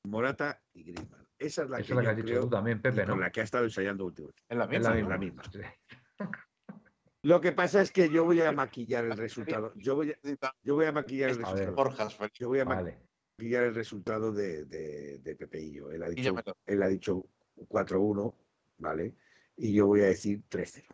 Morata 0.05 0.63
y 0.73 0.85
Griezmann. 0.85 1.27
Esa 1.39 1.63
es 1.63 1.71
la 1.71 1.79
Esa 1.79 1.87
que 1.89 1.95
la 1.95 2.01
que 2.01 2.05
yo 2.05 2.11
has 2.11 2.17
dicho 2.17 2.41
tú 2.41 2.51
también, 2.51 2.83
Pepe, 2.83 3.03
con 3.05 3.17
¿no? 3.17 3.21
la 3.21 3.31
que 3.31 3.41
ha 3.41 3.45
estado 3.45 3.65
ensayando 3.65 4.05
últimamente. 4.07 4.43
Es 4.49 4.57
la 4.59 4.67
misma. 4.67 4.99
es 4.99 5.07
la 5.09 5.19
misma. 5.19 5.43
Lo 7.29 7.41
que 7.43 7.53
pasa 7.53 7.83
es 7.83 7.93
que 7.93 8.09
yo 8.09 8.25
voy 8.25 8.41
a 8.41 8.53
maquillar 8.53 9.05
el 9.05 9.17
resultado. 9.19 9.73
Yo 9.77 9.95
voy 9.97 10.13
a, 10.13 10.55
yo 10.63 10.75
voy 10.77 10.87
a 10.87 10.93
maquillar 10.93 11.31
el 11.31 11.37
resultado. 11.37 11.75
Yo 12.39 12.49
voy 12.49 12.61
a 12.61 12.65
maquillar 13.37 13.65
el 13.65 13.75
resultado 13.75 14.33
de, 14.33 14.65
de, 14.65 15.19
de 15.19 15.37
Pepe 15.37 15.61
y 15.61 15.73
yo. 15.75 15.91
Él 15.91 16.03
ha 16.03 16.09
dicho, 16.09 16.35
él 16.67 16.83
ha 16.83 16.89
dicho 16.89 17.27
4-1, 17.69 18.35
¿vale? 18.79 19.15
Y 19.57 19.75
yo 19.75 19.87
voy 19.87 20.01
a 20.01 20.07
decir 20.07 20.43
3-0. 20.49 20.85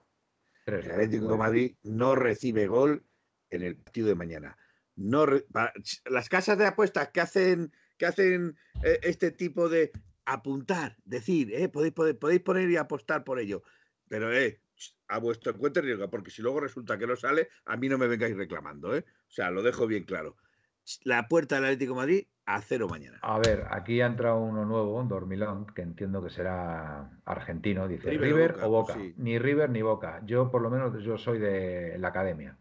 Tres. 0.64 0.84
El 0.86 0.90
Atlético 0.90 1.28
de 1.28 1.36
Madrid 1.38 1.76
no 1.84 2.14
recibe 2.16 2.66
gol 2.66 3.04
en 3.50 3.62
el 3.62 3.76
partido 3.76 4.08
de 4.08 4.14
mañana. 4.16 4.56
No 4.96 5.26
re- 5.26 5.42
para- 5.52 5.72
las 6.06 6.28
casas 6.28 6.58
de 6.58 6.66
apuestas 6.66 7.10
que 7.10 7.20
hacen, 7.20 7.70
que 7.98 8.06
hacen 8.06 8.56
eh, 8.82 8.98
este 9.02 9.30
tipo 9.30 9.68
de 9.68 9.92
apuntar, 10.24 10.96
decir, 11.04 11.54
eh, 11.54 11.68
podéis, 11.68 11.92
podéis, 11.92 12.16
podéis 12.16 12.40
poner 12.40 12.70
y 12.70 12.76
apostar 12.76 13.22
por 13.24 13.38
ello. 13.38 13.62
Pero 14.08 14.32
eh, 14.32 14.60
a 15.14 15.18
vuestro 15.18 15.56
cuenta 15.56 15.80
y 15.80 15.84
riesgo, 15.84 16.10
porque 16.10 16.30
si 16.30 16.42
luego 16.42 16.60
resulta 16.60 16.98
que 16.98 17.06
no 17.06 17.14
sale, 17.14 17.48
a 17.66 17.76
mí 17.76 17.88
no 17.88 17.98
me 17.98 18.08
vengáis 18.08 18.36
reclamando. 18.36 18.96
¿eh? 18.96 19.04
O 19.28 19.30
sea, 19.30 19.50
lo 19.50 19.62
dejo 19.62 19.86
bien 19.86 20.04
claro. 20.04 20.36
La 21.04 21.28
puerta 21.28 21.54
del 21.54 21.64
Atlético 21.64 21.94
de 21.94 21.96
Madrid 21.96 22.26
a 22.46 22.60
cero 22.60 22.88
mañana. 22.90 23.18
A 23.22 23.38
ver, 23.38 23.66
aquí 23.70 24.00
ha 24.00 24.06
entrado 24.06 24.40
uno 24.40 24.64
nuevo, 24.64 25.02
Dormilón, 25.04 25.66
que 25.66 25.82
entiendo 25.82 26.22
que 26.22 26.30
será 26.30 27.10
argentino. 27.24 27.88
Dice 27.88 28.10
River 28.10 28.20
o 28.20 28.26
River, 28.26 28.52
Boca, 28.52 28.66
o 28.66 28.70
Boca. 28.70 28.94
sí. 28.94 29.14
Ni 29.16 29.38
River 29.38 29.70
ni 29.70 29.82
Boca. 29.82 30.20
Yo, 30.26 30.50
por 30.50 30.60
lo 30.60 30.68
menos, 30.68 31.02
yo 31.02 31.16
soy 31.16 31.38
de 31.38 31.96
la 31.98 32.08
academia, 32.08 32.58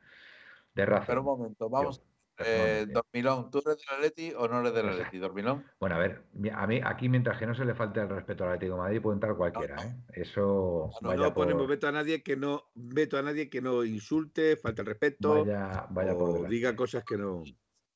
de 0.75 0.85
Racing. 0.85 1.07
Pero 1.07 1.21
un 1.21 1.25
momento, 1.25 1.69
vamos. 1.69 1.99
Yo, 1.99 2.12
Eh. 2.37 2.87
Dormilón, 2.89 3.49
¿tú 3.51 3.59
eres 3.65 3.77
del 3.77 3.95
Atleti 3.95 4.33
o 4.35 4.47
no 4.47 4.61
eres 4.61 4.73
del 4.73 4.85
No. 4.85 4.91
Atleti, 4.91 5.17
Dormilón? 5.19 5.65
Bueno, 5.79 5.95
a 5.95 5.99
ver, 5.99 6.25
a 6.53 6.67
mí 6.67 6.81
aquí 6.83 7.09
mientras 7.09 7.37
que 7.37 7.45
no 7.45 7.53
se 7.55 7.65
le 7.65 7.75
falte 7.75 8.01
el 8.01 8.09
respeto 8.09 8.43
al 8.43 8.51
Atlético 8.53 8.75
de 8.75 8.81
Madrid 8.81 9.01
puede 9.01 9.15
entrar 9.15 9.35
cualquiera, 9.35 9.85
¿eh? 9.85 9.95
Eso 10.13 10.89
No, 10.99 11.09
vaya 11.09 11.27
No 11.27 11.33
ponemos 11.33 11.63
por, 11.63 11.69
veto 11.69 11.87
a 11.87 11.91
nadie 11.91 12.23
que 12.23 12.35
no 12.35 12.71
veto 12.73 13.17
a 13.17 13.21
nadie 13.21 13.49
que 13.49 13.61
no 13.61 13.83
insulte, 13.83 14.57
falta 14.57 14.81
el 14.81 14.87
respeto 14.87 15.45
vaya, 15.45 15.87
vaya 15.91 16.17
por 16.17 16.29
o 16.29 16.33
delante. 16.33 16.55
diga 16.55 16.75
cosas 16.75 17.03
que 17.05 17.17
no. 17.17 17.43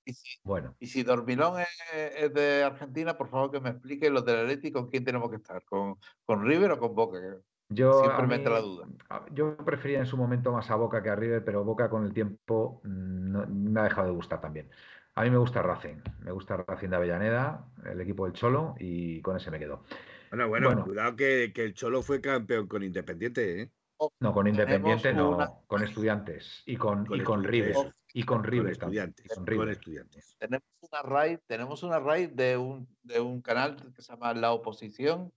Y 0.05 0.13
si, 0.13 0.39
Bueno, 0.43 0.75
y 0.79 0.87
si 0.87 1.03
Dormilón 1.03 1.59
es, 1.59 1.67
es 2.15 2.33
de 2.33 2.63
Argentina, 2.63 3.17
por 3.17 3.29
favor 3.29 3.51
que 3.51 3.59
me 3.59 3.69
explique 3.71 4.09
los 4.09 4.23
del 4.25 4.37
Atleti 4.37 4.71
con 4.71 4.87
quién 4.89 5.03
tenemos 5.03 5.29
que 5.29 5.37
estar, 5.37 5.63
con, 5.65 5.95
con 6.25 6.45
River 6.45 6.71
o 6.71 6.79
con 6.79 6.95
Boca. 6.95 7.17
Yo, 7.69 7.99
Siempre 8.01 8.23
a 8.23 8.27
me 8.27 8.35
entra 8.35 8.53
la 8.53 8.61
mí- 8.61 8.67
duda. 8.67 8.87
a- 9.09 9.25
yo 9.33 9.57
prefería 9.57 9.99
en 9.99 10.05
su 10.05 10.17
momento 10.17 10.51
más 10.51 10.69
a 10.71 10.75
Boca 10.75 11.01
que 11.03 11.09
a 11.09 11.15
River, 11.15 11.43
pero 11.43 11.63
Boca 11.63 11.89
con 11.89 12.03
el 12.05 12.13
tiempo 12.13 12.81
mm, 12.83 13.31
no- 13.31 13.47
me 13.47 13.79
ha 13.79 13.83
dejado 13.83 14.07
de 14.07 14.13
gustar 14.13 14.39
también. 14.41 14.69
A 15.15 15.23
mí 15.23 15.31
me 15.31 15.37
gusta 15.37 15.61
Racing, 15.63 15.97
me 16.19 16.31
gusta 16.31 16.57
Racing 16.57 16.89
de 16.89 16.95
Avellaneda, 16.95 17.65
el 17.85 17.99
equipo 18.01 18.25
del 18.25 18.33
Cholo, 18.33 18.75
y 18.79 19.19
con 19.21 19.35
ese 19.35 19.49
me 19.49 19.57
quedo. 19.59 19.83
Bueno, 20.29 20.47
bueno, 20.47 20.67
Bueno. 20.67 20.83
cuidado 20.85 21.15
que, 21.15 21.51
que 21.53 21.63
el 21.63 21.73
Cholo 21.73 22.01
fue 22.03 22.21
campeón 22.21 22.67
con 22.67 22.83
Independiente, 22.83 23.61
¿eh? 23.63 23.71
No, 24.19 24.31
con 24.31 24.45
Independiente 24.47 25.11
no, 25.13 25.31
una- 25.31 25.51
con 25.65 25.81
Estudiantes 25.83 26.61
y 26.67 26.75
con, 26.77 27.05
Con 27.07 27.19
y 27.19 27.23
con 27.23 27.43
River. 27.43 27.73
Y 28.13 28.23
con 28.23 28.43
River 28.43 28.71
estudiantes. 28.73 29.25
y 29.25 29.27
con 29.29 29.37
Con, 29.37 29.47
River. 29.47 29.69
estudiantes. 29.69 30.35
Tenemos 30.37 30.67
una 30.81 31.01
raid, 31.01 31.39
tenemos 31.47 31.81
una 31.83 31.99
raid 31.99 32.29
de 32.29 32.57
un, 32.57 32.87
de 33.01 33.19
un 33.19 33.41
canal 33.41 33.75
que 33.95 34.01
se 34.03 34.11
llama 34.13 34.33
La 34.35 34.51
Oposición, 34.51 35.31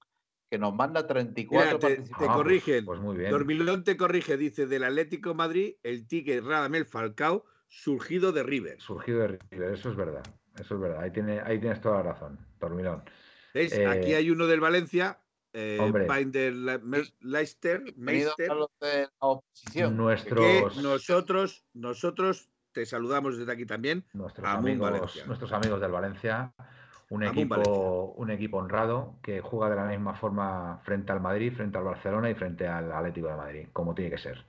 que 0.51 0.59
nos 0.59 0.75
manda 0.75 1.07
34 1.07 1.65
Mira, 1.67 1.79
te- 1.79 1.87
participantes. 1.87 2.19
te 2.19 2.25
Ah, 2.25 2.27
pues- 2.27 2.37
corrigen. 2.37 2.85
Pues, 2.85 3.01
muy 3.01 3.17
bien. 3.17 3.31
Dormilón 3.31 3.85
te 3.85 3.97
corrige, 3.97 4.37
dice 4.37 4.67
del 4.67 4.85
Atlético 4.85 5.31
de 5.31 5.35
Madrid, 5.37 5.75
el 5.85 6.07
ticket 6.09 6.45
Radamel 6.45 6.87
Falcao, 6.87 7.45
surgido 7.69 8.33
de 8.33 8.43
River. 8.43 8.81
Surgido 8.81 9.21
de 9.21 9.39
River, 9.51 9.75
eso 9.75 9.91
es 9.91 9.97
verdad. 9.97 10.23
Eso 10.59 10.75
es 10.75 10.81
verdad. 10.81 11.01
Ahí, 11.03 11.13
tiene, 11.13 11.41
ahí 11.41 11.61
tienes 11.61 11.81
toda 11.81 11.99
la 11.99 12.13
razón, 12.13 12.39
Dormilón. 12.59 13.05
¿Ves? 13.55 13.73
Eh, 13.73 13.87
Aquí 13.87 14.13
hay 14.15 14.29
uno 14.31 14.47
del 14.49 14.59
Valencia, 14.61 15.21
eh, 15.53 15.79
hombre. 15.81 16.07
Binder 16.09 16.53
Leicester, 17.21 17.83
Meister, 17.97 18.51
a 18.51 18.55
los 18.55 18.69
de 18.81 19.03
La 19.03 19.09
Oposición. 19.21 19.97
Nuestros, 19.97 20.75
que 20.75 20.83
nosotros, 20.83 21.65
nosotros 21.75 22.51
te 22.73 22.87
saludamos 22.87 23.39
desde 23.39 23.53
aquí 23.53 23.67
también. 23.67 24.05
nuestros, 24.13 24.47
amigos, 24.49 24.91
Valencia. 24.91 25.25
nuestros 25.27 25.53
amigos 25.53 25.81
del 25.81 25.91
Valencia, 25.93 26.53
un 27.11 27.23
equipo, 27.25 28.15
un 28.17 28.31
equipo 28.31 28.59
honrado 28.59 29.17
que 29.23 29.41
juega 29.41 29.69
de 29.71 29.77
la 29.77 29.85
misma 29.85 30.15
forma 30.15 30.81
frente 30.85 31.13
al 31.13 31.21
Madrid, 31.21 31.53
frente 31.53 31.77
al 31.77 31.85
Barcelona 31.85 32.31
y 32.31 32.35
frente 32.35 32.67
al 32.67 32.91
Atlético 32.91 33.29
de 33.29 33.37
Madrid, 33.37 33.67
como 33.73 33.95
tiene 33.95 34.11
que 34.11 34.19
ser. 34.19 34.45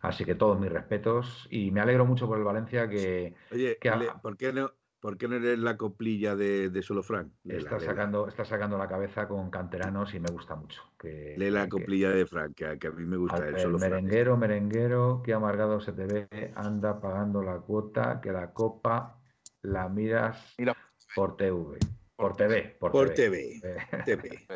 Así 0.00 0.24
que 0.24 0.34
todos 0.34 0.58
mis 0.60 0.70
respetos 0.70 1.46
y 1.50 1.70
me 1.70 1.80
alegro 1.80 2.04
mucho 2.04 2.26
por 2.26 2.38
el 2.38 2.44
Valencia 2.44 2.88
que 2.88 3.34
Oye, 3.50 3.78
Que 3.80 3.88
ha- 3.88 4.20
¿por, 4.20 4.36
qué 4.36 4.52
no, 4.52 4.70
¿por 5.00 5.16
qué 5.16 5.26
no 5.28 5.36
eres 5.36 5.58
la 5.58 5.76
coplilla 5.76 6.34
de, 6.36 6.70
de 6.70 6.82
Solo 6.82 7.02
Frank? 7.02 7.28
Lela, 7.44 7.60
está 7.60 7.78
sacando, 7.80 8.28
está 8.28 8.44
sacando 8.44 8.76
la 8.76 8.88
cabeza 8.88 9.26
con 9.28 9.48
canteranos 9.50 10.12
y 10.14 10.20
me 10.20 10.30
gusta 10.30 10.54
mucho. 10.56 10.82
Que, 10.98 11.34
Lee 11.38 11.50
la 11.50 11.62
que- 11.64 11.68
coplilla 11.70 12.10
de 12.10 12.26
Frank, 12.26 12.54
que, 12.54 12.66
a- 12.66 12.76
que 12.78 12.88
a 12.88 12.90
mí 12.90 13.04
me 13.06 13.16
gusta 13.16 13.36
Al- 13.38 13.54
el 13.54 13.60
Frank. 13.60 13.78
merenguero, 13.80 14.36
merenguero, 14.36 15.22
que 15.24 15.32
amargado 15.32 15.80
se 15.80 15.92
te 15.92 16.04
ve, 16.06 16.52
anda 16.56 17.00
pagando 17.00 17.42
la 17.42 17.58
cuota, 17.58 18.20
que 18.20 18.32
la 18.32 18.52
copa 18.52 19.18
la 19.62 19.88
miras 19.88 20.56
Mira, 20.58 20.76
por 21.14 21.36
TV. 21.36 21.78
Por 22.22 22.36
TV, 22.36 22.76
por, 22.78 22.92
Por 22.92 23.10
TV. 23.14 23.60
TV, 23.60 23.86
TV. 24.04 24.46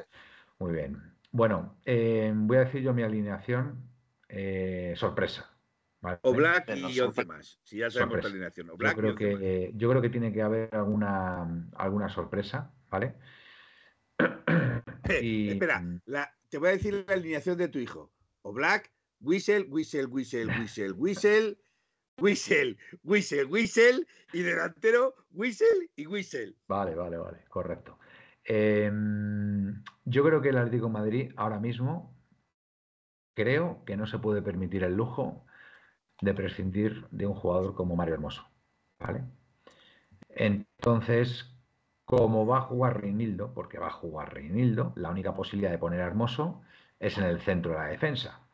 Muy 0.61 0.73
bien. 0.73 1.03
Bueno, 1.33 1.77
eh, 1.85 2.33
voy 2.33 2.59
a 2.59 2.61
decir 2.61 2.81
yo 2.81 2.95
mi 2.95 3.03
alineación. 3.03 3.91
eh, 4.29 4.95
sorpresa. 4.97 5.51
¿vale? 6.01 6.19
O 6.23 6.33
Black 6.33 6.69
y 6.77 6.83
11 6.85 6.95
sorpresa. 7.01 7.27
más. 7.29 7.59
Si 7.65 7.79
ya 7.79 7.91
sabemos 7.91 8.13
Sorpresa. 8.13 8.29
la 8.29 8.33
alineación. 8.35 8.71
O 8.71 8.79
Yo 8.79 8.87
y 8.89 8.95
creo 8.95 9.11
11 9.15 9.31
más. 9.33 9.41
que, 9.41 9.73
yo 9.75 9.91
creo 9.91 10.01
que 10.03 10.11
tiene 10.11 10.33
que 10.33 10.43
haber 10.43 10.73
alguna, 10.77 11.69
alguna 11.75 12.09
sorpresa, 12.09 12.73
¿vale? 12.89 13.15
Eh, 15.09 15.21
y- 15.23 15.49
Espera, 15.51 15.83
la- 16.05 16.33
te 16.49 16.59
voy 16.59 16.69
a 16.69 16.73
decir 16.73 17.05
la 17.09 17.15
alineación 17.15 17.59
de 17.59 17.67
tu 17.67 17.81
hijo. 17.81 18.13
O 18.43 18.53
Black, 18.53 18.93
Whistle, 19.21 19.63
Whistle, 19.69 20.07
Whistle, 20.07 20.47
Whistle, 20.61 20.93
Whistle, 20.93 21.59
Whistle, 22.19 22.77
Whistle, 23.05 23.45
Whistle, 23.45 24.07
y 24.33 24.43
delantero, 24.43 25.15
Whistle 25.33 25.91
y 25.97 26.07
Whistle. 26.07 26.55
Vale, 26.67 26.95
vale, 26.95 27.19
vale, 27.19 27.45
correcto. 27.49 27.99
Em, 28.45 29.83
yo 30.05 30.25
creo 30.25 30.41
que 30.41 30.51
el 30.51 30.59
Atlético 30.59 30.87
de 30.87 30.93
Madrid 30.93 31.33
ahora 31.37 31.59
mismo 31.59 32.15
creo 33.35 33.85
que 33.85 33.97
no 33.97 34.07
se 34.07 34.19
puede 34.19 34.41
permitir 34.41 34.85
el 34.85 34.95
lujo 34.95 35.45
de 36.21 36.33
prescindir 36.33 37.07
de 37.11 37.27
un 37.27 37.35
jugador 37.35 37.75
como 37.75 37.97
Mario 37.97 38.15
Hermoso. 38.15 38.49
¿Vale? 38.99 39.25
Entonces, 40.31 41.55
como 42.05 42.47
va 42.47 42.59
a 42.59 42.63
jugar 42.63 43.03
Reinildo, 43.03 43.53
porque 43.53 43.79
va 43.79 43.89
a 43.89 43.93
jugar 43.93 44.33
Reinildo, 44.33 44.93
la 44.97 45.11
única 45.11 45.35
posibilidad 45.35 45.71
de 45.71 45.79
poner 45.79 46.01
a 46.01 46.07
Hermoso 46.07 46.63
es 46.99 47.19
en 47.19 47.25
el 47.25 47.41
centro 47.41 47.73
de 47.73 47.79
la 47.79 47.87
defensa. 47.87 48.49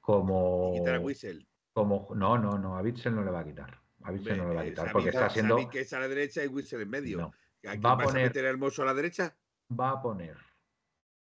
Como, 0.00 0.72
quitar 0.72 0.94
a 0.94 1.00
Whistle. 1.00 1.46
Como 1.76 2.08
no, 2.14 2.38
no, 2.38 2.56
no, 2.56 2.78
a 2.78 2.80
Bitzel 2.80 3.14
no 3.14 3.22
le 3.22 3.30
va 3.30 3.40
a 3.40 3.44
quitar. 3.44 3.78
A 4.02 4.10
Bitzel 4.10 4.38
no 4.38 4.48
le 4.48 4.54
va 4.54 4.62
a 4.62 4.64
Eh, 4.64 4.70
quitar 4.70 4.92
porque 4.94 5.10
está. 5.10 5.28
Xavi 5.28 5.68
que 5.68 5.80
es 5.80 5.92
a 5.92 6.00
la 6.00 6.08
derecha 6.08 6.42
y 6.42 6.48
Whistle 6.48 6.82
en 6.82 6.88
medio. 6.88 7.18
No, 7.18 7.26
¿A 7.26 7.76
quién 7.76 7.84
Va 7.84 7.92
a 7.92 7.98
poner- 7.98 8.22
a 8.22 8.28
meter 8.28 8.46
a 8.46 8.48
Hermoso 8.48 8.82
a 8.82 8.86
la 8.86 8.94
derecha? 8.94 9.36
va 9.80 9.90
a 9.90 10.00
poner, 10.00 10.36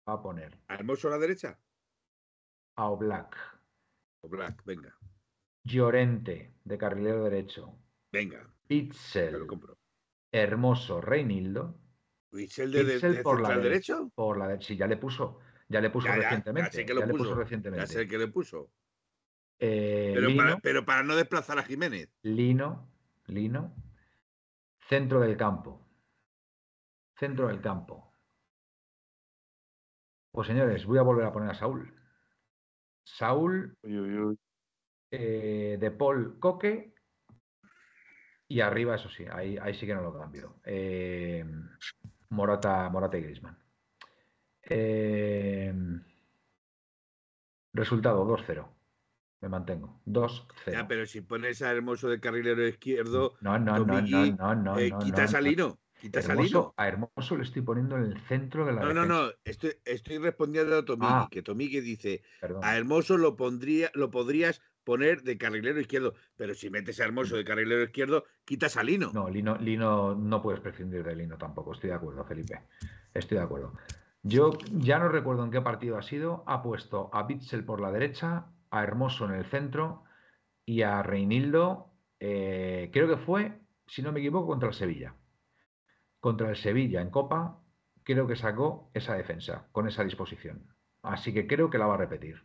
va 0.06 0.12
a 0.12 0.22
poner 0.22 0.58
¿A 0.68 0.74
Hermoso 0.74 1.08
a 1.08 1.12
la 1.12 1.18
derecha? 1.18 1.58
a 2.76 2.90
Oblak, 2.90 3.34
O 4.22 4.28
Black, 4.28 4.62
venga, 4.66 4.94
Llorente 5.64 6.52
de 6.64 6.76
carrilero 6.76 7.24
derecho, 7.24 7.78
venga, 8.12 8.46
compro. 9.48 9.78
Hermoso, 10.32 11.00
Reinildo, 11.00 11.78
¿Whistle 12.30 12.66
de, 12.68 12.84
de, 12.84 12.92
Pitzel 12.92 13.16
de 13.16 13.22
por 13.22 13.40
la 13.40 13.48
derecho? 13.58 14.10
por 14.14 14.36
la 14.38 14.48
derecha. 14.48 14.66
Sí, 14.66 14.76
ya 14.76 14.86
le 14.86 14.96
puso, 14.98 15.38
ya 15.68 15.80
le 15.80 15.88
puso 15.90 16.08
Ya, 16.08 16.12
ya, 16.16 16.20
ya 16.20 16.24
recientemente. 16.24 16.76
sé 16.76 16.86
que 16.86 16.92
lo 16.94 17.00
ya 17.00 17.06
le 17.06 17.12
puso 17.12 17.24
puso, 17.24 17.36
Ya 17.36 17.42
recientemente. 17.42 17.94
sé 17.94 18.06
que 18.06 18.18
le 18.18 18.28
puso. 18.28 18.70
Eh, 19.64 20.10
Pero 20.14 20.26
Lino, 20.28 20.42
para, 20.42 20.58
pero 20.58 20.84
para 20.84 21.02
no 21.04 21.14
desplazar 21.14 21.56
a 21.58 21.62
Jiménez. 21.62 22.08
Lino, 22.22 22.88
Lino, 23.26 23.72
centro 24.88 25.20
del 25.20 25.36
campo. 25.36 25.80
Centro 27.16 27.46
del 27.46 27.60
campo. 27.60 28.12
Pues 30.32 30.48
señores, 30.48 30.84
voy 30.84 30.98
a 30.98 31.02
volver 31.02 31.26
a 31.26 31.32
poner 31.32 31.50
a 31.50 31.54
Saúl. 31.54 31.94
Saúl, 33.04 33.76
Uy, 33.82 33.98
uy, 34.00 34.18
uy. 34.18 34.38
eh, 35.12 35.76
de 35.78 35.90
Paul 35.92 36.40
Coque 36.40 36.94
y 38.48 38.60
arriba, 38.60 38.96
eso 38.96 39.08
sí, 39.08 39.24
ahí, 39.30 39.58
ahí 39.58 39.74
sí 39.74 39.86
que 39.86 39.94
no 39.94 40.02
lo 40.02 40.18
cambio. 40.18 40.56
Eh, 40.64 41.44
Morata, 42.30 42.88
Morata 42.90 43.16
y 43.16 43.22
Griezmann. 43.22 43.58
Eh, 44.62 45.72
resultado 47.72 48.24
2-0. 48.26 48.81
Me 49.42 49.48
mantengo. 49.48 50.00
2-0. 50.06 50.72
Ya, 50.72 50.86
pero 50.88 51.04
si 51.04 51.20
pones 51.20 51.60
a 51.62 51.70
Hermoso 51.72 52.08
de 52.08 52.20
carrilero 52.20 52.66
izquierdo, 52.66 53.34
No, 53.40 53.58
no, 53.58 53.78
no, 53.78 53.84
no, 53.84 54.00
no, 54.36 54.54
no, 54.54 54.78
eh, 54.78 54.90
no, 54.90 54.98
quitas 55.00 55.34
a 55.34 55.40
no. 55.40 55.48
Lino. 55.48 55.78
Quitas 56.00 56.28
a 56.28 56.34
Lino. 56.34 56.74
a 56.76 56.88
Hermoso 56.88 57.36
le 57.36 57.42
estoy 57.42 57.62
poniendo 57.62 57.96
en 57.96 58.04
el 58.04 58.20
centro 58.22 58.64
de 58.64 58.72
la 58.72 58.80
No, 58.82 58.94
no, 58.94 59.02
defensa. 59.02 59.22
no. 59.26 59.30
Estoy, 59.44 59.72
estoy 59.84 60.18
respondiendo 60.18 60.76
a 60.78 60.84
Tomigui, 60.84 61.12
Ah. 61.12 61.28
que 61.30 61.42
Tomigui 61.42 61.80
dice, 61.80 62.22
Perdón. 62.40 62.60
a 62.64 62.76
Hermoso 62.76 63.18
lo 63.18 63.36
pondría, 63.36 63.90
lo 63.94 64.10
podrías 64.10 64.60
poner 64.84 65.22
de 65.22 65.38
carrilero 65.38 65.78
izquierdo, 65.80 66.14
pero 66.36 66.54
si 66.54 66.70
metes 66.70 67.00
a 67.00 67.04
Hermoso 67.04 67.36
de 67.36 67.44
carrilero 67.44 67.82
izquierdo, 67.82 68.24
quitas 68.44 68.76
a 68.76 68.82
Lino. 68.84 69.10
No, 69.12 69.28
Lino, 69.28 69.56
Lino, 69.58 70.14
no 70.16 70.40
puedes 70.42 70.60
prescindir 70.60 71.02
de 71.04 71.14
Lino 71.16 71.36
tampoco. 71.36 71.72
Estoy 71.72 71.90
de 71.90 71.96
acuerdo, 71.96 72.24
Felipe. 72.24 72.60
Estoy 73.14 73.38
de 73.38 73.44
acuerdo. 73.44 73.74
Yo 74.24 74.52
ya 74.72 74.98
no 75.00 75.08
recuerdo 75.08 75.44
en 75.44 75.50
qué 75.50 75.60
partido 75.60 75.98
ha 75.98 76.02
sido. 76.02 76.42
Ha 76.46 76.62
puesto 76.62 77.10
a 77.12 77.24
Bitzel 77.24 77.64
por 77.64 77.80
la 77.80 77.90
derecha, 77.92 78.46
a 78.72 78.82
Hermoso 78.82 79.26
en 79.26 79.32
el 79.32 79.44
centro 79.44 80.02
y 80.64 80.82
a 80.82 81.02
Reinildo, 81.02 81.92
eh, 82.18 82.90
creo 82.92 83.06
que 83.06 83.18
fue, 83.18 83.60
si 83.86 84.02
no 84.02 84.12
me 84.12 84.20
equivoco, 84.20 84.48
contra 84.48 84.68
el 84.70 84.74
Sevilla. 84.74 85.14
Contra 86.20 86.50
el 86.50 86.56
Sevilla 86.56 87.02
en 87.02 87.10
Copa, 87.10 87.60
creo 88.02 88.26
que 88.26 88.34
sacó 88.34 88.90
esa 88.94 89.14
defensa 89.14 89.68
con 89.72 89.86
esa 89.86 90.04
disposición. 90.04 90.74
Así 91.02 91.34
que 91.34 91.46
creo 91.46 91.68
que 91.68 91.78
la 91.78 91.86
va 91.86 91.94
a 91.94 91.98
repetir. 91.98 92.44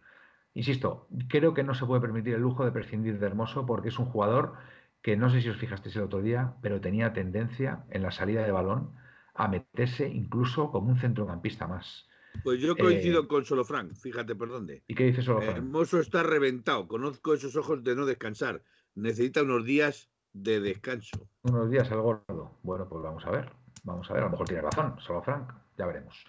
Insisto, 0.53 1.07
creo 1.29 1.53
que 1.53 1.63
no 1.63 1.73
se 1.73 1.85
puede 1.85 2.01
permitir 2.01 2.35
el 2.35 2.41
lujo 2.41 2.65
de 2.65 2.71
prescindir 2.71 3.19
de 3.19 3.25
Hermoso 3.25 3.65
porque 3.65 3.89
es 3.89 3.99
un 3.99 4.07
jugador 4.07 4.55
que 5.01 5.15
no 5.15 5.29
sé 5.29 5.41
si 5.41 5.49
os 5.49 5.57
fijasteis 5.57 5.95
el 5.95 6.03
otro 6.03 6.21
día, 6.21 6.55
pero 6.61 6.81
tenía 6.81 7.13
tendencia 7.13 7.85
en 7.89 8.03
la 8.03 8.11
salida 8.11 8.43
de 8.43 8.51
balón 8.51 8.95
a 9.33 9.47
meterse 9.47 10.09
incluso 10.09 10.71
como 10.71 10.89
un 10.89 10.99
centrocampista 10.99 11.67
más. 11.67 12.09
Pues 12.43 12.59
yo 12.59 12.75
coincido 12.75 13.21
Eh, 13.23 13.27
con 13.27 13.45
Solofranc, 13.45 13.93
fíjate 13.95 14.35
por 14.35 14.49
dónde. 14.49 14.83
¿Y 14.87 14.95
qué 14.95 15.05
dice 15.05 15.21
solo 15.21 15.41
Fran? 15.41 15.57
Hermoso 15.57 15.99
está 15.99 16.23
reventado, 16.23 16.87
conozco 16.87 17.33
esos 17.33 17.55
ojos 17.55 17.83
de 17.83 17.95
no 17.95 18.05
descansar. 18.05 18.63
Necesita 18.95 19.43
unos 19.43 19.65
días 19.65 20.09
de 20.33 20.59
descanso. 20.59 21.29
Unos 21.43 21.69
días 21.69 21.91
al 21.91 22.01
gordo. 22.01 22.59
Bueno, 22.63 22.87
pues 22.87 23.03
vamos 23.03 23.25
a 23.25 23.31
ver. 23.31 23.51
Vamos 23.83 24.09
a 24.09 24.13
ver, 24.13 24.23
a 24.23 24.25
lo 24.25 24.31
mejor 24.31 24.47
tiene 24.47 24.61
razón, 24.63 24.95
solo 24.99 25.21
Frank. 25.21 25.51
Ya 25.77 25.85
veremos. 25.85 26.23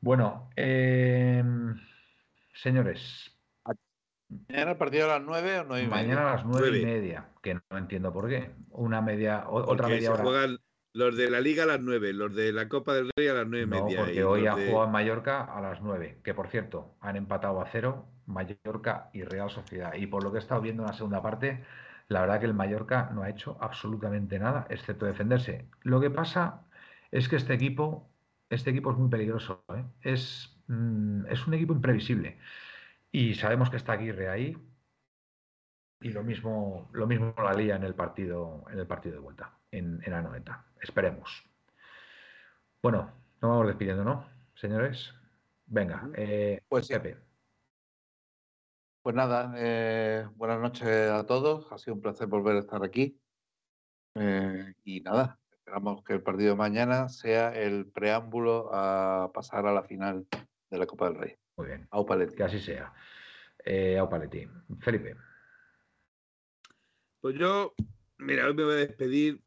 Bueno, 0.00 0.50
eh, 0.56 1.42
señores, 2.54 3.28
¿Mañana 4.48 4.70
el 4.72 4.78
partido 4.78 5.04
a 5.04 5.18
las 5.18 5.22
9 5.26 5.58
o 5.60 5.64
9 5.64 5.82
y 5.84 5.86
media? 5.88 6.02
mañana 6.02 6.32
a 6.32 6.36
las 6.36 6.46
nueve 6.46 6.68
y 6.68 6.70
Nueve. 6.82 6.86
media, 7.00 7.28
que 7.42 7.54
no 7.54 7.76
entiendo 7.76 8.12
por 8.14 8.28
qué. 8.30 8.54
Una 8.70 9.02
media, 9.02 9.44
otra 9.46 9.66
Porque 9.66 9.86
media 9.96 10.08
se 10.08 10.12
hora. 10.14 10.22
juegan 10.22 10.58
los 10.94 11.16
de 11.16 11.30
la 11.30 11.40
Liga 11.40 11.62
a 11.64 11.66
las 11.66 11.80
9, 11.80 12.12
los 12.12 12.34
de 12.34 12.52
la 12.52 12.68
Copa 12.68 12.94
del 12.94 13.10
Rey 13.16 13.28
a 13.28 13.34
las 13.34 13.46
9 13.46 13.64
y 13.64 13.66
No, 13.66 13.84
media. 13.84 13.98
porque 14.00 14.24
hoy 14.24 14.46
ha 14.46 14.54
de- 14.54 14.68
jugado 14.70 14.88
Mallorca 14.90 15.42
a 15.44 15.60
las 15.60 15.80
9, 15.80 16.18
que 16.22 16.34
por 16.34 16.48
cierto, 16.48 16.94
han 17.00 17.16
empatado 17.16 17.60
a 17.60 17.66
cero 17.70 18.06
Mallorca 18.26 19.08
y 19.12 19.22
Real 19.24 19.50
Sociedad. 19.50 19.94
Y 19.94 20.06
por 20.06 20.22
lo 20.22 20.30
que 20.32 20.38
he 20.38 20.40
estado 20.40 20.60
viendo 20.60 20.82
en 20.82 20.88
la 20.88 20.94
segunda 20.94 21.22
parte, 21.22 21.64
la 22.08 22.20
verdad 22.20 22.40
que 22.40 22.46
el 22.46 22.54
Mallorca 22.54 23.10
no 23.14 23.22
ha 23.22 23.30
hecho 23.30 23.56
absolutamente 23.60 24.38
nada, 24.38 24.66
excepto 24.68 25.06
defenderse. 25.06 25.66
Lo 25.82 26.00
que 26.00 26.10
pasa 26.10 26.62
es 27.10 27.28
que 27.28 27.36
este 27.36 27.54
equipo, 27.54 28.10
este 28.50 28.70
equipo 28.70 28.90
es 28.92 28.98
muy 28.98 29.08
peligroso, 29.08 29.64
¿eh? 29.74 29.84
Es, 30.02 30.56
mm, 30.66 31.26
es 31.26 31.46
un 31.46 31.54
equipo 31.54 31.72
imprevisible. 31.72 32.38
Y 33.10 33.34
sabemos 33.34 33.70
que 33.70 33.76
está 33.76 33.94
Aguirre 33.94 34.28
ahí. 34.28 34.56
Y 36.00 36.10
lo 36.10 36.22
mismo, 36.24 36.88
lo 36.92 37.06
mismo 37.06 37.34
la 37.38 37.52
lía 37.54 37.76
en 37.76 37.84
el 37.84 37.94
partido, 37.94 38.64
en 38.70 38.78
el 38.78 38.86
partido 38.86 39.14
de 39.14 39.20
vuelta, 39.20 39.52
en, 39.72 40.00
en 40.04 40.12
la 40.12 40.22
90. 40.22 40.64
Esperemos. 40.80 41.44
Bueno, 42.82 43.12
nos 43.40 43.50
vamos 43.50 43.66
despidiendo, 43.66 44.04
¿no? 44.04 44.26
Señores. 44.54 45.12
Venga, 45.66 46.08
eh, 46.14 46.60
Pues 46.68 46.86
sí. 46.86 46.92
Pepe. 46.94 47.16
Pues 49.02 49.16
nada, 49.16 49.52
eh, 49.56 50.28
buenas 50.36 50.60
noches 50.60 51.10
a 51.10 51.26
todos. 51.26 51.70
Ha 51.72 51.78
sido 51.78 51.94
un 51.94 52.02
placer 52.02 52.28
volver 52.28 52.56
a 52.56 52.60
estar 52.60 52.84
aquí. 52.84 53.18
Eh, 54.14 54.74
y 54.84 55.00
nada, 55.00 55.40
esperamos 55.50 56.04
que 56.04 56.12
el 56.12 56.22
partido 56.22 56.50
de 56.50 56.56
mañana 56.56 57.08
sea 57.08 57.48
el 57.52 57.90
preámbulo 57.90 58.70
a 58.72 59.32
pasar 59.34 59.66
a 59.66 59.72
la 59.72 59.82
final 59.82 60.26
de 60.70 60.78
la 60.78 60.86
Copa 60.86 61.06
del 61.06 61.18
Rey. 61.18 61.36
Muy 61.56 61.66
bien, 61.66 61.88
Au 61.90 62.06
Paletti. 62.06 62.36
que 62.36 62.44
así 62.44 62.60
sea. 62.60 62.92
Eh, 63.64 63.98
Au 63.98 64.08
Paletti. 64.08 64.48
Felipe. 64.80 65.16
Pues 67.20 67.36
yo, 67.36 67.74
mira, 68.18 68.46
hoy 68.46 68.54
me 68.54 68.64
voy 68.64 68.74
a 68.74 68.76
despedir 68.78 69.42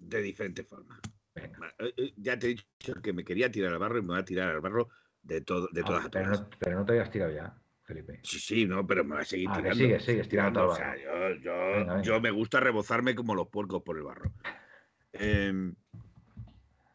de 0.00 0.22
diferente 0.22 0.62
forma. 0.64 1.00
Venga. 1.34 1.74
Eh, 1.78 1.94
eh, 1.96 2.12
Ya 2.16 2.38
te 2.38 2.46
he 2.46 2.50
dicho 2.50 2.64
que 3.02 3.12
me 3.12 3.24
quería 3.24 3.50
tirar 3.50 3.72
al 3.72 3.78
barro 3.78 3.98
y 3.98 4.02
me 4.02 4.08
voy 4.08 4.18
a 4.18 4.24
tirar 4.24 4.48
al 4.54 4.60
barro 4.60 4.88
de, 5.22 5.40
todo, 5.42 5.68
de 5.72 5.82
Ah, 5.82 5.84
todas 5.84 6.10
pero, 6.10 6.24
todas. 6.26 6.40
no, 6.42 6.50
pero 6.58 6.76
no 6.78 6.84
te 6.84 6.92
habías 6.92 7.10
tirado 7.10 7.32
ya, 7.32 7.60
Felipe. 7.84 8.20
Sí, 8.22 8.38
sí, 8.38 8.66
no, 8.66 8.86
pero 8.86 9.04
me 9.04 9.14
voy 9.14 9.22
a 9.22 9.24
seguir 9.24 9.48
Ah, 9.50 9.56
tirando. 9.56 9.74
sigues, 9.78 10.04
sigues 10.04 10.28
tirando 10.28 10.66
O 10.68 10.74
sea, 10.74 10.96
yo, 10.96 11.34
yo, 11.42 11.52
Venga, 11.76 11.94
venga. 11.94 12.02
yo 12.02 12.20
me 12.20 12.30
gusta 12.30 12.60
rebozarme 12.60 13.14
como 13.14 13.34
los 13.34 13.48
puercos 13.48 13.82
por 13.82 13.96
el 13.96 14.04
barro. 14.04 14.32
Em, 15.12 15.74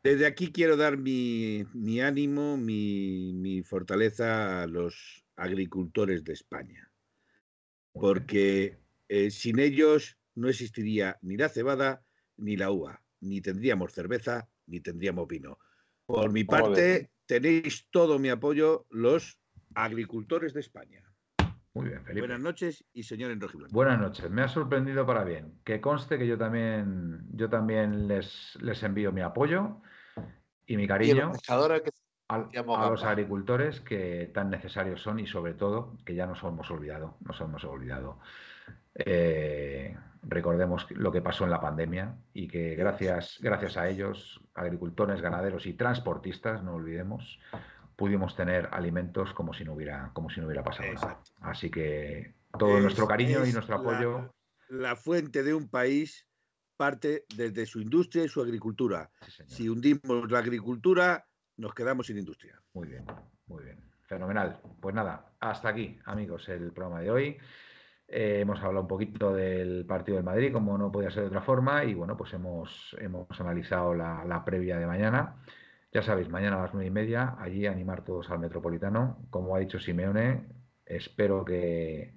desde 0.03 0.25
aquí 0.25 0.51
quiero 0.51 0.75
dar 0.77 0.97
mi, 0.97 1.65
mi 1.73 2.01
ánimo, 2.01 2.57
mi, 2.57 3.31
mi 3.33 3.63
fortaleza 3.63 4.63
a 4.63 4.67
los 4.67 5.23
agricultores 5.35 6.23
de 6.23 6.33
España, 6.33 6.91
porque 7.91 8.79
eh, 9.07 9.31
sin 9.31 9.59
ellos 9.59 10.17
no 10.35 10.49
existiría 10.49 11.17
ni 11.21 11.37
la 11.37 11.49
cebada 11.49 12.03
ni 12.43 12.57
la 12.57 12.71
uva, 12.71 13.01
ni 13.21 13.41
tendríamos 13.41 13.93
cerveza 13.93 14.47
ni 14.67 14.81
tendríamos 14.81 15.27
vino. 15.27 15.59
Por 16.05 16.31
mi 16.31 16.43
parte, 16.43 17.11
tenéis 17.25 17.87
todo 17.89 18.19
mi 18.19 18.29
apoyo 18.29 18.85
los 18.89 19.39
agricultores 19.73 20.53
de 20.53 20.59
España. 20.59 21.01
Muy 21.73 21.89
bien, 21.89 22.03
Felipe. 22.03 22.27
Buenas 22.27 22.41
noches 22.41 22.85
y 22.93 23.03
señor 23.03 23.31
Enrojiblanco. 23.31 23.73
Buenas 23.73 23.99
noches, 23.99 24.29
me 24.29 24.43
ha 24.43 24.47
sorprendido 24.47 25.05
para 25.05 25.23
bien. 25.23 25.59
Que 25.63 25.81
conste 25.81 26.19
que 26.19 26.27
yo 26.27 26.37
también, 26.37 27.25
yo 27.31 27.49
también 27.49 28.07
les, 28.07 28.57
les 28.61 28.83
envío 28.83 29.11
mi 29.11 29.21
apoyo 29.21 29.81
y 30.67 30.77
mi 30.77 30.87
cariño 30.87 31.31
que 31.31 31.91
a 32.27 32.89
los 32.89 33.03
agricultores 33.03 33.81
que 33.81 34.31
tan 34.33 34.49
necesarios 34.49 35.01
son 35.01 35.19
y 35.19 35.27
sobre 35.27 35.53
todo 35.53 35.97
que 36.05 36.15
ya 36.15 36.25
nos 36.25 36.41
hemos 36.43 36.69
olvidado, 36.71 37.17
nos 37.21 37.39
hemos 37.41 37.63
olvidado. 37.63 38.19
Eh, 38.95 39.95
recordemos 40.23 40.87
lo 40.91 41.11
que 41.11 41.21
pasó 41.21 41.43
en 41.43 41.51
la 41.51 41.59
pandemia 41.61 42.15
y 42.33 42.47
que 42.47 42.75
gracias, 42.75 43.37
gracias 43.41 43.77
a 43.77 43.89
ellos, 43.89 44.41
agricultores, 44.53 45.21
ganaderos 45.21 45.65
y 45.65 45.73
transportistas, 45.73 46.63
no 46.63 46.75
olvidemos, 46.75 47.39
pudimos 47.95 48.35
tener 48.35 48.69
alimentos 48.71 49.33
como 49.33 49.53
si 49.53 49.63
no 49.63 49.73
hubiera, 49.73 50.11
como 50.13 50.29
si 50.29 50.39
no 50.39 50.47
hubiera 50.47 50.63
pasado 50.63 50.91
nada. 50.93 51.19
Así 51.41 51.69
que 51.69 52.33
todo 52.57 52.77
Es- 52.77 52.83
nuestro 52.83 53.07
cariño 53.07 53.45
y 53.45 53.49
es 53.49 53.53
nuestro 53.53 53.75
apoyo. 53.75 54.33
La 54.69 54.95
fuente 54.95 55.43
de 55.43 55.53
un 55.53 55.69
país 55.69 56.27
parte 56.77 57.25
desde 57.35 57.65
su 57.65 57.79
industria 57.79 58.23
y 58.25 58.29
su 58.29 58.41
agricultura. 58.41 59.11
Sí. 59.27 59.43
Si 59.47 59.69
hundimos 59.69 60.31
la 60.31 60.39
agricultura, 60.39 61.27
nos 61.57 61.73
quedamos 61.75 62.07
sin 62.07 62.17
industria. 62.17 62.59
Muy 62.73 62.87
bien, 62.87 63.05
muy 63.45 63.63
bien. 63.63 63.77
Fenomenal. 64.07 64.59
Pues 64.81 64.95
nada, 64.95 65.33
hasta 65.39 65.69
aquí, 65.69 65.99
amigos, 66.05 66.49
el 66.49 66.71
programa 66.71 67.01
de 67.01 67.11
hoy. 67.11 67.37
Eh, 68.15 68.41
hemos 68.41 68.59
hablado 68.59 68.81
un 68.81 68.87
poquito 68.87 69.33
del 69.33 69.85
partido 69.87 70.17
del 70.17 70.23
Madrid, 70.23 70.53
como 70.53 70.77
no 70.77 70.91
podía 70.91 71.09
ser 71.09 71.23
de 71.23 71.29
otra 71.29 71.41
forma, 71.41 71.83
y 71.83 71.95
bueno, 71.95 72.15
pues 72.15 72.31
hemos, 72.33 72.95
hemos 72.99 73.27
analizado 73.41 73.95
la, 73.95 74.23
la 74.23 74.45
previa 74.45 74.77
de 74.77 74.85
mañana. 74.85 75.37
Ya 75.91 76.03
sabéis, 76.03 76.29
mañana 76.29 76.57
a 76.59 76.61
las 76.61 76.73
nueve 76.75 76.87
y 76.87 76.91
media, 76.91 77.35
allí 77.39 77.65
animar 77.65 78.03
todos 78.03 78.29
al 78.29 78.37
Metropolitano. 78.37 79.17
Como 79.31 79.55
ha 79.55 79.59
dicho 79.59 79.79
Simeone, 79.79 80.45
espero 80.85 81.43
que, 81.43 82.13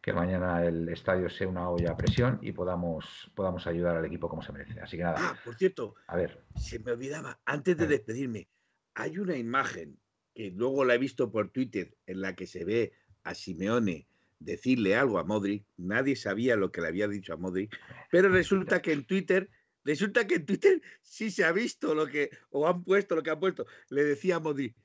que 0.00 0.12
mañana 0.12 0.64
el 0.64 0.88
estadio 0.88 1.28
sea 1.28 1.48
una 1.48 1.68
olla 1.68 1.90
a 1.90 1.96
presión 1.96 2.38
y 2.40 2.52
podamos, 2.52 3.32
podamos 3.34 3.66
ayudar 3.66 3.96
al 3.96 4.04
equipo 4.04 4.28
como 4.28 4.42
se 4.42 4.52
merece. 4.52 4.80
Así 4.80 4.96
que 4.96 5.02
nada, 5.02 5.16
Ah, 5.18 5.36
por 5.44 5.56
cierto, 5.56 5.96
a 6.06 6.16
ver, 6.16 6.40
se 6.54 6.78
me 6.78 6.92
olvidaba, 6.92 7.40
antes 7.46 7.76
de 7.76 7.88
despedirme, 7.88 8.48
hay 8.94 9.18
una 9.18 9.36
imagen 9.36 9.98
que 10.34 10.52
luego 10.52 10.84
la 10.84 10.94
he 10.94 10.98
visto 10.98 11.32
por 11.32 11.50
Twitter 11.50 11.96
en 12.06 12.20
la 12.20 12.36
que 12.36 12.46
se 12.46 12.64
ve 12.64 12.92
a 13.24 13.34
Simeone 13.34 14.06
decirle 14.44 14.96
algo 14.96 15.18
a 15.18 15.24
Modric. 15.24 15.64
Nadie 15.76 16.16
sabía 16.16 16.56
lo 16.56 16.70
que 16.70 16.80
le 16.80 16.88
había 16.88 17.08
dicho 17.08 17.32
a 17.32 17.36
Modric, 17.36 17.70
pero 18.10 18.28
resulta 18.28 18.82
que 18.82 18.92
en 18.92 19.04
Twitter, 19.06 19.48
resulta 19.84 20.26
que 20.26 20.36
en 20.36 20.46
Twitter 20.46 20.82
sí 21.02 21.30
se 21.30 21.44
ha 21.44 21.52
visto 21.52 21.94
lo 21.94 22.06
que, 22.06 22.30
o 22.50 22.68
han 22.68 22.84
puesto 22.84 23.14
lo 23.16 23.22
que 23.22 23.30
han 23.30 23.40
puesto. 23.40 23.66
Le 23.88 24.04
decía 24.04 24.36
a 24.36 24.40
Modric, 24.40 24.76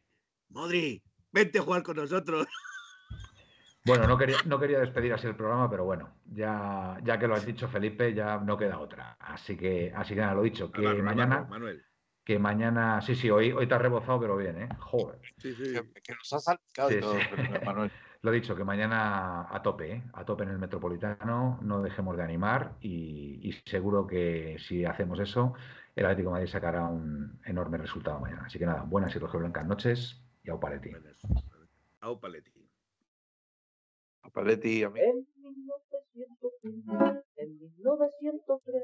Modric, 0.49 1.03
vente 1.31 1.59
a 1.59 1.63
jugar 1.63 1.84
con 1.84 1.97
nosotros. 1.97 2.47
Bueno, 3.85 4.05
no 4.05 4.17
quería, 4.17 4.35
no 4.45 4.59
quería 4.59 4.79
despedir 4.81 5.13
así 5.13 5.27
el 5.27 5.35
programa, 5.38 5.69
pero 5.69 5.85
bueno, 5.85 6.19
ya, 6.25 6.99
ya 7.05 7.17
que 7.17 7.25
lo 7.25 7.35
has 7.35 7.45
dicho, 7.45 7.69
Felipe, 7.69 8.13
ya 8.13 8.38
no 8.38 8.57
queda 8.57 8.79
otra. 8.79 9.15
Así 9.17 9.55
que, 9.55 9.93
así 9.95 10.13
que 10.13 10.19
nada, 10.19 10.34
lo 10.35 10.43
dicho, 10.43 10.69
que 10.73 10.81
mañana, 11.01 11.43
Manuel. 11.49 11.85
que 12.25 12.38
mañana, 12.38 12.99
sí, 13.01 13.15
sí, 13.15 13.29
hoy, 13.29 13.53
hoy 13.53 13.65
te 13.65 13.75
has 13.75 13.81
rebozado, 13.81 14.19
pero 14.19 14.35
bien, 14.35 14.61
¿eh? 14.61 14.69
Joder. 14.77 15.21
Sí, 15.38 15.55
sí. 15.55 15.71
que, 15.71 16.01
que 16.01 16.13
nos 16.15 16.34
ha 16.34 16.39
salpicado 16.39 16.89
Sí, 16.89 16.95
y 16.97 16.99
todo, 16.99 17.13
sí. 17.17 17.27
pero, 17.34 17.61
Manuel. 17.61 17.91
Lo 18.22 18.31
dicho, 18.31 18.56
que 18.56 18.64
mañana 18.64 19.48
a 19.49 19.61
tope, 19.61 19.94
¿eh? 19.94 20.03
A 20.14 20.26
tope 20.26 20.44
en 20.44 20.49
el 20.49 20.60
Metropolitano, 20.60 21.60
no 21.61 21.81
dejemos 21.81 22.18
de 22.18 22.23
animar 22.23 22.76
y, 22.81 23.39
y 23.41 23.53
seguro 23.69 24.07
que 24.07 24.57
si 24.60 24.85
hacemos 24.85 25.19
eso, 25.19 25.53
el 25.95 26.06
Atlético 26.06 26.30
de 26.30 26.34
Madrid 26.34 26.52
sacará 26.52 26.85
un 26.85 27.39
enorme 27.45 27.77
resultado 27.77 28.19
mañana. 28.19 28.44
Así 28.45 28.60
que 28.60 28.65
nada, 28.65 28.84
buenas 28.84 29.15
y 29.15 29.19
blancas 29.19 29.65
noches 29.65 30.22
y 30.44 30.49
au 30.49 30.60
paletti. 30.60 30.91
Au 32.02 32.19
Paletti. 32.19 32.52
A 34.22 34.30
Paletti, 34.30 34.84
a 34.84 34.89
mí. 34.89 34.99
En 34.99 35.27
1900 35.44 35.98
1903, 36.18 37.23
en 37.38 37.60
1903 37.60 38.84